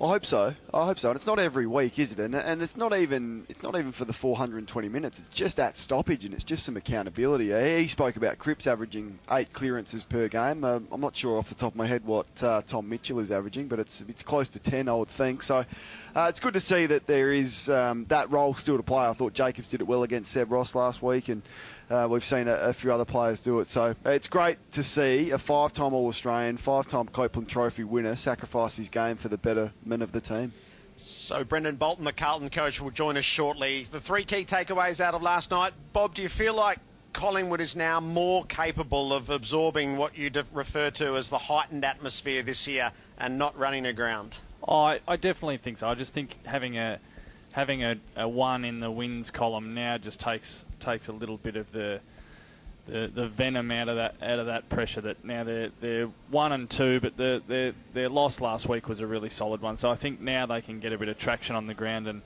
I 0.03 0.09
hope 0.09 0.25
so. 0.25 0.55
I 0.73 0.87
hope 0.87 0.99
so. 0.99 1.11
And 1.11 1.17
it's 1.17 1.27
not 1.27 1.39
every 1.39 1.67
week, 1.67 1.99
is 1.99 2.13
it? 2.13 2.21
And, 2.21 2.35
and 2.35 2.63
it's 2.63 2.75
not 2.75 2.97
even 2.97 3.45
it's 3.51 3.63
not 3.63 3.79
even 3.79 3.93
for 3.93 4.07
the 4.07 4.15
420 4.15 4.89
minutes. 4.89 5.19
It's 5.19 5.29
just 5.29 5.59
that 5.59 5.77
stoppage, 5.77 6.25
and 6.25 6.33
it's 6.33 6.45
just 6.45 6.65
some 6.65 6.79
accountability. 6.79 7.53
Uh, 7.53 7.61
He 7.61 7.87
spoke 7.89 8.17
about 8.17 8.39
Cripps 8.39 8.67
averaging 8.67 9.19
eight 9.31 9.53
clearances 9.53 10.03
per 10.03 10.29
game. 10.29 10.65
Uh, 10.65 10.81
I'm 10.91 11.03
not 11.03 11.17
sure 11.17 11.37
off 11.37 11.51
the 11.51 11.55
top 11.55 11.73
of 11.73 11.77
my 11.77 11.87
head 11.87 12.07
what 12.07 12.43
uh, 12.43 12.63
Tom 12.67 12.89
Mitchell 12.89 13.19
is 13.19 13.31
averaging, 13.31 13.69
but 13.69 13.79
it's 13.79 14.01
it's 14.09 14.23
close 14.23 14.49
to 14.49 14.59
10, 14.59 14.89
I 14.89 14.95
would 14.95 15.09
think. 15.09 15.43
So 15.43 15.67
uh, 16.17 16.27
it's 16.31 16.41
good 16.41 16.55
to 16.55 16.61
see 16.61 16.87
that 16.87 17.07
there 17.07 17.31
is 17.35 17.69
um, 17.69 18.07
that 18.09 18.31
role 18.31 18.55
still 18.55 18.79
to 18.79 18.83
play. 18.83 19.05
I 19.05 19.13
thought 19.13 19.35
Jacobs 19.35 19.69
did 19.69 19.83
it 19.83 19.87
well 19.87 20.03
against 20.03 20.31
Seb 20.31 20.51
Ross 20.51 20.75
last 20.75 21.03
week, 21.03 21.29
and 21.29 21.43
uh, 21.91 22.09
we've 22.09 22.25
seen 22.25 22.49
a, 22.49 22.55
a 22.55 22.73
few 22.73 22.93
other 22.93 23.05
players 23.05 23.41
do 23.41 23.61
it. 23.61 23.71
So 23.71 23.95
it's 24.05 24.29
great 24.29 24.59
to 24.73 24.85
see 24.85 25.31
a 25.33 25.39
five-time 25.39 25.93
All-Australian, 25.93 26.57
five-time 26.57 27.09
Copeland 27.09 27.49
Trophy 27.49 27.85
winner 27.85 28.17
sacrifice 28.17 28.77
his 28.77 28.89
game 28.89 29.17
for 29.17 29.29
the 29.29 29.39
betterment 29.39 30.03
of 30.03 30.13
the 30.13 30.21
team. 30.21 30.53
So 30.97 31.45
Brendon 31.45 31.77
Bolton, 31.77 32.05
the 32.05 32.13
Carlton 32.13 32.51
coach, 32.51 32.81
will 32.81 32.91
join 32.91 33.17
us 33.17 33.25
shortly. 33.25 33.87
The 33.91 34.01
three 34.01 34.25
key 34.25 34.45
takeaways 34.45 35.01
out 35.01 35.15
of 35.15 35.23
last 35.23 35.51
night. 35.51 35.73
Bob, 35.93 36.15
do 36.15 36.23
you 36.23 36.29
feel 36.29 36.55
like 36.55 36.79
Collingwood 37.13 37.61
is 37.61 37.75
now 37.75 38.01
more 38.01 38.45
capable 38.45 39.13
of 39.13 39.31
absorbing 39.31 39.97
what 39.97 40.17
you 40.17 40.31
refer 40.53 40.91
to 40.91 41.17
as 41.17 41.31
the 41.31 41.39
heightened 41.39 41.85
atmosphere 41.85 42.43
this 42.43 42.69
year 42.69 42.93
and 43.19 43.39
not 43.39 43.59
running 43.59 43.87
aground? 43.87 44.37
Oh, 44.63 44.77
I, 44.77 45.01
I 45.09 45.17
definitely 45.17 45.57
think 45.57 45.79
so. 45.79 45.89
I 45.89 45.95
just 45.95 46.13
think 46.13 46.37
having 46.45 46.77
a 46.77 47.01
having 47.53 47.83
a, 47.83 47.97
a 48.15 48.29
one 48.29 48.65
in 48.65 48.79
the 48.79 48.91
wins 48.91 49.31
column 49.31 49.75
now 49.75 49.99
just 49.99 50.21
takes 50.21 50.65
takes 50.81 51.09
a 51.09 51.13
little 51.13 51.37
bit 51.37 51.57
of 51.57 51.71
the 51.73 52.01
the, 52.87 53.11
the 53.15 53.29
venom 53.29 53.71
out 53.71 53.89
of 53.89 53.97
that 53.97 54.17
out 54.23 54.39
of 54.39 54.47
that 54.47 54.69
pressure 54.69 55.01
that 55.03 55.25
now 55.25 55.45
they're 55.45 55.71
they're 55.81 56.07
one 56.31 56.53
and 56.53 56.69
two, 56.69 57.01
but 57.01 57.17
their 57.17 57.39
their 57.41 57.73
their 57.93 58.09
loss 58.09 58.41
last 58.41 58.69
week 58.69 58.89
was 58.89 59.01
a 59.01 59.07
really 59.07 59.29
solid 59.29 59.61
one. 59.61 59.77
So 59.77 59.91
I 59.91 59.95
think 59.95 60.21
now 60.21 60.47
they 60.47 60.61
can 60.61 60.81
get 60.81 60.93
a 60.93 60.99
bit 60.99 61.09
of 61.09 61.19
traction 61.19 61.57
on 61.57 61.67
the 61.67 61.75
ground 61.75 62.09
and 62.09 62.23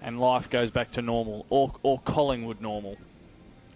and 0.00 0.20
life 0.20 0.50
goes 0.50 0.70
back 0.70 0.92
to 0.92 1.02
normal 1.02 1.46
or 1.50 1.74
or 1.82 1.98
Collingwood 2.00 2.60
normal. 2.60 2.96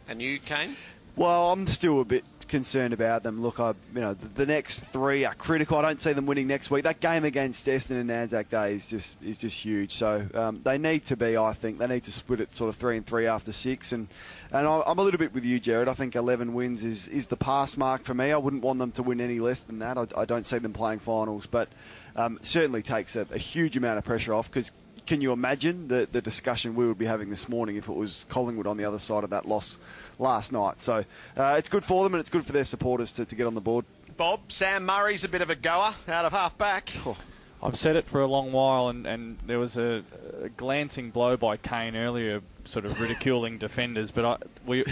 And 0.09 0.21
you, 0.23 0.39
Kane? 0.39 0.75
Well, 1.17 1.53
I'm 1.53 1.67
still 1.67 2.01
a 2.01 2.05
bit 2.05 2.25
concerned 2.51 2.93
about 2.93 3.23
them. 3.23 3.41
Look, 3.41 3.61
I, 3.61 3.75
you 3.95 4.01
know, 4.01 4.15
the, 4.15 4.45
next 4.45 4.81
three 4.81 5.25
are 5.25 5.35
critical. 5.35 5.79
I 5.79 5.83
don't 5.83 6.03
see 6.03 6.13
them 6.13 6.27
winning 6.27 6.49
next 6.49 6.71
week. 6.71 6.85
That 6.85 7.01
game 7.01 7.25
against 7.25 7.67
Essendon 7.67 8.01
and 8.01 8.11
Anzac 8.11 8.49
Day 8.49 8.75
is 8.75 8.87
just 8.87 9.17
is 9.23 9.39
just 9.39 9.57
huge. 9.57 9.93
So 9.93 10.27
um, 10.35 10.61
they 10.63 10.77
need 10.77 11.07
to 11.07 11.17
be, 11.17 11.37
I 11.37 11.55
think, 11.55 11.79
they 11.79 11.87
need 11.87 12.05
to 12.05 12.13
split 12.13 12.41
it 12.41 12.53
sort 12.53 12.69
of 12.69 12.77
three 12.77 12.97
and 12.97 13.07
three 13.07 13.27
after 13.27 13.53
six. 13.53 13.93
And 13.93 14.09
and 14.53 14.67
I, 14.67 14.83
I'm 14.85 14.99
a 14.99 15.03
little 15.03 15.19
bit 15.19 15.33
with 15.33 15.45
you, 15.45 15.61
Gerard. 15.61 15.89
I 15.89 15.95
think 15.95 16.17
11 16.17 16.53
wins 16.53 16.85
is 16.85 17.09
is 17.09 17.29
the 17.29 17.37
pass 17.37 17.77
mark 17.77 18.05
for 18.05 18.15
me. 18.15 18.33
I 18.33 18.37
wouldn't 18.37 18.63
want 18.63 18.81
them 18.81 18.93
to 18.93 19.03
win 19.03 19.21
any 19.21 19.39
less 19.39 19.61
than 19.61 19.79
that. 19.79 19.97
I, 19.97 20.07
I 20.17 20.25
don't 20.25 20.47
see 20.47 20.59
them 20.59 20.73
playing 20.73 20.99
finals, 20.99 21.47
but 21.47 21.69
um, 22.17 22.41
certainly 22.43 22.83
takes 22.83 23.17
a, 23.17 23.27
a 23.31 23.39
huge 23.39 23.77
amount 23.77 23.99
of 23.99 24.05
pressure 24.05 24.35
off 24.35 24.51
because 24.51 24.73
can 25.07 25.21
you 25.21 25.33
imagine 25.33 25.89
the, 25.89 26.09
the 26.11 26.21
discussion 26.21 26.75
we 26.75 26.87
would 26.87 26.99
be 26.99 27.07
having 27.07 27.31
this 27.31 27.49
morning 27.49 27.77
if 27.77 27.89
it 27.89 27.95
was 27.95 28.27
Collingwood 28.29 28.67
on 28.67 28.77
the 28.77 28.85
other 28.85 28.99
side 28.99 29.25
of 29.25 29.31
that 29.31 29.47
loss 29.47 29.79
last 30.21 30.53
night? 30.53 30.81
So 30.81 31.05
uh, 31.37 31.57
it's 31.59 31.69
good 31.69 31.85
for 31.85 32.05
them 32.05 32.15
and 32.15 32.21
it's 32.21 32.31
good 32.31 32.45
for 32.45 32.53
their 32.53 32.65
supporters 32.65 33.13
to, 33.13 33.25
to 33.25 33.35
get 33.35 33.47
on 33.47 33.55
the 33.55 33.61
board. 33.61 33.85
Bob, 34.17 34.53
Sam 34.53 34.87
Murray's 34.87 35.25
a 35.25 35.29
bit 35.29 35.41
of 35.43 35.51
a 35.51 35.57
goer 35.57 35.95
out 36.09 36.25
of 36.25 36.33
half 36.33 36.57
back. 36.59 36.93
Oh. 37.07 37.17
I've 37.63 37.77
said 37.77 37.97
it 37.97 38.07
for 38.07 38.23
a 38.23 38.27
long 38.27 38.53
while, 38.53 38.89
and, 38.89 39.07
and 39.07 39.39
there 39.47 39.59
was 39.59 39.77
a, 39.77 40.03
a 40.43 40.49
glancing 40.49 41.11
blow 41.11 41.37
by 41.37 41.59
Kane 41.59 41.95
earlier, 41.95 42.41
sort 42.65 42.87
of 42.87 42.99
ridiculing 43.01 43.59
defenders. 43.59 44.11
But 44.11 44.25
I, 44.25 44.37
we, 44.65 44.85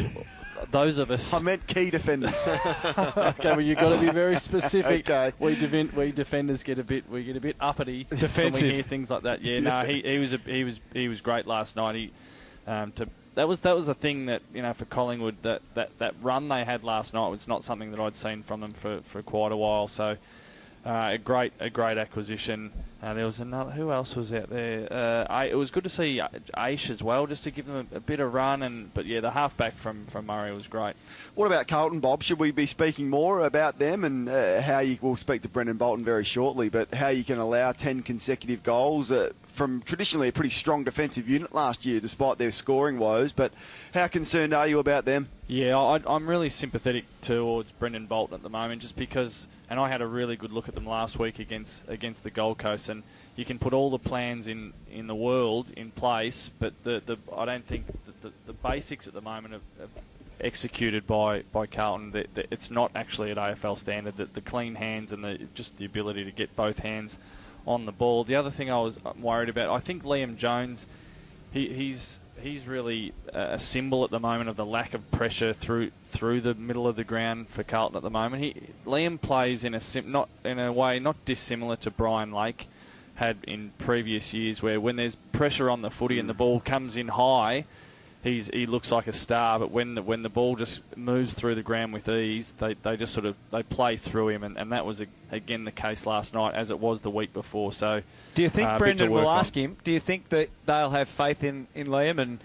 those 0.70 0.98
of 0.98 1.10
us. 1.10 1.32
I 1.32 1.38
meant 1.38 1.66
key 1.66 1.90
defenders. 1.90 2.46
okay, 2.84 3.50
well 3.50 3.60
you've 3.60 3.78
got 3.78 3.98
to 3.98 4.04
be 4.04 4.12
very 4.12 4.36
specific. 4.36 5.08
okay. 5.10 5.32
We, 5.38 5.54
defend, 5.54 5.92
we 5.92 6.12
defenders 6.12 6.62
get 6.62 6.78
a 6.78 6.84
bit 6.84 7.08
we 7.08 7.24
get 7.24 7.36
a 7.36 7.40
bit 7.40 7.56
uppity 7.58 8.04
defensive. 8.04 8.62
when 8.62 8.70
we 8.70 8.74
hear 8.74 8.82
things 8.82 9.10
like 9.10 9.22
that. 9.22 9.42
Yeah, 9.42 9.60
no, 9.60 9.80
he, 9.82 10.02
he 10.02 10.18
was 10.18 10.34
a, 10.34 10.38
he 10.38 10.64
was 10.64 10.78
he 10.92 11.08
was 11.08 11.20
great 11.20 11.46
last 11.46 11.76
night. 11.76 11.94
He 11.94 12.12
um, 12.66 12.92
to 12.92 13.08
that 13.39 13.47
was 13.47 13.61
that 13.61 13.76
was 13.76 13.89
a 13.89 13.95
thing 13.95 14.26
that 14.26 14.43
you 14.53 14.62
know 14.62 14.72
for 14.74 14.84
Collingwood 14.84 15.36
that, 15.43 15.62
that, 15.74 15.97
that 15.99 16.14
run 16.22 16.49
they 16.49 16.64
had 16.64 16.82
last 16.82 17.14
night 17.14 17.28
was 17.28 17.47
not 17.47 17.62
something 17.62 17.93
that 17.93 18.01
I'd 18.01 18.16
seen 18.16 18.43
from 18.43 18.61
them 18.61 18.72
for, 18.72 19.01
for 19.03 19.22
quite 19.22 19.53
a 19.53 19.57
while. 19.57 19.86
So 19.86 20.16
uh, 20.84 21.10
a 21.12 21.18
great 21.18 21.52
a 21.60 21.70
great 21.70 21.98
acquisition. 21.98 22.72
Uh, 23.00 23.14
there 23.14 23.26
was 23.26 23.38
another. 23.38 23.70
Who 23.70 23.92
else 23.92 24.16
was 24.16 24.32
out 24.32 24.50
there? 24.50 24.88
Uh, 24.90 25.26
I, 25.30 25.44
it 25.46 25.56
was 25.56 25.70
good 25.70 25.84
to 25.84 25.90
see 25.90 26.20
Aish 26.56 26.90
as 26.90 27.00
well, 27.00 27.28
just 27.28 27.44
to 27.44 27.52
give 27.52 27.66
them 27.66 27.86
a, 27.92 27.96
a, 27.96 28.00
bit 28.00 28.18
of 28.18 28.34
run. 28.34 28.62
And 28.62 28.92
but 28.92 29.06
yeah, 29.06 29.20
the 29.20 29.30
halfback 29.30 29.76
from 29.76 30.06
from 30.06 30.26
Murray 30.26 30.52
was 30.52 30.66
great. 30.66 30.94
What 31.34 31.46
about 31.46 31.68
Carlton, 31.68 32.00
Bob? 32.00 32.22
Should 32.24 32.40
we 32.40 32.50
be 32.50 32.66
speaking 32.66 33.08
more 33.08 33.44
about 33.44 33.78
them 33.78 34.04
and 34.04 34.28
uh, 34.28 34.60
how 34.60 34.80
you 34.80 34.98
will 35.00 35.16
speak 35.16 35.42
to 35.42 35.48
Brendon 35.48 35.76
Bolton 35.76 36.04
very 36.04 36.24
shortly? 36.24 36.70
But 36.70 36.92
how 36.92 37.08
you 37.08 37.22
can 37.22 37.38
allow 37.38 37.70
10 37.70 38.02
consecutive 38.02 38.64
goals 38.64 39.12
uh, 39.12 39.32
from 39.46 39.82
traditionally 39.82 40.28
a 40.28 40.32
pretty 40.32 40.50
strong 40.50 40.84
defensive 40.84 41.28
unit 41.28 41.54
last 41.54 41.86
year, 41.86 42.00
despite 42.00 42.38
their 42.38 42.50
scoring 42.50 42.98
woes. 42.98 43.32
But 43.32 43.52
how 43.94 44.08
concerned 44.08 44.54
are 44.54 44.66
you 44.66 44.78
about 44.80 45.04
them? 45.04 45.28
Yeah, 45.46 45.78
I, 45.78 46.00
I'm 46.06 46.28
really 46.28 46.50
sympathetic 46.50 47.04
towards 47.20 47.70
Brendon 47.72 48.06
Bolton 48.06 48.34
at 48.34 48.42
the 48.42 48.50
moment, 48.50 48.82
just 48.82 48.96
because 48.96 49.46
and 49.70 49.78
I 49.78 49.88
had 49.88 50.00
a 50.00 50.06
really 50.06 50.36
good 50.36 50.52
look 50.52 50.68
at 50.68 50.74
them 50.74 50.86
last 50.86 51.18
week 51.18 51.38
against 51.38 51.82
against 51.88 52.22
the 52.22 52.30
Gold 52.30 52.58
Coast. 52.58 52.88
And 52.88 53.02
you 53.36 53.44
can 53.44 53.58
put 53.58 53.72
all 53.72 53.90
the 53.90 53.98
plans 53.98 54.46
in, 54.46 54.72
in 54.90 55.06
the 55.06 55.14
world 55.14 55.66
in 55.76 55.90
place, 55.90 56.50
but 56.58 56.72
the, 56.84 57.02
the 57.04 57.18
I 57.36 57.44
don't 57.44 57.66
think 57.66 57.86
the, 58.06 58.28
the, 58.28 58.34
the 58.46 58.52
basics 58.52 59.06
at 59.06 59.14
the 59.14 59.20
moment 59.20 59.54
are, 59.54 59.84
are 59.84 59.88
executed 60.40 61.06
by 61.06 61.42
by 61.52 61.66
Carlton. 61.66 62.12
The, 62.12 62.26
the, 62.34 62.44
it's 62.50 62.70
not 62.70 62.92
actually 62.94 63.30
at 63.30 63.36
AFL 63.36 63.78
standard. 63.78 64.16
That 64.16 64.34
the 64.34 64.40
clean 64.40 64.74
hands 64.74 65.12
and 65.12 65.22
the 65.22 65.38
just 65.54 65.76
the 65.76 65.84
ability 65.84 66.24
to 66.24 66.32
get 66.32 66.56
both 66.56 66.78
hands 66.78 67.18
on 67.66 67.84
the 67.84 67.92
ball. 67.92 68.24
The 68.24 68.36
other 68.36 68.50
thing 68.50 68.70
I 68.70 68.80
was 68.80 68.98
worried 69.20 69.50
about, 69.50 69.68
I 69.68 69.80
think 69.80 70.02
Liam 70.04 70.36
Jones, 70.36 70.86
he, 71.52 71.68
he's 71.68 72.18
he's 72.41 72.66
really 72.66 73.12
a 73.32 73.59
symbol 73.59 74.05
at 74.05 74.11
the 74.11 74.20
moment 74.20 74.49
of 74.49 74.57
the 74.57 74.66
lack 74.66 74.95
of 74.95 75.11
pressure 75.11 75.53
through 75.53 75.91
through 76.09 76.41
the 76.41 76.55
middle 76.55 76.86
of 76.86 76.97
the 76.97 77.05
ground 77.05 77.49
for 77.49 77.62
Carlton 77.62 77.97
at 77.97 78.03
the 78.03 78.11
moment. 78.11 78.43
He 78.43 78.55
Liam 78.86 79.20
plays 79.20 79.64
in 79.64 79.74
a 79.74 79.80
sim, 79.80 80.12
not 80.12 80.28
in 80.45 80.59
a 80.59 80.72
way 80.72 80.99
not 80.99 81.24
dissimilar 81.24 81.76
to 81.76 81.91
Brian 81.91 82.32
Lake 82.32 82.68
had 83.14 83.36
in 83.47 83.72
previous 83.78 84.32
years, 84.32 84.62
where 84.62 84.80
when 84.80 84.97
there's 84.97 85.16
pressure 85.32 85.68
on 85.68 85.82
the 85.82 85.91
footy 85.91 86.18
and 86.18 86.28
the 86.28 86.34
ball 86.34 86.61
comes 86.61 86.97
in 86.97 87.09
high, 87.09 87.64
he's 88.22 88.48
he 88.48 88.66
looks 88.66 88.90
like 88.90 89.06
a 89.06 89.12
star. 89.12 89.58
But 89.58 89.70
when 89.70 89.94
the, 89.94 90.02
when 90.02 90.22
the 90.22 90.28
ball 90.28 90.56
just 90.56 90.80
moves 90.96 91.34
through 91.34 91.54
the 91.54 91.62
ground 91.62 91.92
with 91.92 92.08
ease, 92.08 92.52
they, 92.58 92.74
they 92.74 92.96
just 92.96 93.14
sort 93.14 93.26
of 93.26 93.36
they 93.50 93.62
play 93.62 93.96
through 93.96 94.28
him, 94.28 94.44
and, 94.44 94.56
and 94.56 94.72
that 94.72 94.84
was 94.84 95.00
a, 95.00 95.06
again 95.30 95.64
the 95.64 95.72
case 95.72 96.06
last 96.06 96.34
night 96.34 96.54
as 96.54 96.70
it 96.70 96.78
was 96.78 97.00
the 97.00 97.10
week 97.10 97.32
before. 97.32 97.72
So 97.72 98.02
do 98.34 98.42
you 98.42 98.48
think 98.48 98.68
uh, 98.68 98.78
Brendon 98.78 99.10
will 99.10 99.26
on. 99.26 99.38
ask 99.38 99.54
him? 99.54 99.76
Do 99.84 99.92
you 99.92 100.00
think 100.00 100.28
that 100.30 100.50
they'll 100.66 100.90
have 100.90 101.08
faith 101.08 101.44
in 101.44 101.66
in 101.74 101.88
Liam 101.88 102.18
and 102.18 102.38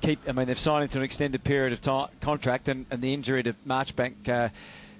keep? 0.00 0.20
I 0.28 0.32
mean, 0.32 0.46
they've 0.46 0.58
signed 0.58 0.84
him 0.84 0.88
to 0.90 0.98
an 0.98 1.04
extended 1.04 1.44
period 1.44 1.72
of 1.72 1.80
time 1.80 2.08
contract, 2.20 2.68
and, 2.68 2.86
and 2.90 3.02
the 3.02 3.14
injury 3.14 3.42
to 3.42 3.54
Marchbank. 3.66 4.28
Uh, 4.28 4.48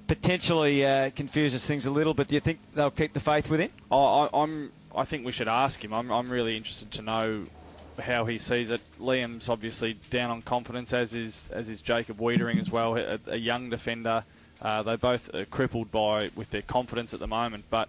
potentially 0.09 0.85
uh, 0.85 1.11
confuses 1.11 1.65
things 1.65 1.87
a 1.87 1.91
little, 1.91 2.13
but 2.13 2.29
do 2.29 2.35
you 2.35 2.41
think 2.41 2.59
they'll 2.75 2.91
keep 2.91 3.15
the 3.15 3.21
faith 3.21 3.49
with 3.49 3.61
him? 3.61 3.71
Oh, 3.91 4.05
I, 4.05 4.43
I'm. 4.43 4.73
I 4.95 5.05
think 5.05 5.25
we 5.25 5.33
should 5.33 5.49
ask 5.49 5.83
him. 5.83 5.95
I'm, 5.95 6.11
I'm 6.11 6.29
really 6.29 6.55
interested 6.55 6.91
to 6.93 7.03
know 7.03 7.47
how 7.99 8.25
he 8.25 8.39
sees 8.39 8.71
it. 8.71 8.81
Liam's 9.01 9.49
obviously 9.49 9.95
down 10.11 10.31
on 10.31 10.43
confidence, 10.43 10.93
as 10.93 11.15
is 11.15 11.49
as 11.53 11.69
is 11.69 11.83
Jacob 11.83 12.19
Weitering 12.19 12.61
as 12.61 12.71
well, 12.71 12.97
a, 12.97 13.19
a 13.27 13.37
young 13.37 13.71
defender. 13.71 14.25
Uh, 14.61 14.83
they 14.83 14.97
both 14.97 15.35
are 15.35 15.45
crippled 15.45 15.91
by 15.91 16.31
with 16.37 16.51
their 16.51 16.63
confidence 16.63 17.15
at 17.15 17.21
the 17.21 17.27
moment, 17.27 17.65
but 17.71 17.89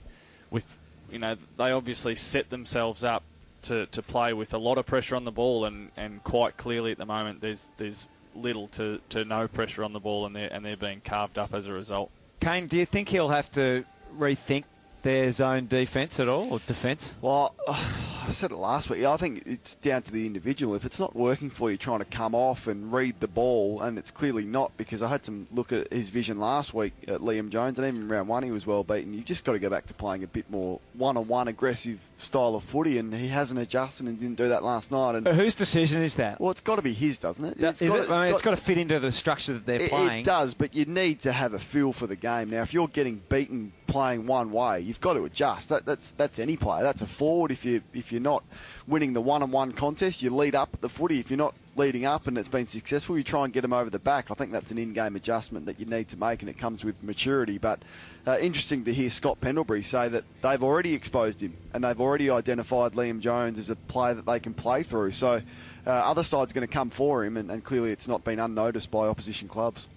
with 0.50 0.66
you 1.12 1.20
know 1.20 1.36
they 1.58 1.72
obviously 1.72 2.16
set 2.16 2.50
themselves 2.50 3.04
up 3.04 3.24
to, 3.64 3.86
to 3.88 4.02
play 4.02 4.34
with 4.34 4.54
a 4.54 4.58
lot 4.58 4.78
of 4.78 4.86
pressure 4.86 5.16
on 5.16 5.26
the 5.26 5.32
ball, 5.32 5.66
and, 5.66 5.90
and 5.98 6.24
quite 6.24 6.58
clearly 6.58 6.92
at 6.92 6.98
the 6.98 7.06
moment 7.06 7.42
there's 7.42 7.66
there's 7.78 8.08
little 8.36 8.68
to, 8.70 9.00
to 9.10 9.24
no 9.26 9.48
pressure 9.48 9.84
on 9.84 9.92
the 9.92 10.00
ball, 10.00 10.26
and 10.26 10.36
they're 10.36 10.52
and 10.52 10.66
they're 10.66 10.78
being 10.78 11.02
carved 11.02 11.38
up 11.38 11.54
as 11.54 11.68
a 11.68 11.74
result. 11.74 12.10
Kane, 12.40 12.68
do 12.68 12.78
you 12.78 12.86
think 12.86 13.10
he'll 13.10 13.30
have 13.30 13.52
to 13.54 13.86
rethink 14.18 14.66
their 15.04 15.30
zone 15.32 15.68
defence 15.68 16.20
at 16.20 16.28
all, 16.28 16.52
or 16.52 16.60
defence? 16.60 17.14
Well, 17.22 17.54
I 17.68 18.32
said 18.32 18.52
it 18.52 18.58
last 18.58 18.90
week. 18.90 19.04
I 19.04 19.18
think 19.18 19.44
it's 19.46 19.76
down 19.76 20.02
to 20.04 20.12
the 20.12 20.26
individual. 20.26 20.76
If 20.76 20.86
it's 20.86 21.00
not 21.00 21.14
working 21.14 21.50
for 21.50 21.70
you, 21.70 21.78
trying 21.78 22.00
to 22.00 22.06
come 22.06 22.36
off 22.36 22.68
and 22.68 22.92
read 22.94 23.20
the 23.20 23.28
ball, 23.28 23.82
and 23.82 23.98
it's 23.98 24.12
clearly 24.12 24.46
not 24.46 24.76
because 24.78 25.04
I 25.04 25.10
had 25.10 25.26
some 25.26 25.46
look 25.52 25.74
at 25.74 25.92
his 25.92 26.10
vision 26.10 26.40
last 26.40 26.74
week 26.74 26.94
at 27.08 27.20
Liam 27.20 27.50
Jones, 27.50 27.78
and 27.80 27.88
even 27.88 28.08
round 28.08 28.30
one 28.30 28.44
he 28.44 28.52
was 28.52 28.66
well 28.66 28.84
beaten. 28.84 29.14
You've 29.14 29.26
just 29.26 29.44
got 29.44 29.54
to 29.54 29.60
go 29.60 29.70
back 29.70 29.88
to 29.88 29.94
playing 29.94 30.24
a 30.24 30.28
bit 30.28 30.50
more 30.50 30.80
one-on-one 30.94 31.50
aggressive 31.50 32.00
style 32.18 32.56
of 32.56 32.64
footy, 32.64 32.98
and 32.98 33.14
he 33.14 33.28
hasn't 33.28 33.60
adjusted 33.60 34.08
and 34.08 34.18
didn't 34.20 34.38
do 34.38 34.50
that 34.50 34.64
last 34.64 34.90
night. 34.90 35.16
And 35.16 35.26
but 35.26 35.36
whose 35.36 35.56
decision 35.56 36.02
is 36.02 36.16
that? 36.16 36.40
Well, 36.40 36.52
it's 36.52 36.62
got 36.62 36.78
to 36.78 36.82
be 36.82 36.94
his, 36.94 37.18
doesn't 37.18 37.44
it? 37.44 37.62
It's 37.62 37.82
got, 37.82 38.00
it? 38.00 38.10
I 38.10 38.26
mean, 38.26 38.34
it's 38.34 38.42
got, 38.42 38.52
got 38.52 38.58
to 38.58 38.64
fit 38.64 38.78
into 38.78 39.00
the 39.02 39.12
structure 39.12 39.54
that 39.54 39.66
they're 39.66 39.82
it, 39.82 39.90
playing. 39.90 40.22
It 40.22 40.26
does, 40.26 40.54
but 40.54 40.74
you 40.74 40.86
need 40.86 41.22
to 41.22 41.32
have 41.34 41.54
a 41.54 41.60
feel 41.60 41.92
for 41.92 42.08
the 42.08 42.16
game. 42.16 42.52
Now, 42.52 42.62
if 42.62 42.74
you're 42.74 42.88
getting 42.88 43.22
beaten 43.28 43.74
playing 43.88 44.28
one 44.28 44.52
way, 44.52 44.93
you've 44.94 45.02
got 45.02 45.14
to 45.14 45.26
adjust. 45.26 45.70
That, 45.70 45.88
that's 45.88 46.12
that's 46.12 46.38
any 46.38 46.56
player. 46.56 46.84
That's 46.84 47.02
a 47.02 47.08
forward. 47.08 47.50
If 47.50 47.66
you 47.66 47.82
if 47.96 48.12
you're 48.12 48.22
not 48.22 48.44
winning 48.86 49.14
the 49.14 49.22
one-on-one 49.22 49.72
contest, 49.72 50.22
you 50.22 50.30
lead 50.30 50.54
up 50.54 50.70
the 50.82 50.90
footy. 50.90 51.20
If 51.20 51.32
you're 51.32 51.40
not 51.40 51.56
leading 51.76 52.06
up 52.06 52.28
and 52.28 52.38
it's 52.38 52.48
been 52.48 52.68
successful, 52.68 53.18
you 53.18 53.24
try 53.24 53.44
and 53.44 53.52
get 53.52 53.62
them 53.62 53.74
over 53.74 53.90
the 53.90 53.98
back. 53.98 54.30
I 54.30 54.36
think 54.36 54.52
that's 54.52 54.70
an 54.70 54.78
in-game 54.78 55.16
adjustment 55.16 55.66
that 55.66 55.80
you 55.80 55.88
need 55.88 56.10
to 56.10 56.18
make, 56.18 56.44
and 56.44 56.50
it 56.50 56.60
comes 56.60 56.86
with 56.86 57.02
maturity. 57.02 57.58
But 57.58 57.80
uh, 58.28 58.38
interesting 58.40 58.86
to 58.86 58.94
hear 58.94 59.10
Scott 59.10 59.42
Pendlebury 59.42 59.82
say 59.82 60.10
that 60.10 60.26
they've 60.44 60.62
already 60.62 60.94
exposed 60.94 61.42
him 61.42 61.58
and 61.74 61.84
they've 61.84 62.00
already 62.00 62.30
identified 62.30 62.92
Liam 62.92 63.20
Jones 63.20 63.58
as 63.58 63.72
a 63.72 63.76
player 63.76 64.14
that 64.14 64.28
they 64.28 64.40
can 64.40 64.54
play 64.54 64.84
through. 64.84 65.14
So 65.14 65.42
uh, 65.88 65.90
other 65.90 66.24
side's 66.24 66.54
going 66.54 66.68
to 66.68 66.72
come 66.72 66.92
for 66.92 67.26
him, 67.26 67.38
and, 67.38 67.50
and 67.50 67.64
clearly 67.64 67.92
it's 67.92 68.08
not 68.08 68.24
been 68.24 68.38
unnoticed 68.38 68.92
by 68.92 69.08
opposition 69.08 69.48
clubs. 69.48 69.90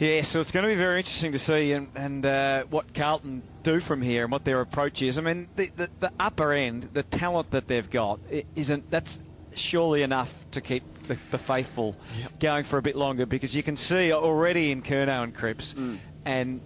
Yeah, 0.00 0.22
so 0.22 0.40
it's 0.40 0.50
going 0.50 0.62
to 0.62 0.70
be 0.70 0.76
very 0.76 0.96
interesting 0.96 1.32
to 1.32 1.38
see 1.38 1.72
and, 1.72 1.88
and 1.94 2.24
uh, 2.24 2.64
what 2.70 2.94
Carlton 2.94 3.42
do 3.62 3.80
from 3.80 4.00
here 4.00 4.22
and 4.22 4.32
what 4.32 4.46
their 4.46 4.62
approach 4.62 5.02
is. 5.02 5.18
I 5.18 5.20
mean, 5.20 5.46
the, 5.56 5.70
the, 5.76 5.90
the 6.00 6.12
upper 6.18 6.54
end, 6.54 6.88
the 6.94 7.02
talent 7.02 7.50
that 7.50 7.68
they've 7.68 7.88
got, 7.88 8.18
isn't 8.56 8.90
that's 8.90 9.20
surely 9.54 10.00
enough 10.00 10.32
to 10.52 10.62
keep 10.62 10.84
the, 11.06 11.18
the 11.30 11.36
faithful 11.36 11.96
yep. 12.18 12.38
going 12.40 12.64
for 12.64 12.78
a 12.78 12.82
bit 12.82 12.96
longer 12.96 13.26
because 13.26 13.54
you 13.54 13.62
can 13.62 13.76
see 13.76 14.10
already 14.10 14.70
in 14.70 14.80
Curnow 14.80 15.22
and 15.22 15.34
Cripps 15.34 15.74
mm. 15.74 15.98
and 16.24 16.62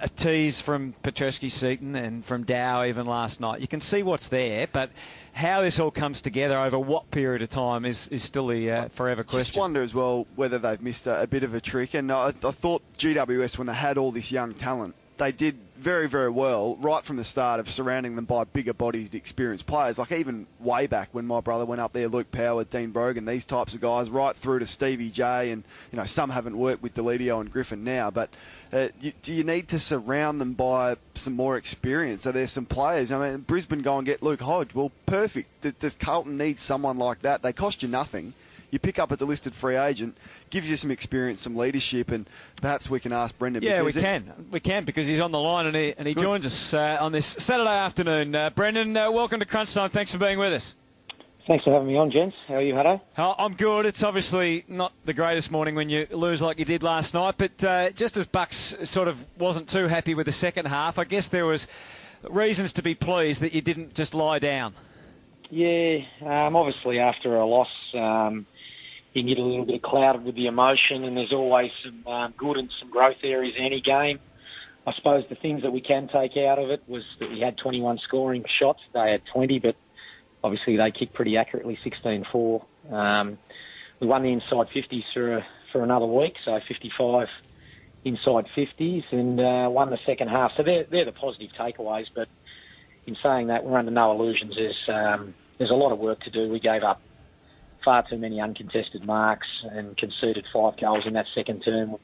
a 0.00 0.08
tease 0.08 0.60
from 0.60 0.94
Petrevski-Seton 1.02 1.94
and 1.94 2.24
from 2.24 2.44
Dow 2.44 2.84
even 2.84 3.06
last 3.06 3.40
night. 3.40 3.60
You 3.60 3.68
can 3.68 3.80
see 3.80 4.02
what's 4.02 4.28
there, 4.28 4.66
but 4.72 4.90
how 5.32 5.62
this 5.62 5.78
all 5.78 5.90
comes 5.90 6.22
together 6.22 6.58
over 6.58 6.78
what 6.78 7.10
period 7.10 7.42
of 7.42 7.50
time 7.50 7.84
is, 7.84 8.08
is 8.08 8.22
still 8.22 8.48
the 8.48 8.70
uh, 8.70 8.88
forever 8.90 9.22
question. 9.22 9.40
I 9.40 9.44
just 9.44 9.56
wonder 9.56 9.82
as 9.82 9.94
well 9.94 10.26
whether 10.36 10.58
they've 10.58 10.80
missed 10.80 11.06
a, 11.06 11.22
a 11.22 11.26
bit 11.26 11.42
of 11.42 11.54
a 11.54 11.60
trick. 11.60 11.94
And 11.94 12.10
I, 12.10 12.28
I, 12.28 12.32
thought 12.32 12.82
GWS, 12.98 13.58
when 13.58 13.66
they 13.66 13.74
had 13.74 13.98
all 13.98 14.12
this 14.12 14.32
young 14.32 14.54
talent, 14.54 14.94
they 15.18 15.32
did 15.32 15.58
very, 15.76 16.08
very 16.08 16.30
well 16.30 16.76
right 16.76 17.04
from 17.04 17.16
the 17.16 17.24
start 17.24 17.60
of 17.60 17.70
surrounding 17.70 18.16
them 18.16 18.24
by 18.24 18.44
bigger 18.44 18.74
bodied, 18.74 19.14
experienced 19.14 19.66
players. 19.66 19.98
Like 19.98 20.12
even 20.12 20.46
way 20.60 20.86
back 20.86 21.10
when 21.12 21.26
my 21.26 21.40
brother 21.40 21.64
went 21.64 21.80
up 21.80 21.92
there, 21.92 22.08
Luke 22.08 22.30
Power, 22.30 22.64
Dean 22.64 22.90
Brogan, 22.90 23.24
these 23.24 23.44
types 23.44 23.74
of 23.74 23.80
guys, 23.80 24.10
right 24.10 24.34
through 24.34 24.60
to 24.60 24.66
Stevie 24.66 25.10
J, 25.10 25.50
and 25.50 25.64
you 25.92 25.98
know 25.98 26.04
some 26.04 26.30
haven't 26.30 26.56
worked 26.56 26.82
with 26.82 26.94
Deledio 26.94 27.40
and 27.40 27.50
Griffin 27.50 27.84
now, 27.84 28.10
but 28.10 28.30
uh, 28.72 28.88
you, 29.00 29.12
do 29.22 29.34
you 29.34 29.44
need 29.44 29.68
to 29.68 29.78
surround 29.78 30.40
them 30.40 30.54
by 30.54 30.96
some 31.14 31.34
more 31.34 31.56
experience? 31.56 32.26
Are 32.26 32.32
there 32.32 32.46
some 32.46 32.66
players? 32.66 33.12
I 33.12 33.30
mean, 33.30 33.38
Brisbane 33.38 33.82
go 33.82 33.98
and 33.98 34.06
get 34.06 34.22
Luke 34.22 34.40
Hodge. 34.40 34.74
Well, 34.74 34.90
perfect. 35.06 35.62
Does, 35.62 35.74
does 35.74 35.94
Carlton 35.94 36.36
need 36.36 36.58
someone 36.58 36.98
like 36.98 37.22
that? 37.22 37.42
They 37.42 37.52
cost 37.52 37.82
you 37.82 37.88
nothing 37.88 38.32
you 38.70 38.78
pick 38.78 38.98
up 38.98 39.12
a 39.12 39.16
delisted 39.16 39.52
free 39.52 39.76
agent, 39.76 40.16
gives 40.50 40.68
you 40.68 40.76
some 40.76 40.90
experience, 40.90 41.40
some 41.40 41.56
leadership, 41.56 42.10
and 42.10 42.28
perhaps 42.60 42.90
we 42.90 43.00
can 43.00 43.12
ask 43.12 43.36
Brendon. 43.38 43.62
Yeah, 43.62 43.80
we 43.82 43.88
because 43.88 43.96
it- 43.96 44.02
can. 44.02 44.46
We 44.50 44.60
can 44.60 44.84
because 44.84 45.06
he's 45.06 45.20
on 45.20 45.32
the 45.32 45.38
line 45.40 45.66
and 45.66 45.76
he, 45.76 45.94
and 45.96 46.06
he 46.06 46.14
joins 46.14 46.46
us 46.46 46.74
uh, 46.74 46.98
on 47.00 47.12
this 47.12 47.26
Saturday 47.26 47.70
afternoon. 47.70 48.34
Uh, 48.34 48.50
Brendon, 48.50 48.96
uh, 48.96 49.10
welcome 49.10 49.40
to 49.40 49.46
Crunch 49.46 49.72
Time. 49.72 49.90
Thanks 49.90 50.12
for 50.12 50.18
being 50.18 50.38
with 50.38 50.52
us. 50.52 50.76
Thanks 51.46 51.62
for 51.62 51.72
having 51.72 51.86
me 51.86 51.96
on, 51.96 52.10
gents. 52.10 52.36
How 52.48 52.54
are 52.54 52.60
you, 52.60 52.74
Hutto? 52.74 53.00
Oh, 53.16 53.34
I'm 53.38 53.54
good. 53.54 53.86
It's 53.86 54.02
obviously 54.02 54.64
not 54.66 54.92
the 55.04 55.14
greatest 55.14 55.52
morning 55.52 55.76
when 55.76 55.88
you 55.88 56.08
lose 56.10 56.42
like 56.42 56.58
you 56.58 56.64
did 56.64 56.82
last 56.82 57.14
night, 57.14 57.36
but 57.38 57.62
uh, 57.62 57.90
just 57.90 58.16
as 58.16 58.26
Bucks 58.26 58.74
sort 58.82 59.06
of 59.06 59.16
wasn't 59.38 59.68
too 59.68 59.86
happy 59.86 60.14
with 60.14 60.26
the 60.26 60.32
second 60.32 60.66
half, 60.66 60.98
I 60.98 61.04
guess 61.04 61.28
there 61.28 61.46
was 61.46 61.68
reasons 62.28 62.72
to 62.74 62.82
be 62.82 62.96
pleased 62.96 63.42
that 63.42 63.54
you 63.54 63.60
didn't 63.60 63.94
just 63.94 64.12
lie 64.12 64.40
down. 64.40 64.74
Yeah, 65.48 65.98
um, 66.22 66.56
obviously 66.56 66.98
after 66.98 67.36
a 67.36 67.46
loss, 67.46 67.70
um, 67.94 68.46
you 69.16 69.22
can 69.22 69.28
get 69.28 69.38
a 69.38 69.46
little 69.46 69.64
bit 69.64 69.82
clouded 69.82 70.24
with 70.24 70.34
the 70.34 70.46
emotion, 70.46 71.04
and 71.04 71.16
there's 71.16 71.32
always 71.32 71.70
some 71.82 72.06
um, 72.06 72.34
good 72.36 72.58
and 72.58 72.70
some 72.78 72.90
growth 72.90 73.16
areas 73.22 73.54
in 73.56 73.64
any 73.64 73.80
game. 73.80 74.20
I 74.86 74.92
suppose 74.92 75.24
the 75.30 75.36
things 75.36 75.62
that 75.62 75.72
we 75.72 75.80
can 75.80 76.08
take 76.08 76.36
out 76.36 76.58
of 76.58 76.68
it 76.68 76.82
was 76.86 77.02
that 77.18 77.30
we 77.30 77.40
had 77.40 77.56
21 77.56 77.98
scoring 78.04 78.44
shots. 78.58 78.80
They 78.92 79.12
had 79.12 79.22
20, 79.32 79.58
but 79.60 79.74
obviously 80.44 80.76
they 80.76 80.90
kicked 80.90 81.14
pretty 81.14 81.38
accurately, 81.38 81.78
16-4. 81.84 82.62
Um, 82.92 83.38
we 84.00 84.06
won 84.06 84.22
the 84.22 84.32
inside 84.32 84.68
50s 84.74 85.04
for 85.14 85.44
for 85.72 85.82
another 85.82 86.06
week, 86.06 86.36
so 86.44 86.60
55 86.68 87.26
inside 88.04 88.46
50s, 88.54 89.04
and 89.10 89.40
uh, 89.40 89.68
won 89.70 89.90
the 89.90 89.98
second 90.06 90.28
half. 90.28 90.52
So 90.56 90.62
they're, 90.62 90.84
they're 90.84 91.06
the 91.06 91.12
positive 91.12 91.50
takeaways. 91.58 92.06
But 92.14 92.28
in 93.06 93.16
saying 93.22 93.48
that, 93.48 93.64
we're 93.64 93.78
under 93.78 93.90
no 93.90 94.12
illusions. 94.12 94.54
There's 94.54 94.88
um, 94.88 95.34
there's 95.58 95.70
a 95.70 95.74
lot 95.74 95.90
of 95.90 95.98
work 95.98 96.20
to 96.20 96.30
do. 96.30 96.50
We 96.50 96.60
gave 96.60 96.82
up 96.82 97.00
far 97.86 98.02
too 98.02 98.18
many 98.18 98.40
uncontested 98.40 99.06
marks 99.06 99.46
and 99.62 99.96
conceded 99.96 100.44
five 100.52 100.76
goals 100.76 101.06
in 101.06 101.14
that 101.14 101.26
second 101.34 101.62
term. 101.62 101.96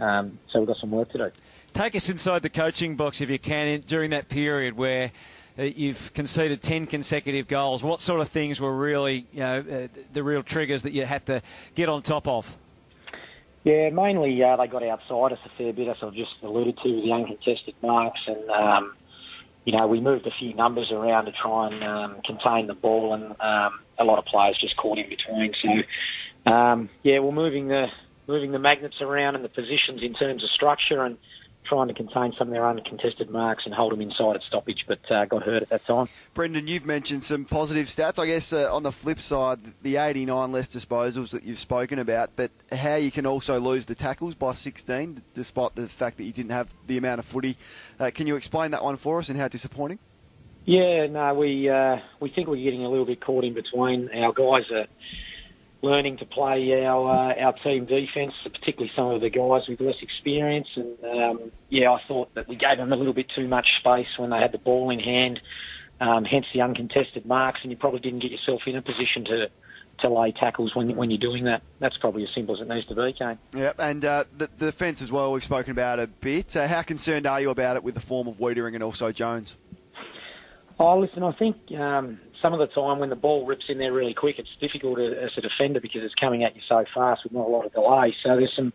Um, 0.00 0.38
so 0.48 0.60
we've 0.60 0.68
got 0.68 0.78
some 0.78 0.90
work 0.90 1.12
to 1.12 1.18
do. 1.18 1.30
Take 1.74 1.94
us 1.94 2.08
inside 2.08 2.42
the 2.42 2.48
coaching 2.48 2.96
box 2.96 3.20
if 3.20 3.28
you 3.28 3.38
can 3.38 3.68
in, 3.68 3.80
during 3.82 4.10
that 4.10 4.30
period 4.30 4.74
where 4.74 5.12
uh, 5.58 5.64
you've 5.64 6.14
conceded 6.14 6.62
10 6.62 6.86
consecutive 6.86 7.46
goals. 7.46 7.82
What 7.82 8.00
sort 8.00 8.20
of 8.20 8.28
things 8.28 8.58
were 8.58 8.74
really, 8.74 9.26
you 9.32 9.40
know, 9.40 9.58
uh, 9.58 9.88
the 10.14 10.22
real 10.22 10.42
triggers 10.42 10.82
that 10.82 10.94
you 10.94 11.04
had 11.04 11.26
to 11.26 11.42
get 11.74 11.90
on 11.90 12.02
top 12.02 12.26
of? 12.26 12.56
Yeah, 13.64 13.90
mainly 13.90 14.42
uh, 14.42 14.56
they 14.56 14.66
got 14.66 14.82
outside 14.82 15.32
us 15.32 15.40
a 15.44 15.50
fair 15.58 15.74
bit, 15.74 15.88
as 15.88 15.98
I've 16.02 16.14
just 16.14 16.36
alluded 16.42 16.78
to, 16.78 17.02
the 17.02 17.12
uncontested 17.12 17.74
marks. 17.82 18.20
And, 18.26 18.48
um, 18.50 18.94
you 19.68 19.76
know, 19.76 19.86
we 19.86 20.00
moved 20.00 20.26
a 20.26 20.30
few 20.30 20.54
numbers 20.54 20.90
around 20.90 21.26
to 21.26 21.32
try 21.32 21.66
and 21.66 21.84
um, 21.84 22.22
contain 22.24 22.68
the 22.68 22.74
ball, 22.74 23.12
and 23.12 23.38
um, 23.38 23.80
a 23.98 24.04
lot 24.04 24.18
of 24.18 24.24
players 24.24 24.56
just 24.58 24.74
caught 24.78 24.96
in 24.96 25.10
between. 25.10 25.52
So, 25.60 26.50
um, 26.50 26.88
yeah, 27.02 27.18
we're 27.18 27.32
moving 27.32 27.68
the 27.68 27.88
moving 28.26 28.50
the 28.50 28.58
magnets 28.58 29.02
around 29.02 29.34
and 29.34 29.44
the 29.44 29.50
positions 29.50 30.02
in 30.02 30.14
terms 30.14 30.42
of 30.42 30.48
structure 30.48 31.04
and 31.04 31.18
trying 31.68 31.88
to 31.88 31.94
contain 31.94 32.32
some 32.38 32.48
of 32.48 32.54
their 32.54 32.66
uncontested 32.66 33.30
marks 33.30 33.66
and 33.66 33.74
hold 33.74 33.92
them 33.92 34.00
inside 34.00 34.36
at 34.36 34.42
stoppage, 34.42 34.84
but 34.86 34.98
uh, 35.10 35.24
got 35.26 35.42
hurt 35.42 35.62
at 35.62 35.68
that 35.68 35.84
time. 35.84 36.08
Brendon, 36.34 36.66
you've 36.66 36.86
mentioned 36.86 37.22
some 37.22 37.44
positive 37.44 37.86
stats. 37.86 38.18
I 38.18 38.26
guess 38.26 38.52
uh, 38.52 38.74
on 38.74 38.82
the 38.82 38.92
flip 38.92 39.20
side, 39.20 39.60
the 39.82 39.96
89 39.96 40.52
less 40.52 40.68
disposals 40.68 41.30
that 41.30 41.44
you've 41.44 41.58
spoken 41.58 41.98
about, 41.98 42.30
but 42.36 42.50
how 42.72 42.96
you 42.96 43.10
can 43.10 43.26
also 43.26 43.60
lose 43.60 43.86
the 43.86 43.94
tackles 43.94 44.34
by 44.34 44.54
16, 44.54 45.22
despite 45.34 45.74
the 45.74 45.88
fact 45.88 46.16
that 46.18 46.24
you 46.24 46.32
didn't 46.32 46.52
have 46.52 46.68
the 46.86 46.98
amount 46.98 47.18
of 47.18 47.26
footy. 47.26 47.56
Uh, 48.00 48.10
can 48.12 48.26
you 48.26 48.36
explain 48.36 48.70
that 48.72 48.82
one 48.82 48.96
for 48.96 49.18
us 49.18 49.28
and 49.28 49.38
how 49.38 49.48
disappointing? 49.48 49.98
Yeah, 50.64 51.06
no, 51.06 51.32
we 51.32 51.70
uh, 51.70 51.98
we 52.20 52.28
think 52.28 52.46
we're 52.46 52.62
getting 52.62 52.84
a 52.84 52.90
little 52.90 53.06
bit 53.06 53.22
caught 53.22 53.44
in 53.44 53.54
between. 53.54 54.10
Our 54.12 54.34
guys 54.34 54.70
are 54.70 54.86
learning 55.82 56.18
to 56.18 56.26
play 56.26 56.84
our 56.84 57.10
uh, 57.10 57.34
our 57.34 57.52
team 57.52 57.86
defence, 57.86 58.34
particularly 58.42 58.92
some 58.94 59.08
of 59.08 59.20
the 59.20 59.30
guys 59.30 59.68
with 59.68 59.80
less 59.80 59.96
experience. 60.02 60.68
And 60.74 61.04
um, 61.04 61.52
yeah, 61.68 61.92
I 61.92 62.00
thought 62.06 62.34
that 62.34 62.48
we 62.48 62.56
gave 62.56 62.78
them 62.78 62.92
a 62.92 62.96
little 62.96 63.12
bit 63.12 63.30
too 63.34 63.48
much 63.48 63.66
space 63.78 64.08
when 64.16 64.30
they 64.30 64.38
had 64.38 64.52
the 64.52 64.58
ball 64.58 64.90
in 64.90 65.00
hand. 65.00 65.40
Um, 66.00 66.24
hence 66.24 66.46
the 66.52 66.60
uncontested 66.60 67.26
marks, 67.26 67.60
and 67.62 67.72
you 67.72 67.76
probably 67.76 67.98
didn't 67.98 68.20
get 68.20 68.30
yourself 68.30 68.62
in 68.66 68.76
a 68.76 68.82
position 68.82 69.24
to 69.26 69.50
to 70.00 70.08
lay 70.08 70.30
tackles 70.30 70.74
when 70.74 70.94
when 70.96 71.10
you're 71.10 71.18
doing 71.18 71.44
that. 71.44 71.62
That's 71.80 71.96
probably 71.96 72.22
as 72.24 72.30
simple 72.34 72.54
as 72.54 72.60
it 72.60 72.68
needs 72.68 72.86
to 72.86 72.94
be, 72.94 73.12
Kane. 73.12 73.38
Yep, 73.54 73.76
and 73.78 74.04
uh, 74.04 74.24
the, 74.36 74.48
the 74.58 74.66
defence 74.66 75.02
as 75.02 75.10
well, 75.10 75.32
we've 75.32 75.42
spoken 75.42 75.72
about 75.72 75.98
a 75.98 76.06
bit. 76.06 76.56
Uh, 76.56 76.68
how 76.68 76.82
concerned 76.82 77.26
are 77.26 77.40
you 77.40 77.50
about 77.50 77.76
it 77.76 77.82
with 77.82 77.94
the 77.94 78.00
form 78.00 78.28
of 78.28 78.36
Weitering 78.36 78.74
and 78.74 78.82
also 78.82 79.10
Jones? 79.10 79.56
Oh, 80.80 81.00
listen, 81.00 81.24
I 81.24 81.32
think 81.32 81.56
um, 81.76 82.20
some 82.40 82.52
of 82.52 82.60
the 82.60 82.68
time 82.68 83.00
when 83.00 83.10
the 83.10 83.16
ball 83.16 83.44
rips 83.44 83.64
in 83.68 83.78
there 83.78 83.92
really 83.92 84.14
quick, 84.14 84.38
it's 84.38 84.48
difficult 84.60 85.00
as 85.00 85.32
a 85.36 85.40
defender 85.40 85.80
because 85.80 86.04
it's 86.04 86.14
coming 86.14 86.44
at 86.44 86.54
you 86.54 86.62
so 86.68 86.84
fast 86.94 87.24
with 87.24 87.32
not 87.32 87.46
a 87.46 87.50
lot 87.50 87.66
of 87.66 87.72
delay. 87.72 88.14
So 88.22 88.36
there's 88.36 88.54
some 88.54 88.72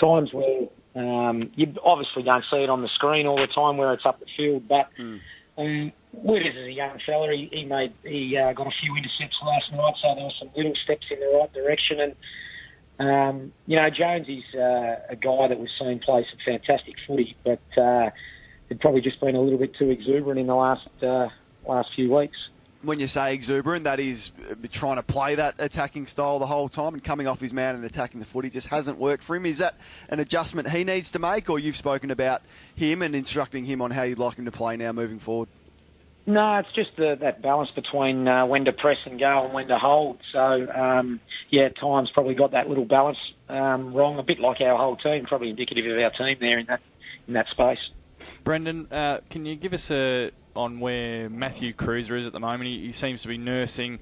times 0.00 0.30
where 0.32 0.68
um, 0.94 1.50
you 1.54 1.74
obviously 1.84 2.22
don't 2.22 2.44
see 2.50 2.58
it 2.58 2.70
on 2.70 2.80
the 2.80 2.88
screen 2.88 3.26
all 3.26 3.36
the 3.36 3.48
time 3.48 3.76
where 3.76 3.92
it's 3.92 4.06
up 4.06 4.18
the 4.18 4.26
field, 4.34 4.66
but 4.66 4.88
um, 5.58 5.92
Withers 6.14 6.56
is 6.56 6.66
a 6.68 6.72
young 6.72 6.98
fella. 7.04 7.30
He, 7.32 7.50
he 7.52 7.64
made 7.66 7.92
he 8.02 8.34
uh, 8.36 8.54
got 8.54 8.66
a 8.66 8.72
few 8.80 8.96
intercepts 8.96 9.36
last 9.42 9.72
night, 9.72 9.94
so 10.00 10.14
there 10.14 10.24
were 10.24 10.30
some 10.38 10.50
little 10.56 10.74
steps 10.84 11.06
in 11.10 11.20
the 11.20 11.38
right 11.38 11.52
direction. 11.52 12.00
And 12.00 12.14
um, 12.98 13.52
you 13.66 13.76
know, 13.76 13.90
Jones 13.90 14.26
is 14.26 14.44
uh, 14.54 14.96
a 15.10 15.16
guy 15.16 15.48
that 15.48 15.58
we've 15.58 15.68
seen 15.78 15.98
play 15.98 16.24
some 16.30 16.38
fantastic 16.46 16.94
footy, 17.06 17.36
but 17.44 17.60
uh, 17.78 18.08
had 18.68 18.80
probably 18.80 19.02
just 19.02 19.20
been 19.20 19.36
a 19.36 19.40
little 19.40 19.58
bit 19.58 19.74
too 19.74 19.90
exuberant 19.90 20.40
in 20.40 20.46
the 20.46 20.54
last 20.54 20.88
uh, 21.02 21.28
last 21.66 21.94
few 21.94 22.14
weeks. 22.14 22.36
When 22.82 22.98
you 22.98 23.06
say 23.06 23.34
exuberant, 23.34 23.84
that 23.84 24.00
is 24.00 24.32
uh, 24.50 24.54
trying 24.72 24.96
to 24.96 25.04
play 25.04 25.36
that 25.36 25.54
attacking 25.58 26.08
style 26.08 26.40
the 26.40 26.46
whole 26.46 26.68
time 26.68 26.94
and 26.94 27.04
coming 27.04 27.28
off 27.28 27.40
his 27.40 27.52
man 27.52 27.76
and 27.76 27.84
attacking 27.84 28.18
the 28.18 28.26
footy 28.26 28.50
just 28.50 28.66
hasn't 28.66 28.98
worked 28.98 29.22
for 29.22 29.36
him. 29.36 29.46
Is 29.46 29.58
that 29.58 29.76
an 30.08 30.18
adjustment 30.18 30.68
he 30.68 30.82
needs 30.82 31.12
to 31.12 31.20
make, 31.20 31.48
or 31.48 31.60
you've 31.60 31.76
spoken 31.76 32.10
about 32.10 32.42
him 32.74 33.02
and 33.02 33.14
instructing 33.14 33.64
him 33.64 33.82
on 33.82 33.92
how 33.92 34.02
you'd 34.02 34.18
like 34.18 34.36
him 34.36 34.46
to 34.46 34.50
play 34.50 34.76
now 34.76 34.90
moving 34.90 35.20
forward? 35.20 35.48
No, 36.24 36.58
it's 36.58 36.72
just 36.72 36.96
the, 36.96 37.16
that 37.20 37.42
balance 37.42 37.70
between 37.72 38.28
uh, 38.28 38.46
when 38.46 38.64
to 38.66 38.72
press 38.72 38.98
and 39.06 39.18
go 39.18 39.44
and 39.44 39.52
when 39.52 39.68
to 39.68 39.78
hold. 39.78 40.18
So, 40.30 40.68
um, 40.72 41.20
yeah, 41.50 41.62
at 41.62 41.76
times 41.76 42.10
probably 42.10 42.34
got 42.34 42.52
that 42.52 42.68
little 42.68 42.84
balance 42.84 43.18
um, 43.48 43.92
wrong, 43.92 44.18
a 44.18 44.22
bit 44.22 44.38
like 44.38 44.60
our 44.60 44.76
whole 44.76 44.96
team, 44.96 45.24
probably 45.24 45.50
indicative 45.50 45.84
of 45.84 45.98
our 45.98 46.10
team 46.10 46.36
there 46.40 46.58
in 46.58 46.66
that 46.66 46.80
in 47.26 47.34
that 47.34 47.48
space. 47.48 47.90
Brendon, 48.44 48.86
uh, 48.92 49.18
can 49.30 49.46
you 49.46 49.56
give 49.56 49.72
us 49.72 49.90
a 49.90 50.30
on 50.54 50.80
where 50.80 51.28
Matthew 51.28 51.72
Kreuzer 51.72 52.18
is 52.18 52.26
at 52.26 52.32
the 52.32 52.40
moment? 52.40 52.68
He, 52.68 52.86
he 52.86 52.92
seems 52.92 53.22
to 53.22 53.28
be 53.28 53.38
nursing 53.38 54.00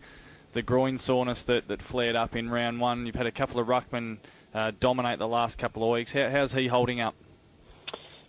the 0.52 0.62
groin 0.62 0.98
soreness 0.98 1.42
that, 1.44 1.68
that 1.68 1.82
flared 1.82 2.16
up 2.16 2.36
in 2.36 2.50
round 2.50 2.80
one. 2.80 3.06
You've 3.06 3.14
had 3.14 3.26
a 3.26 3.32
couple 3.32 3.60
of 3.60 3.68
ruckmen 3.68 4.18
uh, 4.54 4.72
dominate 4.78 5.18
the 5.18 5.28
last 5.28 5.58
couple 5.58 5.84
of 5.84 5.90
weeks. 5.90 6.12
How, 6.12 6.28
how's 6.30 6.52
he 6.52 6.66
holding 6.66 7.00
up? 7.00 7.14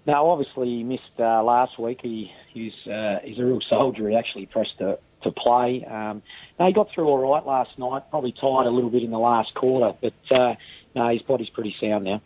Now, 0.06 0.28
obviously, 0.28 0.68
he 0.68 0.84
missed 0.84 1.20
uh, 1.20 1.44
last 1.44 1.78
week. 1.78 2.00
He, 2.02 2.32
he's 2.54 2.74
uh, 2.88 3.20
he's 3.24 3.38
a 3.38 3.46
real 3.46 3.62
soldier. 3.62 4.10
He 4.10 4.16
actually 4.16 4.48
pressed 4.48 4.78
to 4.80 4.98
to 5.24 5.32
play. 5.32 5.86
Um, 5.86 6.24
no, 6.60 6.68
he 6.68 6.74
got 6.74 6.90
through 6.92 7.06
all 7.06 7.32
right 7.32 7.46
last 7.46 7.78
night. 7.78 8.10
Probably 8.10 8.32
tired 8.32 8.66
a 8.66 8.72
little 8.72 8.90
bit 8.90 9.04
in 9.04 9.12
the 9.12 9.20
last 9.20 9.54
quarter, 9.54 9.96
but 10.02 10.36
uh, 10.36 10.56
no, 10.96 11.10
his 11.10 11.22
body's 11.22 11.50
pretty 11.50 11.76
sound 11.80 12.06
now. 12.06 12.22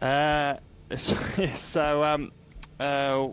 Uh, 0.00 0.56
so, 0.96 1.16
so 1.54 2.02
um, 2.02 2.32
uh, 2.80 3.28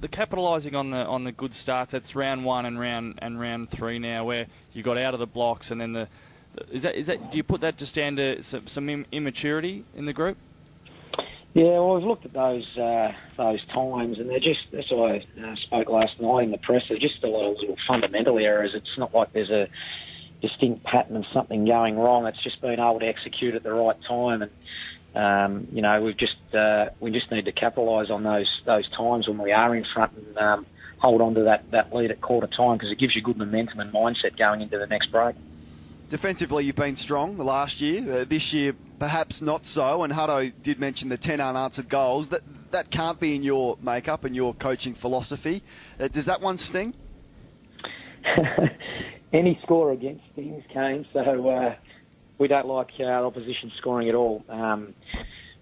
the 0.00 0.08
capitalising 0.08 0.74
on 0.74 0.90
the 0.90 1.04
on 1.04 1.24
the 1.24 1.32
good 1.32 1.54
starts. 1.54 1.92
That's 1.92 2.14
round 2.14 2.44
one 2.44 2.66
and 2.66 2.78
round 2.78 3.18
and 3.22 3.40
round 3.40 3.70
three 3.70 3.98
now, 3.98 4.24
where 4.24 4.46
you 4.72 4.82
got 4.82 4.98
out 4.98 5.14
of 5.14 5.20
the 5.20 5.26
blocks, 5.26 5.70
and 5.70 5.80
then 5.80 5.92
the 5.92 6.08
is 6.70 6.82
that 6.82 6.94
is 6.94 7.06
that 7.08 7.30
do 7.30 7.36
you 7.36 7.42
put 7.42 7.62
that 7.62 7.76
just 7.76 7.94
down 7.94 8.16
to 8.16 8.42
some, 8.42 8.66
some 8.66 9.06
immaturity 9.12 9.84
in 9.94 10.04
the 10.04 10.12
group? 10.12 10.36
Yeah, 11.54 11.78
well, 11.78 11.94
we've 11.94 12.04
looked 12.04 12.24
at 12.24 12.32
those 12.32 12.66
uh, 12.76 13.12
those 13.36 13.64
times, 13.72 14.18
and 14.18 14.28
they're 14.28 14.40
just. 14.40 14.60
That's 14.72 14.90
why 14.90 15.24
I 15.40 15.52
uh, 15.52 15.56
spoke 15.56 15.88
last 15.88 16.20
night 16.20 16.44
in 16.44 16.50
the 16.50 16.58
press. 16.58 16.82
They're 16.88 16.98
just 16.98 17.22
a 17.22 17.28
lot 17.28 17.52
of 17.52 17.58
little 17.58 17.76
fundamental 17.86 18.38
errors. 18.38 18.72
It's 18.74 18.98
not 18.98 19.14
like 19.14 19.32
there's 19.32 19.50
a 19.50 19.68
distinct 20.42 20.84
pattern 20.84 21.16
of 21.16 21.24
something 21.32 21.64
going 21.64 21.96
wrong. 21.96 22.26
It's 22.26 22.42
just 22.42 22.60
being 22.60 22.80
able 22.80 22.98
to 23.00 23.06
execute 23.06 23.54
at 23.54 23.62
the 23.62 23.72
right 23.72 23.96
time, 24.06 24.42
and 24.42 24.50
um, 25.14 25.68
you 25.72 25.82
know, 25.82 26.02
we've 26.02 26.16
just 26.16 26.36
uh, 26.54 26.86
we 27.00 27.10
just 27.10 27.30
need 27.30 27.44
to 27.44 27.52
capitalise 27.52 28.10
on 28.10 28.22
those 28.22 28.50
those 28.64 28.88
times 28.88 29.28
when 29.28 29.38
we 29.38 29.52
are 29.52 29.74
in 29.74 29.84
front 29.84 30.12
and 30.16 30.38
um, 30.38 30.66
hold 30.98 31.20
on 31.20 31.34
to 31.34 31.44
that 31.44 31.70
that 31.70 31.94
lead 31.94 32.10
at 32.10 32.20
quarter 32.20 32.48
time 32.48 32.76
because 32.76 32.90
it 32.90 32.98
gives 32.98 33.14
you 33.14 33.22
good 33.22 33.36
momentum 33.36 33.80
and 33.80 33.92
mindset 33.92 34.36
going 34.36 34.60
into 34.60 34.78
the 34.78 34.86
next 34.86 35.12
break. 35.12 35.36
Defensively, 36.10 36.64
you've 36.64 36.76
been 36.76 36.96
strong 36.96 37.38
last 37.38 37.80
year. 37.80 38.20
Uh, 38.20 38.24
this 38.24 38.52
year, 38.52 38.74
perhaps 38.98 39.40
not 39.40 39.66
so. 39.66 40.02
And 40.02 40.12
Hutto 40.12 40.52
did 40.62 40.78
mention 40.78 41.08
the 41.08 41.16
10 41.16 41.40
unanswered 41.40 41.88
goals. 41.88 42.30
That 42.30 42.42
that 42.72 42.90
can't 42.90 43.18
be 43.18 43.36
in 43.36 43.42
your 43.42 43.76
makeup 43.80 44.24
and 44.24 44.34
your 44.34 44.52
coaching 44.52 44.94
philosophy. 44.94 45.62
Uh, 45.98 46.08
does 46.08 46.26
that 46.26 46.40
one 46.40 46.58
sting? 46.58 46.92
Any 49.32 49.58
score 49.62 49.92
against 49.92 50.24
things, 50.34 50.62
Kane. 50.72 51.06
So 51.12 51.48
uh, 51.48 51.74
we 52.44 52.48
don't 52.48 52.66
like 52.66 52.90
our 53.00 53.24
opposition 53.24 53.72
scoring 53.78 54.06
at 54.10 54.14
all. 54.14 54.44
Um, 54.50 54.92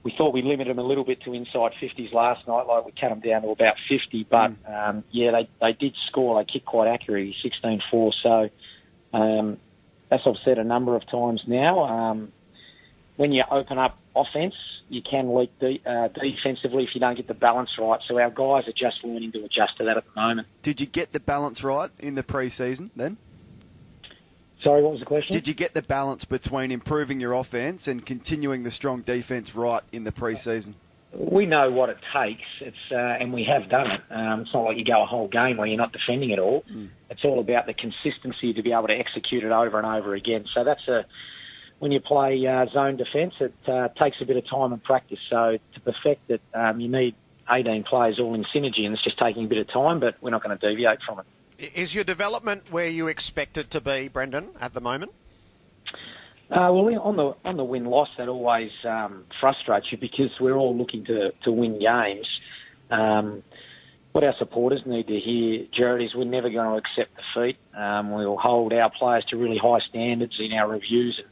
we 0.02 0.10
thought 0.10 0.34
we 0.34 0.42
limited 0.42 0.76
them 0.76 0.84
a 0.84 0.88
little 0.88 1.04
bit 1.04 1.22
to 1.22 1.32
inside 1.32 1.74
50s 1.80 2.12
last 2.12 2.48
night, 2.48 2.66
like 2.66 2.84
we 2.84 2.90
cut 2.90 3.10
them 3.10 3.20
down 3.20 3.42
to 3.42 3.50
about 3.50 3.76
50. 3.88 4.26
But 4.28 4.54
um, 4.66 5.04
yeah, 5.12 5.30
they 5.30 5.48
they 5.60 5.74
did 5.74 5.94
score. 6.08 6.40
They 6.40 6.52
kicked 6.52 6.66
quite 6.66 6.88
accurately, 6.88 7.36
16-4. 7.40 8.14
So 8.20 8.50
um, 9.12 9.58
as 10.10 10.22
I've 10.26 10.38
said 10.44 10.58
a 10.58 10.64
number 10.64 10.96
of 10.96 11.06
times 11.06 11.44
now, 11.46 11.84
um, 11.84 12.32
when 13.14 13.30
you 13.30 13.44
open 13.48 13.78
up 13.78 13.96
offense, 14.16 14.56
you 14.88 15.02
can 15.02 15.36
leak 15.36 15.56
de- 15.60 15.82
uh, 15.86 16.08
defensively 16.08 16.82
if 16.82 16.96
you 16.96 17.00
don't 17.00 17.14
get 17.14 17.28
the 17.28 17.34
balance 17.34 17.70
right. 17.78 18.00
So 18.08 18.18
our 18.18 18.30
guys 18.30 18.66
are 18.66 18.74
just 18.74 19.04
learning 19.04 19.30
to 19.32 19.44
adjust 19.44 19.76
to 19.76 19.84
that 19.84 19.98
at 19.98 20.04
the 20.04 20.20
moment. 20.20 20.48
Did 20.64 20.80
you 20.80 20.88
get 20.88 21.12
the 21.12 21.20
balance 21.20 21.62
right 21.62 21.92
in 22.00 22.16
the 22.16 22.24
pre-season 22.24 22.90
then? 22.96 23.18
Sorry, 24.62 24.82
what 24.82 24.92
was 24.92 25.00
the 25.00 25.06
question? 25.06 25.32
Did 25.32 25.48
you 25.48 25.54
get 25.54 25.74
the 25.74 25.82
balance 25.82 26.24
between 26.24 26.70
improving 26.70 27.20
your 27.20 27.32
offense 27.32 27.88
and 27.88 28.04
continuing 28.04 28.62
the 28.62 28.70
strong 28.70 29.02
defense 29.02 29.54
right 29.54 29.82
in 29.90 30.04
the 30.04 30.12
pre-season? 30.12 30.74
We 31.14 31.46
know 31.46 31.70
what 31.70 31.90
it 31.90 31.98
takes. 32.12 32.46
It's 32.60 32.76
uh, 32.90 32.96
and 32.96 33.32
we 33.34 33.44
have 33.44 33.68
done 33.68 33.90
it. 33.90 34.00
Um, 34.10 34.40
it's 34.42 34.54
not 34.54 34.64
like 34.64 34.78
you 34.78 34.84
go 34.84 35.02
a 35.02 35.06
whole 35.06 35.28
game 35.28 35.58
where 35.58 35.66
you're 35.66 35.76
not 35.76 35.92
defending 35.92 36.32
at 36.32 36.38
all. 36.38 36.64
Mm. 36.72 36.88
It's 37.10 37.24
all 37.24 37.40
about 37.40 37.66
the 37.66 37.74
consistency 37.74 38.54
to 38.54 38.62
be 38.62 38.72
able 38.72 38.86
to 38.86 38.96
execute 38.96 39.44
it 39.44 39.52
over 39.52 39.76
and 39.78 39.86
over 39.86 40.14
again. 40.14 40.46
So 40.54 40.64
that's 40.64 40.86
a 40.88 41.04
when 41.80 41.90
you 41.90 42.00
play 42.00 42.46
uh, 42.46 42.66
zone 42.66 42.96
defence, 42.96 43.34
it 43.40 43.54
uh, 43.66 43.88
takes 44.00 44.20
a 44.20 44.24
bit 44.24 44.36
of 44.36 44.46
time 44.46 44.72
and 44.72 44.82
practice. 44.82 45.18
So 45.28 45.58
to 45.74 45.80
perfect 45.80 46.30
it, 46.30 46.40
um, 46.54 46.80
you 46.80 46.88
need 46.88 47.16
18 47.50 47.82
players 47.82 48.20
all 48.20 48.34
in 48.34 48.44
synergy, 48.44 48.86
and 48.86 48.94
it's 48.94 49.02
just 49.02 49.18
taking 49.18 49.46
a 49.46 49.48
bit 49.48 49.58
of 49.58 49.68
time. 49.68 49.98
But 49.98 50.14
we're 50.20 50.30
not 50.30 50.44
going 50.44 50.56
to 50.56 50.68
deviate 50.68 51.02
from 51.02 51.18
it. 51.18 51.26
Is 51.62 51.94
your 51.94 52.02
development 52.02 52.72
where 52.72 52.88
you 52.88 53.06
expect 53.06 53.56
it 53.56 53.70
to 53.70 53.80
be, 53.80 54.08
Brendon, 54.08 54.48
at 54.60 54.74
the 54.74 54.80
moment? 54.80 55.12
Uh, 56.50 56.68
well, 56.72 57.00
on 57.00 57.16
the 57.16 57.34
on 57.44 57.56
the 57.56 57.64
win 57.64 57.84
loss, 57.84 58.08
that 58.18 58.28
always 58.28 58.72
um, 58.84 59.24
frustrates 59.40 59.86
you 59.90 59.96
because 59.96 60.30
we're 60.40 60.56
all 60.56 60.76
looking 60.76 61.04
to 61.04 61.32
to 61.44 61.52
win 61.52 61.78
games. 61.78 62.28
Um, 62.90 63.44
what 64.10 64.24
our 64.24 64.34
supporters 64.38 64.82
need 64.84 65.06
to 65.06 65.18
hear, 65.18 65.66
Gerard, 65.72 66.02
is 66.02 66.14
we're 66.14 66.24
never 66.24 66.50
going 66.50 66.68
to 66.68 66.76
accept 66.76 67.12
defeat. 67.16 67.56
Um, 67.74 68.10
we'll 68.10 68.36
hold 68.36 68.72
our 68.74 68.90
players 68.90 69.24
to 69.26 69.36
really 69.36 69.56
high 69.56 69.78
standards 69.88 70.38
in 70.38 70.52
our 70.52 70.68
reviews 70.68 71.18
and 71.18 71.28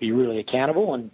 be 0.00 0.10
really 0.10 0.40
accountable, 0.40 0.94
and 0.94 1.10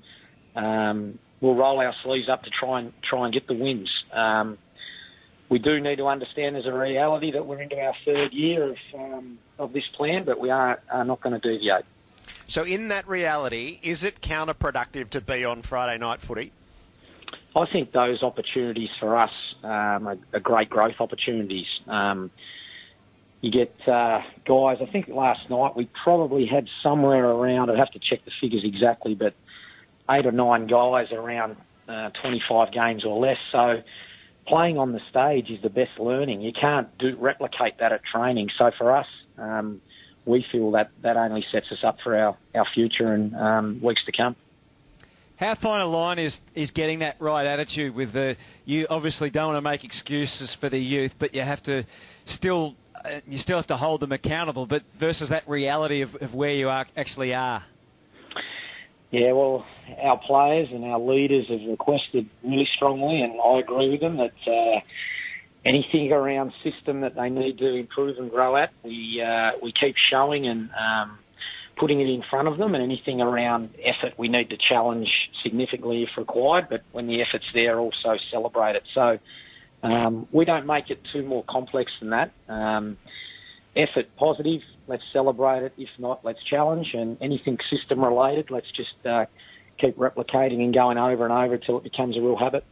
um, 0.54 1.18
we'll 1.40 1.56
roll 1.56 1.80
our 1.80 1.94
sleeves 2.04 2.28
up 2.28 2.44
to 2.44 2.50
try 2.50 2.80
and 2.80 2.92
try 3.02 3.24
and 3.24 3.34
get 3.34 3.48
the 3.48 3.54
wins. 3.54 3.90
Um, 4.12 4.58
we 5.50 5.58
do 5.58 5.80
need 5.80 5.96
to 5.96 6.06
understand 6.06 6.54
there's 6.54 6.66
a 6.66 6.72
reality 6.72 7.32
that 7.32 7.44
we're 7.44 7.60
into 7.60 7.78
our 7.78 7.94
third 8.04 8.32
year 8.32 8.70
of 8.70 8.76
um, 8.94 9.38
of 9.58 9.72
this 9.72 9.84
plan, 9.94 10.24
but 10.24 10.40
we 10.40 10.48
are, 10.48 10.80
are 10.90 11.04
not 11.04 11.20
going 11.20 11.38
to 11.38 11.40
deviate. 11.40 11.84
So, 12.46 12.64
in 12.64 12.88
that 12.88 13.06
reality, 13.06 13.78
is 13.82 14.04
it 14.04 14.20
counterproductive 14.20 15.10
to 15.10 15.20
be 15.20 15.44
on 15.44 15.62
Friday 15.62 15.98
night 15.98 16.20
footy? 16.20 16.52
I 17.54 17.66
think 17.66 17.90
those 17.90 18.22
opportunities 18.22 18.90
for 19.00 19.16
us 19.16 19.32
um, 19.64 20.06
are, 20.06 20.18
are 20.32 20.40
great 20.40 20.70
growth 20.70 21.00
opportunities. 21.00 21.66
Um, 21.88 22.30
you 23.40 23.50
get 23.50 23.74
uh, 23.88 24.22
guys. 24.44 24.78
I 24.80 24.86
think 24.86 25.08
last 25.08 25.50
night 25.50 25.74
we 25.76 25.88
probably 26.04 26.46
had 26.46 26.68
somewhere 26.82 27.24
around. 27.24 27.70
I'd 27.70 27.78
have 27.78 27.90
to 27.92 27.98
check 27.98 28.24
the 28.24 28.30
figures 28.40 28.62
exactly, 28.64 29.16
but 29.16 29.34
eight 30.08 30.26
or 30.26 30.32
nine 30.32 30.68
guys 30.68 31.10
around 31.10 31.56
uh, 31.88 32.10
25 32.22 32.70
games 32.70 33.04
or 33.04 33.18
less. 33.18 33.38
So 33.50 33.82
playing 34.50 34.78
on 34.78 34.92
the 34.92 35.00
stage 35.08 35.48
is 35.48 35.62
the 35.62 35.70
best 35.70 35.98
learning. 35.98 36.40
You 36.42 36.52
can't 36.52 36.98
do 36.98 37.16
replicate 37.16 37.78
that 37.78 37.92
at 37.92 38.04
training. 38.04 38.50
So 38.58 38.72
for 38.76 38.90
us, 38.92 39.06
um, 39.38 39.80
we 40.26 40.44
feel 40.50 40.72
that 40.72 40.90
that 41.02 41.16
only 41.16 41.46
sets 41.52 41.70
us 41.70 41.84
up 41.84 42.00
for 42.02 42.16
our, 42.16 42.36
our 42.54 42.66
future 42.66 43.12
and 43.12 43.34
um, 43.36 43.80
weeks 43.80 44.04
to 44.06 44.12
come. 44.12 44.34
How 45.36 45.54
fine 45.54 45.80
a 45.80 45.86
line 45.86 46.18
is 46.18 46.40
is 46.54 46.72
getting 46.72 46.98
that 46.98 47.16
right 47.20 47.46
attitude 47.46 47.94
with 47.94 48.12
the 48.12 48.36
you 48.66 48.88
obviously 48.90 49.30
don't 49.30 49.54
want 49.54 49.56
to 49.56 49.62
make 49.62 49.84
excuses 49.84 50.52
for 50.52 50.68
the 50.68 50.78
youth, 50.78 51.14
but 51.18 51.34
you 51.34 51.40
have 51.40 51.62
to 51.62 51.84
still 52.26 52.74
uh, 53.02 53.20
you 53.26 53.38
still 53.38 53.56
have 53.56 53.68
to 53.68 53.76
hold 53.76 54.00
them 54.00 54.12
accountable, 54.12 54.66
but 54.66 54.82
versus 54.98 55.30
that 55.30 55.48
reality 55.48 56.02
of, 56.02 56.14
of 56.16 56.34
where 56.34 56.52
you 56.52 56.68
are 56.68 56.86
actually 56.96 57.34
are. 57.34 57.62
Yeah, 59.10 59.32
well, 59.32 59.66
our 60.00 60.18
players 60.18 60.68
and 60.70 60.84
our 60.84 61.00
leaders 61.00 61.48
have 61.48 61.68
requested 61.68 62.28
really 62.44 62.68
strongly, 62.76 63.22
and 63.22 63.32
I 63.44 63.58
agree 63.58 63.90
with 63.90 64.00
them 64.00 64.18
that 64.18 64.32
uh, 64.46 64.80
anything 65.64 66.12
around 66.12 66.52
system 66.62 67.00
that 67.00 67.16
they 67.16 67.28
need 67.28 67.58
to 67.58 67.74
improve 67.74 68.18
and 68.18 68.30
grow 68.30 68.56
at, 68.56 68.70
we 68.84 69.20
uh, 69.20 69.52
we 69.60 69.72
keep 69.72 69.96
showing 69.96 70.46
and 70.46 70.70
um, 70.78 71.18
putting 71.76 72.00
it 72.00 72.08
in 72.08 72.22
front 72.30 72.46
of 72.46 72.58
them. 72.58 72.74
And 72.74 72.84
anything 72.84 73.20
around 73.20 73.70
effort, 73.82 74.14
we 74.16 74.28
need 74.28 74.50
to 74.50 74.56
challenge 74.56 75.10
significantly 75.42 76.04
if 76.04 76.10
required. 76.16 76.68
But 76.70 76.82
when 76.92 77.08
the 77.08 77.20
effort's 77.20 77.46
there, 77.52 77.80
also 77.80 78.16
celebrate 78.30 78.76
it. 78.76 78.84
So 78.94 79.18
um, 79.82 80.28
we 80.30 80.44
don't 80.44 80.66
make 80.66 80.90
it 80.90 81.00
too 81.12 81.24
more 81.24 81.42
complex 81.48 81.90
than 81.98 82.10
that. 82.10 82.32
Um, 82.48 82.96
effort 83.74 84.06
positive, 84.16 84.60
let's 84.90 85.04
celebrate 85.12 85.62
it. 85.62 85.72
If 85.78 85.88
not, 85.98 86.24
let's 86.24 86.42
challenge. 86.42 86.92
And 86.94 87.16
anything 87.22 87.58
system 87.60 88.04
related, 88.04 88.50
let's 88.50 88.70
just 88.70 88.94
uh, 89.06 89.26
keep 89.78 89.96
replicating 89.96 90.62
and 90.62 90.74
going 90.74 90.98
over 90.98 91.24
and 91.24 91.32
over 91.32 91.54
until 91.54 91.78
it 91.78 91.84
becomes 91.84 92.16
a 92.16 92.20
real 92.20 92.36
habit. 92.36 92.64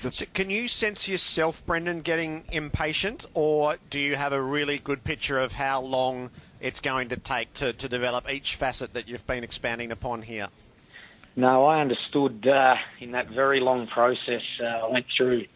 So 0.00 0.26
can 0.34 0.50
you 0.50 0.66
sense 0.68 1.08
yourself, 1.08 1.64
Brendon, 1.64 2.02
getting 2.02 2.42
impatient, 2.50 3.26
or 3.32 3.76
do 3.90 4.00
you 4.00 4.16
have 4.16 4.32
a 4.32 4.42
really 4.42 4.78
good 4.78 5.04
picture 5.04 5.38
of 5.38 5.52
how 5.52 5.82
long 5.82 6.30
it's 6.60 6.80
going 6.80 7.10
to 7.10 7.16
take 7.16 7.52
to, 7.54 7.72
to 7.72 7.88
develop 7.88 8.30
each 8.30 8.56
facet 8.56 8.94
that 8.94 9.08
you've 9.08 9.26
been 9.26 9.44
expanding 9.44 9.92
upon 9.92 10.20
here? 10.20 10.48
No, 11.36 11.64
I 11.64 11.80
understood 11.80 12.46
uh, 12.46 12.76
in 13.00 13.12
that 13.12 13.28
very 13.28 13.60
long 13.60 13.86
process. 13.86 14.42
Uh, 14.60 14.64
I 14.64 14.90
went 14.90 15.06
through 15.16 15.46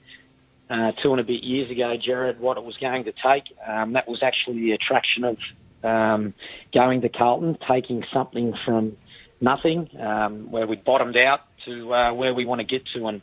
uh, 0.70 0.92
two 0.92 1.12
and 1.12 1.20
a 1.20 1.24
bit 1.24 1.42
years 1.42 1.70
ago, 1.70 1.96
Gerard, 1.96 2.40
what 2.40 2.56
it 2.56 2.64
was 2.64 2.76
going 2.76 3.04
to 3.04 3.12
take. 3.12 3.44
Um, 3.66 3.94
that 3.94 4.08
was 4.08 4.22
actually 4.22 4.60
the 4.60 4.72
attraction 4.72 5.24
of 5.24 5.38
um, 5.82 6.34
going 6.72 7.00
to 7.02 7.08
Carlton, 7.08 7.58
taking 7.66 8.04
something 8.12 8.54
from 8.64 8.96
nothing, 9.40 9.88
um, 9.98 10.50
where 10.50 10.66
we 10.66 10.76
bottomed 10.76 11.16
out 11.16 11.40
to 11.64 11.94
uh, 11.94 12.12
where 12.12 12.34
we 12.34 12.44
want 12.44 12.60
to 12.60 12.66
get 12.66 12.86
to, 12.94 13.06
and 13.06 13.22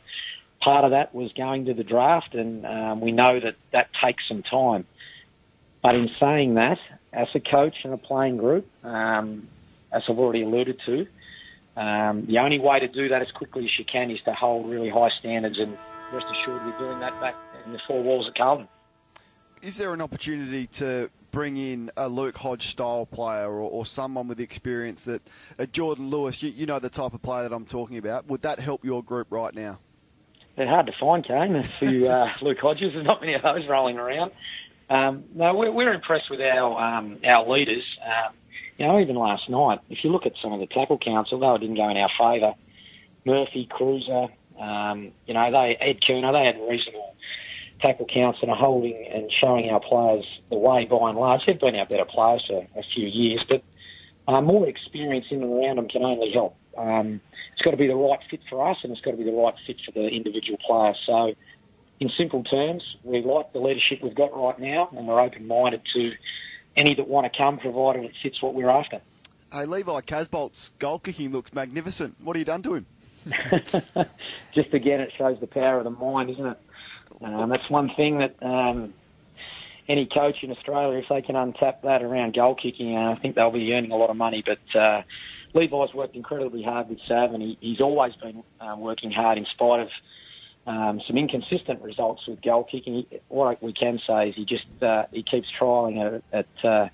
part 0.60 0.84
of 0.84 0.92
that 0.92 1.14
was 1.14 1.32
going 1.32 1.66
to 1.66 1.74
the 1.74 1.84
draft, 1.84 2.34
and 2.34 2.66
um, 2.66 3.00
we 3.00 3.12
know 3.12 3.38
that 3.38 3.56
that 3.72 3.90
takes 4.02 4.26
some 4.28 4.42
time. 4.42 4.86
But 5.82 5.94
in 5.94 6.10
saying 6.18 6.54
that, 6.54 6.78
as 7.12 7.28
a 7.34 7.40
coach 7.40 7.76
and 7.84 7.92
a 7.92 7.98
playing 7.98 8.38
group, 8.38 8.66
um, 8.84 9.48
as 9.92 10.02
I've 10.08 10.18
already 10.18 10.42
alluded 10.42 10.80
to, 10.86 11.06
um, 11.76 12.26
the 12.26 12.38
only 12.38 12.58
way 12.58 12.80
to 12.80 12.88
do 12.88 13.08
that 13.10 13.22
as 13.22 13.30
quickly 13.30 13.64
as 13.64 13.78
you 13.78 13.84
can 13.84 14.10
is 14.10 14.20
to 14.22 14.32
hold 14.32 14.68
really 14.68 14.88
high 14.88 15.10
standards, 15.10 15.58
and 15.58 15.76
rest 16.12 16.26
assured 16.32 16.64
we're 16.64 16.78
doing 16.78 17.00
that 17.00 17.20
back 17.20 17.36
in 17.64 17.72
the 17.72 17.78
four 17.86 18.02
walls 18.02 18.26
of 18.26 18.34
Carlton. 18.34 18.68
Is 19.62 19.76
there 19.76 19.92
an 19.92 20.00
opportunity 20.00 20.66
to 20.68 21.10
bring 21.36 21.58
in 21.58 21.90
a 21.98 22.08
Luke 22.08 22.34
Hodge 22.34 22.68
style 22.68 23.04
player 23.04 23.46
or, 23.46 23.60
or 23.60 23.84
someone 23.84 24.26
with 24.26 24.40
experience 24.40 25.04
that 25.04 25.20
uh, 25.58 25.66
Jordan 25.66 26.08
Lewis, 26.08 26.42
you, 26.42 26.48
you 26.48 26.64
know 26.64 26.78
the 26.78 26.88
type 26.88 27.12
of 27.12 27.20
player 27.20 27.42
that 27.42 27.54
I'm 27.54 27.66
talking 27.66 27.98
about, 27.98 28.26
would 28.28 28.40
that 28.42 28.58
help 28.58 28.86
your 28.86 29.02
group 29.02 29.26
right 29.28 29.54
now? 29.54 29.78
They're 30.56 30.66
hard 30.66 30.86
to 30.86 30.94
find, 30.98 31.22
Kane. 31.22 31.56
A 31.56 31.62
few 31.62 32.08
uh, 32.08 32.32
Luke 32.40 32.56
Hodges. 32.58 32.94
There's 32.94 33.04
not 33.04 33.20
many 33.20 33.34
of 33.34 33.42
those 33.42 33.66
rolling 33.68 33.98
around. 33.98 34.30
Um, 34.88 35.24
no, 35.34 35.52
we're, 35.52 35.70
we're 35.70 35.92
impressed 35.92 36.30
with 36.30 36.40
our 36.40 36.80
um, 36.80 37.18
our 37.22 37.46
leaders. 37.46 37.84
Um, 38.02 38.32
you 38.78 38.86
know, 38.86 38.98
even 38.98 39.16
last 39.16 39.50
night, 39.50 39.80
if 39.90 40.04
you 40.04 40.12
look 40.12 40.24
at 40.24 40.32
some 40.40 40.54
of 40.54 40.60
the 40.60 40.66
tackle 40.66 40.96
counts, 40.96 41.34
although 41.34 41.56
it 41.56 41.58
didn't 41.58 41.76
go 41.76 41.90
in 41.90 41.98
our 41.98 42.10
favour, 42.18 42.54
Murphy, 43.26 43.68
Kreuzer, 43.70 44.30
um, 44.58 45.12
you 45.26 45.34
know, 45.34 45.50
they 45.50 45.76
Ed 45.76 46.00
Curnow, 46.00 46.32
they 46.32 46.46
had 46.46 46.58
reasonable 46.66 47.14
tackle 47.80 48.06
counts 48.06 48.40
and 48.42 48.50
are 48.50 48.56
holding 48.56 49.06
and 49.06 49.30
showing 49.30 49.70
our 49.70 49.80
players 49.80 50.24
the 50.50 50.56
way 50.56 50.86
by 50.86 51.10
and 51.10 51.18
large. 51.18 51.46
They've 51.46 51.58
been 51.58 51.76
our 51.76 51.86
better 51.86 52.04
players 52.04 52.44
for 52.46 52.66
a 52.76 52.82
few 52.82 53.06
years, 53.06 53.44
but 53.48 53.62
uh, 54.28 54.40
more 54.40 54.66
experience 54.68 55.26
in 55.30 55.42
and 55.42 55.52
around 55.52 55.76
them 55.76 55.88
can 55.88 56.02
only 56.02 56.30
help. 56.30 56.56
Um, 56.76 57.20
it's 57.52 57.62
got 57.62 57.70
to 57.70 57.76
be 57.76 57.86
the 57.86 57.96
right 57.96 58.20
fit 58.30 58.40
for 58.48 58.68
us 58.68 58.78
and 58.82 58.92
it's 58.92 59.00
got 59.00 59.12
to 59.12 59.16
be 59.16 59.24
the 59.24 59.32
right 59.32 59.54
fit 59.66 59.80
for 59.84 59.92
the 59.92 60.08
individual 60.08 60.58
player. 60.58 60.94
So, 61.04 61.34
in 61.98 62.10
simple 62.10 62.44
terms, 62.44 62.96
we 63.04 63.22
like 63.22 63.52
the 63.52 63.58
leadership 63.58 64.02
we've 64.02 64.14
got 64.14 64.36
right 64.36 64.58
now 64.58 64.90
and 64.94 65.06
we're 65.06 65.20
open-minded 65.20 65.82
to 65.94 66.12
any 66.76 66.94
that 66.94 67.08
want 67.08 67.30
to 67.30 67.36
come 67.36 67.58
provided 67.58 68.04
it 68.04 68.12
fits 68.22 68.42
what 68.42 68.54
we're 68.54 68.68
after. 68.68 69.00
Hey, 69.50 69.64
Levi 69.64 70.00
Casboult's 70.02 70.70
goal 70.78 70.98
kicking 70.98 71.32
looks 71.32 71.54
magnificent. 71.54 72.16
What 72.22 72.36
have 72.36 72.40
you 72.40 72.44
done 72.44 72.62
to 72.62 72.74
him? 72.74 72.86
Just 74.52 74.74
again, 74.74 75.00
it 75.00 75.12
shows 75.16 75.40
the 75.40 75.46
power 75.46 75.78
of 75.78 75.84
the 75.84 75.90
mind, 75.90 76.30
isn't 76.30 76.46
it? 76.46 76.58
Um, 77.22 77.48
that's 77.48 77.68
one 77.70 77.90
thing 77.96 78.18
that 78.18 78.34
um, 78.42 78.92
any 79.88 80.06
coach 80.06 80.42
in 80.42 80.50
Australia, 80.50 80.98
if 80.98 81.08
they 81.08 81.22
can 81.22 81.34
untap 81.34 81.82
that 81.82 82.02
around 82.02 82.34
goal 82.34 82.54
kicking, 82.54 82.96
uh, 82.96 83.12
I 83.12 83.20
think 83.20 83.34
they'll 83.34 83.50
be 83.50 83.72
earning 83.72 83.92
a 83.92 83.96
lot 83.96 84.10
of 84.10 84.16
money. 84.16 84.44
But 84.44 84.78
uh, 84.78 85.02
Levi's 85.54 85.94
worked 85.94 86.16
incredibly 86.16 86.62
hard 86.62 86.88
with 86.88 86.98
Sav, 87.06 87.32
and 87.32 87.42
he, 87.42 87.58
he's 87.60 87.80
always 87.80 88.14
been 88.16 88.42
um, 88.60 88.80
working 88.80 89.10
hard 89.10 89.38
in 89.38 89.46
spite 89.46 89.80
of 89.80 89.88
um, 90.66 91.00
some 91.06 91.16
inconsistent 91.16 91.80
results 91.80 92.26
with 92.26 92.42
goal 92.42 92.64
kicking. 92.64 93.06
He, 93.08 93.20
what 93.28 93.62
we 93.62 93.72
can 93.72 94.00
say 94.06 94.30
is 94.30 94.34
he 94.34 94.44
just 94.44 94.66
uh, 94.82 95.04
he 95.12 95.22
keeps 95.22 95.48
trialling 95.58 96.22
at, 96.32 96.46
at 96.64 96.64
uh, 96.64 96.88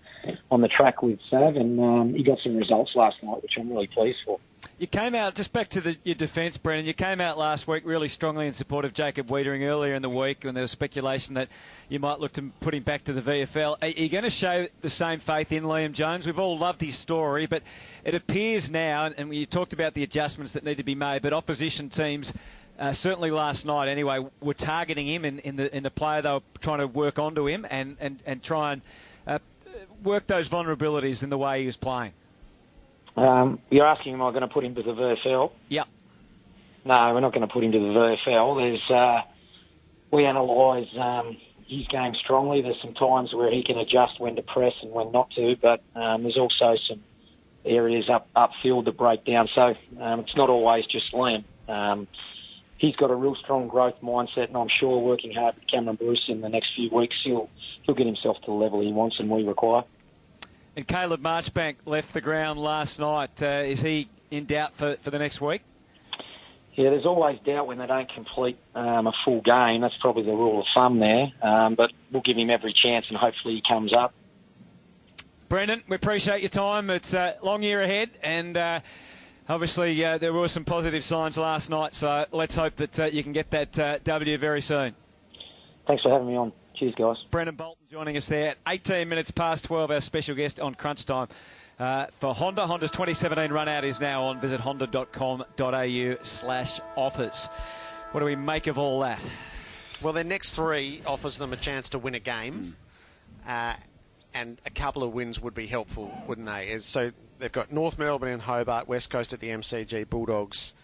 on 0.51 0.61
the 0.61 0.69
track 0.69 1.03
with 1.03 1.19
Sav, 1.31 1.57
and 1.57 1.81
um, 1.81 2.15
he 2.15 2.23
got 2.23 2.39
some 2.41 2.57
results 2.57 2.93
last 2.95 3.17
night, 3.23 3.43
which 3.43 3.55
I'm 3.59 3.71
really 3.71 3.87
pleased 3.89 4.19
for. 4.25 4.39
You 4.79 4.87
came 4.87 5.15
out, 5.15 5.35
just 5.35 5.53
back 5.53 5.69
to 5.71 5.81
the, 5.81 5.97
your 6.03 6.15
defence, 6.15 6.57
Brendon, 6.57 6.87
you 6.87 6.93
came 6.93 7.21
out 7.21 7.39
last 7.39 7.69
week 7.69 7.83
really 7.87 8.09
strongly 8.09 8.47
in 8.47 8.53
support 8.53 8.85
of 8.85 8.95
Jacob 8.95 9.29
Weitering 9.29 9.67
earlier 9.67 9.95
in 9.95 10.03
the 10.03 10.11
week 10.11 10.43
when 10.43 10.55
there 10.55 10.63
was 10.63 10.71
speculation 10.71 11.35
that 11.35 11.49
you 11.89 12.01
might 12.01 12.21
look 12.21 12.33
to 12.33 12.51
put 12.61 12.75
him 12.75 12.83
back 12.83 13.05
to 13.05 13.13
the 13.13 13.21
VFL. 13.21 13.77
Are 13.81 13.89
you 13.89 14.09
going 14.09 14.25
to 14.25 14.31
show 14.31 14.67
the 14.81 14.91
same 14.91 15.21
faith 15.21 15.53
in 15.53 15.65
Liam 15.65 15.93
Jones? 15.93 16.27
We've 16.27 16.39
all 16.39 16.59
loved 16.59 16.81
his 16.81 16.97
story, 16.97 17.47
but 17.47 17.63
it 18.05 18.15
appears 18.15 18.71
now, 18.71 19.07
and 19.07 19.35
you 19.35 19.47
talked 19.47 19.73
about 19.73 19.95
the 19.95 20.03
adjustments 20.03 20.53
that 20.53 20.65
need 20.65 20.79
to 20.79 20.85
be 20.85 20.95
made, 20.97 21.23
but 21.23 21.33
opposition 21.33 21.89
teams 21.89 22.33
uh, 22.79 22.93
certainly 22.93 23.31
last 23.31 23.67
night 23.67 23.89
anyway, 23.89 24.27
were 24.41 24.55
targeting 24.55 25.07
him 25.07 25.25
in, 25.25 25.39
in, 25.41 25.57
the 25.57 25.77
in 25.77 25.83
the 25.83 25.91
player. 25.91 26.23
They 26.23 26.33
were 26.33 26.43
trying 26.61 26.79
to 26.79 26.87
work 26.87 27.19
onto 27.19 27.47
him 27.47 27.67
and, 27.69 27.97
and, 28.01 28.19
and 28.27 28.43
try 28.43 28.73
and 28.73 28.83
uh, 29.27 29.39
work 30.03 30.27
those 30.27 30.49
vulnerabilities 30.49 31.23
in 31.23 31.31
the 31.31 31.39
way 31.39 31.61
he 31.61 31.67
was 31.67 31.77
playing. 31.77 32.13
Um, 33.17 33.59
you're 33.71 33.87
asking, 33.87 34.15
am 34.15 34.23
I 34.23 34.31
going 34.31 34.43
to 34.43 34.49
put 34.49 34.65
him 34.65 34.75
to 34.75 34.83
the 34.83 34.93
VFL? 34.93 35.53
Yeah. 35.69 35.85
No, 36.85 37.15
we're 37.15 37.21
not 37.21 37.33
going 37.33 37.47
to 37.47 37.53
put 37.53 37.63
him 37.63 37.73
to 37.73 37.79
the 37.79 37.85
VFL. 38.27 38.57
There's 38.59 38.91
uh, 38.91 39.23
we 40.11 40.25
analyse 40.25 40.89
um, 40.99 41.37
his 41.67 41.87
game 41.89 42.15
strongly. 42.15 42.63
There's 42.63 42.81
some 42.81 42.95
times 42.95 43.33
where 43.33 43.51
he 43.51 43.63
can 43.63 43.79
adjust 43.79 44.21
when 44.21 44.37
to 44.37 44.43
press 44.43 44.75
and 44.83 44.93
when 44.93 45.13
not 45.13 45.31
to, 45.33 45.57
but 45.61 45.83
um, 45.95 46.23
there's 46.23 46.39
also 46.39 46.77
some 46.89 47.03
areas 47.65 48.09
up 48.11 48.29
upfield 48.35 48.87
that 48.87 48.97
break 48.97 49.25
down. 49.25 49.49
So 49.55 49.75
um, 50.01 50.21
it's 50.21 50.37
not 50.37 50.51
always 50.51 50.87
just 50.87 51.13
Liam. 51.13 51.45
Um, 51.69 52.09
he's 52.79 52.97
got 52.97 53.11
a 53.11 53.15
real 53.15 53.37
strong 53.37 53.69
growth 53.69 53.95
mindset, 54.03 54.49
and 54.49 54.57
I'm 54.57 54.69
sure 54.69 54.99
working 54.99 55.33
hard 55.33 55.55
with 55.55 55.69
Cameron 55.69 55.97
Bruce 55.97 56.25
in 56.29 56.41
the 56.41 56.49
next 56.49 56.75
few 56.75 56.91
weeks, 56.91 57.17
he'll 57.23 57.49
he'll 57.83 57.95
get 57.95 58.07
himself 58.07 58.39
to 58.41 58.47
the 58.47 58.53
level 58.53 58.81
he 58.81 58.93
wants 58.93 59.19
and 59.21 59.31
we 59.31 59.45
require. 59.45 59.85
And 60.75 60.87
Caleb 60.87 61.21
Marchbank 61.21 61.77
left 61.85 62.15
the 62.15 62.21
ground 62.21 62.59
last 62.59 62.99
night. 62.99 63.43
Uh, 63.43 63.63
is 63.67 63.83
he 63.83 64.09
in 64.31 64.47
doubt 64.47 64.75
for, 64.75 64.97
for 64.97 65.11
the 65.11 65.19
next 65.19 65.41
week? 65.41 65.63
Yeah, 66.75 66.89
there's 66.89 67.05
always 67.05 67.39
doubt 67.41 67.67
when 67.67 67.77
they 67.77 67.87
don't 67.87 68.09
complete 68.13 68.57
um, 68.75 69.07
a 69.07 69.13
full 69.25 69.43
game. 69.43 69.83
That's 69.83 69.97
probably 69.99 70.23
the 70.23 70.33
rule 70.33 70.61
of 70.61 70.67
thumb 70.75 70.99
there. 70.99 71.31
Um, 71.43 71.75
but 71.75 71.93
we'll 72.11 72.23
give 72.23 72.39
him 72.39 72.49
every 72.49 72.73
chance, 72.73 73.07
and 73.11 73.19
hopefully 73.19 73.57
he 73.57 73.63
comes 73.63 73.93
up. 73.93 74.15
Brendon, 75.51 75.83
we 75.87 75.97
appreciate 75.97 76.41
your 76.41 76.49
time. 76.49 76.89
It's 76.89 77.13
a 77.13 77.37
long 77.43 77.63
year 77.63 77.83
ahead, 77.83 78.09
and 78.23 78.57
uh, 78.57 78.81
obviously 79.51 80.03
uh, 80.03 80.17
there 80.17 80.33
were 80.33 80.49
some 80.49 80.65
positive 80.65 81.05
signs 81.05 81.37
last 81.37 81.69
night. 81.69 81.93
So 81.93 82.25
let's 82.33 82.57
hope 82.57 82.77
that 82.77 82.99
uh, 82.99 83.05
you 83.05 83.23
can 83.23 83.35
get 83.35 83.51
that 83.51 83.79
uh, 83.79 83.99
W 83.99 84.39
very 84.39 84.63
soon. 84.63 84.95
Thanks 85.87 86.03
for 86.03 86.11
having 86.11 86.29
me 86.29 86.37
on. 86.37 86.53
Cheers, 86.75 86.95
guys. 86.95 87.17
Brendon 87.31 87.55
Bolton 87.55 87.87
joining 87.91 88.17
us 88.17 88.27
there 88.27 88.51
at 88.51 88.59
18 88.67 89.09
minutes 89.09 89.31
past 89.31 89.65
12, 89.65 89.91
our 89.91 90.01
special 90.01 90.35
guest 90.35 90.61
on 90.61 90.75
Crunch 90.75 91.05
Time. 91.05 91.29
Uh, 91.79 92.07
for 92.21 92.35
Honda, 92.35 92.67
Honda's 92.67 92.91
2017 92.91 93.53
run 93.53 93.69
out 93.69 93.85
is 93.85 94.01
now 94.01 94.25
on. 94.25 94.41
Visit 94.41 94.61
honda.com.au 94.61 96.15
slash 96.23 96.81
offers. 96.97 97.47
What 98.13 98.21
do 98.21 98.27
we 98.27 98.37
make 98.37 98.67
of 98.67 98.79
all 98.79 99.01
that? 99.01 99.21
Well, 100.01 100.13
their 100.13 100.25
next 100.25 100.55
three 100.55 101.03
offers 101.07 101.39
them 101.39 101.53
a 101.53 101.57
chance 101.57 101.91
to 101.91 101.99
win 101.99 102.15
a 102.15 102.21
game, 102.21 102.77
uh, 103.47 103.75
and 104.35 104.61
a 104.67 104.71
couple 104.71 105.03
of 105.03 105.13
wins 105.13 105.41
would 105.41 105.55
be 105.55 105.67
helpful, 105.67 106.13
wouldn't 106.27 106.47
they? 106.47 106.79
So 106.79 107.13
they've 107.39 107.53
got 107.53 107.73
North 107.73 107.99
Melbourne 107.99 108.33
and 108.33 108.43
Hobart, 108.43 108.89
West 108.89 109.11
Coast 109.11 109.33
at 109.33 109.41
the 109.41 109.49
MCG, 109.49 110.09
Bulldogs 110.09 110.75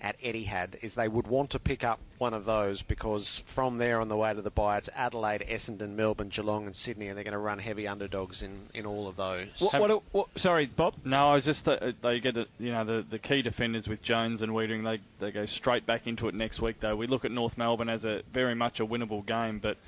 at 0.00 0.20
Etihad 0.20 0.84
is 0.84 0.94
they 0.94 1.08
would 1.08 1.26
want 1.26 1.50
to 1.50 1.58
pick 1.58 1.82
up 1.82 1.98
one 2.18 2.34
of 2.34 2.44
those 2.44 2.82
because 2.82 3.38
from 3.46 3.78
there 3.78 4.00
on 4.00 4.08
the 4.08 4.16
way 4.16 4.32
to 4.32 4.42
the 4.42 4.50
bye, 4.50 4.76
it's 4.76 4.90
Adelaide, 4.94 5.40
Essendon, 5.48 5.90
Melbourne, 5.96 6.28
Geelong, 6.28 6.66
and 6.66 6.76
Sydney, 6.76 7.08
and 7.08 7.16
they're 7.16 7.24
going 7.24 7.32
to 7.32 7.38
run 7.38 7.58
heavy 7.58 7.88
underdogs 7.88 8.42
in, 8.42 8.58
in 8.74 8.84
all 8.84 9.08
of 9.08 9.16
those. 9.16 9.46
What, 9.58 9.80
what, 9.80 10.02
what, 10.12 10.38
sorry, 10.38 10.66
Bob. 10.66 10.94
No, 11.04 11.30
I 11.30 11.34
was 11.34 11.44
just 11.46 11.66
uh, 11.66 11.92
they 12.02 12.20
get 12.20 12.36
it. 12.36 12.48
You 12.58 12.72
know 12.72 12.84
the, 12.84 13.06
the 13.08 13.18
key 13.18 13.40
defenders 13.42 13.88
with 13.88 14.02
Jones 14.02 14.42
and 14.42 14.52
Weitering, 14.52 14.84
they 14.84 15.00
they 15.18 15.32
go 15.32 15.46
straight 15.46 15.86
back 15.86 16.06
into 16.06 16.28
it 16.28 16.34
next 16.34 16.60
week. 16.60 16.80
Though 16.80 16.94
we 16.96 17.06
look 17.06 17.24
at 17.24 17.30
North 17.30 17.56
Melbourne 17.56 17.88
as 17.88 18.04
a 18.04 18.22
very 18.32 18.54
much 18.54 18.80
a 18.80 18.86
winnable 18.86 19.24
game, 19.24 19.58
but 19.60 19.78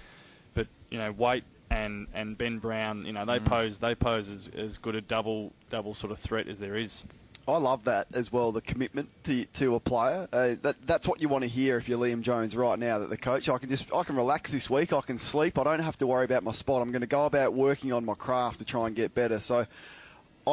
but 0.54 0.66
you 0.90 0.98
know 0.98 1.12
Waite 1.12 1.44
and 1.70 2.06
and 2.14 2.36
Ben 2.36 2.58
Brown, 2.60 3.04
you 3.04 3.12
know 3.12 3.26
they 3.26 3.40
Mm. 3.40 3.44
pose 3.44 3.78
they 3.78 3.94
pose 3.94 4.30
as, 4.30 4.48
as 4.56 4.78
good 4.78 4.94
a 4.94 5.02
double 5.02 5.52
double 5.70 5.92
sort 5.92 6.12
of 6.12 6.18
threat 6.18 6.48
as 6.48 6.58
there 6.58 6.76
is. 6.76 7.04
I 7.48 7.56
love 7.56 7.84
that 7.84 8.08
as 8.12 8.30
well. 8.30 8.52
The 8.52 8.60
commitment 8.60 9.08
to, 9.24 9.44
to 9.54 9.74
a 9.74 9.80
player. 9.80 10.28
Uh, 10.30 10.56
that 10.60 10.76
that's 10.86 11.08
what 11.08 11.22
you 11.22 11.30
want 11.30 11.44
to 11.44 11.48
hear 11.48 11.78
if 11.78 11.88
you're 11.88 11.98
Liam 11.98 12.20
Jones 12.20 12.54
right 12.54 12.78
now. 12.78 12.98
That 12.98 13.08
the 13.08 13.16
coach, 13.16 13.48
I 13.48 13.56
can 13.56 13.70
just 13.70 13.92
I 13.94 14.04
can 14.04 14.16
relax 14.16 14.52
this 14.52 14.68
week. 14.68 14.92
I 14.92 15.00
can 15.00 15.18
sleep. 15.18 15.58
I 15.58 15.64
don't 15.64 15.80
have 15.80 15.96
to 15.98 16.06
worry 16.06 16.26
about 16.26 16.44
my 16.44 16.52
spot. 16.52 16.82
I'm 16.82 16.90
going 16.90 17.00
to 17.00 17.06
go 17.06 17.24
about 17.24 17.54
working 17.54 17.94
on 17.94 18.04
my 18.04 18.14
craft 18.14 18.58
to 18.58 18.66
try 18.66 18.86
and 18.86 18.94
get 18.94 19.14
better. 19.14 19.40
So. 19.40 19.66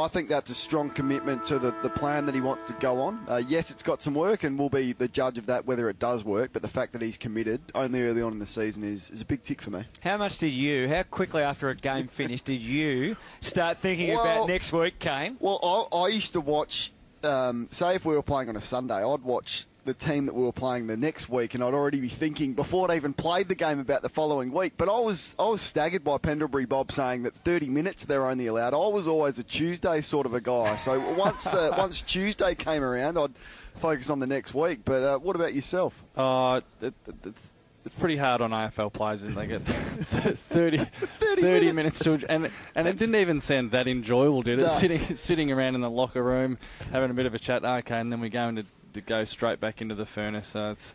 I 0.02 0.08
think 0.08 0.30
that's 0.30 0.52
a 0.52 0.56
strong 0.56 0.90
commitment 0.90 1.46
to 1.48 1.60
the, 1.60 1.76
the 1.84 1.90
plan 1.90 2.26
that 2.26 2.36
he 2.36 2.42
wants 2.42 2.68
to 2.68 2.74
go 2.74 3.02
on. 3.02 3.26
Uh, 3.28 3.42
yes, 3.48 3.72
it's 3.72 3.84
got 3.84 4.02
some 4.02 4.16
work, 4.16 4.44
and 4.44 4.58
we'll 4.58 4.70
be 4.70 4.94
the 4.94 5.08
judge 5.08 5.38
of 5.38 5.48
that 5.48 5.66
whether 5.66 5.90
it 5.90 6.00
does 6.00 6.24
work. 6.24 6.52
But 6.54 6.62
the 6.62 6.68
fact 6.68 6.94
that 6.94 7.02
he's 7.02 7.18
committed 7.18 7.62
only 7.74 8.04
early 8.04 8.22
on 8.22 8.34
in 8.34 8.40
the 8.40 8.46
season 8.46 8.84
is, 8.84 9.10
is 9.10 9.22
a 9.22 9.26
big 9.26 9.44
tick 9.44 9.62
for 9.62 9.72
me. 9.72 9.84
How 10.02 10.18
much 10.18 10.38
did 10.40 10.50
you, 10.50 10.88
how 10.90 11.04
quickly 11.04 11.44
after 11.44 11.70
a 11.70 11.76
game 11.76 12.08
finished, 12.10 12.46
did 12.46 12.62
you 12.62 13.18
start 13.42 13.78
thinking 13.80 14.10
Well- 14.10 14.22
about 14.22 14.48
next 14.48 14.72
week, 14.72 15.00
Kane? 15.00 15.38
Well, 15.40 15.90
I, 15.94 15.98
I 15.98 16.08
used 16.08 16.34
to 16.34 16.42
watch, 16.42 16.92
um, 17.24 17.68
say 17.72 17.96
if 17.96 18.06
we 18.06 18.16
were 18.16 18.24
playing 18.24 18.50
on 18.50 18.56
a 18.56 18.62
Sunday, 18.62 19.04
I'd 19.04 19.24
watch 19.24 19.66
the 19.86 19.94
team 19.94 20.26
that 20.26 20.36
we 20.36 20.44
were 20.44 20.52
playing 20.52 20.88
the 20.88 20.98
next 20.98 21.30
week, 21.30 21.54
and 21.54 21.64
I'd 21.64 21.74
already 21.74 22.00
be 22.00 22.10
thinking 22.10 22.54
before 22.54 22.88
they 22.88 22.96
even 22.96 23.14
played 23.14 23.48
the 23.48 23.56
game 23.56 23.80
about 23.80 24.02
the 24.02 24.10
following 24.10 24.52
week. 24.52 24.74
But 24.78 24.90
I 24.90 25.00
was 25.00 25.36
I 25.40 25.48
was 25.48 25.62
staggered 25.62 26.04
by 26.04 26.18
Pendlebury 26.18 26.66
Bob 26.66 26.92
saying 26.92 27.24
that 27.24 27.36
30 27.36 27.70
minutes 27.70 28.06
they're 28.06 28.28
only 28.28 28.48
allowed. 28.48 28.74
I 28.74 28.88
was 28.88 29.08
always 29.08 29.40
a 29.40 29.44
Tuesday 29.44 30.02
sort 30.02 30.26
of 30.26 30.34
a 30.34 30.42
guy, 30.42 30.76
so 30.78 31.00
once 31.18 31.46
uh, 31.54 31.74
once 31.78 32.02
Tuesday 32.02 32.56
came 32.56 32.84
around, 32.84 33.18
I'd 33.18 33.34
focus 33.76 34.10
on 34.10 34.20
the 34.20 34.28
next 34.28 34.54
week. 34.54 34.80
But 34.84 35.04
uh, 35.04 35.20
what 35.20 35.36
about 35.36 35.54
yourself? 35.54 35.94
Uh, 36.16 36.62
it, 36.82 36.94
it, 37.08 37.16
it's 37.26 37.52
it's 37.86 37.96
pretty 37.96 38.18
hard 38.18 38.42
on 38.42 38.50
AFL 38.50 38.92
players, 38.92 39.24
and 39.24 39.38
they 39.38 39.46
get 39.46 39.62
30, 39.66 40.78
30, 40.80 41.72
minutes. 41.72 42.00
to 42.00 42.20
and 42.28 42.50
and 42.74 42.88
it 42.88 42.98
didn't 42.98 43.16
even 43.16 43.42
sound 43.42 43.72
that 43.72 43.88
enjoyable, 43.88 44.42
did 44.42 44.58
it? 44.58 44.64
No. 44.64 44.68
Sitting 44.70 45.18
sitting 45.18 45.52
around 45.52 45.76
in 45.76 45.82
the 45.82 45.90
locker 45.90 46.24
room 46.24 46.58
having 46.92 47.12
a 47.12 47.14
bit 47.14 47.28
of 47.28 47.36
a 47.36 47.40
chat. 47.40 47.64
Okay, 47.64 48.00
and 48.00 48.12
then 48.12 48.22
we're 48.22 48.30
going 48.30 48.56
to, 48.56 48.66
to 48.96 49.02
go 49.02 49.24
straight 49.24 49.60
back 49.60 49.82
into 49.82 49.96
the 49.96 50.06
furnace. 50.06 50.48
So 50.48 50.72
it's 50.72 50.94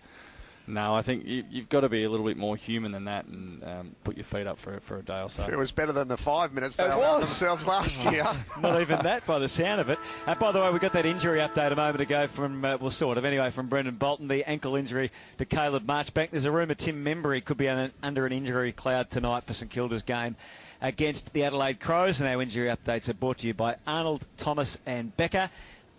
no, 0.66 0.94
I 0.94 1.02
think 1.02 1.26
you, 1.26 1.44
you've 1.50 1.68
got 1.68 1.80
to 1.80 1.88
be 1.88 2.04
a 2.04 2.10
little 2.10 2.26
bit 2.26 2.36
more 2.36 2.56
human 2.56 2.92
than 2.92 3.06
that 3.06 3.24
and 3.24 3.64
um, 3.64 3.96
put 4.04 4.16
your 4.16 4.24
feet 4.24 4.46
up 4.46 4.58
for 4.58 4.78
for 4.80 4.98
a 4.98 5.02
day 5.02 5.20
or 5.20 5.28
so. 5.28 5.44
It 5.44 5.58
was 5.58 5.72
better 5.72 5.92
than 5.92 6.06
the 6.06 6.16
five 6.16 6.52
minutes 6.52 6.76
they 6.76 6.84
It 6.84 6.90
allowed 6.90 7.20
themselves 7.20 7.66
last 7.66 8.04
year. 8.12 8.24
Not 8.60 8.80
even 8.80 9.00
that, 9.02 9.26
by 9.26 9.38
the 9.40 9.48
sound 9.48 9.80
of 9.80 9.88
it. 9.88 9.98
Uh, 10.26 10.34
by 10.36 10.52
the 10.52 10.60
way, 10.60 10.70
we 10.70 10.78
got 10.78 10.92
that 10.92 11.06
injury 11.06 11.40
update 11.40 11.72
a 11.72 11.76
moment 11.76 12.00
ago 12.00 12.28
from, 12.28 12.64
uh, 12.64 12.76
well, 12.80 12.90
sort 12.90 13.18
of 13.18 13.24
anyway, 13.24 13.50
from 13.50 13.68
Brendon 13.68 13.96
Bolton, 13.96 14.28
the 14.28 14.48
ankle 14.48 14.76
injury 14.76 15.10
to 15.38 15.44
Caleb 15.44 15.86
Marchbank. 15.86 16.30
There's 16.30 16.44
a 16.44 16.52
rumour 16.52 16.74
Tim 16.74 17.04
Membrey 17.04 17.44
could 17.44 17.56
be 17.56 17.68
on 17.68 17.90
under 18.02 18.26
an 18.26 18.32
injury 18.32 18.72
cloud 18.72 19.10
tonight 19.10 19.44
for 19.44 19.54
St 19.54 19.70
Kilda's 19.70 20.02
game 20.02 20.36
against 20.80 21.32
the 21.32 21.44
Adelaide 21.44 21.80
Crows. 21.80 22.20
And 22.20 22.28
our 22.28 22.40
injury 22.40 22.68
updates 22.68 23.08
are 23.08 23.14
brought 23.14 23.38
to 23.38 23.46
you 23.46 23.54
by 23.54 23.76
Arnold, 23.86 24.24
Thomas, 24.36 24.78
and 24.86 25.16
Becker. 25.16 25.50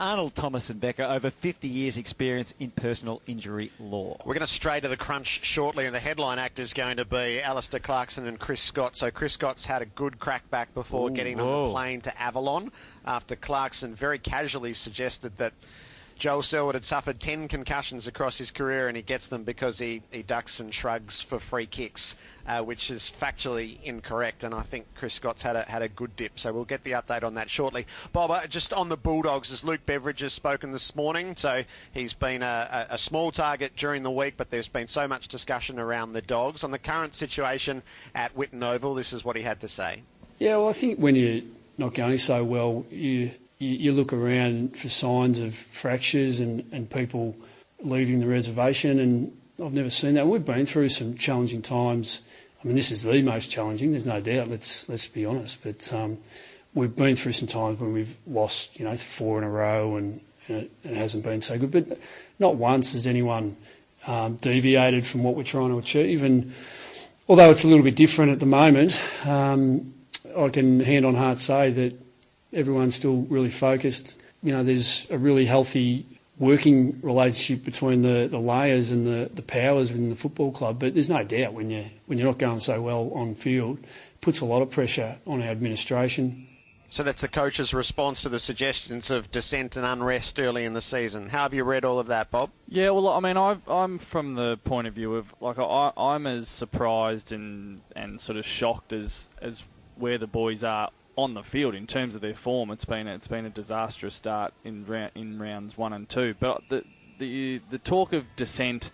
Arnold, 0.02 0.34
Thomas, 0.34 0.72
and 0.72 0.82
Becker, 0.82 1.04
over 1.04 1.30
50 1.30 1.68
years' 1.68 1.98
experience 2.00 2.56
in 2.60 2.72
personal 2.72 3.22
injury 3.28 3.72
law. 3.80 4.18
We're 4.26 4.34
going 4.34 4.40
to 4.40 4.48
stray 4.48 4.80
to 4.80 4.88
the 4.88 4.98
crunch 4.98 5.46
shortly, 5.46 5.86
and 5.86 5.94
the 5.94 6.00
headline 6.00 6.40
act 6.40 6.58
is 6.58 6.74
going 6.74 6.98
to 6.98 7.06
be 7.06 7.40
Alastair 7.40 7.80
Clarkson 7.80 8.26
and 8.26 8.40
Chris 8.40 8.62
Scott. 8.62 8.96
So 8.96 9.12
Chris 9.12 9.34
Scott's 9.34 9.64
had 9.64 9.84
a 9.84 9.86
good 9.86 10.18
crack 10.18 10.50
back 10.50 10.74
before 10.74 11.12
Ooh, 11.12 11.14
getting 11.14 11.40
on 11.40 11.68
the 11.68 11.72
plane 11.72 12.02
to 12.02 12.20
Avalon 12.20 12.72
after 13.06 13.36
Clarkson 13.36 13.94
very 13.94 14.18
casually 14.18 14.74
suggested 14.74 15.38
that 15.38 15.54
Joel 16.22 16.44
Selwood 16.44 16.76
had 16.76 16.84
suffered 16.84 17.20
10 17.20 17.48
concussions 17.48 18.06
across 18.06 18.38
his 18.38 18.52
career, 18.52 18.88
and 18.88 18.96
he 18.96 19.02
gets 19.02 19.30
them 19.30 19.44
because 19.44 19.80
he, 19.80 20.04
he 20.12 20.22
ducks 20.22 20.60
and 20.60 20.72
shrugs 20.72 21.20
for 21.20 21.40
free 21.40 21.66
kicks, 21.66 22.16
uh, 22.46 22.62
which 22.62 22.92
is 22.92 23.12
factually 23.20 23.82
incorrect. 23.82 24.44
And 24.44 24.54
I 24.54 24.62
think 24.62 24.86
Chris 24.94 25.16
Scott's 25.16 25.42
had 25.42 25.56
a, 25.56 25.64
had 25.64 25.82
a 25.82 25.88
good 25.88 26.16
dip, 26.16 26.38
so 26.38 26.54
we'll 26.54 26.66
get 26.66 26.84
the 26.84 26.92
update 26.92 27.24
on 27.24 27.34
that 27.34 27.50
shortly. 27.50 27.88
Bob, 28.14 28.30
uh, 28.30 28.46
just 28.46 28.72
on 28.72 28.88
the 28.88 28.98
Bulldogs, 28.98 29.52
as 29.52 29.66
Luke 29.66 29.84
Beveridge 29.88 30.20
has 30.20 30.32
spoken 30.32 30.72
this 30.72 30.96
morning, 30.96 31.36
so 31.36 31.64
he's 31.92 32.14
been 32.14 32.44
a, 32.44 32.86
a, 32.92 32.94
a 32.94 32.98
small 33.00 33.32
target 33.32 33.76
during 33.76 34.04
the 34.04 34.12
week, 34.12 34.36
but 34.38 34.52
there's 34.52 34.68
been 34.68 34.88
so 34.88 35.08
much 35.08 35.28
discussion 35.28 35.80
around 35.80 36.14
the 36.14 36.22
Dogs. 36.22 36.64
On 36.64 36.70
the 36.70 36.78
current 36.78 37.16
situation 37.16 37.82
at 38.14 38.38
Whitten 38.38 38.64
Oval, 38.64 38.94
this 38.94 39.12
is 39.12 39.26
what 39.26 39.36
he 39.36 39.42
had 39.42 39.62
to 39.62 39.68
say. 39.68 40.04
Yeah, 40.38 40.58
well, 40.58 40.70
I 40.70 40.74
think 40.74 41.00
when 41.00 41.16
you're 41.16 41.42
not 41.80 41.96
going 41.96 42.20
so 42.20 42.44
well, 42.44 42.86
you 42.92 43.32
you, 43.62 43.78
you 43.78 43.94
look 43.94 44.12
around 44.12 44.76
for 44.76 44.90
signs 44.90 45.40
of 45.40 45.54
fractures 45.54 46.40
and, 46.40 46.68
and 46.72 46.90
people 46.90 47.36
leaving 47.84 48.20
the 48.20 48.28
reservation, 48.28 49.00
and 49.00 49.38
I've 49.64 49.74
never 49.74 49.90
seen 49.90 50.16
that. 50.16 50.28
We've 50.28 50.44
been 50.44 50.66
through 50.66 50.90
some 50.90 51.16
challenging 51.16 51.62
times. 51.62 52.22
I 52.64 52.68
mean, 52.68 52.76
this 52.76 52.92
is 52.92 53.04
the 53.04 53.22
most 53.22 53.52
challenging. 53.52 53.92
There's 53.92 54.06
no 54.06 54.22
doubt. 54.22 54.48
Let's 54.50 54.90
let's 54.90 55.08
be 55.08 55.26
honest. 55.26 55.64
But 55.64 55.92
um, 55.94 56.18
we've 56.74 56.96
been 56.96 57.16
through 57.16 57.34
some 57.34 57.48
times 57.48 57.80
when 57.80 57.94
we've 57.94 58.16
lost, 58.28 58.80
you 58.80 58.86
know, 58.86 58.96
four 58.96 59.38
in 59.38 59.44
a 59.44 59.50
row 59.50 59.96
and, 59.96 60.22
and 60.48 60.70
it, 60.84 60.96
hasn't 60.96 61.24
been 61.24 61.42
so 61.42 61.58
good. 61.58 61.72
But 61.72 62.00
not 62.40 62.56
once 62.56 62.94
has 62.94 63.08
anyone 63.08 63.58
um, 64.08 64.36
deviated 64.36 65.06
from 65.06 65.24
what 65.24 65.36
we're 65.36 65.44
trying 65.44 65.70
to 65.70 65.78
achieve. 65.78 66.24
And 66.24 66.54
although 67.28 67.50
it's 67.50 67.64
a 67.64 67.68
little 67.68 67.84
bit 67.84 67.96
different 67.96 68.32
at 68.32 68.40
the 68.40 68.46
moment, 68.46 69.02
um, 69.26 69.94
I 70.38 70.50
can 70.50 70.80
hand 70.80 71.06
on 71.06 71.16
heart 71.16 71.40
say 71.40 71.72
that 71.72 72.01
everyone's 72.54 72.96
still 72.96 73.22
really 73.24 73.50
focused. 73.50 74.22
You 74.44 74.54
know, 74.54 74.64
there's 74.64 75.10
a 75.10 75.18
really 75.18 75.46
healthy 75.46 76.06
working 76.42 77.00
relationship 77.02 77.64
between 77.64 78.02
the, 78.02 78.28
the 78.28 78.40
layers 78.40 78.92
and 78.92 79.06
the, 79.06 79.30
the 79.34 79.44
powers 79.44 79.92
within 79.92 80.10
the 80.10 80.16
football 80.16 80.52
club. 80.52 80.80
But 80.80 80.96
there's 80.96 81.10
no 81.10 81.24
doubt 81.24 81.54
when 81.54 81.70
you 81.70 81.86
when 82.08 82.18
you're 82.18 82.28
not 82.28 82.40
going 82.40 82.60
so 82.60 82.82
well 82.82 83.12
on 83.14 83.36
field, 83.36 83.80
it 83.80 84.22
puts 84.22 84.42
a 84.42 84.46
lot 84.46 84.62
of 84.62 84.72
pressure 84.72 85.18
on 85.28 85.42
our 85.42 85.50
administration. 85.50 86.48
So 86.88 87.04
that's 87.04 87.22
the 87.22 87.30
coach's 87.30 87.74
response 87.74 88.24
to 88.24 88.30
the 88.30 88.40
suggestions 88.40 89.12
of 89.12 89.32
dissent 89.32 89.78
and 89.78 89.86
unrest 89.86 90.38
early 90.42 90.66
in 90.66 90.74
the 90.74 90.82
season. 90.82 91.30
How 91.30 91.44
have 91.44 91.54
you 91.54 91.64
read 91.64 91.86
all 91.86 92.00
of 92.00 92.08
that, 92.08 92.32
Bob? 92.32 92.50
Yeah, 92.68 92.90
well, 92.90 93.08
I 93.08 93.22
mean, 93.22 93.38
i 93.38 93.56
am 93.70 93.98
from 93.98 94.36
the 94.36 94.58
point 94.66 94.88
of 94.88 94.94
view 94.94 95.16
of 95.16 95.34
like 95.40 95.58
I, 95.58 95.94
I'm 95.96 96.28
as 96.28 96.50
surprised 96.50 97.32
and 97.32 97.80
and 97.96 98.20
sort 98.20 98.38
of 98.38 98.46
shocked 98.46 98.92
as 98.92 99.28
as 99.42 99.64
where 99.96 100.18
the 100.18 100.28
boys 100.28 100.66
are 100.66 100.90
on 101.16 101.34
the 101.34 101.44
field 101.44 101.76
in 101.76 101.88
terms 101.88 102.16
of 102.16 102.22
their 102.22 102.34
form. 102.34 102.72
It's 102.72 102.86
been 102.86 103.08
it's 103.08 103.28
been 103.28 103.46
a 103.46 103.50
disastrous 103.50 104.16
start 104.16 104.54
in 104.64 104.86
round, 104.86 105.12
in 105.16 105.40
rounds 105.40 105.78
one 105.78 105.94
and 105.94 106.08
two. 106.08 106.36
But 106.40 106.62
the 106.70 106.84
the 107.20 107.62
the 107.70 107.78
talk 107.78 108.14
of 108.14 108.26
dissent. 108.36 108.92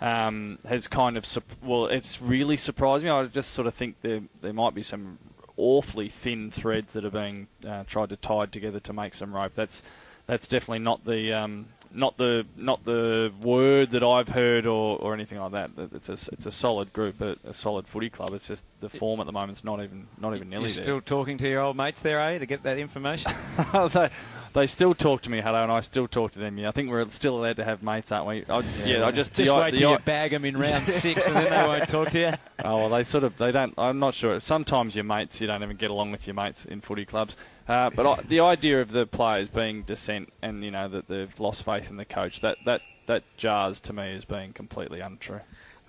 Um, 0.00 0.58
has 0.66 0.88
kind 0.88 1.16
of 1.16 1.24
well, 1.62 1.86
it's 1.86 2.20
really 2.20 2.58
surprised 2.58 3.04
me. 3.04 3.10
I 3.10 3.24
just 3.26 3.52
sort 3.52 3.66
of 3.66 3.74
think 3.74 3.94
there 4.02 4.20
there 4.42 4.52
might 4.52 4.74
be 4.74 4.82
some 4.82 5.18
awfully 5.56 6.08
thin 6.08 6.50
threads 6.50 6.92
that 6.94 7.04
are 7.04 7.10
being 7.10 7.46
uh, 7.66 7.84
tried 7.84 8.10
to 8.10 8.16
tie 8.16 8.46
together 8.46 8.80
to 8.80 8.92
make 8.92 9.14
some 9.14 9.34
rope. 9.34 9.54
That's 9.54 9.82
that's 10.26 10.46
definitely 10.46 10.80
not 10.80 11.04
the 11.04 11.32
um, 11.32 11.68
not 11.94 12.16
the 12.16 12.44
not 12.56 12.84
the 12.84 13.32
word 13.40 13.92
that 13.92 14.02
I've 14.02 14.28
heard 14.28 14.66
or, 14.66 14.98
or 14.98 15.14
anything 15.14 15.38
like 15.38 15.52
that. 15.52 15.70
It's 15.94 16.08
a 16.08 16.12
it's 16.32 16.46
a 16.46 16.52
solid 16.52 16.92
group, 16.92 17.20
a, 17.20 17.36
a 17.44 17.54
solid 17.54 17.86
footy 17.86 18.10
club. 18.10 18.34
It's 18.34 18.48
just 18.48 18.64
the 18.80 18.88
form 18.88 19.20
at 19.20 19.26
the 19.26 19.32
moment's 19.32 19.64
not 19.64 19.82
even 19.82 20.08
not 20.18 20.34
even 20.34 20.50
nearly 20.50 20.66
You're 20.66 20.74
there. 20.74 20.84
still 20.84 21.00
talking 21.00 21.38
to 21.38 21.48
your 21.48 21.60
old 21.60 21.76
mates 21.76 22.00
there, 22.02 22.20
eh, 22.20 22.38
to 22.38 22.46
get 22.46 22.64
that 22.64 22.78
information? 22.78 23.32
they, 23.92 24.10
they 24.52 24.66
still 24.66 24.94
talk 24.94 25.22
to 25.22 25.30
me, 25.30 25.40
hello, 25.40 25.62
and 25.62 25.72
I 25.72 25.80
still 25.80 26.08
talk 26.08 26.32
to 26.32 26.38
them. 26.38 26.58
Yeah, 26.58 26.68
I 26.68 26.72
think 26.72 26.90
we're 26.90 27.08
still 27.10 27.38
allowed 27.38 27.56
to 27.56 27.64
have 27.64 27.82
mates, 27.82 28.12
aren't 28.12 28.26
we? 28.26 28.44
I, 28.48 28.58
yeah, 28.60 28.84
yeah, 28.84 29.06
I 29.06 29.10
just 29.10 29.34
just 29.34 29.50
the, 29.50 29.56
wait 29.56 29.72
the, 29.72 29.78
till 29.78 29.90
the, 29.90 29.98
you 29.98 30.04
bag 30.04 30.32
them 30.32 30.44
in 30.44 30.56
round 30.56 30.86
six, 30.88 31.26
and 31.26 31.36
then 31.36 31.50
they 31.50 31.68
won't 31.68 31.88
talk 31.88 32.10
to 32.10 32.18
you. 32.18 32.32
Oh 32.64 32.76
well, 32.76 32.88
they 32.88 33.04
sort 33.04 33.24
of 33.24 33.36
they 33.36 33.52
don't. 33.52 33.74
I'm 33.76 33.98
not 33.98 34.14
sure. 34.14 34.40
Sometimes 34.40 34.94
your 34.94 35.04
mates, 35.04 35.40
you 35.40 35.46
don't 35.48 35.62
even 35.62 35.76
get 35.76 35.90
along 35.90 36.12
with 36.12 36.26
your 36.26 36.34
mates 36.34 36.64
in 36.64 36.80
footy 36.80 37.04
clubs. 37.04 37.36
Uh, 37.66 37.90
but 37.90 38.06
I, 38.06 38.22
the 38.22 38.40
idea 38.40 38.82
of 38.82 38.90
the 38.90 39.06
players 39.06 39.48
being 39.48 39.82
dissent 39.82 40.32
and 40.42 40.62
you 40.62 40.70
know 40.70 40.88
that 40.88 41.08
they've 41.08 41.40
lost 41.40 41.64
faith 41.64 41.88
in 41.88 41.96
the 41.96 42.04
coach 42.04 42.40
that 42.40 42.58
that 42.66 42.82
that 43.06 43.22
jars 43.36 43.80
to 43.80 43.92
me 43.92 44.14
as 44.14 44.24
being 44.24 44.52
completely 44.52 45.00
untrue. 45.00 45.40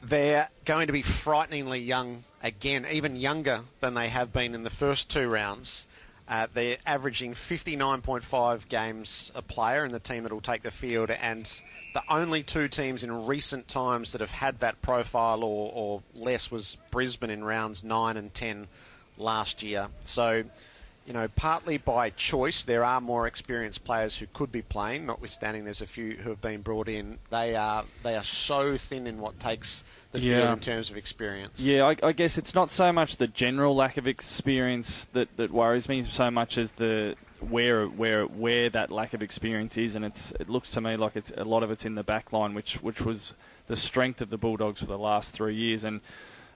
They're 0.03 0.47
going 0.65 0.87
to 0.87 0.93
be 0.93 1.01
frighteningly 1.01 1.79
young 1.79 2.23
again, 2.41 2.85
even 2.91 3.15
younger 3.15 3.61
than 3.79 3.93
they 3.93 4.09
have 4.09 4.31
been 4.31 4.53
in 4.53 4.63
the 4.63 4.69
first 4.69 5.09
two 5.09 5.27
rounds. 5.27 5.87
Uh, 6.27 6.47
they're 6.53 6.77
averaging 6.85 7.33
59.5 7.33 8.67
games 8.67 9.31
a 9.35 9.41
player 9.41 9.85
in 9.85 9.91
the 9.91 9.99
team 9.99 10.23
that 10.23 10.31
will 10.33 10.41
take 10.41 10.63
the 10.63 10.71
field, 10.71 11.11
and 11.11 11.45
the 11.93 12.01
only 12.09 12.43
two 12.43 12.67
teams 12.67 13.03
in 13.03 13.25
recent 13.27 13.67
times 13.67 14.13
that 14.13 14.21
have 14.21 14.31
had 14.31 14.59
that 14.59 14.81
profile 14.81 15.43
or, 15.43 15.71
or 15.73 16.03
less 16.15 16.49
was 16.49 16.77
Brisbane 16.91 17.29
in 17.29 17.43
rounds 17.43 17.83
9 17.83 18.17
and 18.17 18.33
10 18.33 18.67
last 19.17 19.61
year. 19.63 19.87
So 20.05 20.43
you 21.05 21.13
know, 21.13 21.27
partly 21.27 21.77
by 21.77 22.09
choice, 22.09 22.63
there 22.63 22.83
are 22.83 22.99
more 22.99 23.27
experienced 23.27 23.83
players 23.83 24.17
who 24.17 24.25
could 24.33 24.51
be 24.51 24.63
playing. 24.63 25.05
Notwithstanding, 25.05 25.63
there's 25.63 25.81
a 25.81 25.87
few 25.87 26.15
who 26.15 26.31
have 26.31 26.41
been 26.41 26.61
brought 26.61 26.89
in. 26.89 27.19
They 27.29 27.55
are 27.55 27.85
they 28.03 28.15
are 28.15 28.23
so 28.23 28.77
thin 28.77 29.05
in 29.05 29.19
what 29.19 29.39
takes 29.39 29.83
the 30.11 30.19
Yeah. 30.19 30.39
field 30.39 30.53
in 30.53 30.59
terms 30.61 30.89
of 30.89 30.97
experience. 30.97 31.59
Yeah, 31.59 31.85
I, 31.85 31.95
I 32.01 32.11
guess 32.11 32.39
it's 32.39 32.55
not 32.55 32.71
so 32.71 32.91
much 32.91 33.17
the 33.17 33.27
general 33.27 33.75
lack 33.75 33.97
of 33.97 34.07
experience 34.07 35.05
that, 35.13 35.29
that 35.37 35.51
worries 35.51 35.87
me, 35.87 36.03
so 36.03 36.31
much 36.31 36.57
as 36.57 36.71
the 36.71 37.15
where 37.39 37.85
where 37.85 38.25
where 38.25 38.69
that 38.71 38.89
lack 38.91 39.13
of 39.13 39.21
experience 39.21 39.77
is, 39.77 39.95
and 39.95 40.05
it's 40.05 40.31
it 40.39 40.49
looks 40.49 40.71
to 40.71 40.81
me 40.81 40.95
like 40.97 41.15
it's 41.15 41.31
a 41.35 41.43
lot 41.43 41.61
of 41.61 41.69
it's 41.69 41.85
in 41.85 41.93
the 41.93 42.03
back 42.03 42.33
line, 42.33 42.55
which 42.55 42.81
which 42.81 43.01
was 43.01 43.33
the 43.67 43.75
strength 43.75 44.21
of 44.21 44.29
the 44.31 44.37
Bulldogs 44.37 44.79
for 44.79 44.87
the 44.87 44.97
last 44.97 45.33
three 45.33 45.55
years, 45.55 45.83
and 45.83 46.01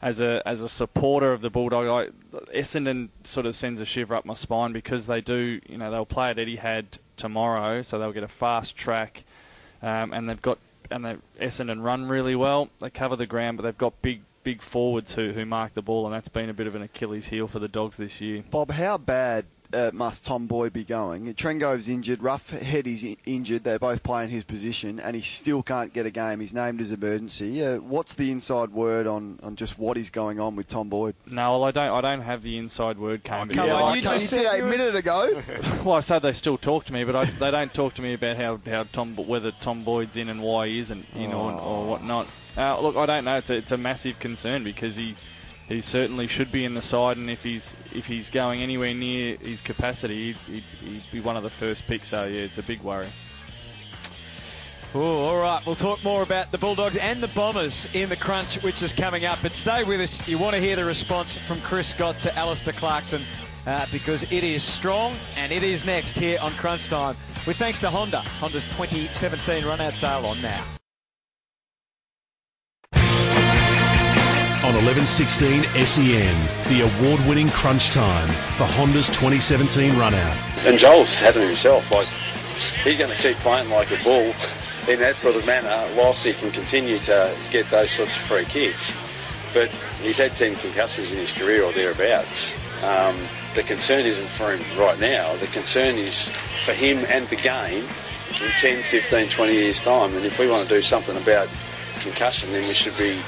as 0.02 0.22
a 0.22 0.42
as 0.46 0.62
a 0.62 0.70
supporter 0.70 1.34
of 1.34 1.42
the 1.42 1.50
Bulldog, 1.50 1.88
I, 1.88 2.38
Essendon 2.56 3.10
sort 3.24 3.46
of 3.46 3.56
sends 3.56 3.82
a 3.82 3.86
shiver 3.86 4.16
up 4.16 4.26
my 4.26 4.34
spine 4.34 4.72
because 4.72 5.08
they 5.08 5.22
do, 5.22 5.60
you 5.68 5.78
know, 5.78 5.92
they'll 5.92 6.06
play 6.06 6.30
at 6.30 6.38
Etihad 6.38 6.86
tomorrow, 7.18 7.82
so 7.82 8.00
they'll 8.00 8.14
get 8.14 8.24
a 8.24 8.30
fast 8.30 8.76
track, 8.76 9.24
um, 9.82 10.14
and 10.14 10.30
they've 10.30 10.42
got 10.42 10.58
and 10.90 11.06
they 11.06 11.16
Essendon 11.40 11.84
run 11.84 12.08
really 12.08 12.36
well. 12.36 12.70
They 12.80 12.90
cover 12.90 13.16
the 13.16 13.28
ground, 13.28 13.58
but 13.58 13.64
they've 13.64 13.78
got 13.78 14.02
big 14.02 14.22
big 14.44 14.62
forwards 14.62 15.14
who 15.14 15.32
who 15.32 15.46
mark 15.46 15.74
the 15.74 15.82
ball, 15.82 16.06
and 16.06 16.16
that's 16.16 16.30
been 16.30 16.50
a 16.50 16.54
bit 16.54 16.68
of 16.68 16.76
an 16.76 16.82
Achilles 16.82 17.28
heel 17.28 17.48
for 17.48 17.60
the 17.60 17.68
Dogs 17.68 17.98
this 17.98 18.22
year. 18.22 18.44
Bob, 18.50 18.72
how 18.72 18.98
bad 18.98 19.46
uh, 19.74 19.92
must 19.94 20.26
Tom 20.26 20.48
Boyd 20.48 20.74
be 20.74 20.84
going? 20.84 21.34
Trengove's 21.34 21.90
injured, 21.90 22.20
Roughead 22.20 22.88
is 22.88 23.06
injured. 23.26 23.64
They're 23.64 23.80
both 23.80 24.04
playing 24.04 24.30
his 24.30 24.44
position, 24.44 25.00
and 25.00 25.16
he 25.16 25.22
still 25.22 25.64
can't 25.64 25.94
get 25.94 26.06
a 26.06 26.12
game. 26.12 26.40
He's 26.40 26.54
named 26.54 26.82
as 26.82 26.92
emergency. 26.92 27.64
Uh, 27.64 27.78
what's 27.78 28.14
the 28.14 28.32
inside 28.32 28.70
word 28.70 29.08
on, 29.08 29.40
on 29.44 29.56
just 29.56 29.78
what 29.78 29.98
is 29.98 30.10
going 30.10 30.40
on 30.40 30.56
with 30.56 30.68
Tom 30.68 30.90
Boyd? 30.90 31.16
No, 31.26 31.52
well, 31.52 31.64
I 31.66 31.72
don't. 31.72 31.92
I 31.92 32.02
don't 32.02 32.22
have 32.22 32.42
the 32.42 32.58
inside 32.58 32.98
word, 32.98 33.24
Cam. 33.24 33.50
come 33.50 33.70
on, 33.70 33.96
you 33.96 34.02
just 34.02 34.30
said 34.30 34.46
a 34.46 34.66
minute 34.66 34.96
ago. 34.96 35.30
well, 35.84 35.96
I 35.96 36.00
said 36.02 36.20
they 36.20 36.34
still 36.34 36.58
talk 36.58 36.86
to 36.86 36.94
me, 36.94 37.04
but 37.04 37.16
I, 37.16 37.26
they 37.26 37.52
don't 37.52 37.74
talk 37.74 37.96
to 37.96 38.02
me 38.02 38.14
about 38.14 38.38
how, 38.38 38.60
how 38.66 38.84
Tom 38.84 39.16
whether 39.16 39.52
Tom 39.52 39.84
Boyd's 39.84 40.18
in 40.18 40.30
and 40.30 40.42
why 40.42 40.68
he 40.68 40.80
isn't, 40.80 41.06
you 41.16 41.28
know, 41.28 41.50
or, 41.50 41.54
or 41.54 41.86
whatnot. 41.86 42.28
Uh, 42.58 42.80
look, 42.82 42.96
I 42.98 43.06
don't 43.06 43.26
know. 43.26 43.38
It's 43.38 43.50
a, 43.50 43.56
it's 43.56 43.72
a 43.72 43.78
massive 43.78 44.20
concern 44.20 44.64
because 44.64 44.96
he 44.96 45.16
he 45.70 45.82
certainly 45.82 46.26
should 46.26 46.52
be 46.52 46.66
in 46.66 46.74
the 46.74 46.82
side, 46.82 47.18
and 47.18 47.30
if 47.30 47.44
he's 47.44 47.76
if 47.94 48.08
he's 48.08 48.32
going 48.32 48.62
anywhere 48.62 48.94
near 48.94 49.38
his 49.38 49.62
capacity, 49.62 50.34
he'd, 50.48 50.64
he'd, 50.84 51.04
be 51.12 51.20
one 51.20 51.38
of 51.38 51.44
the 51.44 51.50
first 51.50 51.86
picks. 51.88 52.10
So 52.10 52.26
yeah, 52.26 52.42
it's 52.42 52.58
a 52.58 52.64
big 52.64 52.82
worry. 52.82 53.08
Oh, 54.96 55.28
all 55.28 55.38
right. 55.38 55.64
We'll 55.64 55.76
talk 55.76 56.04
more 56.04 56.24
about 56.24 56.52
the 56.52 56.58
Bulldogs 56.58 56.96
and 56.96 57.22
the 57.22 57.28
Bombers 57.28 57.88
in 57.94 58.10
the 58.10 58.16
crunch, 58.16 58.64
which 58.64 58.82
is 58.82 58.92
coming 58.92 59.24
up. 59.24 59.38
But 59.44 59.54
stay 59.54 59.84
with 59.84 60.02
us. 60.02 60.28
You 60.28 60.40
want 60.40 60.56
to 60.56 60.60
hear 60.60 60.76
the 60.76 60.86
response 60.86 61.38
from 61.38 61.62
Chris 61.62 61.90
Scott 61.90 62.20
to 62.22 62.36
Alastair 62.36 62.74
Clarkson 62.74 63.22
uh, 63.68 63.86
because 63.92 64.24
it 64.32 64.44
is 64.44 64.64
strong 64.64 65.16
and 65.38 65.52
it 65.52 65.62
is 65.62 65.86
next 65.86 66.18
here 66.18 66.40
on 66.42 66.52
Crunch 66.54 66.88
Time. 66.88 67.16
With 67.46 67.58
thanks 67.58 67.82
to 67.82 67.92
Honda. 67.92 68.22
Honda's 68.40 68.66
2017 68.66 69.64
run-out 69.64 69.94
sale 69.94 70.26
on 70.26 70.42
now. 70.42 70.79
On 74.62 74.76
1116 74.76 75.64
SEN, 75.86 76.36
the 76.68 76.82
award 76.82 77.26
winning 77.26 77.48
crunch 77.48 77.92
time 77.92 78.28
for 78.28 78.66
Honda's 78.66 79.08
2017 79.08 79.98
run 79.98 80.14
out. 80.14 80.44
And 80.66 80.78
Joel's 80.78 81.18
had 81.18 81.38
it 81.38 81.48
himself. 81.48 81.90
Like 81.90 82.08
he's 82.84 82.98
going 82.98 83.10
to 83.10 83.16
keep 83.22 83.38
playing 83.38 83.70
like 83.70 83.90
a 83.90 84.04
bull 84.04 84.34
in 84.90 85.00
that 85.00 85.16
sort 85.16 85.38
of 85.38 85.46
manner, 85.46 85.90
whilst 85.96 86.26
he 86.26 86.34
can 86.34 86.52
continue 86.52 87.00
to 87.00 87.34
get 87.52 87.70
those 87.70 87.90
sorts 87.92 88.18
of 88.18 88.22
free 88.24 88.44
kicks. 88.44 88.94
But 89.54 89.70
he's 90.02 90.18
had 90.18 90.34
10 90.34 90.58
concussions 90.58 91.10
in 91.14 91.20
his 91.20 91.32
career 91.32 91.64
or 91.64 91.72
thereabouts. 91.72 92.52
Um, 92.84 93.16
the 93.56 93.64
concern 93.64 94.06
isn't 94.06 94.28
for 94.28 94.54
him 94.54 94.78
right 94.78 95.00
now. 95.00 95.38
The 95.38 95.48
concern 95.48 95.96
is 95.96 96.28
for 96.66 96.74
him 96.74 97.06
and 97.08 97.26
the 97.30 97.38
game 97.38 97.86
in 98.42 98.52
10, 98.60 98.84
15, 98.84 99.30
20 99.30 99.54
years' 99.54 99.80
time. 99.80 100.14
And 100.18 100.26
if 100.26 100.38
we 100.38 100.50
want 100.50 100.68
to 100.68 100.76
do 100.76 100.82
something 100.82 101.16
about 101.16 101.48
concussion, 102.02 102.52
then 102.52 102.68
we 102.68 102.74
should 102.74 102.98
be 102.98 103.22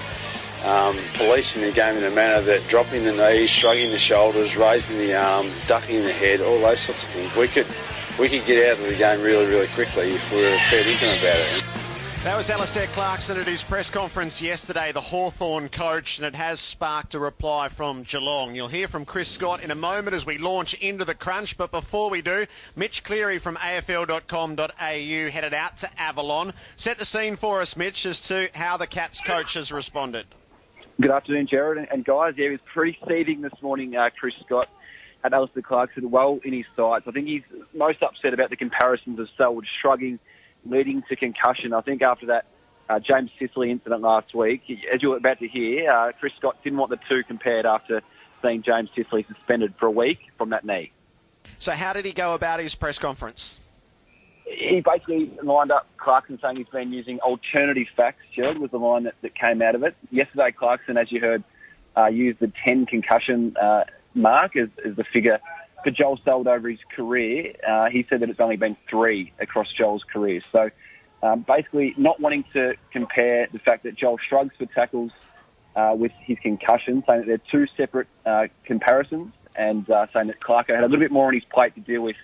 um, 0.64 0.98
policing 1.16 1.62
the 1.62 1.72
game 1.72 1.98
in 1.98 2.04
a 2.04 2.12
manner 2.12 2.42
that 2.42 2.68
dropping 2.68 3.04
the 3.04 3.14
knees, 3.14 3.50
shrugging 3.50 3.92
the 3.92 3.98
shoulders, 3.98 4.56
raising 4.56 4.98
the 4.98 5.16
arm, 5.16 5.50
ducking 5.68 6.04
the 6.04 6.14
head, 6.14 6.42
all 6.42 6.60
those 6.60 6.80
sorts 6.80 7.04
of 7.04 7.10
things. 7.10 7.36
We 7.36 7.48
could 7.48 7.68
we 8.20 8.30
could 8.30 8.46
get 8.46 8.72
out 8.72 8.80
of 8.84 8.90
the 8.90 8.96
game 8.96 9.22
really, 9.22 9.46
really 9.46 9.68
quickly 9.70 10.12
if 10.12 10.32
we 10.32 10.38
were 10.38 10.58
fair 10.70 10.84
dinkum 10.84 11.18
about 11.20 11.40
it. 11.40 11.64
That 12.24 12.38
was 12.38 12.52
Alastair 12.52 12.86
Clarkson 12.86 13.40
at 13.40 13.48
his 13.48 13.64
press 13.64 13.90
conference 13.90 14.44
yesterday, 14.44 14.92
the 14.92 15.02
Hawthorn 15.02 15.70
coach, 15.70 16.20
and 16.20 16.28
it 16.28 16.36
has 16.36 16.60
sparked 16.60 17.16
a 17.16 17.20
reply 17.20 17.70
from 17.70 18.04
Geelong. 18.04 18.54
You'll 18.54 18.68
hear 18.68 18.88
from 18.88 19.06
Chris 19.06 19.28
Scott 19.28 19.64
in 19.64 19.72
a 19.72 19.76
moment 19.76 20.16
as 20.16 20.24
we 20.24 20.38
launch 20.38 20.76
into 20.76 21.04
the 21.04 21.16
crunch, 21.16 21.58
but 21.58 21.72
before 21.72 22.12
we 22.12 22.22
do, 22.22 22.46
Mitch 22.76 23.04
Cleary 23.04 23.40
from 23.40 23.56
AFL.com.au 23.56 24.70
headed 24.78 25.54
out 25.56 25.78
to 25.78 25.90
Avalon. 26.00 26.54
Set 26.76 27.00
the 27.00 27.06
scene 27.06 27.38
for 27.38 27.60
us, 27.60 27.76
Mitch, 27.76 28.06
as 28.06 28.28
to 28.28 28.52
how 28.54 28.78
the 28.78 28.86
Cats 28.86 29.20
coach 29.22 29.56
has 29.56 29.72
responded. 29.72 30.28
Good 31.02 31.10
afternoon, 31.10 31.48
Gerard 31.48 31.88
and, 31.92 32.06
guys. 32.06 32.36
Yeah, 32.38 32.46
he 32.46 32.52
was 32.52 32.60
pretty 32.72 32.96
seething 33.08 33.42
this 33.42 33.60
morning, 33.60 33.96
uh, 33.96 34.12
Chris 34.16 34.36
Scott. 34.46 34.70
Had 35.24 35.34
Alastair 35.34 35.64
Clarkson 35.64 36.12
well 36.12 36.40
in 36.44 36.54
his 36.54 36.66
sights. 36.76 37.06
I 37.08 37.12
think 37.12 37.28
he's 37.28 37.42
most 37.74 38.04
upset 38.04 38.36
about 38.36 38.52
the 38.52 38.56
comparisons 38.56 39.20
of 39.20 39.28
Selwood 39.36 39.66
shrugging, 39.82 40.20
leading 40.64 41.02
to 41.10 41.16
concussion. 41.16 41.74
I 41.74 41.82
think 41.82 42.04
after 42.04 42.28
that 42.28 42.46
uh, 42.88 43.00
James 43.00 43.32
Sicily 43.40 43.72
incident 43.72 44.04
last 44.04 44.36
week, 44.36 44.62
as 44.94 45.02
you 45.02 45.10
were 45.10 45.18
about 45.18 45.40
to 45.40 45.48
hear, 45.48 45.90
uh, 45.90 46.12
Chris 46.20 46.34
Scott 46.38 46.58
didn't 46.64 46.78
want 46.78 46.92
the 46.92 47.00
two 47.10 47.24
compared 47.24 47.66
after 47.66 48.02
seeing 48.44 48.62
James 48.62 48.90
Sicily 48.96 49.26
suspended 49.28 49.74
for 49.80 49.88
a 49.88 49.92
week 49.92 50.20
from 50.38 50.52
that 50.52 50.64
knee. 50.64 50.92
So 51.56 51.72
how 51.72 51.94
did 51.94 52.06
he 52.06 52.12
go 52.12 52.36
about 52.36 52.60
his 52.60 52.76
press 52.76 53.00
conference? 53.00 53.60
He 54.52 54.82
basically 54.82 55.32
lined 55.44 55.72
up 55.72 55.88
Clarkson 55.98 56.40
saying 56.42 56.58
he's 56.58 56.68
been 56.68 56.92
using 56.92 57.20
alternative 57.20 57.88
facts. 57.96 58.22
Gerard 58.36 58.58
was 58.58 58.72
the 58.72 58.78
line 58.78 59.04
that, 59.04 59.16
that 59.22 59.36
came 59.36 59.62
out 59.62 59.76
of 59.76 59.84
it. 59.84 59.96
Yesterday, 60.12 60.52
Clarkson, 60.52 60.98
as 60.98 61.12
you 61.12 61.20
heard, 61.20 61.44
uh, 61.98 62.08
used 62.08 62.40
the 62.40 62.52
10 62.64 62.86
concussion 62.86 63.56
uh, 63.58 63.84
mark 64.14 64.56
as, 64.56 64.70
as 64.86 64.96
the 64.96 65.04
figure 65.04 65.40
for 65.84 65.92
Joel 65.92 66.20
Selwood 66.24 66.48
over 66.48 66.70
his 66.70 66.80
career. 66.96 67.54
Uh, 67.68 67.90
he 67.90 68.06
said 68.10 68.20
that 68.22 68.30
it's 68.30 68.40
only 68.40 68.58
been 68.58 68.78
three 68.90 69.34
across 69.40 69.72
Joel's 69.72 70.04
career. 70.04 70.42
So 70.52 70.70
um, 71.24 71.46
basically, 71.48 71.94
not 71.98 72.20
wanting 72.20 72.46
to 72.54 72.76
compare 72.92 73.48
the 73.52 73.60
fact 73.60 73.84
that 73.84 73.96
Joel 73.96 74.18
shrugs 74.18 74.56
for 74.58 74.66
tackles 74.66 75.12
uh, 75.76 75.94
with 75.98 76.12
his 76.20 76.38
concussion, 76.40 77.04
saying 77.08 77.22
that 77.22 77.28
they're 77.28 77.38
two 77.38 77.68
separate 77.78 78.08
uh, 78.26 78.48
comparisons, 78.66 79.34
and 79.56 79.90
uh, 79.90 80.08
saying 80.14 80.28
that 80.28 80.40
Clarko 80.40 80.70
had 80.70 80.80
a 80.80 80.88
little 80.88 81.00
bit 81.00 81.12
more 81.12 81.28
on 81.28 81.34
his 81.34 81.46
plate 81.46 81.76
to 81.76 81.82
deal 81.82 82.02
with 82.02 82.16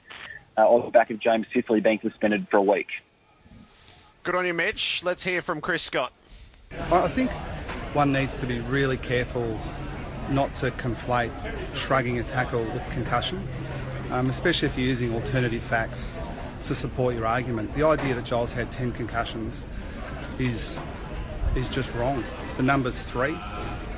uh, 0.58 0.68
on 0.68 0.86
the 0.86 0.92
back 0.92 1.10
of 1.10 1.20
James 1.20 1.46
Sicily 1.54 1.80
being 1.80 2.00
suspended 2.02 2.48
for 2.50 2.58
a 2.58 2.62
week. 2.62 2.88
Good 4.24 4.36
on 4.36 4.46
you, 4.46 4.54
Mitch. 4.54 5.04
Let's 5.04 5.24
hear 5.24 5.42
from 5.42 5.62
Chris 5.62 5.84
Scott. 5.84 6.12
I 6.92 7.08
think 7.08 7.32
one 7.94 8.12
needs 8.12 8.40
to 8.40 8.46
be 8.46 8.60
really 8.60 8.98
careful 8.98 9.60
not 10.30 10.54
to 10.56 10.72
conflate 10.72 11.32
shrugging 11.74 12.20
a 12.20 12.24
tackle 12.24 12.64
with 12.66 12.88
concussion, 12.90 13.48
um, 14.12 14.30
especially 14.30 14.68
if 14.68 14.78
you're 14.78 14.88
using 14.88 15.14
alternative 15.14 15.64
facts 15.64 16.18
to 16.66 16.76
support 16.76 17.16
your 17.16 17.26
argument. 17.26 17.74
The 17.74 17.84
idea 17.84 18.16
that 18.16 18.26
Joel's 18.26 18.52
had 18.52 18.72
10 18.72 18.92
concussions 18.92 19.64
is 20.40 20.80
is 21.56 21.70
just 21.70 21.94
wrong. 21.96 22.24
The 22.58 22.64
number's 22.64 23.02
three, 23.02 23.36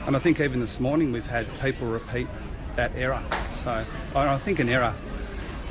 and 0.05 0.15
I 0.15 0.19
think 0.19 0.39
even 0.39 0.59
this 0.59 0.79
morning 0.79 1.11
we've 1.11 1.25
had 1.25 1.47
people 1.59 1.87
repeat 1.87 2.27
that 2.75 2.91
error. 2.95 3.21
So 3.53 3.83
I 4.15 4.37
think 4.37 4.59
an 4.59 4.69
error 4.69 4.93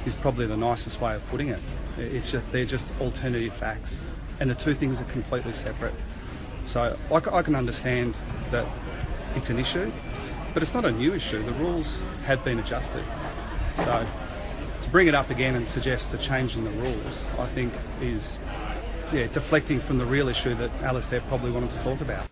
is 0.06 0.14
probably 0.14 0.46
the 0.46 0.56
nicest 0.56 1.00
way 1.00 1.14
of 1.14 1.26
putting 1.28 1.48
it. 1.48 1.60
It's 1.98 2.30
just 2.30 2.50
they're 2.52 2.64
just 2.64 2.88
alternative 3.00 3.54
facts, 3.54 3.98
and 4.40 4.50
the 4.50 4.54
two 4.54 4.74
things 4.74 5.00
are 5.00 5.04
completely 5.04 5.52
separate. 5.52 5.94
So 6.62 6.96
I, 7.10 7.14
I 7.14 7.42
can 7.42 7.54
understand 7.54 8.16
that 8.50 8.66
it's 9.34 9.50
an 9.50 9.58
issue, 9.58 9.90
but 10.54 10.62
it's 10.62 10.74
not 10.74 10.84
a 10.84 10.92
new 10.92 11.14
issue. 11.14 11.42
The 11.42 11.52
rules 11.52 12.02
have 12.24 12.44
been 12.44 12.58
adjusted. 12.58 13.04
So 13.76 14.06
to 14.80 14.90
bring 14.90 15.06
it 15.06 15.14
up 15.14 15.30
again 15.30 15.54
and 15.54 15.66
suggest 15.66 16.14
a 16.14 16.18
change 16.18 16.56
in 16.56 16.64
the 16.64 16.70
rules, 16.70 17.24
I 17.38 17.46
think 17.46 17.72
is 18.00 18.38
yeah 19.12 19.26
deflecting 19.26 19.80
from 19.80 19.98
the 19.98 20.06
real 20.06 20.28
issue 20.28 20.54
that 20.54 20.70
Alastair 20.82 21.20
probably 21.22 21.50
wanted 21.50 21.70
to 21.70 21.78
talk 21.80 22.00
about. 22.00 22.28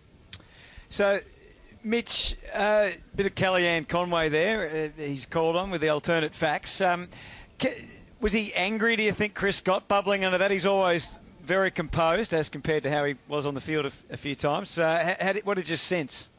So 0.89 1.19
Mitch, 1.83 2.35
a 2.53 2.59
uh, 2.59 2.91
bit 3.15 3.25
of 3.27 3.35
Kellyanne 3.35 3.87
Conway 3.87 4.29
there. 4.29 4.91
Uh, 4.97 5.01
he's 5.01 5.25
called 5.25 5.55
on 5.55 5.71
with 5.71 5.81
the 5.81 5.89
alternate 5.89 6.33
facts. 6.33 6.81
Um, 6.81 7.07
was 8.21 8.33
he 8.33 8.53
angry, 8.53 8.95
do 8.95 9.03
you 9.03 9.11
think, 9.11 9.33
Chris 9.33 9.61
got 9.61 9.87
bubbling 9.87 10.25
under 10.25 10.39
that? 10.39 10.51
He's 10.51 10.65
always 10.65 11.09
very 11.43 11.71
composed 11.71 12.33
as 12.33 12.49
compared 12.49 12.83
to 12.83 12.91
how 12.91 13.05
he 13.05 13.15
was 13.27 13.45
on 13.45 13.53
the 13.53 13.61
field 13.61 13.85
a, 13.85 13.91
a 14.11 14.17
few 14.17 14.35
times. 14.35 14.77
Uh, 14.77 15.15
how, 15.19 15.33
what 15.43 15.55
did 15.55 15.69
you 15.69 15.77
sense? 15.77 16.29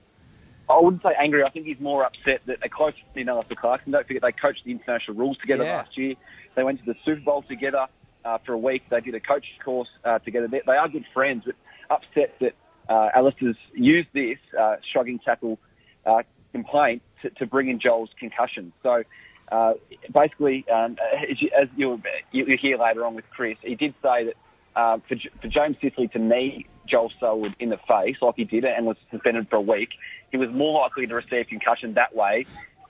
I 0.68 0.78
wouldn't 0.78 1.02
say 1.02 1.14
angry. 1.18 1.42
I 1.44 1.50
think 1.50 1.66
he's 1.66 1.80
more 1.80 2.04
upset 2.04 2.42
that 2.46 2.60
they 2.60 2.68
close 2.68 2.92
to 3.14 3.24
Alastair 3.24 3.56
Clarkson. 3.56 3.92
Don't 3.92 4.06
forget 4.06 4.20
they 4.20 4.32
coached 4.32 4.64
the 4.64 4.72
international 4.72 5.16
rules 5.16 5.38
together 5.38 5.64
yeah. 5.64 5.76
last 5.76 5.96
year. 5.96 6.14
They 6.54 6.62
went 6.62 6.78
to 6.80 6.84
the 6.84 6.94
Super 7.04 7.22
Bowl 7.22 7.42
together 7.42 7.86
uh, 8.24 8.38
for 8.44 8.52
a 8.52 8.58
week. 8.58 8.82
They 8.90 9.00
did 9.00 9.14
a 9.14 9.20
coach 9.20 9.46
course 9.64 9.88
uh, 10.04 10.18
together. 10.18 10.46
They, 10.46 10.60
they, 10.66 10.76
are 10.76 10.88
good 10.88 11.06
friends, 11.14 11.44
but 11.46 11.54
upset 11.88 12.34
that 12.40 12.54
uh, 12.88 13.10
Alastair's 13.14 13.56
used 13.74 14.08
this 14.12 14.38
uh, 14.58 14.76
shrugging 14.92 15.20
tackle 15.20 15.58
uh, 16.04 16.22
complaint 16.52 17.02
to, 17.22 17.30
to, 17.30 17.46
bring 17.46 17.68
in 17.68 17.78
Joel's 17.78 18.10
concussion. 18.18 18.72
So 18.82 19.04
uh, 19.50 19.74
basically, 20.12 20.66
um, 20.68 20.96
as, 21.30 21.40
you, 21.40 21.50
as 21.58 21.68
you'll, 21.76 22.00
you'll, 22.32 22.58
hear 22.58 22.78
later 22.78 23.04
on 23.04 23.14
with 23.14 23.24
Chris, 23.30 23.56
he 23.62 23.74
did 23.74 23.94
say 24.02 24.24
that 24.24 24.34
uh, 24.76 24.98
for, 25.08 25.16
for, 25.40 25.48
James 25.48 25.76
Sicily 25.80 26.08
to 26.08 26.18
knee 26.18 26.66
Joel 26.86 27.10
Selwood 27.18 27.54
in 27.58 27.70
the 27.70 27.78
face, 27.88 28.16
like 28.20 28.34
he 28.36 28.44
did, 28.44 28.64
it, 28.64 28.74
and 28.76 28.86
was 28.86 28.96
suspended 29.10 29.48
for 29.48 29.56
a 29.56 29.60
week, 29.60 29.90
he 30.30 30.36
was 30.36 30.50
more 30.50 30.80
likely 30.80 31.06
to 31.06 31.14
receive 31.14 31.48
concussion 31.48 31.94
that 31.94 32.14
way 32.14 32.46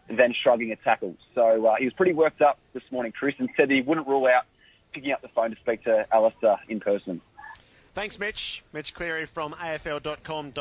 than 0.08 0.32
shrugging 0.32 0.72
a 0.72 0.76
tackle. 0.76 1.14
So 1.34 1.66
uh, 1.66 1.76
he 1.76 1.84
was 1.84 1.94
pretty 1.94 2.12
worked 2.12 2.42
up 2.42 2.58
this 2.72 2.82
morning, 2.90 3.12
Chris, 3.12 3.34
and 3.38 3.48
said 3.56 3.70
he 3.70 3.80
wouldn't 3.80 4.06
rule 4.06 4.26
out 4.26 4.44
picking 4.92 5.12
up 5.12 5.22
the 5.22 5.28
phone 5.28 5.50
to 5.50 5.56
speak 5.56 5.84
to 5.84 6.06
Alastair 6.12 6.58
in 6.68 6.80
person. 6.80 7.20
Thanks, 7.98 8.16
Mitch. 8.20 8.62
Mitch 8.72 8.94
Cleary 8.94 9.26
from 9.26 9.54
AFL.com.au 9.54 10.60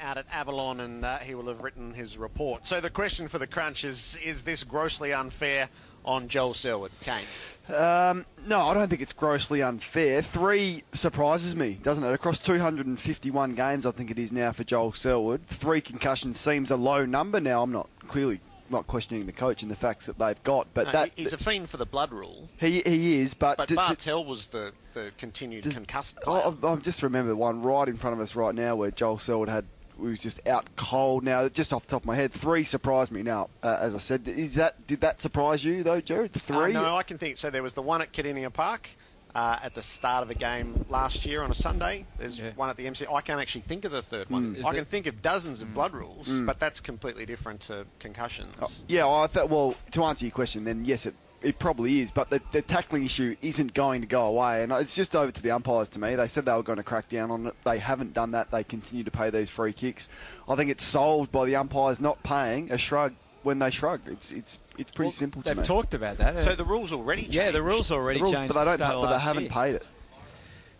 out 0.00 0.18
at 0.18 0.26
Avalon, 0.32 0.80
and 0.80 1.04
uh, 1.04 1.18
he 1.18 1.36
will 1.36 1.46
have 1.46 1.62
written 1.62 1.94
his 1.94 2.18
report. 2.18 2.66
So 2.66 2.80
the 2.80 2.90
question 2.90 3.28
for 3.28 3.38
the 3.38 3.46
crunch 3.46 3.84
is: 3.84 4.18
Is 4.24 4.42
this 4.42 4.64
grossly 4.64 5.12
unfair 5.12 5.68
on 6.04 6.26
Joel 6.26 6.54
Selwood, 6.54 6.90
Kane? 7.02 7.22
Um, 7.68 8.26
no, 8.48 8.62
I 8.62 8.74
don't 8.74 8.88
think 8.88 9.00
it's 9.00 9.12
grossly 9.12 9.62
unfair. 9.62 10.22
Three 10.22 10.82
surprises 10.92 11.54
me, 11.54 11.78
doesn't 11.80 12.02
it? 12.02 12.12
Across 12.12 12.40
251 12.40 13.54
games, 13.54 13.86
I 13.86 13.92
think 13.92 14.10
it 14.10 14.18
is 14.18 14.32
now 14.32 14.50
for 14.50 14.64
Joel 14.64 14.92
Selwood. 14.92 15.46
Three 15.46 15.80
concussions 15.80 16.40
seems 16.40 16.72
a 16.72 16.76
low 16.76 17.06
number. 17.06 17.38
Now, 17.38 17.62
I'm 17.62 17.70
not 17.70 17.88
clearly 18.08 18.40
not 18.70 18.86
questioning 18.86 19.26
the 19.26 19.32
coach 19.32 19.62
and 19.62 19.70
the 19.70 19.76
facts 19.76 20.06
that 20.06 20.18
they've 20.18 20.42
got, 20.42 20.68
but 20.74 20.86
no, 20.86 20.92
that 20.92 21.12
he's 21.16 21.32
a 21.32 21.38
fiend 21.38 21.70
for 21.70 21.76
the 21.76 21.86
blood 21.86 22.12
rule. 22.12 22.48
He 22.58 22.82
he 22.84 23.20
is, 23.20 23.34
but 23.34 23.56
but 23.56 23.68
d- 23.68 23.74
Bartel 23.74 24.22
d- 24.22 24.28
was 24.28 24.48
the, 24.48 24.72
the 24.94 25.12
continued 25.18 25.64
d- 25.64 25.70
concussed. 25.70 26.18
Oh, 26.26 26.58
I, 26.62 26.72
I 26.72 26.76
just 26.76 27.02
remember 27.02 27.34
one 27.34 27.62
right 27.62 27.88
in 27.88 27.96
front 27.96 28.14
of 28.14 28.20
us 28.20 28.34
right 28.34 28.54
now 28.54 28.76
where 28.76 28.90
Joel 28.90 29.18
Selwood 29.18 29.48
had 29.48 29.66
was 29.98 30.18
just 30.18 30.46
out 30.46 30.76
cold. 30.76 31.24
Now, 31.24 31.48
just 31.48 31.72
off 31.72 31.86
the 31.86 31.90
top 31.90 32.02
of 32.02 32.06
my 32.06 32.14
head, 32.14 32.32
three 32.32 32.64
surprised 32.64 33.10
me. 33.12 33.22
Now, 33.22 33.48
uh, 33.62 33.78
as 33.80 33.94
I 33.94 33.98
said, 33.98 34.28
is 34.28 34.54
that 34.56 34.86
did 34.86 35.00
that 35.02 35.22
surprise 35.22 35.64
you 35.64 35.82
though, 35.82 36.00
Gerard? 36.00 36.32
Three? 36.32 36.74
Uh, 36.74 36.82
no, 36.82 36.96
I 36.96 37.02
can 37.02 37.18
think. 37.18 37.38
So 37.38 37.50
there 37.50 37.62
was 37.62 37.72
the 37.72 37.82
one 37.82 38.02
at 38.02 38.12
Kardinia 38.12 38.52
Park 38.52 38.90
uh, 39.34 39.58
at 39.62 39.74
the 39.74 39.82
start 39.82 40.22
of 40.22 40.30
a 40.30 40.34
game 40.34 40.84
last 40.88 41.26
year 41.26 41.42
on 41.42 41.50
a 41.50 41.54
Sunday. 41.54 42.06
There's 42.18 42.38
yeah. 42.38 42.52
one 42.56 42.70
at 42.70 42.76
the 42.76 42.86
MC. 42.86 43.06
I 43.12 43.20
can't 43.20 43.40
actually 43.40 43.62
think 43.62 43.84
of 43.84 43.92
the 43.92 44.02
third 44.02 44.30
one. 44.30 44.56
Mm. 44.56 44.64
I 44.64 44.74
can 44.74 44.84
think 44.84 45.06
of 45.06 45.22
dozens 45.22 45.60
of 45.62 45.68
mm. 45.68 45.74
blood 45.74 45.92
rules, 45.92 46.28
mm. 46.28 46.46
but 46.46 46.58
that's 46.58 46.80
completely 46.80 47.26
different 47.26 47.60
to 47.62 47.86
concussions. 47.98 48.54
Oh, 48.60 48.68
yeah, 48.88 49.08
I 49.08 49.26
thought. 49.26 49.50
Well, 49.50 49.74
to 49.92 50.04
answer 50.04 50.24
your 50.24 50.32
question, 50.32 50.64
then 50.64 50.84
yes, 50.84 51.06
it 51.06 51.14
it 51.42 51.58
probably 51.58 52.00
is, 52.00 52.10
but 52.10 52.30
the, 52.30 52.40
the, 52.52 52.62
tackling 52.62 53.04
issue 53.04 53.36
isn't 53.42 53.74
going 53.74 54.00
to 54.00 54.06
go 54.06 54.26
away, 54.26 54.62
and 54.62 54.72
it's 54.72 54.94
just 54.94 55.14
over 55.14 55.30
to 55.30 55.42
the 55.42 55.50
umpires 55.50 55.90
to 55.90 56.00
me. 56.00 56.14
They 56.16 56.28
said 56.28 56.46
they 56.46 56.52
were 56.52 56.62
going 56.62 56.78
to 56.78 56.82
crack 56.82 57.08
down 57.08 57.30
on 57.30 57.46
it. 57.48 57.54
They 57.64 57.78
haven't 57.78 58.14
done 58.14 58.32
that. 58.32 58.50
They 58.50 58.64
continue 58.64 59.04
to 59.04 59.10
pay 59.10 59.30
these 59.30 59.50
free 59.50 59.72
kicks. 59.72 60.08
I 60.48 60.56
think 60.56 60.70
it's 60.70 60.84
solved 60.84 61.30
by 61.30 61.44
the 61.44 61.56
umpires 61.56 62.00
not 62.00 62.22
paying 62.22 62.72
a 62.72 62.78
shrug 62.78 63.14
when 63.46 63.60
they 63.60 63.70
shrug. 63.70 64.00
It's 64.06 64.32
it's 64.32 64.58
it's 64.76 64.90
pretty 64.90 65.06
well, 65.06 65.12
simple 65.12 65.42
to 65.42 65.48
they've 65.48 65.56
me. 65.56 65.60
They've 65.62 65.68
talked 65.68 65.94
about 65.94 66.18
that. 66.18 66.40
So 66.40 66.56
the 66.56 66.64
rules 66.64 66.92
already 66.92 67.22
changed. 67.22 67.36
Yeah, 67.36 67.52
the 67.52 67.62
rules 67.62 67.92
already 67.92 68.18
the 68.18 68.24
rules, 68.24 68.34
changed. 68.34 68.54
But 68.54 68.64
they 68.64 68.76
don't. 68.76 69.00
But 69.00 69.12
they 69.12 69.18
haven't 69.20 69.42
year. 69.44 69.52
paid 69.52 69.74
it. 69.76 69.86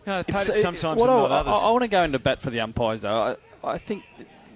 No, 0.05 0.21
they 0.21 0.33
paid 0.33 0.49
it 0.49 0.55
sometimes 0.55 0.99
what 0.99 1.09
and 1.09 1.33
I, 1.33 1.37
others. 1.37 1.53
I, 1.55 1.67
I 1.67 1.71
want 1.71 1.83
to 1.83 1.87
go 1.87 2.03
into 2.03 2.19
bat 2.19 2.41
for 2.41 2.49
the 2.49 2.59
umpires 2.59 3.01
though. 3.01 3.37
I, 3.63 3.71
I 3.71 3.77
think 3.77 4.03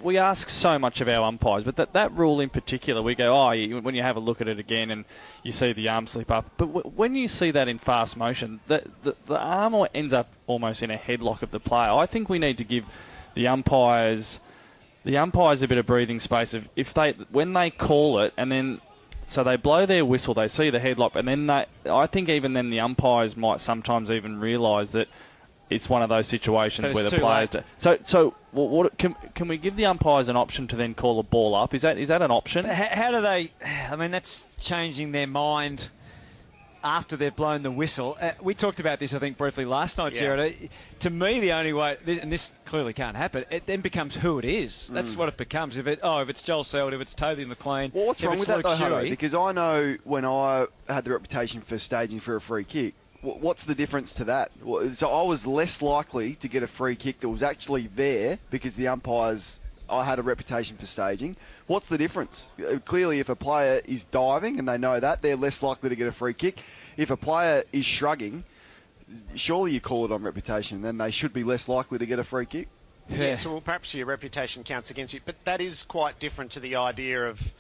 we 0.04 0.18
ask 0.18 0.50
so 0.50 0.78
much 0.78 1.00
of 1.02 1.08
our 1.08 1.24
umpires, 1.26 1.64
but 1.64 1.78
that, 1.78 1.94
that 1.94 2.12
rule 2.14 2.40
in 2.42 2.50
particular, 2.50 3.02
we 3.02 3.14
go, 3.16 3.36
oh, 3.36 3.52
you, 3.52 3.80
when 3.82 3.94
you 3.94 4.02
have 4.02 4.18
a 4.18 4.20
look 4.20 4.42
at 4.42 4.48
it 4.48 4.58
again 4.58 4.90
and 4.90 5.06
you 5.44 5.52
see 5.52 5.74
the 5.74 5.90
arm 5.90 6.08
slip 6.08 6.32
up, 6.32 6.50
but 6.58 6.74
w- 6.74 6.90
when 6.96 7.16
you 7.16 7.28
see 7.28 7.52
that 7.52 7.68
in 7.68 7.78
fast 7.78 8.18
motion, 8.18 8.60
the, 8.68 8.84
the, 9.04 9.16
the 9.28 9.38
arm 9.38 9.76
ends 9.94 10.12
up 10.12 10.28
almost 10.48 10.82
in 10.82 10.90
a 10.90 10.98
headlock 10.98 11.44
of 11.44 11.52
the 11.52 11.60
player. 11.60 11.92
I 11.92 12.08
think 12.08 12.30
we 12.30 12.40
need 12.40 12.58
to 12.58 12.64
give 12.64 12.86
the 13.36 13.50
umpires 13.50 14.40
the 15.04 15.18
umpires 15.18 15.62
a 15.62 15.68
bit 15.68 15.78
of 15.78 15.86
breathing 15.86 16.20
space 16.20 16.54
of 16.54 16.68
if 16.76 16.94
they 16.94 17.14
when 17.32 17.54
they 17.54 17.70
call 17.70 18.20
it 18.20 18.34
and 18.38 18.52
then 18.52 18.82
so 19.32 19.46
they 19.46 19.56
blow 19.56 19.86
their 19.86 20.04
whistle, 20.04 20.34
they 20.34 20.50
see 20.50 20.72
the 20.72 20.80
headlock, 20.80 21.16
and 21.16 21.26
then 21.26 21.48
they, 21.48 21.66
I 21.90 22.08
think 22.08 22.28
even 22.28 22.52
then 22.52 22.70
the 22.70 22.82
umpires 22.82 23.38
might 23.38 23.62
sometimes 23.62 24.12
even 24.12 24.42
realise 24.42 24.92
that 24.92 25.08
it's 25.70 25.90
one 25.90 26.02
of 26.02 26.10
those 26.10 26.28
situations 26.28 26.94
where 26.94 27.10
the 27.10 27.18
players. 27.18 27.50
Do, 27.50 27.64
so, 27.78 27.98
so 28.04 28.36
what, 28.52 28.70
what, 28.70 28.98
can 28.98 29.16
can 29.34 29.48
we 29.48 29.58
give 29.58 29.78
the 29.78 29.86
umpires 29.86 30.28
an 30.28 30.36
option 30.36 30.68
to 30.68 30.76
then 30.76 30.96
call 30.96 31.18
a 31.20 31.24
ball 31.24 31.56
up? 31.56 31.74
Is 31.74 31.84
that 31.84 31.98
is 31.98 32.10
that 32.10 32.22
an 32.22 32.30
option? 32.30 32.66
How, 32.66 32.90
how 32.92 33.12
do 33.12 33.22
they? 33.22 33.52
I 33.90 33.96
mean, 33.96 34.12
that's 34.12 34.44
changing 34.60 35.14
their 35.14 35.28
mind 35.28 35.88
after 36.84 37.16
they've 37.16 37.36
blown 37.36 37.64
the 37.64 37.72
whistle. 37.72 38.18
Uh, 38.20 38.32
we 38.42 38.54
talked 38.54 38.80
about 38.80 39.00
this, 39.00 39.14
I 39.14 39.20
think, 39.20 39.38
briefly 39.38 39.66
last 39.66 39.98
night, 39.98 40.14
yeah. 40.14 40.22
Gerard. 40.22 40.56
To 41.00 41.10
me, 41.10 41.40
the 41.40 41.54
only 41.54 41.74
way, 41.74 41.98
and 42.06 42.32
this 42.32 42.52
clearly 42.66 42.94
can't 42.94 43.16
happen, 43.16 43.46
it 43.52 43.66
then 43.66 43.82
becomes 43.82 44.16
who 44.16 44.40
it 44.40 44.46
is. 44.46 44.88
That's 44.88 45.12
mm. 45.12 45.18
what 45.18 45.30
it 45.30 45.38
becomes. 45.38 45.78
If 45.78 45.88
it, 45.88 46.00
oh, 46.04 46.22
if 46.22 46.30
it's 46.30 46.42
Joel 46.42 46.64
Selwood, 46.64 46.94
if 46.94 47.02
it's 47.02 47.14
Toby 47.14 47.46
McLean, 47.46 47.92
well, 47.94 48.08
what's 48.08 48.24
wrong 48.24 48.38
with 48.38 48.48
Luke 48.48 48.64
that, 48.64 48.80
though, 48.80 49.02
Because 49.04 49.34
I 49.34 49.52
know 49.52 49.98
when 50.04 50.26
I 50.26 50.68
had 50.88 51.06
the 51.06 51.12
reputation 51.12 51.62
for 51.62 51.78
staging 51.78 52.20
for 52.20 52.36
a 52.36 52.42
free 52.42 52.64
kick, 52.64 52.94
what's 53.22 53.66
the 53.66 53.76
difference 53.76 54.16
to 54.16 54.26
that? 54.26 54.52
So 54.94 55.12
I 55.12 55.24
was 55.24 55.46
less 55.46 55.82
likely 55.82 56.36
to 56.36 56.48
get 56.48 56.64
a 56.64 56.68
free 56.68 56.96
kick 56.96 57.20
that 57.20 57.30
was 57.30 57.44
actually 57.44 57.88
there 57.88 58.40
because 58.50 58.76
the 58.76 58.90
umpires 58.90 59.60
I 59.92 60.04
had 60.04 60.20
a 60.20 60.24
reputation 60.24 60.78
for 60.78 60.86
staging. 60.86 61.36
What's 61.68 61.88
the 61.88 61.98
difference? 61.98 62.50
Uh, 62.60 62.80
clearly, 62.80 63.20
if 63.20 63.30
a 63.30 63.36
player 63.36 63.82
is 63.84 64.04
diving 64.06 64.58
and 64.58 64.68
they 64.68 64.78
know 64.78 65.00
that, 65.00 65.22
they're 65.22 65.36
less 65.36 65.62
likely 65.62 65.90
to 65.90 65.96
get 65.96 66.08
a 66.08 66.12
free 66.12 66.34
kick. 66.34 66.62
If 66.98 67.12
a 67.12 67.18
player 67.18 67.64
is 67.74 67.86
shrugging, 67.86 68.44
surely 69.36 69.74
you 69.74 69.82
call 69.82 70.06
it 70.06 70.12
on 70.12 70.24
reputation, 70.24 70.82
then 70.82 70.98
they 70.98 71.12
should 71.12 71.34
be 71.34 71.44
less 71.44 71.68
likely 71.68 72.00
to 72.00 72.06
get 72.06 72.20
a 72.20 72.24
free 72.24 72.46
kick. 72.46 72.68
Yeah, 73.10 73.18
yeah 73.18 73.36
so 73.36 73.52
well, 73.52 73.62
perhaps 73.62 73.94
your 73.94 74.06
reputation 74.06 74.64
counts 74.64 74.92
against 74.92 75.14
you, 75.14 75.20
but 75.26 75.36
that 75.44 75.62
is 75.62 75.84
quite 75.84 76.20
different 76.20 76.52
to 76.52 76.60
the 76.60 76.78
idea 76.78 77.28
of 77.28 77.54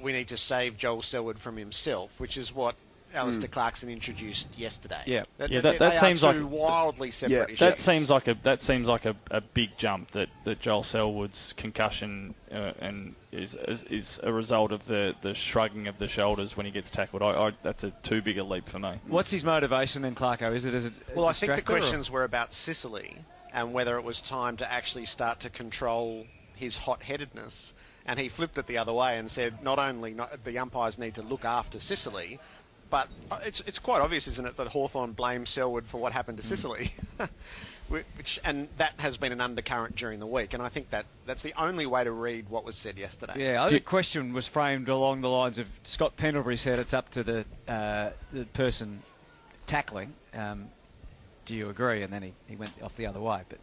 we 0.00 0.12
need 0.12 0.28
to 0.28 0.36
save 0.36 0.76
Joel 0.76 1.02
Selwood 1.02 1.38
from 1.38 1.56
himself, 1.56 2.18
which 2.20 2.36
is 2.36 2.54
what 2.54 2.76
Alastair 3.14 3.48
Clarkson 3.48 3.88
introduced 3.88 4.58
yesterday. 4.58 5.02
Yeah, 5.06 5.24
that, 5.38 5.50
yeah, 5.50 5.60
that, 5.60 5.78
that 5.78 5.90
they 5.90 5.96
are 5.96 6.00
seems 6.00 6.20
two 6.20 6.26
like 6.26 6.50
wildly 6.50 7.10
separate 7.10 7.46
issues. 7.50 7.58
That 7.60 7.78
seems 7.78 8.10
like 8.10 8.28
a 8.28 8.34
that 8.42 8.60
seems 8.60 8.88
like 8.88 9.06
a, 9.06 9.16
a 9.30 9.40
big 9.40 9.70
jump 9.76 10.10
that, 10.12 10.28
that 10.44 10.60
Joel 10.60 10.82
Selwood's 10.82 11.54
concussion 11.56 12.34
uh, 12.50 12.72
and 12.80 13.14
is, 13.32 13.54
is 13.54 13.84
is 13.84 14.20
a 14.22 14.32
result 14.32 14.72
of 14.72 14.84
the, 14.86 15.14
the 15.20 15.34
shrugging 15.34 15.88
of 15.88 15.98
the 15.98 16.08
shoulders 16.08 16.56
when 16.56 16.66
he 16.66 16.72
gets 16.72 16.90
tackled. 16.90 17.22
I, 17.22 17.48
I 17.48 17.52
that's 17.62 17.84
a 17.84 17.90
too 18.02 18.22
big 18.22 18.38
a 18.38 18.44
leap 18.44 18.68
for 18.68 18.78
me. 18.78 19.00
What's 19.06 19.30
his 19.30 19.44
motivation 19.44 20.02
then, 20.02 20.14
Clarko? 20.14 20.54
Is 20.54 20.64
it 20.64 20.74
as 20.74 20.86
a 20.86 20.92
Well, 21.14 21.26
I 21.26 21.32
think 21.32 21.52
the 21.52 21.62
distractor 21.62 21.76
or- 21.76 21.78
questions 21.78 22.10
were 22.10 22.24
about 22.24 22.52
Sicily 22.52 23.16
and 23.52 23.72
whether 23.72 23.96
it 23.96 24.04
was 24.04 24.20
time 24.20 24.58
to 24.58 24.70
actually 24.70 25.06
start 25.06 25.40
to 25.40 25.50
control 25.50 26.26
his 26.54 26.76
hot-headedness. 26.76 27.72
And 28.04 28.18
he 28.18 28.28
flipped 28.28 28.56
it 28.58 28.66
the 28.66 28.78
other 28.78 28.92
way 28.92 29.18
and 29.18 29.30
said, 29.30 29.62
not 29.62 29.78
only 29.78 30.14
not, 30.14 30.42
the 30.44 30.58
umpires 30.58 30.98
need 30.98 31.14
to 31.14 31.22
look 31.22 31.44
after 31.44 31.78
Sicily, 31.78 32.40
but 32.90 33.08
uh, 33.30 33.38
it's 33.44 33.60
it's 33.60 33.78
quite 33.78 34.00
obvious, 34.00 34.28
isn't 34.28 34.46
it, 34.46 34.56
that 34.56 34.68
Hawthorn 34.68 35.12
blames 35.12 35.50
Selwood 35.50 35.86
for 35.86 36.00
what 36.00 36.12
happened 36.12 36.38
to 36.38 36.42
Hmm. 36.44 36.48
Sicily. 36.48 36.92
Which, 37.88 38.38
and 38.44 38.68
that 38.76 38.92
has 38.98 39.16
been 39.16 39.32
an 39.32 39.40
undercurrent 39.40 39.96
during 39.96 40.20
the 40.20 40.26
week, 40.26 40.52
and 40.52 40.62
I 40.62 40.68
think 40.68 40.90
that 40.90 41.06
that's 41.24 41.42
the 41.42 41.54
only 41.56 41.86
way 41.86 42.04
to 42.04 42.10
read 42.10 42.50
what 42.50 42.62
was 42.62 42.76
said 42.76 42.98
yesterday. 42.98 43.32
Yeah, 43.36 43.64
I 43.64 43.70
think 43.70 43.84
the 43.84 43.88
question 43.88 44.34
was 44.34 44.46
framed 44.46 44.90
along 44.90 45.22
the 45.22 45.30
lines 45.30 45.58
of 45.58 45.66
Scott 45.84 46.14
Pendlebury 46.18 46.58
said 46.58 46.80
it's 46.80 46.92
up 46.92 47.08
to 47.12 47.22
the 47.22 47.44
uh, 47.66 48.10
the 48.30 48.44
person 48.44 49.02
tackling. 49.66 50.12
Um, 50.34 50.68
do 51.48 51.56
you 51.56 51.68
agree? 51.70 52.02
And 52.02 52.12
then 52.12 52.22
he, 52.22 52.32
he 52.48 52.54
went 52.56 52.70
off 52.82 52.94
the 52.96 53.06
other 53.06 53.18
way. 53.20 53.40
But 53.48 53.58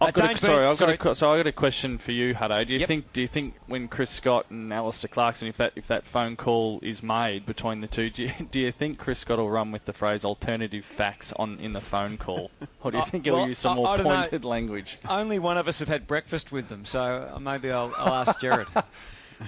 uh, 0.00 0.04
I've 0.06 0.14
got 0.14 0.32
a, 0.32 0.36
sorry, 0.38 0.64
I've 0.66 0.76
sorry. 0.76 0.92
got 0.96 1.00
a, 1.00 1.08
que- 1.10 1.14
so 1.16 1.32
I 1.32 1.36
got 1.36 1.46
a 1.46 1.52
question 1.52 1.98
for 1.98 2.12
you, 2.12 2.32
Hutto. 2.34 2.66
Do 2.66 2.72
you 2.72 2.78
Yep. 2.80 2.88
think 2.88 3.12
do 3.12 3.20
you 3.20 3.28
think 3.28 3.54
when 3.66 3.88
Chris 3.88 4.10
Scott 4.10 4.46
and 4.50 4.72
Alastair 4.72 5.08
Clarkson, 5.08 5.48
if 5.48 5.58
that 5.58 5.72
if 5.76 5.88
that 5.88 6.04
phone 6.06 6.36
call 6.36 6.80
is 6.82 7.02
made 7.02 7.44
between 7.44 7.80
the 7.80 7.86
two, 7.86 8.08
do 8.10 8.22
you, 8.22 8.30
do 8.50 8.58
you 8.60 8.72
think 8.72 8.98
Chris 8.98 9.18
Scott 9.20 9.38
will 9.38 9.50
run 9.50 9.72
with 9.72 9.84
the 9.84 9.92
phrase 9.92 10.24
alternative 10.24 10.84
facts 10.84 11.32
on 11.34 11.58
in 11.60 11.72
the 11.74 11.80
phone 11.80 12.16
call, 12.16 12.50
or 12.82 12.90
do 12.92 12.96
you 12.98 13.02
Uh, 13.02 13.06
think 13.06 13.24
he'll 13.26 13.36
well, 13.36 13.48
use 13.48 13.58
some 13.58 13.72
I- 13.72 13.76
more 13.76 13.88
I 13.88 13.96
don't 13.98 14.06
know. 14.06 14.20
pointed 14.22 14.44
language? 14.44 14.98
Only 15.08 15.38
one 15.38 15.58
of 15.58 15.68
us 15.68 15.80
have 15.80 15.88
had 15.88 16.06
breakfast 16.06 16.50
with 16.52 16.68
them, 16.68 16.84
so 16.86 17.00
uh, 17.34 17.38
maybe 17.40 17.70
I'll, 17.70 17.92
I'll 17.98 18.14
ask 18.14 18.40
Gerard. 18.40 18.68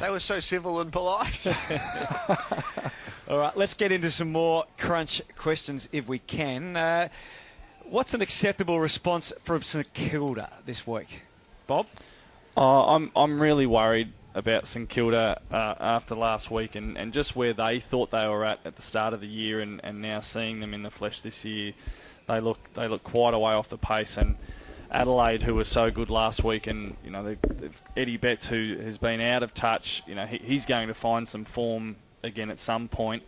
They 0.00 0.10
were 0.10 0.18
so 0.20 0.40
civil 0.40 0.80
and 0.80 0.92
polite. 0.92 1.46
All 3.28 3.38
right, 3.38 3.56
let's 3.56 3.74
get 3.74 3.92
into 3.92 4.10
some 4.10 4.30
more 4.32 4.64
crunch 4.78 5.22
questions 5.36 5.88
if 5.92 6.06
we 6.08 6.18
can. 6.18 6.76
Uh, 6.76 7.08
what's 7.88 8.14
an 8.14 8.22
acceptable 8.22 8.78
response 8.78 9.32
from 9.42 9.62
St 9.62 9.92
Kilda 9.94 10.50
this 10.64 10.86
week, 10.86 11.22
Bob? 11.66 11.86
Oh, 12.56 12.94
I'm 12.94 13.10
I'm 13.14 13.40
really 13.40 13.66
worried 13.66 14.12
about 14.34 14.66
St 14.66 14.88
Kilda 14.88 15.40
uh, 15.50 15.74
after 15.80 16.14
last 16.14 16.50
week 16.50 16.74
and, 16.74 16.98
and 16.98 17.12
just 17.12 17.34
where 17.34 17.54
they 17.54 17.80
thought 17.80 18.10
they 18.10 18.26
were 18.26 18.44
at 18.44 18.60
at 18.64 18.76
the 18.76 18.82
start 18.82 19.14
of 19.14 19.20
the 19.20 19.26
year 19.26 19.60
and, 19.60 19.80
and 19.82 20.02
now 20.02 20.20
seeing 20.20 20.60
them 20.60 20.74
in 20.74 20.82
the 20.82 20.90
flesh 20.90 21.20
this 21.22 21.44
year, 21.44 21.72
they 22.28 22.40
look 22.40 22.58
they 22.74 22.88
look 22.88 23.02
quite 23.02 23.34
a 23.34 23.38
way 23.38 23.52
off 23.52 23.68
the 23.68 23.78
pace 23.78 24.16
and. 24.16 24.36
Adelaide, 24.88 25.42
who 25.42 25.52
was 25.52 25.66
so 25.66 25.90
good 25.90 26.10
last 26.10 26.44
week, 26.44 26.68
and 26.68 26.96
you 27.04 27.10
know 27.10 27.24
they've, 27.24 27.42
they've, 27.42 27.82
Eddie 27.96 28.18
Betts, 28.18 28.46
who 28.46 28.78
has 28.84 28.98
been 28.98 29.20
out 29.20 29.42
of 29.42 29.52
touch, 29.52 30.04
you 30.06 30.14
know 30.14 30.24
he, 30.26 30.38
he's 30.38 30.64
going 30.64 30.86
to 30.86 30.94
find 30.94 31.28
some 31.28 31.44
form 31.44 31.96
again 32.22 32.50
at 32.50 32.60
some 32.60 32.86
point. 32.86 33.24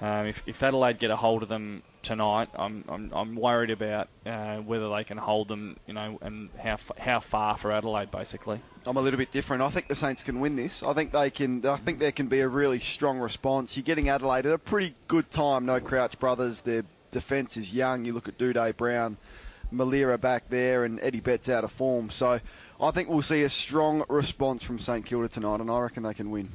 Um, 0.00 0.26
if, 0.26 0.42
if 0.46 0.62
Adelaide 0.62 1.00
get 1.00 1.10
a 1.10 1.16
hold 1.16 1.42
of 1.42 1.48
them 1.48 1.82
tonight, 2.02 2.48
I'm 2.54 2.84
I'm, 2.88 3.10
I'm 3.12 3.36
worried 3.36 3.70
about 3.70 4.08
uh, 4.26 4.56
whether 4.58 4.88
they 4.90 5.04
can 5.04 5.18
hold 5.18 5.48
them, 5.48 5.76
you 5.86 5.94
know, 5.94 6.18
and 6.22 6.50
how 6.58 6.78
how 6.98 7.20
far 7.20 7.56
for 7.56 7.72
Adelaide 7.72 8.10
basically. 8.10 8.60
I'm 8.86 8.96
a 8.96 9.00
little 9.00 9.18
bit 9.18 9.30
different. 9.30 9.62
I 9.62 9.70
think 9.70 9.88
the 9.88 9.94
Saints 9.94 10.22
can 10.22 10.40
win 10.40 10.56
this. 10.56 10.82
I 10.82 10.94
think 10.94 11.12
they 11.12 11.30
can. 11.30 11.64
I 11.66 11.76
think 11.76 11.98
there 11.98 12.12
can 12.12 12.28
be 12.28 12.40
a 12.40 12.48
really 12.48 12.80
strong 12.80 13.18
response. 13.18 13.76
You're 13.76 13.84
getting 13.84 14.08
Adelaide 14.08 14.46
at 14.46 14.52
a 14.52 14.58
pretty 14.58 14.94
good 15.08 15.30
time. 15.30 15.66
No 15.66 15.80
Crouch 15.80 16.18
brothers. 16.18 16.60
Their 16.62 16.84
defence 17.10 17.56
is 17.56 17.72
young. 17.72 18.04
You 18.04 18.12
look 18.12 18.28
at 18.28 18.38
Doedee 18.38 18.76
Brown, 18.76 19.16
Milera 19.72 20.20
back 20.20 20.48
there, 20.48 20.84
and 20.84 21.00
Eddie 21.00 21.20
Betts 21.20 21.48
out 21.48 21.64
of 21.64 21.72
form. 21.72 22.10
So 22.10 22.40
I 22.80 22.90
think 22.92 23.08
we'll 23.08 23.22
see 23.22 23.42
a 23.42 23.48
strong 23.48 24.04
response 24.08 24.62
from 24.62 24.78
St 24.78 25.04
Kilda 25.04 25.28
tonight, 25.28 25.60
and 25.60 25.70
I 25.70 25.80
reckon 25.80 26.02
they 26.02 26.14
can 26.14 26.30
win. 26.30 26.50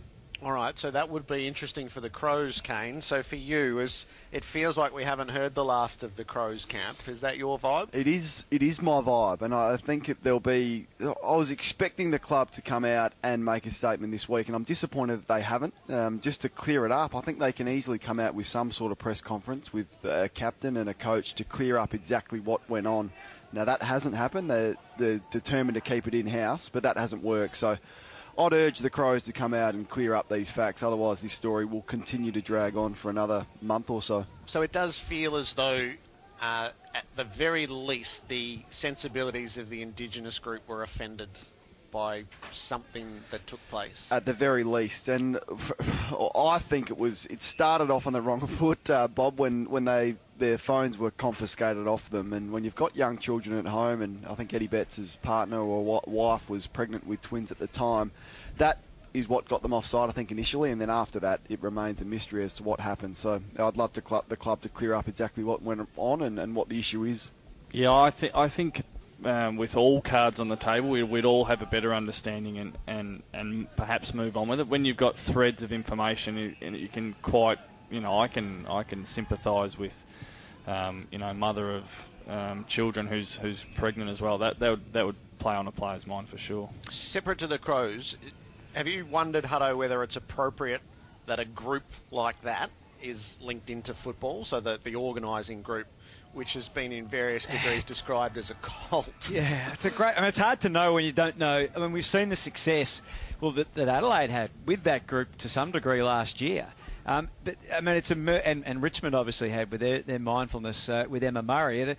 All 0.46 0.52
right, 0.52 0.78
so 0.78 0.92
that 0.92 1.10
would 1.10 1.26
be 1.26 1.48
interesting 1.48 1.90
for 1.90 2.02
the 2.02 2.10
Crows, 2.12 2.62
Kane. 2.62 3.02
So 3.02 3.24
for 3.24 3.36
you, 3.36 3.80
as 3.80 4.06
it 4.32 4.44
feels 4.44 4.78
like 4.78 4.94
we 4.94 5.04
haven't 5.04 5.30
heard 5.30 5.56
the 5.56 5.66
last 5.66 6.04
of 6.04 6.16
the 6.16 6.24
Crows 6.24 6.66
camp, 6.66 7.00
is 7.08 7.22
that 7.22 7.38
your 7.38 7.58
vibe? 7.58 7.96
It 7.96 8.06
is. 8.06 8.46
It 8.52 8.62
is 8.62 8.80
my 8.80 9.02
vibe, 9.02 9.42
and 9.42 9.56
I 9.56 9.78
think 9.78 10.08
it, 10.08 10.18
there'll 10.22 10.40
be. 10.40 10.86
I 11.02 11.36
was 11.36 11.50
expecting 11.50 12.12
the 12.12 12.20
club 12.20 12.52
to 12.52 12.62
come 12.62 12.86
out 12.86 13.14
and 13.24 13.44
make 13.44 13.66
a 13.66 13.72
statement 13.72 14.12
this 14.12 14.30
week, 14.30 14.46
and 14.46 14.56
I'm 14.56 14.66
disappointed 14.66 15.22
that 15.22 15.34
they 15.34 15.42
haven't. 15.42 15.74
Um, 15.90 16.22
just 16.22 16.42
to 16.42 16.50
clear 16.50 16.86
it 16.86 16.92
up, 16.92 17.16
I 17.16 17.22
think 17.22 17.40
they 17.40 17.52
can 17.52 17.68
easily 17.68 17.98
come 17.98 18.20
out 18.20 18.36
with 18.36 18.46
some 18.46 18.72
sort 18.72 18.92
of 18.92 19.00
press 19.00 19.22
conference 19.22 19.74
with 19.74 19.88
a 20.04 20.30
captain 20.30 20.78
and 20.78 20.88
a 20.88 20.94
coach 20.94 21.34
to 21.36 21.44
clear 21.44 21.76
up 21.76 21.96
exactly 21.96 22.40
what 22.40 22.70
went 22.70 22.86
on. 22.86 23.12
Now 23.52 23.66
that 23.66 23.82
hasn't 23.82 24.16
happened. 24.16 24.52
They're, 24.52 24.76
they're 25.00 25.22
determined 25.32 25.74
to 25.74 25.82
keep 25.82 26.08
it 26.08 26.14
in 26.14 26.28
house, 26.28 26.70
but 26.70 26.84
that 26.84 26.98
hasn't 26.98 27.24
worked. 27.24 27.58
So. 27.58 27.80
I'd 28.38 28.54
urge 28.54 28.80
the 28.80 28.90
Crows 28.90 29.24
to 29.24 29.34
come 29.34 29.54
out 29.54 29.76
and 29.76 29.88
clear 29.88 30.14
up 30.14 30.28
these 30.28 30.50
facts. 30.52 30.84
Otherwise, 30.84 31.22
this 31.22 31.34
story 31.34 31.66
will 31.66 31.84
continue 31.84 32.32
to 32.34 32.42
drag 32.42 32.76
on 32.76 32.94
for 32.94 33.10
another 33.10 33.46
month 33.62 33.90
or 33.90 34.02
so. 34.02 34.26
So 34.46 34.62
it 34.62 34.72
does 34.72 35.00
feel 35.00 35.38
as 35.38 35.54
though, 35.54 35.92
uh, 36.42 36.70
at 36.94 37.06
the 37.16 37.24
very 37.24 37.68
least, 37.68 38.28
the 38.28 38.60
sensibilities 38.70 39.58
of 39.58 39.70
the 39.70 39.82
Indigenous 39.82 40.40
group 40.40 40.68
were 40.68 40.84
offended 40.84 41.30
by 41.92 42.26
something 42.52 43.22
that 43.32 43.48
took 43.48 43.66
place. 43.70 44.12
at 44.12 44.26
the 44.26 44.34
very 44.34 44.66
least. 44.66 45.08
And 45.08 45.40
f- 45.50 45.72
I 46.36 46.60
think 46.60 46.90
it 46.90 46.98
was 46.98 47.26
it 47.28 47.42
started 47.42 47.90
off 47.90 48.06
on 48.06 48.12
the 48.12 48.22
wrong 48.22 48.46
foot, 48.48 48.90
uh, 48.90 49.08
Bob, 49.08 49.40
when 49.40 49.70
when 49.70 49.86
they 49.86 50.16
their 50.38 50.58
phones 50.58 50.98
were 50.98 51.12
confiscated 51.12 51.88
off 51.88 52.10
them. 52.10 52.34
And 52.34 52.52
when 52.52 52.64
you've 52.64 52.76
got 52.76 52.96
young 52.96 53.18
children 53.18 53.58
at 53.58 53.66
home, 53.66 54.02
and 54.02 54.26
I 54.26 54.36
think 54.36 54.54
Eddie 54.54 54.68
Betts' 54.68 55.18
partner 55.18 55.60
or 55.60 56.02
wife 56.06 56.50
was 56.50 56.68
pregnant 56.68 57.08
with 57.08 57.22
twins 57.22 57.52
at 57.52 57.60
the 57.60 57.68
time, 57.68 58.12
that 58.58 58.80
is 59.14 59.30
what 59.30 59.48
got 59.48 59.62
them 59.62 59.74
offside, 59.74 60.10
I 60.10 60.12
think, 60.12 60.32
initially, 60.32 60.72
and 60.72 60.82
then 60.82 60.90
after 60.90 61.22
that, 61.22 61.40
it 61.48 61.64
remains 61.64 62.02
a 62.02 62.06
mystery 62.06 62.44
as 62.44 62.56
to 62.56 62.64
what 62.64 62.82
happened. 62.82 63.16
So 63.16 63.42
I'd 63.58 63.78
love 63.78 63.94
to 63.94 64.04
the 64.28 64.38
club 64.38 64.62
to 64.62 64.70
clear 64.70 64.94
up 64.94 65.08
exactly 65.08 65.44
what 65.44 65.62
went 65.62 65.88
on 65.96 66.22
and, 66.22 66.38
and 66.38 66.54
what 66.54 66.68
the 66.68 66.78
issue 66.78 67.06
is. 67.06 67.32
Yeah, 67.72 67.94
I 67.94 68.10
think 68.12 68.36
I 68.36 68.50
think 68.50 68.84
um, 69.24 69.58
with 69.58 69.78
all 69.78 70.02
cards 70.02 70.40
on 70.40 70.50
the 70.50 70.56
table, 70.56 70.90
we, 70.90 71.04
we'd 71.04 71.26
all 71.26 71.46
have 71.46 71.62
a 71.62 71.66
better 71.66 71.94
understanding 71.94 72.58
and, 72.58 72.78
and, 72.88 73.24
and 73.34 73.68
perhaps 73.76 74.14
move 74.14 74.38
on 74.38 74.48
with 74.48 74.60
it. 74.60 74.68
When 74.68 74.86
you've 74.86 74.98
got 74.98 75.18
threads 75.18 75.64
of 75.64 75.72
information, 75.72 76.56
you 76.60 76.88
can 76.90 77.16
quite, 77.22 77.60
you 77.90 78.02
know, 78.02 78.20
I 78.20 78.28
can 78.28 78.66
I 78.68 78.84
can 78.84 79.06
sympathise 79.06 79.78
with, 79.78 80.06
um, 80.68 81.08
you 81.12 81.18
know, 81.18 81.34
mother 81.34 81.76
of 81.76 82.10
um, 82.28 82.66
children 82.66 83.08
who's 83.08 83.36
who's 83.36 83.64
pregnant 83.76 84.10
as 84.10 84.22
well. 84.22 84.40
That 84.40 84.60
that 84.60 84.70
would 84.70 84.94
that 84.94 85.06
would 85.06 85.18
play 85.40 85.56
on 85.56 85.68
a 85.68 85.72
player's 85.72 86.08
mind 86.08 86.30
for 86.30 86.38
sure. 86.38 86.70
Separate 86.90 87.40
to 87.40 87.48
the 87.48 87.60
Crows, 87.60 88.18
have 88.74 88.88
you 88.88 89.06
wondered, 89.06 89.44
Hutto, 89.44 89.78
whether 89.78 90.02
it's 90.04 90.16
appropriate 90.16 90.82
that 91.28 91.40
a 91.40 91.46
group 91.46 91.84
like 92.12 92.40
that 92.42 92.70
is 93.06 93.40
linked 93.42 93.70
into 93.70 93.94
football, 93.94 94.44
so 94.44 94.60
that 94.60 94.84
the 94.84 94.96
organising 94.96 95.62
group, 95.62 95.88
which 96.34 96.54
has 96.54 96.70
been 96.70 96.92
in 96.92 97.08
various 97.08 97.46
degrees 97.46 97.84
described 97.94 98.38
as 98.38 98.52
a 98.52 98.56
cult? 98.56 99.30
Yeah, 99.30 99.72
it's 99.72 99.86
a 99.86 99.90
great. 99.90 100.18
I 100.18 100.22
mean, 100.22 100.30
it's 100.30 100.40
hard 100.40 100.62
to 100.62 100.70
know 100.70 100.94
when 100.94 101.06
you 101.06 101.12
don't 101.12 101.38
know. 101.38 101.68
I 101.76 101.80
mean, 101.80 101.92
we've 101.92 102.06
seen 102.06 102.30
the 102.30 102.36
success 102.36 103.02
well 103.42 103.52
that, 103.52 103.74
that 103.74 103.88
Adelaide 103.88 104.30
had 104.30 104.50
with 104.66 104.84
that 104.84 105.08
group 105.08 105.36
to 105.40 105.50
some 105.50 105.72
degree 105.72 106.04
last 106.04 106.42
year. 106.42 106.68
Um, 107.06 107.30
but 107.44 107.56
I 107.72 107.82
mean, 107.82 107.98
it's 107.98 108.12
a 108.12 108.48
and, 108.48 108.66
and 108.66 108.82
Richmond 108.82 109.16
obviously 109.16 109.50
had 109.50 109.72
with 109.72 109.82
their, 109.82 110.00
their 110.00 110.20
mindfulness 110.20 110.90
uh, 110.90 111.06
with 111.08 111.24
Emma 111.24 111.44
Murray. 111.44 111.82
It, 111.82 111.98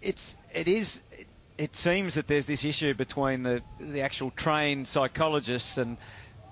it's 0.00 0.36
it 0.52 0.68
is. 0.68 1.02
It, 1.12 1.26
it 1.58 1.76
seems 1.76 2.16
that 2.16 2.26
there's 2.26 2.46
this 2.46 2.64
issue 2.64 2.94
between 2.94 3.42
the 3.42 3.62
the 3.78 4.02
actual 4.02 4.30
trained 4.30 4.88
psychologists 4.88 5.78
and 5.78 5.98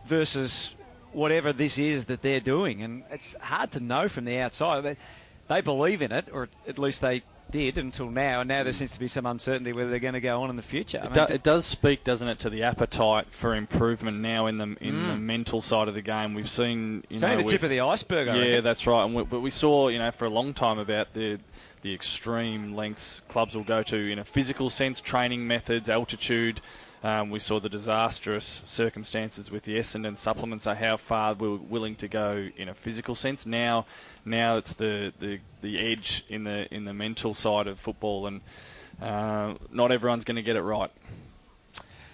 versus 0.07 0.75
whatever 1.15 1.53
this 1.53 1.79
is 1.79 2.05
that 2.07 2.23
they're 2.23 2.41
doing, 2.41 2.83
and 2.83 3.05
it's 3.11 3.37
hard 3.41 3.73
to 3.73 3.81
know 3.81 4.09
from 4.09 4.25
the 4.25 4.39
outside. 4.39 4.83
But 4.83 4.97
they 5.49 5.61
believe 5.61 6.03
in 6.03 6.13
it, 6.13 6.29
or 6.33 6.49
at 6.69 6.79
least 6.79 7.01
they 7.01 7.23
did 7.51 7.77
until 7.79 8.11
now, 8.11 8.41
and 8.41 8.49
now 8.49 8.65
there 8.65 8.73
seems 8.73 8.93
to 8.93 8.99
be 8.99 9.07
some 9.07 9.27
uncertainty 9.27 9.73
whether 9.73 9.91
they're 9.91 9.99
going 9.99 10.15
to 10.15 10.21
go 10.21 10.43
on 10.43 10.51
in 10.51 10.57
the 10.57 10.63
future. 10.63 11.01
I 11.03 11.07
It, 11.07 11.29
do, 11.29 11.35
it 11.35 11.43
does 11.43 11.67
speak, 11.67 12.03
doesn't 12.03 12.27
it, 12.27 12.39
to 12.41 12.51
the 12.51 12.65
appetite 12.65 13.27
for 13.31 13.55
improvement 13.55 14.21
now 14.21 14.47
in 14.47 14.57
the 14.57 14.65
in 14.81 15.05
Mm. 15.05 15.07
the 15.09 15.17
mental 15.17 15.61
side 15.61 15.87
of 15.89 15.95
the 15.95 16.03
game. 16.03 16.35
We've 16.35 16.49
seen, 16.49 17.05
you 17.11 17.17
It's 17.17 17.23
know, 17.23 17.29
only 17.29 17.45
the 17.45 17.51
tip 17.51 17.63
of 17.63 17.71
the 17.71 17.81
iceberg, 17.81 18.29
I 18.29 18.35
Yeah, 18.37 18.43
reckon. 18.43 18.65
that's 18.65 18.87
right. 18.87 19.05
And 19.05 19.15
we, 19.15 19.23
but 19.25 19.41
we 19.41 19.51
saw, 19.51 19.89
you 19.89 19.99
know, 19.99 20.11
for 20.11 20.25
a 20.25 20.31
long 20.31 20.55
time 20.55 20.79
about 20.79 21.13
the 21.13 21.39
the 21.83 21.93
extreme 21.95 22.75
lengths 22.75 23.21
clubs 23.29 23.55
will 23.55 23.63
go 23.65 23.83
to 23.83 23.97
in 24.11 24.19
a 24.19 24.25
physical 24.25 24.71
sense, 24.71 25.01
training 25.03 25.47
methods, 25.47 25.91
altitude. 25.91 26.61
Um, 27.05 27.29
we 27.29 27.39
saw 27.39 27.61
the 27.61 27.69
disastrous 27.69 28.65
circumstances 28.67 29.51
with 29.51 29.65
the 29.65 29.77
Essendon 29.77 30.17
supplements, 30.17 30.65
so 30.65 30.75
how 30.75 30.97
far 30.97 31.35
we 31.35 31.47
were 31.47 31.59
willing 31.59 31.97
to 31.97 32.09
go 32.09 32.49
in 32.57 32.71
a 32.71 32.75
physical 32.75 33.15
sense. 33.15 33.45
Now, 33.45 33.85
now 34.25 34.57
it's 34.57 34.73
the, 34.73 35.13
the, 35.21 35.39
the 35.61 35.79
edge 35.79 36.25
in 36.31 36.45
the 36.45 36.67
in 36.75 36.87
the 36.87 36.95
mental 36.95 37.35
side 37.35 37.67
of 37.67 37.79
football, 37.79 38.27
and 38.27 38.41
uh, 39.03 39.53
not 39.71 39.93
everyone's 39.93 40.25
going 40.25 40.37
to 40.37 40.43
get 40.43 40.57
it 40.57 40.63
right. 40.63 40.91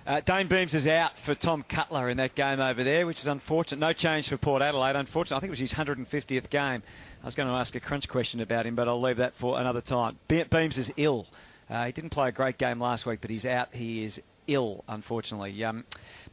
Uh, 0.08 0.18
Dayne 0.26 0.48
Beams 0.48 0.74
is 0.74 0.88
out 0.88 1.16
for 1.16 1.36
Tom 1.36 1.62
Cutler 1.62 2.08
in 2.08 2.16
that 2.16 2.34
game 2.34 2.58
over 2.58 2.82
there, 2.82 3.06
which 3.06 3.20
is 3.20 3.28
unfortunate. 3.28 3.78
No 3.78 3.92
change 3.92 4.26
for 4.26 4.38
Port 4.38 4.60
Adelaide. 4.60 4.96
Unfortunately, 4.96 5.36
I 5.36 5.40
think 5.40 5.50
it 5.50 5.60
was 5.60 5.60
his 5.60 5.72
150th 5.72 6.50
game. 6.50 6.82
I 7.22 7.24
was 7.24 7.36
going 7.36 7.48
to 7.48 7.54
ask 7.54 7.76
a 7.76 7.80
crunch 7.80 8.08
question 8.08 8.40
about 8.40 8.66
him, 8.66 8.74
but 8.74 8.88
I'll 8.88 9.00
leave 9.00 9.18
that 9.18 9.34
for 9.34 9.60
another 9.60 9.82
time. 9.82 10.18
Be- 10.26 10.42
Beams 10.42 10.78
is 10.78 10.92
ill. 10.96 11.28
Uh, 11.68 11.84
he 11.84 11.92
didn't 11.92 12.10
play 12.10 12.30
a 12.30 12.32
great 12.32 12.58
game 12.58 12.80
last 12.80 13.06
week, 13.06 13.20
but 13.20 13.30
he's 13.30 13.46
out. 13.46 13.72
He 13.72 14.02
is 14.02 14.20
ill, 14.52 14.84
unfortunately. 14.88 15.62
Um, 15.64 15.84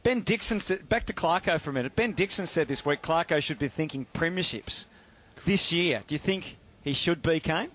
ben 0.02 0.20
Dixon, 0.20 0.60
said, 0.60 0.88
back 0.88 1.06
to 1.06 1.12
Clarko 1.12 1.60
for 1.60 1.70
a 1.70 1.72
minute. 1.72 1.96
Ben 1.96 2.12
Dixon 2.12 2.46
said 2.46 2.68
this 2.68 2.84
week 2.84 3.02
Clarko 3.02 3.42
should 3.42 3.58
be 3.58 3.68
thinking 3.68 4.06
premierships 4.14 4.84
this 5.44 5.72
year. 5.72 6.02
Do 6.06 6.14
you 6.14 6.18
think 6.18 6.56
he 6.82 6.92
should 6.92 7.22
be, 7.22 7.40
Kane? 7.40 7.70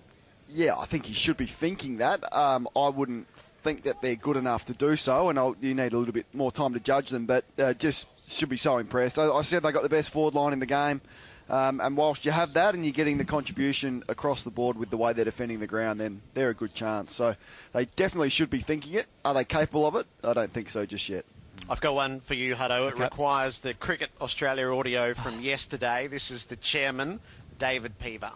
Yeah, 0.48 0.76
I 0.78 0.84
think 0.84 1.06
he 1.06 1.14
should 1.14 1.36
be 1.36 1.46
thinking 1.46 1.98
that. 1.98 2.36
Um, 2.36 2.68
I 2.76 2.88
wouldn't 2.88 3.26
think 3.62 3.84
that 3.84 4.02
they're 4.02 4.14
good 4.14 4.36
enough 4.36 4.66
to 4.66 4.74
do 4.74 4.96
so, 4.96 5.30
and 5.30 5.38
I'll, 5.38 5.56
you 5.60 5.74
need 5.74 5.92
a 5.92 5.98
little 5.98 6.12
bit 6.12 6.26
more 6.34 6.52
time 6.52 6.74
to 6.74 6.80
judge 6.80 7.10
them. 7.10 7.26
But 7.26 7.44
uh, 7.58 7.72
just 7.74 8.06
should 8.28 8.50
be 8.50 8.56
so 8.56 8.78
impressed. 8.78 9.18
I, 9.18 9.28
I 9.28 9.42
said 9.42 9.62
they 9.62 9.72
got 9.72 9.82
the 9.82 9.88
best 9.88 10.10
forward 10.10 10.34
line 10.34 10.52
in 10.52 10.58
the 10.60 10.66
game. 10.66 11.00
Um, 11.48 11.80
and 11.80 11.96
whilst 11.96 12.24
you 12.24 12.30
have 12.30 12.54
that 12.54 12.74
and 12.74 12.84
you're 12.84 12.92
getting 12.92 13.18
the 13.18 13.24
contribution 13.24 14.02
across 14.08 14.44
the 14.44 14.50
board 14.50 14.78
with 14.78 14.88
the 14.90 14.96
way 14.96 15.12
they're 15.12 15.26
defending 15.26 15.60
the 15.60 15.66
ground, 15.66 16.00
then 16.00 16.22
they're 16.32 16.50
a 16.50 16.54
good 16.54 16.74
chance. 16.74 17.14
So 17.14 17.36
they 17.72 17.84
definitely 17.84 18.30
should 18.30 18.48
be 18.50 18.60
thinking 18.60 18.94
it. 18.94 19.06
Are 19.24 19.34
they 19.34 19.44
capable 19.44 19.86
of 19.86 19.94
it? 19.96 20.06
I 20.22 20.32
don't 20.32 20.50
think 20.50 20.70
so 20.70 20.86
just 20.86 21.08
yet. 21.08 21.24
I've 21.68 21.80
got 21.80 21.94
one 21.94 22.20
for 22.20 22.34
you, 22.34 22.54
Hutto. 22.54 22.88
It 22.88 22.94
Okay. 22.94 23.04
requires 23.04 23.60
the 23.60 23.74
Cricket 23.74 24.10
Australia 24.20 24.68
audio 24.74 25.14
from 25.14 25.40
yesterday. 25.40 26.06
This 26.08 26.30
is 26.30 26.46
the 26.46 26.56
chairman, 26.56 27.20
David 27.58 27.98
Peever. 27.98 28.32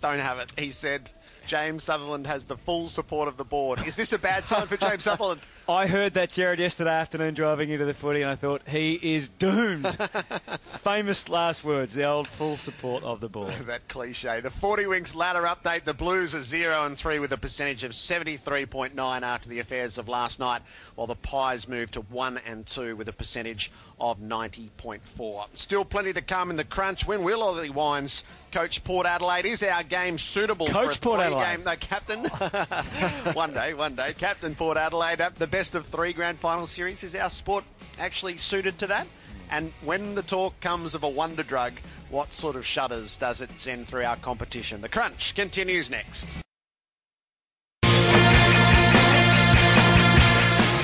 Don't 0.00 0.18
have 0.18 0.38
it. 0.38 0.52
He 0.58 0.70
said 0.72 1.08
James 1.46 1.84
Sutherland 1.84 2.26
has 2.26 2.44
the 2.44 2.56
full 2.56 2.88
support 2.88 3.28
of 3.28 3.36
the 3.36 3.44
board. 3.44 3.80
Is 3.86 3.94
this 3.94 4.12
a 4.12 4.18
bad 4.18 4.44
sign 4.44 4.66
for 4.66 4.76
James 4.76 5.04
Sutherland? 5.04 5.40
I 5.72 5.86
heard 5.86 6.14
that 6.14 6.30
Gerard 6.30 6.58
yesterday 6.58 6.90
afternoon 6.90 7.34
driving 7.34 7.70
into 7.70 7.84
the 7.84 7.94
footy, 7.94 8.22
and 8.22 8.30
I 8.30 8.36
thought 8.36 8.62
he 8.68 8.94
is 8.94 9.28
doomed. 9.28 9.86
Famous 10.82 11.28
last 11.28 11.64
words, 11.64 11.94
the 11.94 12.04
old 12.04 12.26
full 12.26 12.56
support 12.56 13.04
of 13.04 13.20
the 13.20 13.28
board. 13.28 13.52
that 13.66 13.88
cliche. 13.88 14.40
The 14.40 14.50
40 14.50 14.86
Wings 14.86 15.14
ladder 15.14 15.42
update. 15.42 15.84
The 15.84 15.94
Blues 15.94 16.34
are 16.34 16.42
0 16.42 16.86
and 16.86 16.98
3 16.98 17.20
with 17.20 17.32
a 17.32 17.38
percentage 17.38 17.84
of 17.84 17.92
73.9 17.92 19.22
after 19.22 19.48
the 19.48 19.60
affairs 19.60 19.98
of 19.98 20.08
last 20.08 20.40
night, 20.40 20.62
while 20.96 21.06
the 21.06 21.14
Pies 21.14 21.68
move 21.68 21.90
to 21.92 22.00
1 22.00 22.40
and 22.46 22.66
2 22.66 22.96
with 22.96 23.08
a 23.08 23.12
percentage 23.12 23.70
of 24.00 24.18
90.4. 24.20 25.46
Still 25.54 25.84
plenty 25.84 26.12
to 26.12 26.22
come 26.22 26.50
in 26.50 26.56
the 26.56 26.64
crunch. 26.64 27.06
When 27.06 27.22
will 27.22 27.42
Ollie 27.42 27.70
Wines 27.70 28.24
coach 28.50 28.82
Port 28.82 29.06
Adelaide? 29.06 29.46
Is 29.46 29.62
our 29.62 29.84
game 29.84 30.18
suitable 30.18 30.66
Coach 30.66 30.98
for 30.98 30.98
a 30.98 31.00
Port 31.00 31.20
Adelaide. 31.20 31.56
game? 31.56 31.64
No, 31.64 31.76
captain. 31.76 32.24
one 33.34 33.54
day, 33.54 33.74
one 33.74 33.94
day. 33.94 34.12
Captain 34.18 34.56
Port 34.56 34.76
Adelaide. 34.76 35.20
The 35.38 35.46
best 35.46 35.61
of 35.70 35.86
three 35.86 36.12
grand 36.12 36.38
final 36.38 36.66
series. 36.66 37.04
Is 37.04 37.14
our 37.14 37.30
sport 37.30 37.64
actually 37.98 38.36
suited 38.36 38.78
to 38.78 38.88
that? 38.88 39.06
Hmm. 39.06 39.38
And 39.50 39.72
when 39.82 40.14
the 40.14 40.22
talk 40.22 40.58
comes 40.60 40.94
of 40.94 41.04
a 41.04 41.08
wonder 41.08 41.42
drug, 41.42 41.72
what 42.10 42.32
sort 42.32 42.56
of 42.56 42.66
shudders 42.66 43.16
does 43.16 43.40
it 43.40 43.50
send 43.58 43.88
through 43.88 44.04
our 44.04 44.16
competition? 44.16 44.80
The 44.80 44.88
crunch 44.88 45.34
continues 45.34 45.90
next. 45.90 46.42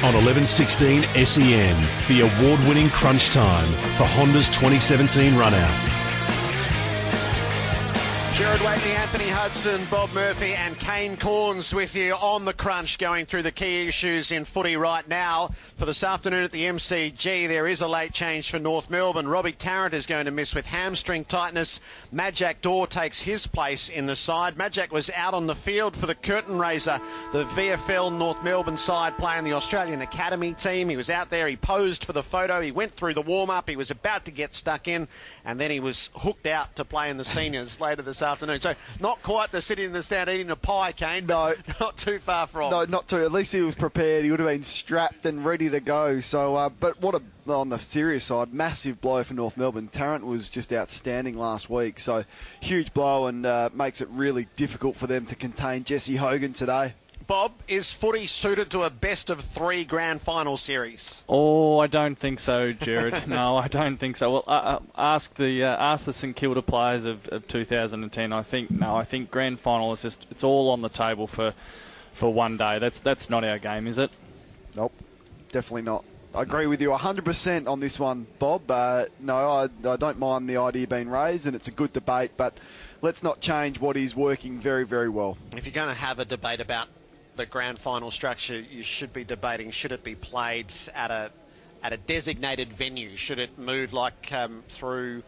On 0.00 0.14
1116 0.14 1.02
SEN, 1.26 1.76
the 2.06 2.20
award 2.20 2.60
winning 2.68 2.88
crunch 2.90 3.30
time 3.30 3.66
for 3.96 4.04
Honda's 4.04 4.48
2017 4.48 5.36
run 5.36 5.52
out. 5.52 6.07
Gerard 8.38 8.60
Whateley, 8.60 8.92
Anthony 8.92 9.28
Hudson, 9.28 9.84
Bob 9.90 10.12
Murphy, 10.14 10.54
and 10.54 10.78
Kane 10.78 11.16
Cornes 11.16 11.74
with 11.74 11.96
you 11.96 12.12
on 12.12 12.44
the 12.44 12.52
crunch, 12.52 12.96
going 12.98 13.26
through 13.26 13.42
the 13.42 13.50
key 13.50 13.88
issues 13.88 14.30
in 14.30 14.44
footy 14.44 14.76
right 14.76 15.08
now. 15.08 15.50
For 15.74 15.86
this 15.86 16.04
afternoon 16.04 16.44
at 16.44 16.52
the 16.52 16.62
MCG, 16.66 17.48
there 17.48 17.66
is 17.66 17.80
a 17.80 17.88
late 17.88 18.12
change 18.12 18.48
for 18.48 18.60
North 18.60 18.90
Melbourne. 18.90 19.26
Robbie 19.26 19.50
Tarrant 19.50 19.92
is 19.92 20.06
going 20.06 20.26
to 20.26 20.30
miss 20.30 20.54
with 20.54 20.66
hamstring 20.66 21.24
tightness. 21.24 21.80
Majak 22.14 22.60
Daw 22.60 22.86
takes 22.86 23.20
his 23.20 23.48
place 23.48 23.88
in 23.88 24.06
the 24.06 24.14
side. 24.14 24.54
Majak 24.54 24.92
was 24.92 25.10
out 25.10 25.34
on 25.34 25.48
the 25.48 25.56
field 25.56 25.96
for 25.96 26.06
the 26.06 26.14
curtain 26.14 26.60
raiser, 26.60 27.00
the 27.32 27.42
VFL 27.42 28.16
North 28.16 28.44
Melbourne 28.44 28.76
side 28.76 29.18
playing 29.18 29.42
the 29.42 29.54
Australian 29.54 30.00
Academy 30.00 30.54
team. 30.54 30.88
He 30.88 30.96
was 30.96 31.10
out 31.10 31.28
there, 31.28 31.48
he 31.48 31.56
posed 31.56 32.04
for 32.04 32.12
the 32.12 32.22
photo, 32.22 32.60
he 32.60 32.70
went 32.70 32.92
through 32.92 33.14
the 33.14 33.22
warm 33.22 33.50
up, 33.50 33.68
he 33.68 33.74
was 33.74 33.90
about 33.90 34.26
to 34.26 34.30
get 34.30 34.54
stuck 34.54 34.86
in, 34.86 35.08
and 35.44 35.60
then 35.60 35.72
he 35.72 35.80
was 35.80 36.10
hooked 36.14 36.46
out 36.46 36.76
to 36.76 36.84
play 36.84 37.10
in 37.10 37.16
the 37.16 37.24
seniors 37.24 37.80
later 37.80 38.02
this 38.02 38.22
afternoon. 38.22 38.27
So 38.60 38.74
not 39.00 39.22
quite 39.22 39.52
the 39.52 39.60
sitting 39.60 39.86
in 39.86 39.92
the 39.92 40.02
stand 40.02 40.28
eating 40.30 40.50
a 40.50 40.56
pie, 40.56 40.92
Kane, 40.92 41.26
but 41.26 41.58
not 41.80 41.96
too 41.96 42.18
far 42.18 42.46
from. 42.46 42.70
No, 42.70 42.84
not 42.84 43.08
too. 43.08 43.22
At 43.22 43.32
least 43.32 43.52
he 43.52 43.60
was 43.60 43.74
prepared. 43.74 44.24
He 44.24 44.30
would 44.30 44.40
have 44.40 44.48
been 44.48 44.62
strapped 44.62 45.26
and 45.26 45.44
ready 45.44 45.70
to 45.70 45.80
go. 45.80 46.20
So, 46.20 46.56
uh, 46.56 46.68
but 46.68 47.00
what 47.00 47.14
a 47.14 47.22
on 47.48 47.70
the 47.70 47.78
serious 47.78 48.24
side, 48.24 48.52
massive 48.52 49.00
blow 49.00 49.24
for 49.24 49.32
North 49.32 49.56
Melbourne. 49.56 49.88
Tarrant 49.88 50.26
was 50.26 50.50
just 50.50 50.72
outstanding 50.72 51.38
last 51.38 51.70
week. 51.70 51.98
So, 51.98 52.24
huge 52.60 52.92
blow 52.92 53.26
and 53.26 53.46
uh, 53.46 53.70
makes 53.72 54.00
it 54.00 54.08
really 54.10 54.46
difficult 54.56 54.96
for 54.96 55.06
them 55.06 55.26
to 55.26 55.34
contain 55.34 55.84
Jesse 55.84 56.16
Hogan 56.16 56.52
today. 56.52 56.92
Bob, 57.28 57.52
is 57.68 57.92
footy 57.92 58.26
suited 58.26 58.70
to 58.70 58.84
a 58.84 58.90
best 58.90 59.28
of 59.28 59.40
three 59.40 59.84
grand 59.84 60.22
final 60.22 60.56
series? 60.56 61.22
Oh, 61.28 61.78
I 61.78 61.86
don't 61.86 62.18
think 62.18 62.40
so, 62.40 62.72
Gerard. 62.72 63.28
no, 63.28 63.58
I 63.58 63.68
don't 63.68 63.98
think 63.98 64.16
so. 64.16 64.32
Well, 64.32 64.44
uh, 64.46 64.50
uh, 64.50 64.78
ask 64.96 65.34
the 65.34 65.64
uh, 65.64 65.76
ask 65.76 66.06
the 66.06 66.14
St 66.14 66.34
Kilda 66.34 66.62
players 66.62 67.04
of, 67.04 67.28
of 67.28 67.46
2010. 67.46 68.32
I 68.32 68.42
think 68.42 68.70
no, 68.70 68.96
I 68.96 69.04
think 69.04 69.30
grand 69.30 69.60
final 69.60 69.92
is 69.92 70.00
just 70.00 70.26
it's 70.30 70.42
all 70.42 70.70
on 70.70 70.80
the 70.80 70.88
table 70.88 71.26
for 71.26 71.52
for 72.14 72.32
one 72.32 72.56
day. 72.56 72.78
That's 72.78 72.98
that's 73.00 73.28
not 73.28 73.44
our 73.44 73.58
game, 73.58 73.86
is 73.86 73.98
it? 73.98 74.10
Nope, 74.74 74.94
definitely 75.52 75.82
not. 75.82 76.04
I 76.34 76.42
agree 76.42 76.66
with 76.66 76.80
you 76.80 76.90
100% 76.90 77.68
on 77.68 77.80
this 77.80 77.98
one, 77.98 78.26
Bob. 78.38 78.70
Uh, 78.70 79.06
no, 79.18 79.34
I, 79.34 79.68
I 79.86 79.96
don't 79.96 80.18
mind 80.18 80.48
the 80.48 80.58
idea 80.58 80.86
being 80.86 81.08
raised, 81.08 81.46
and 81.46 81.56
it's 81.56 81.68
a 81.68 81.72
good 81.72 81.92
debate, 81.92 82.32
but 82.36 82.54
let's 83.00 83.22
not 83.22 83.40
change 83.40 83.80
what 83.80 83.96
is 83.96 84.14
working 84.14 84.60
very, 84.60 84.84
very 84.84 85.08
well. 85.08 85.38
If 85.56 85.66
you're 85.66 85.72
going 85.72 85.88
to 85.88 85.94
have 85.94 86.18
a 86.18 86.26
debate 86.26 86.60
about 86.60 86.88
the 87.38 87.46
grand 87.46 87.78
final 87.78 88.10
structure, 88.10 88.60
you 88.60 88.82
should 88.82 89.14
be 89.14 89.24
debating 89.24 89.70
should 89.70 89.92
it 89.92 90.04
be 90.04 90.14
played 90.14 90.70
at 90.94 91.10
a 91.10 91.30
at 91.82 91.94
a 91.94 91.96
designated 91.96 92.70
venue? 92.70 93.16
Should 93.16 93.38
it 93.38 93.56
move 93.58 93.94
like 93.94 94.32
um, 94.32 94.64
through 94.68 95.22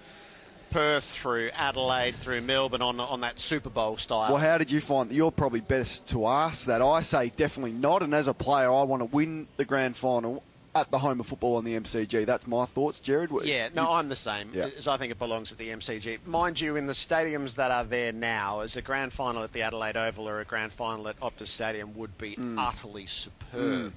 Perth, 0.70 1.04
through 1.04 1.50
Adelaide, 1.54 2.16
through 2.16 2.42
Melbourne 2.42 2.82
on 2.82 3.00
on 3.00 3.22
that 3.22 3.38
Super 3.38 3.70
Bowl 3.70 3.96
style? 3.96 4.32
Well, 4.32 4.42
how 4.42 4.58
did 4.58 4.70
you 4.70 4.80
find? 4.80 5.10
You're 5.10 5.30
probably 5.30 5.60
best 5.60 6.08
to 6.08 6.26
ask 6.26 6.66
that. 6.66 6.82
I 6.82 7.00
say 7.02 7.30
definitely 7.30 7.72
not, 7.72 8.02
and 8.02 8.14
as 8.14 8.28
a 8.28 8.34
player, 8.34 8.70
I 8.70 8.82
want 8.82 9.00
to 9.00 9.06
win 9.06 9.46
the 9.56 9.64
grand 9.64 9.96
final 9.96 10.42
at 10.74 10.90
the 10.90 10.98
home 10.98 11.18
of 11.20 11.26
football 11.26 11.56
on 11.56 11.64
the 11.64 11.74
MCG. 11.74 12.26
That's 12.26 12.46
my 12.46 12.64
thoughts, 12.64 13.00
Gerard. 13.00 13.30
Yeah, 13.44 13.68
no, 13.74 13.90
I'm 13.92 14.08
the 14.08 14.16
same. 14.16 14.50
Yeah. 14.54 14.68
As 14.78 14.86
I 14.86 14.96
think 14.98 15.10
it 15.10 15.18
belongs 15.18 15.50
at 15.50 15.58
the 15.58 15.68
MCG. 15.70 16.24
Mind 16.26 16.60
you, 16.60 16.76
in 16.76 16.86
the 16.86 16.92
stadiums 16.92 17.56
that 17.56 17.70
are 17.72 17.84
there 17.84 18.12
now, 18.12 18.60
as 18.60 18.76
a 18.76 18.82
grand 18.82 19.12
final 19.12 19.42
at 19.42 19.52
the 19.52 19.62
Adelaide 19.62 19.96
Oval 19.96 20.28
or 20.28 20.40
a 20.40 20.44
grand 20.44 20.72
final 20.72 21.08
at 21.08 21.18
Optus 21.20 21.48
Stadium 21.48 21.96
would 21.96 22.16
be 22.18 22.36
Mm. 22.36 22.54
utterly 22.58 23.06
superb, 23.06 23.92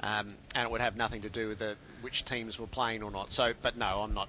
um, 0.00 0.34
and 0.54 0.64
it 0.66 0.70
would 0.70 0.80
have 0.80 0.96
nothing 0.96 1.22
to 1.22 1.28
do 1.28 1.48
with 1.48 1.58
the, 1.58 1.76
which 2.00 2.24
teams 2.24 2.58
were 2.58 2.66
playing 2.66 3.02
or 3.02 3.10
not. 3.10 3.32
So, 3.32 3.52
but 3.62 3.76
no, 3.76 4.02
I'm 4.02 4.14
not. 4.14 4.28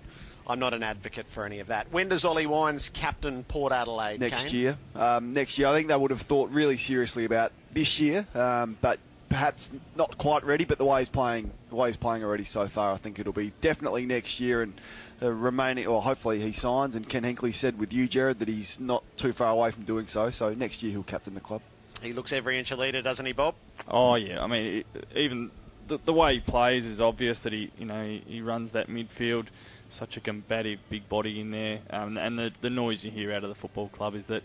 I'm 0.50 0.60
not 0.60 0.74
an 0.74 0.82
advocate 0.82 1.28
for 1.28 1.46
any 1.46 1.60
of 1.60 1.68
that. 1.68 1.92
When 1.92 2.08
does 2.08 2.24
Ollie 2.24 2.46
Wines 2.46 2.88
captain 2.88 3.44
Port 3.44 3.74
Adelaide? 3.74 4.22
next 4.22 4.44
Kane? 4.46 4.56
year. 4.56 4.78
Um, 4.96 5.34
next 5.34 5.58
year, 5.58 5.68
I 5.68 5.74
think 5.74 5.90
they 5.90 5.96
would 5.98 6.12
have 6.12 6.22
thought 6.22 6.52
really 6.52 6.78
seriously 6.78 7.26
about 7.26 7.52
this 7.74 8.00
year, 8.00 8.26
um, 8.34 8.78
but 8.80 8.98
perhaps 9.30 9.72
not 9.96 10.18
quite 10.18 10.44
ready. 10.44 10.66
But 10.66 10.78
the 10.78 10.86
way 10.86 11.00
he's 11.00 11.10
playing, 11.10 11.52
the 11.70 11.76
way 11.76 11.90
he's 11.90 11.98
playing 11.98 12.24
already 12.24 12.46
so 12.46 12.68
far, 12.68 12.94
I 12.94 12.98
think 12.98 13.20
it'll 13.20 13.34
be 13.34 13.52
definitely 13.62 14.06
next 14.06 14.40
year 14.40 14.62
and. 14.62 14.74
Uh, 15.20 15.32
remaining, 15.32 15.88
or 15.88 16.00
hopefully 16.00 16.40
he 16.40 16.52
signs. 16.52 16.94
And 16.94 17.10
Ken 17.10 17.24
Hinkley 17.24 17.56
said 17.56 17.80
with 17.80 17.92
you, 17.92 18.08
Gerard, 18.08 18.38
that 18.38 18.48
he's 18.48 18.80
not 18.80 19.04
too 19.18 19.34
far 19.34 19.50
away 19.50 19.72
from 19.72 19.84
doing 19.84 20.06
so. 20.06 20.30
So 20.30 20.54
next 20.54 20.84
year 20.84 20.92
he'll 20.92 21.02
captain 21.02 21.34
the 21.34 21.40
club. 21.40 21.64
He 22.04 22.14
looks 22.14 22.32
every 22.34 22.60
inch 22.60 22.70
a 22.70 22.76
leader, 22.76 23.02
doesn't 23.02 23.26
he, 23.26 23.34
Bob? 23.34 23.56
Oh 23.88 24.14
yeah, 24.14 24.44
I 24.44 24.48
mean 24.48 24.84
even 25.16 25.50
the, 25.88 25.98
the 26.06 26.14
way 26.14 26.36
he 26.36 26.40
plays 26.40 26.86
is 26.86 27.02
obvious 27.02 27.40
that 27.40 27.54
he 27.54 27.72
you 27.80 27.86
know 27.86 28.04
he, 28.04 28.24
he 28.28 28.42
runs 28.42 28.74
that 28.74 28.90
midfield, 28.90 29.48
such 29.90 30.18
a 30.18 30.20
combative 30.20 30.80
big 30.90 31.10
body 31.10 31.40
in 31.40 31.50
there, 31.50 31.80
um, 31.90 32.18
and 32.18 32.38
the 32.38 32.52
the 32.62 32.70
noise 32.70 33.04
you 33.04 33.10
hear 33.10 33.34
out 33.34 33.44
of 33.44 33.50
the 33.50 33.56
football 33.56 33.90
club 33.90 34.14
is 34.14 34.28
that 34.28 34.44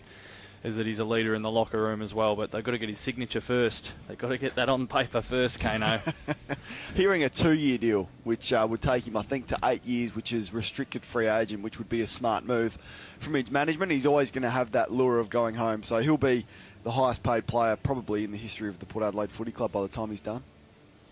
is 0.65 0.77
that 0.77 0.87
he's 0.87 1.01
a 1.01 1.05
leader 1.05 1.35
in 1.35 1.43
the 1.43 1.51
locker 1.51 1.81
room 1.81 2.03
as 2.03 2.15
well. 2.15 2.37
But 2.37 2.53
they've 2.53 2.63
got 2.63 2.73
to 2.73 2.79
get 2.79 2.89
his 2.89 3.01
signature 3.01 3.41
first. 3.41 3.93
They've 4.07 4.19
got 4.19 4.29
to 4.29 4.39
get 4.39 4.57
that 4.57 4.69
on 4.69 4.87
paper 4.87 5.21
first, 5.21 5.61
Kano. 5.61 6.01
Hearing 6.95 7.25
a 7.25 7.29
two-year 7.29 7.79
deal, 7.79 8.09
which 8.25 8.53
uh, 8.53 8.67
would 8.69 8.81
take 8.81 9.07
him, 9.07 9.17
I 9.17 9.23
think, 9.23 9.49
to 9.49 9.59
eight 9.65 9.85
years, 9.85 10.15
which 10.15 10.33
is 10.33 10.53
restricted 10.53 11.05
free 11.05 11.27
agent, 11.27 11.63
which 11.63 11.79
would 11.79 11.89
be 11.89 12.03
a 12.03 12.07
smart 12.07 12.45
move 12.45 12.77
from 13.19 13.35
his 13.35 13.51
management. 13.51 13.91
He's 13.93 14.07
always 14.07 14.31
going 14.31 14.43
to 14.43 14.51
have 14.51 14.73
that 14.73 14.93
lure 14.93 15.19
of 15.19 15.31
going 15.31 15.55
home, 15.55 15.83
so 15.83 15.99
he'll 15.99 16.17
be 16.17 16.47
the 16.85 16.91
highest-paid 16.91 17.47
player 17.47 17.77
probably 17.77 18.25
in 18.25 18.31
the 18.31 18.39
history 18.39 18.69
of 18.69 18.79
the 18.79 18.87
Port 18.87 19.05
Adelaide 19.05 19.31
Footy 19.31 19.53
Club 19.53 19.73
by 19.73 19.83
the 19.83 19.89
time 19.89 20.11
he's 20.11 20.21
done. 20.21 20.43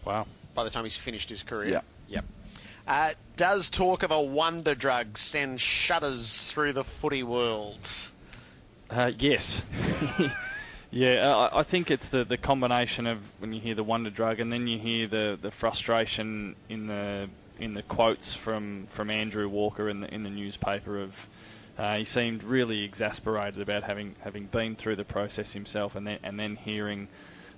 Wow. 0.05 0.27
By 0.55 0.65
the 0.65 0.71
time 0.71 0.85
he's 0.85 0.97
finished 0.97 1.31
his 1.31 1.43
career. 1.43 1.69
Yeah. 1.69 1.81
Yep. 2.09 2.25
Uh, 2.87 3.13
does 3.37 3.71
talk 3.71 4.03
of 4.03 4.11
a 4.11 4.21
wonder 4.21 4.75
drug 4.75 5.17
send 5.17 5.61
shudders 5.61 6.51
through 6.51 6.73
the 6.73 6.83
footy 6.83 7.23
world? 7.23 7.79
Uh, 8.91 9.13
yes. 9.19 9.63
Yeah, 10.93 11.37
I, 11.37 11.61
I 11.61 11.63
think 11.63 11.91
it's 11.91 12.09
the, 12.09 12.25
the 12.25 12.37
combination 12.37 13.07
of 13.07 13.19
when 13.39 13.53
you 13.53 13.61
hear 13.61 13.77
the 13.77 13.85
wonder 13.85 14.11
drug 14.11 14.41
and 14.41 14.53
then 14.53 14.67
you 14.67 14.77
hear 14.77 15.07
the, 15.07 15.39
the 15.41 15.51
frustration 15.53 16.57
in 16.69 16.89
the 16.89 17.29
in 17.61 17.75
the 17.75 17.83
quotes 17.83 18.35
from, 18.35 18.87
from 18.91 19.11
Andrew 19.11 19.49
Walker 19.49 19.89
in 19.89 20.01
the 20.01 20.13
in 20.13 20.25
the 20.25 20.31
newspaper 20.31 21.03
of 21.03 21.29
uh, 21.79 21.97
he 21.97 22.05
seemed 22.05 22.43
really 22.43 22.83
exasperated 22.83 23.61
about 23.61 23.85
having 23.85 24.17
having 24.21 24.47
been 24.47 24.75
through 24.75 24.97
the 24.97 25.05
process 25.05 25.53
himself 25.53 25.95
and 25.95 26.07
then 26.07 26.19
and 26.25 26.41
then 26.41 26.57
hearing 26.57 27.07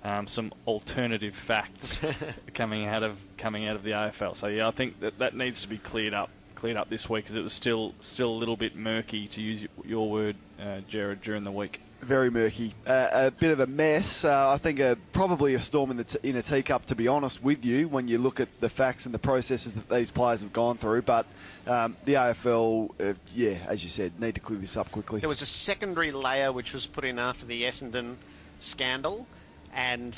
um, 0.03 0.27
some 0.27 0.53
alternative 0.67 1.33
facts 1.33 1.99
coming 2.53 2.85
out 2.85 3.01
of 3.01 3.17
coming 3.37 3.67
out 3.67 3.75
of 3.75 3.83
the 3.83 3.91
AFL. 3.91 4.35
So 4.35 4.45
yeah, 4.45 4.67
I 4.67 4.71
think 4.71 4.99
that 4.99 5.17
that 5.17 5.35
needs 5.35 5.63
to 5.63 5.69
be 5.69 5.79
cleared 5.79 6.13
up 6.13 6.29
cleared 6.63 6.77
up 6.77 6.89
this 6.89 7.09
week 7.09 7.25
because 7.25 7.35
it 7.35 7.43
was 7.43 7.51
still 7.51 7.93
still 7.99 8.29
a 8.29 8.37
little 8.39 8.55
bit 8.55 8.73
murky 8.73 9.27
to 9.27 9.41
use 9.41 9.67
your 9.83 10.09
word, 10.09 10.33
uh, 10.61 10.79
Gerard, 10.87 11.21
during 11.21 11.43
the 11.43 11.51
week. 11.51 11.81
Very 11.99 12.31
murky, 12.31 12.73
uh, 12.87 13.09
a 13.11 13.31
bit 13.31 13.51
of 13.51 13.59
a 13.59 13.67
mess. 13.67 14.23
Uh, 14.23 14.49
I 14.49 14.57
think 14.59 14.79
uh, 14.79 14.95
probably 15.11 15.55
a 15.55 15.59
storm 15.59 15.91
in 15.91 15.97
the 15.97 16.05
t- 16.05 16.19
in 16.23 16.37
a 16.37 16.41
teacup, 16.41 16.85
to 16.85 16.95
be 16.95 17.09
honest 17.09 17.43
with 17.43 17.65
you, 17.65 17.89
when 17.89 18.07
you 18.07 18.17
look 18.17 18.39
at 18.39 18.47
the 18.61 18.69
facts 18.69 19.05
and 19.05 19.13
the 19.13 19.19
processes 19.19 19.73
that 19.73 19.89
these 19.89 20.09
players 20.09 20.41
have 20.41 20.53
gone 20.53 20.77
through. 20.77 21.01
But 21.01 21.25
um, 21.67 21.97
the 22.05 22.13
AFL, 22.13 22.91
uh, 22.97 23.13
yeah, 23.35 23.57
as 23.67 23.83
you 23.83 23.89
said, 23.89 24.17
need 24.21 24.35
to 24.35 24.41
clear 24.41 24.57
this 24.57 24.77
up 24.77 24.89
quickly. 24.89 25.19
There 25.19 25.27
was 25.27 25.41
a 25.41 25.45
secondary 25.45 26.13
layer 26.13 26.53
which 26.53 26.73
was 26.73 26.85
put 26.85 27.03
in 27.03 27.19
after 27.19 27.45
the 27.45 27.63
Essendon 27.63 28.15
scandal, 28.61 29.27
and 29.73 30.17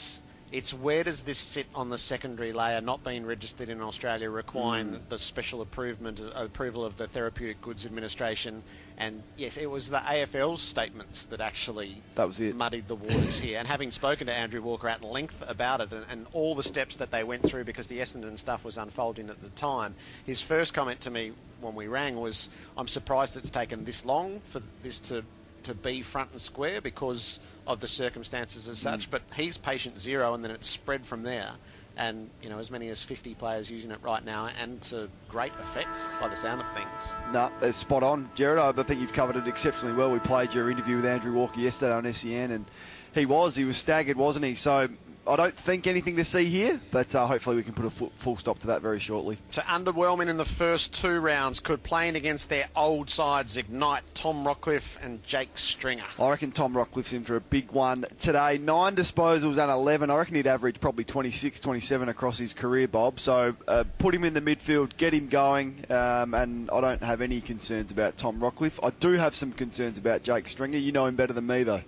it's 0.56 0.74
where 0.74 1.04
does 1.04 1.22
this 1.24 1.38
sit 1.38 1.68
on 1.76 1.90
the 1.90 1.98
secondary 1.98 2.54
layer 2.54 2.80
not 2.80 3.04
being 3.04 3.26
registered 3.26 3.68
in 3.68 3.82
Australia, 3.82 4.30
requiring 4.30 4.92
Mm. 4.94 5.10
the 5.10 5.20
special 5.20 5.62
approval, 5.62 6.14
approval 6.34 6.86
of 6.86 6.96
the 6.96 7.08
Therapeutic 7.08 7.60
Goods 7.62 7.86
Administration? 7.86 8.64
And 8.98 9.22
yes, 9.36 9.58
it 9.58 9.66
was 9.66 9.90
the 9.90 9.98
AFL's 10.00 10.62
statements 10.62 11.26
that 11.26 11.42
actually 11.42 12.02
That 12.16 12.28
was 12.28 12.40
it. 12.40 12.56
muddied 12.56 12.88
the 12.88 12.96
waters 12.96 13.40
here. 13.40 13.60
And 13.60 13.68
having 13.68 13.92
spoken 13.92 14.28
to 14.28 14.34
Andrew 14.34 14.62
Walker 14.62 14.88
at 14.88 15.04
length 15.04 15.44
about 15.46 15.82
it 15.82 15.92
and, 15.92 16.06
and 16.10 16.28
all 16.32 16.56
the 16.56 16.64
steps 16.64 16.98
that 16.98 17.12
they 17.12 17.26
went 17.26 17.44
through 17.46 17.66
because 17.66 17.88
the 17.88 18.00
Essendon 18.00 18.40
stuff 18.40 18.64
was 18.64 18.78
unfolding 18.78 19.30
at 19.30 19.42
the 19.42 19.50
time, 19.50 19.96
his 20.26 20.42
first 20.42 20.74
comment 20.74 21.02
to 21.02 21.12
me 21.12 21.34
when 21.60 21.76
we 21.76 21.88
rang 21.88 22.16
was, 22.16 22.50
"I'm 22.78 22.88
surprised 22.88 23.36
it's 23.36 23.50
taken 23.52 23.84
this 23.84 24.06
long 24.06 24.40
for 24.42 24.62
this 24.82 25.02
to." 25.02 25.26
To 25.64 25.74
be 25.74 26.04
front 26.04 26.30
and 26.32 26.40
square 26.40 26.80
because 26.80 27.40
of 27.68 27.80
the 27.80 27.88
circumstances 27.88 28.68
as 28.68 28.80
such, 28.80 29.08
Mm. 29.08 29.12
but 29.12 29.22
he's 29.36 29.58
patient 29.58 30.00
zero, 30.00 30.34
and 30.34 30.44
then 30.44 30.52
it's 30.52 30.70
spread 30.70 31.06
from 31.06 31.24
there. 31.24 31.52
And 31.98 32.30
you 32.42 32.50
know, 32.50 32.60
as 32.60 32.70
many 32.70 32.90
as 32.90 33.02
50 33.02 33.36
players 33.36 33.72
using 33.72 33.92
it 33.92 34.00
right 34.04 34.24
now, 34.24 34.50
and 34.62 34.82
to 34.84 35.10
great 35.30 35.54
effect 35.60 35.98
by 36.20 36.28
the 36.28 36.36
sound 36.36 36.60
of 36.60 36.68
things. 36.74 36.90
No, 37.32 37.50
it's 37.62 37.78
spot 37.78 38.04
on, 38.04 38.30
Gerard. 38.36 38.78
I 38.78 38.84
think 38.84 39.00
you've 39.00 39.14
covered 39.14 39.38
it 39.38 39.48
exceptionally 39.48 39.96
well. 39.96 40.12
We 40.12 40.20
played 40.20 40.54
your 40.54 40.70
interview 40.70 40.98
with 40.98 41.06
Andrew 41.06 41.32
Walker 41.32 41.60
yesterday 41.60 41.94
on 41.94 42.06
SEN, 42.14 42.52
and 42.52 42.66
he 43.14 43.26
was 43.26 43.56
he 43.56 43.64
was 43.64 43.78
staggered, 43.78 44.18
wasn't 44.18 44.44
he? 44.44 44.56
So 44.56 44.90
I 45.28 45.36
don't 45.36 45.56
think 45.56 45.88
anything 45.88 46.18
to 46.18 46.24
see 46.24 46.46
here, 46.46 46.80
but 46.92 47.14
uh, 47.16 47.26
hopefully 47.26 47.56
we 47.56 47.64
can 47.64 47.74
put 47.74 47.86
a 47.86 47.90
fu- 47.90 48.12
full 48.16 48.38
stop 48.38 48.60
to 48.60 48.68
that 48.68 48.82
very 48.82 49.00
shortly. 49.00 49.38
So 49.52 49.62
underwhelming 49.62 50.28
in 50.28 50.38
the 50.38 50.46
first 50.46 51.02
two 51.02 51.20
rounds, 51.20 51.60
could 51.62 51.82
playing 51.82 52.16
against 52.16 52.50
their 52.50 52.68
old 52.76 53.10
sides 53.10 53.58
ignite 53.58 54.04
Tom 54.14 54.46
Rockliff 54.46 55.04
and 55.04 55.24
Jake 55.24 55.58
Stringer. 55.58 56.04
I 56.20 56.30
reckon 56.30 56.52
Tom 56.52 56.74
Rockliff's 56.74 57.14
in 57.14 57.24
for 57.24 57.36
a 57.36 57.42
big 57.42 57.72
one 57.72 58.06
today. 58.20 58.60
Nine 58.60 58.96
disposals 58.96 59.58
and 59.58 59.72
11. 59.72 60.12
I 60.12 60.18
reckon 60.18 60.36
he'd 60.36 60.48
average 60.48 60.80
probably 60.80 61.06
26, 61.06 61.60
27 61.60 62.08
across 62.10 62.38
his 62.38 62.54
career, 62.54 62.88
Bob. 62.88 63.20
So 63.20 63.56
uh, 63.68 63.84
put 63.98 64.14
him 64.14 64.26
in 64.26 64.34
the 64.34 64.42
midfield, 64.42 64.96
get 64.96 65.14
him 65.14 65.30
going, 65.30 65.86
um, 65.90 66.36
and 66.36 66.70
I 66.70 66.82
don't 66.82 67.04
have 67.04 67.22
any 67.22 67.42
concerns 67.42 67.92
about 67.92 68.18
Tom 68.18 68.40
Rockliff. 68.40 68.80
I 68.84 68.92
do 68.92 69.14
have 69.14 69.36
some 69.36 69.54
concerns 69.54 69.98
about 69.98 70.22
Jake 70.22 70.48
Stringer. 70.48 70.78
You 70.78 70.92
know 70.92 71.08
him 71.08 71.16
better 71.16 71.34
than 71.34 71.48
me, 71.48 71.64
though. 71.64 71.82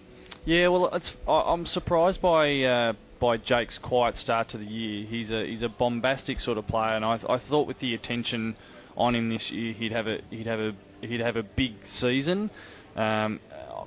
Yeah, 0.45 0.69
well, 0.69 0.87
it's, 0.95 1.15
I, 1.27 1.41
I'm 1.47 1.65
surprised 1.65 2.21
by 2.21 2.63
uh, 2.63 2.93
by 3.19 3.37
Jake's 3.37 3.77
quiet 3.77 4.17
start 4.17 4.49
to 4.49 4.57
the 4.57 4.65
year. 4.65 5.05
He's 5.05 5.31
a 5.31 5.45
he's 5.45 5.63
a 5.63 5.69
bombastic 5.69 6.39
sort 6.39 6.57
of 6.57 6.67
player, 6.67 6.95
and 6.95 7.05
I, 7.05 7.19
I 7.29 7.37
thought 7.37 7.67
with 7.67 7.79
the 7.79 7.93
attention 7.93 8.55
on 8.95 9.15
him 9.15 9.29
this 9.29 9.51
year, 9.51 9.73
he'd 9.73 9.91
have 9.91 10.07
a 10.07 10.21
he'd 10.29 10.47
have 10.47 10.59
a 10.59 10.75
he'd 11.01 11.21
have 11.21 11.37
a 11.37 11.43
big 11.43 11.73
season. 11.85 12.49
Um, 12.95 13.39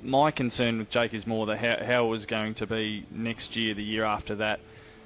my 0.03 0.31
concern 0.31 0.79
with 0.79 0.91
Jake 0.91 1.15
is 1.15 1.27
more 1.27 1.47
that 1.47 1.59
how, 1.59 1.85
how 1.85 2.07
it 2.07 2.09
was 2.09 2.27
going 2.27 2.55
to 2.55 2.67
be 2.67 3.05
next 3.11 3.57
year, 3.57 3.75
the 3.75 3.83
year 3.83 4.05
after 4.05 4.37
that. 4.37 4.61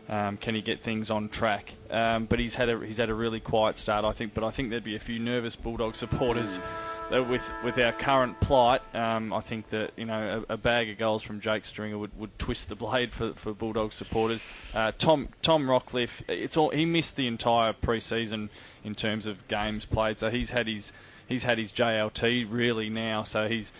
Um, 0.06 0.36
can 0.36 0.54
he 0.54 0.60
get 0.60 0.82
things 0.82 1.10
on 1.10 1.30
track? 1.30 1.72
Um, 1.90 2.26
but 2.26 2.38
he's 2.38 2.54
had 2.54 2.68
a 2.68 2.78
he's 2.84 2.98
had 2.98 3.08
a 3.08 3.14
really 3.14 3.40
quiet 3.40 3.78
start, 3.78 4.04
I 4.04 4.12
think. 4.12 4.34
But 4.34 4.44
I 4.44 4.50
think 4.50 4.70
there'd 4.70 4.84
be 4.84 4.96
a 4.96 5.00
few 5.00 5.18
nervous 5.18 5.56
Bulldog 5.56 5.96
supporters 5.96 6.58
uh, 6.58 6.62
with 7.10 7.50
with 7.62 7.78
our 7.78 7.92
current 7.92 8.40
plight. 8.40 8.82
Um, 8.94 9.32
I 9.32 9.40
think 9.40 9.70
that 9.70 9.92
you 9.96 10.04
know 10.04 10.44
a, 10.48 10.54
a 10.54 10.56
bag 10.56 10.90
of 10.90 10.98
goals 10.98 11.22
from 11.22 11.40
Jake 11.40 11.64
Stringer 11.64 11.98
would, 11.98 12.18
would 12.18 12.38
twist 12.38 12.68
the 12.68 12.74
blade 12.74 13.12
for, 13.12 13.32
for 13.34 13.52
Bulldog 13.52 13.92
supporters. 13.92 14.44
Uh, 14.74 14.92
Tom 14.96 15.28
Tom 15.42 15.66
Rockliff, 15.66 16.22
it's 16.28 16.56
all 16.56 16.70
he 16.70 16.84
missed 16.84 17.16
the 17.16 17.26
entire 17.26 17.72
pre-season 17.72 18.50
in 18.84 18.94
terms 18.94 19.26
of 19.26 19.48
games 19.48 19.84
played, 19.84 20.18
so 20.18 20.30
he's 20.30 20.50
had 20.50 20.66
his 20.66 20.92
he's 21.28 21.42
had 21.42 21.58
his 21.58 21.72
JLT 21.72 22.46
really 22.50 22.90
now. 22.90 23.22
So 23.24 23.48
he's 23.48 23.72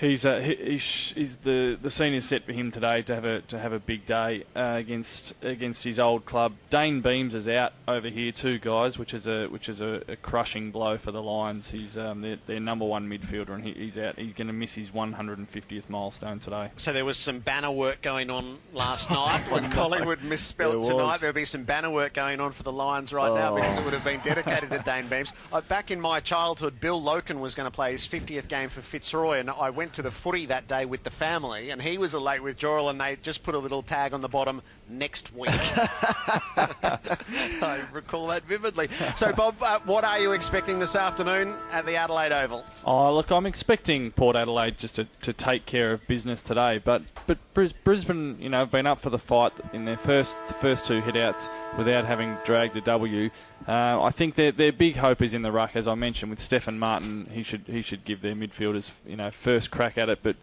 he's 0.00 0.24
uh, 0.24 0.40
he, 0.40 0.54
he's, 0.54 1.12
he's 1.14 1.36
the 1.36 1.78
the 1.80 1.90
scene 1.90 2.14
is 2.14 2.24
set 2.26 2.44
for 2.44 2.52
him 2.52 2.72
today 2.72 3.02
to 3.02 3.14
have 3.14 3.24
a 3.24 3.40
to 3.42 3.58
have 3.58 3.72
a 3.72 3.78
big 3.78 4.06
day 4.06 4.44
uh, 4.56 4.74
against 4.78 5.34
against 5.44 5.84
his 5.84 5.98
old 6.00 6.24
club. 6.24 6.54
Dayne 6.70 7.00
Beams 7.02 7.34
is 7.34 7.46
out 7.48 7.72
over 7.86 8.08
here 8.08 8.32
too, 8.32 8.58
guys, 8.58 8.98
which 8.98 9.14
is 9.14 9.26
a 9.26 9.46
which 9.46 9.68
is 9.68 9.80
a, 9.80 10.02
a 10.08 10.16
crushing 10.16 10.70
blow 10.70 10.98
for 10.98 11.12
the 11.12 11.22
Lions. 11.22 11.70
He's 11.70 11.96
um, 11.98 12.22
their, 12.22 12.38
their 12.46 12.60
number 12.60 12.84
one 12.84 13.08
midfielder, 13.08 13.50
and 13.50 13.64
he, 13.64 13.72
he's 13.72 13.98
out. 13.98 14.18
He's 14.18 14.32
going 14.34 14.46
to 14.48 14.52
miss 14.52 14.74
his 14.74 14.90
150th 14.90 15.88
milestone 15.88 16.38
today. 16.40 16.70
So 16.76 16.92
there 16.92 17.04
was 17.04 17.16
some 17.16 17.40
banner 17.40 17.70
work 17.70 18.02
going 18.02 18.30
on 18.30 18.58
last 18.72 19.10
night 19.10 19.40
when 19.50 19.70
Collingwood 19.70 20.22
misspelled 20.22 20.84
there 20.84 20.92
tonight. 20.92 21.20
There'll 21.20 21.34
be 21.34 21.44
some 21.44 21.64
banner 21.64 21.90
work 21.90 22.14
going 22.14 22.40
on 22.40 22.52
for 22.52 22.62
the 22.62 22.72
Lions 22.72 23.12
right 23.12 23.32
now 23.34 23.52
Oh. 23.52 23.56
because 23.56 23.78
it 23.78 23.84
would 23.84 23.94
have 23.94 24.04
been 24.04 24.20
dedicated 24.20 24.70
to 24.70 24.78
Dayne 24.78 25.08
Beams. 25.08 25.32
Uh, 25.52 25.60
back 25.62 25.90
in 25.90 26.00
my 26.00 26.20
childhood, 26.20 26.80
Bill 26.80 27.00
Loken 27.00 27.40
was 27.40 27.54
going 27.54 27.66
to 27.66 27.70
play 27.70 27.92
his 27.92 28.06
50th 28.06 28.48
game 28.48 28.68
for 28.68 28.80
Fitzroy, 28.80 29.38
and 29.38 29.50
I 29.50 29.70
went 29.70 29.89
to 29.94 30.02
the 30.02 30.10
footy 30.10 30.46
that 30.46 30.66
day 30.66 30.84
with 30.84 31.02
the 31.02 31.10
family, 31.10 31.70
and 31.70 31.80
he 31.80 31.98
was 31.98 32.14
a 32.14 32.20
late 32.20 32.42
withdrawal, 32.42 32.88
and 32.88 33.00
they 33.00 33.16
just 33.22 33.42
put 33.42 33.54
a 33.54 33.58
little 33.58 33.82
tag 33.82 34.14
on 34.14 34.20
the 34.20 34.28
bottom 34.28 34.62
next 34.88 35.34
week. 35.34 35.50
I 36.60 37.80
recall 37.92 38.28
that 38.28 38.44
vividly. 38.44 38.88
So, 39.16 39.32
Bob, 39.32 39.56
uh, 39.62 39.80
what 39.84 40.04
are 40.04 40.18
you 40.18 40.32
expecting 40.32 40.78
this 40.78 40.96
afternoon 40.96 41.54
at 41.72 41.86
the 41.86 41.96
Adelaide 41.96 42.32
Oval? 42.32 42.64
Oh, 42.84 43.14
look, 43.14 43.30
I'm 43.30 43.46
expecting 43.46 44.10
Port 44.10 44.36
Adelaide 44.36 44.78
just 44.78 44.96
to, 44.96 45.04
to 45.22 45.32
take 45.32 45.66
care 45.66 45.92
of 45.92 46.06
business 46.06 46.42
today, 46.42 46.78
but 46.78 47.02
but 47.26 47.38
Brisbane, 47.54 48.38
you 48.40 48.48
know, 48.48 48.58
have 48.58 48.70
been 48.70 48.86
up 48.86 48.98
for 48.98 49.10
the 49.10 49.18
fight 49.18 49.52
in 49.72 49.84
their 49.84 49.96
first 49.96 50.36
the 50.48 50.54
first 50.54 50.86
two 50.86 51.00
hitouts 51.00 51.48
without 51.76 52.04
having 52.04 52.36
dragged 52.44 52.76
a 52.76 52.80
W. 52.80 53.30
Uh, 53.68 54.02
I 54.02 54.10
think 54.10 54.34
their 54.34 54.52
their 54.52 54.72
big 54.72 54.96
hope 54.96 55.22
is 55.22 55.34
in 55.34 55.42
the 55.42 55.52
ruck, 55.52 55.76
as 55.76 55.86
I 55.86 55.94
mentioned 55.94 56.30
with 56.30 56.40
Stefan 56.40 56.78
Martin. 56.78 57.28
He 57.32 57.42
should 57.42 57.64
he 57.66 57.82
should 57.82 58.04
give 58.04 58.20
their 58.22 58.34
midfielders 58.34 58.90
you 59.06 59.16
know 59.16 59.30
first 59.30 59.70
crack 59.70 59.98
at 59.98 60.08
it, 60.08 60.20
but. 60.22 60.36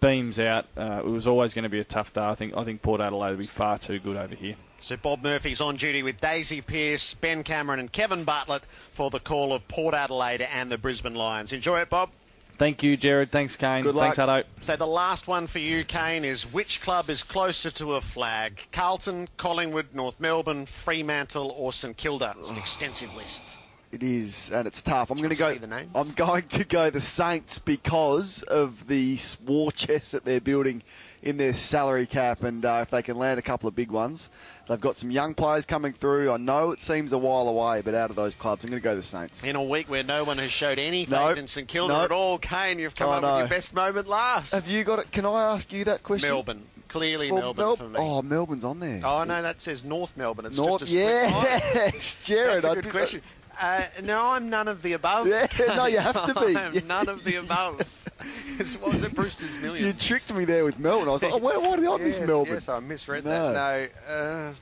Beams 0.00 0.40
out. 0.40 0.66
Uh, 0.76 0.98
it 0.98 1.08
was 1.08 1.28
always 1.28 1.54
going 1.54 1.62
to 1.62 1.68
be 1.68 1.78
a 1.78 1.84
tough 1.84 2.12
day. 2.12 2.24
I 2.24 2.34
think. 2.34 2.56
I 2.56 2.64
think 2.64 2.82
Port 2.82 3.00
Adelaide 3.00 3.30
will 3.30 3.36
be 3.36 3.46
far 3.46 3.78
too 3.78 4.00
good 4.00 4.16
over 4.16 4.34
here. 4.34 4.56
So 4.80 4.96
Bob 4.96 5.22
Murphy's 5.22 5.60
on 5.60 5.76
duty 5.76 6.02
with 6.02 6.20
Daisy 6.20 6.60
Pearce, 6.60 7.14
Ben 7.14 7.44
Cameron, 7.44 7.78
and 7.78 7.92
Kevin 7.92 8.24
Bartlett 8.24 8.64
for 8.90 9.10
the 9.10 9.20
call 9.20 9.52
of 9.52 9.68
Port 9.68 9.94
Adelaide 9.94 10.42
and 10.42 10.72
the 10.72 10.76
Brisbane 10.76 11.14
Lions. 11.14 11.52
Enjoy 11.52 11.78
it, 11.82 11.88
Bob. 11.88 12.10
Thank 12.58 12.82
you, 12.82 12.96
Gerard. 12.96 13.30
Thanks, 13.30 13.56
Kane. 13.56 13.84
Thanks, 13.84 14.18
Addo. 14.18 14.44
So 14.60 14.76
the 14.76 14.86
last 14.86 15.26
one 15.26 15.46
for 15.46 15.58
you, 15.58 15.84
Kane, 15.84 16.24
is 16.24 16.44
which 16.44 16.80
club 16.80 17.10
is 17.10 17.22
closer 17.22 17.70
to 17.72 17.94
a 17.94 18.00
flag? 18.00 18.60
Carlton, 18.72 19.28
Collingwood, 19.36 19.94
North 19.94 20.20
Melbourne, 20.20 20.66
Fremantle, 20.66 21.50
or 21.56 21.72
St 21.72 21.96
Kilda? 21.96 22.34
It's 22.38 22.50
an 22.50 22.58
extensive 22.58 23.14
list. 23.14 23.44
It 23.90 24.02
is, 24.02 24.50
and 24.50 24.66
it's 24.66 24.80
tough. 24.80 25.10
I'm 25.10 25.18
going 25.18 25.30
to 25.30 25.36
go. 25.36 25.52
see 25.52 25.58
the 25.58 25.66
names? 25.66 25.92
I'm 25.94 26.10
going 26.12 26.44
to 26.48 26.64
go 26.64 26.88
the 26.88 27.00
Saints 27.00 27.58
because 27.58 28.42
of 28.42 28.86
the 28.86 29.18
war 29.44 29.70
chest 29.70 30.12
that 30.12 30.24
they're 30.24 30.40
building 30.40 30.82
in 31.22 31.36
their 31.36 31.52
salary 31.52 32.06
cap, 32.06 32.42
and 32.42 32.64
uh, 32.64 32.80
if 32.82 32.90
they 32.90 33.02
can 33.02 33.16
land 33.16 33.38
a 33.38 33.42
couple 33.42 33.68
of 33.68 33.76
big 33.76 33.90
ones, 33.92 34.28
they've 34.68 34.80
got 34.80 34.96
some 34.96 35.10
young 35.10 35.34
players 35.34 35.64
coming 35.66 35.92
through. 35.92 36.32
I 36.32 36.36
know 36.36 36.72
it 36.72 36.80
seems 36.80 37.12
a 37.12 37.18
while 37.18 37.46
away, 37.48 37.80
but 37.82 37.94
out 37.94 38.10
of 38.10 38.16
those 38.16 38.34
clubs, 38.36 38.64
I'm 38.64 38.70
going 38.70 38.82
to 38.82 38.84
go 38.84 38.96
the 38.96 39.02
Saints. 39.02 39.44
In 39.44 39.54
a 39.54 39.62
week 39.62 39.88
where 39.88 40.02
no 40.02 40.24
one 40.24 40.38
has 40.38 40.50
showed 40.50 40.78
any 40.78 41.04
faith 41.04 41.12
Nope. 41.12 41.38
in 41.38 41.46
St 41.46 41.68
Kilda 41.68 41.92
Nope. 41.94 42.04
at 42.06 42.12
all, 42.12 42.38
Kane, 42.38 42.78
you've 42.80 42.94
come 42.96 43.08
I 43.10 43.16
up 43.18 43.22
with 43.22 43.38
your 43.38 43.48
best 43.48 43.72
moment 43.74 44.08
last. 44.08 44.52
Have 44.52 44.68
you 44.68 44.82
got 44.84 44.98
it? 44.98 45.12
Can 45.12 45.24
I 45.24 45.52
ask 45.54 45.72
you 45.72 45.84
that 45.84 46.02
question? 46.02 46.30
Melbourne. 46.30 46.62
Clearly 46.88 47.30
Well, 47.32 47.40
Melbourne 47.54 47.64
Mel- 47.64 47.76
for 47.76 47.88
me. 47.88 47.96
Oh, 47.98 48.20
Melbourne's 48.20 48.64
on 48.64 48.78
there. 48.80 49.00
Oh, 49.02 49.24
no, 49.24 49.40
that 49.42 49.62
says 49.62 49.82
North 49.82 50.14
Melbourne. 50.16 50.44
It's 50.44 50.58
North- 50.58 50.80
just 50.80 50.92
a 50.92 50.96
split 50.96 51.32
line. 51.32 51.44
yes, 51.94 52.18
Gerard. 52.24 52.62
That's 52.62 52.64
a 52.78 52.82
good 52.82 52.90
question. 52.90 53.22
Uh, 53.60 53.84
no, 54.02 54.30
I'm 54.30 54.50
none 54.50 54.68
of 54.68 54.82
the 54.82 54.94
above. 54.94 55.26
No, 55.26 55.86
you 55.86 55.98
have 55.98 56.26
to 56.26 56.34
be. 56.34 56.56
I'm 56.56 56.86
none 56.86 57.08
of 57.08 57.24
the 57.24 57.36
above. 57.36 57.80
It's- 57.80 58.76
what 58.76 58.92
was 58.92 59.02
it, 59.02 59.14
Brewster's 59.14 59.58
Millions? 59.58 59.86
You 59.86 59.92
tricked 59.92 60.32
me 60.32 60.44
there 60.44 60.64
with 60.64 60.78
Melbourne. 60.78 61.08
I 61.08 61.12
was 61.12 61.22
like, 61.22 61.32
oh, 61.32 61.38
where, 61.38 61.58
why 61.58 61.76
did 61.76 61.86
I 61.86 61.96
miss 61.96 62.18
yes, 62.18 62.26
Melbourne? 62.28 62.54
Yes, 62.54 62.68
I 62.68 62.80
misread 62.80 63.24
No. 63.24 63.52
that. 63.52 63.90
No, 64.08 64.12
uh, 64.14 64.54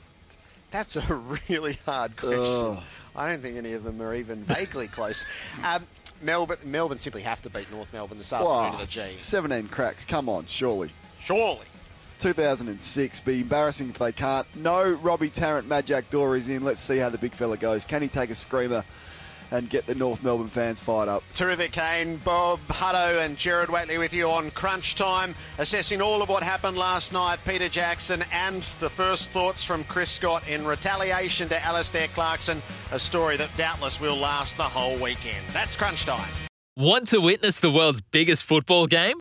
that's 0.70 0.96
a 0.96 1.14
really 1.48 1.74
hard 1.84 2.16
question. 2.16 2.78
I 3.14 3.28
don't 3.28 3.42
think 3.42 3.56
any 3.56 3.72
of 3.72 3.82
them 3.82 4.00
are 4.00 4.14
even 4.14 4.44
vaguely 4.44 4.86
close. 4.86 5.24
Um, 5.64 5.86
Melbourne, 6.22 6.58
Melbourne 6.64 6.98
simply 6.98 7.22
have 7.22 7.42
to 7.42 7.50
beat 7.50 7.70
North 7.72 7.92
Melbourne 7.92 8.18
this 8.18 8.32
afternoon 8.32 8.80
at 8.80 8.80
the 8.80 8.86
G. 8.86 9.16
17 9.16 9.68
cracks. 9.68 10.04
Come 10.04 10.28
on, 10.28 10.46
surely. 10.46 10.90
Surely. 11.20 11.66
2006. 12.20 13.20
Be 13.20 13.40
embarrassing 13.40 13.90
if 13.90 13.98
they 13.98 14.12
can't. 14.12 14.46
No 14.54 14.90
Robbie 14.90 15.30
Tarrant, 15.30 15.68
Majak 15.68 16.04
Daw's 16.10 16.48
in. 16.48 16.64
Let's 16.64 16.80
see 16.80 16.98
how 16.98 17.08
the 17.08 17.18
big 17.18 17.34
fella 17.34 17.56
goes. 17.56 17.84
Can 17.84 18.02
he 18.02 18.08
take 18.08 18.30
a 18.30 18.34
screamer 18.34 18.84
and 19.50 19.68
get 19.68 19.86
the 19.86 19.94
North 19.94 20.22
Melbourne 20.22 20.48
fans 20.48 20.80
fired 20.80 21.08
up? 21.08 21.24
Terrific, 21.34 21.72
Kane. 21.72 22.18
Bob 22.18 22.60
Hutto 22.68 23.24
and 23.24 23.36
Gerard 23.36 23.70
Whateley 23.70 23.98
with 23.98 24.14
you 24.14 24.30
on 24.30 24.50
Crunch 24.50 24.94
Time, 24.94 25.34
assessing 25.58 26.00
all 26.02 26.22
of 26.22 26.28
what 26.28 26.42
happened 26.42 26.76
last 26.76 27.12
night. 27.12 27.40
Peter 27.46 27.68
Jackson 27.68 28.24
and 28.32 28.62
the 28.80 28.90
first 28.90 29.30
thoughts 29.30 29.64
from 29.64 29.84
Chris 29.84 30.10
Scott 30.10 30.46
in 30.48 30.66
retaliation 30.66 31.48
to 31.48 31.64
Alastair 31.64 32.08
Clarkson, 32.08 32.62
a 32.92 32.98
story 32.98 33.36
that 33.38 33.50
doubtless 33.56 34.00
will 34.00 34.16
last 34.16 34.56
the 34.56 34.62
whole 34.62 34.96
weekend. 34.98 35.44
That's 35.52 35.76
Crunch 35.76 36.04
Time. 36.04 36.28
Want 36.76 37.08
to 37.08 37.20
witness 37.20 37.60
the 37.60 37.70
world's 37.70 38.00
biggest 38.00 38.44
football 38.44 38.86
game? 38.86 39.19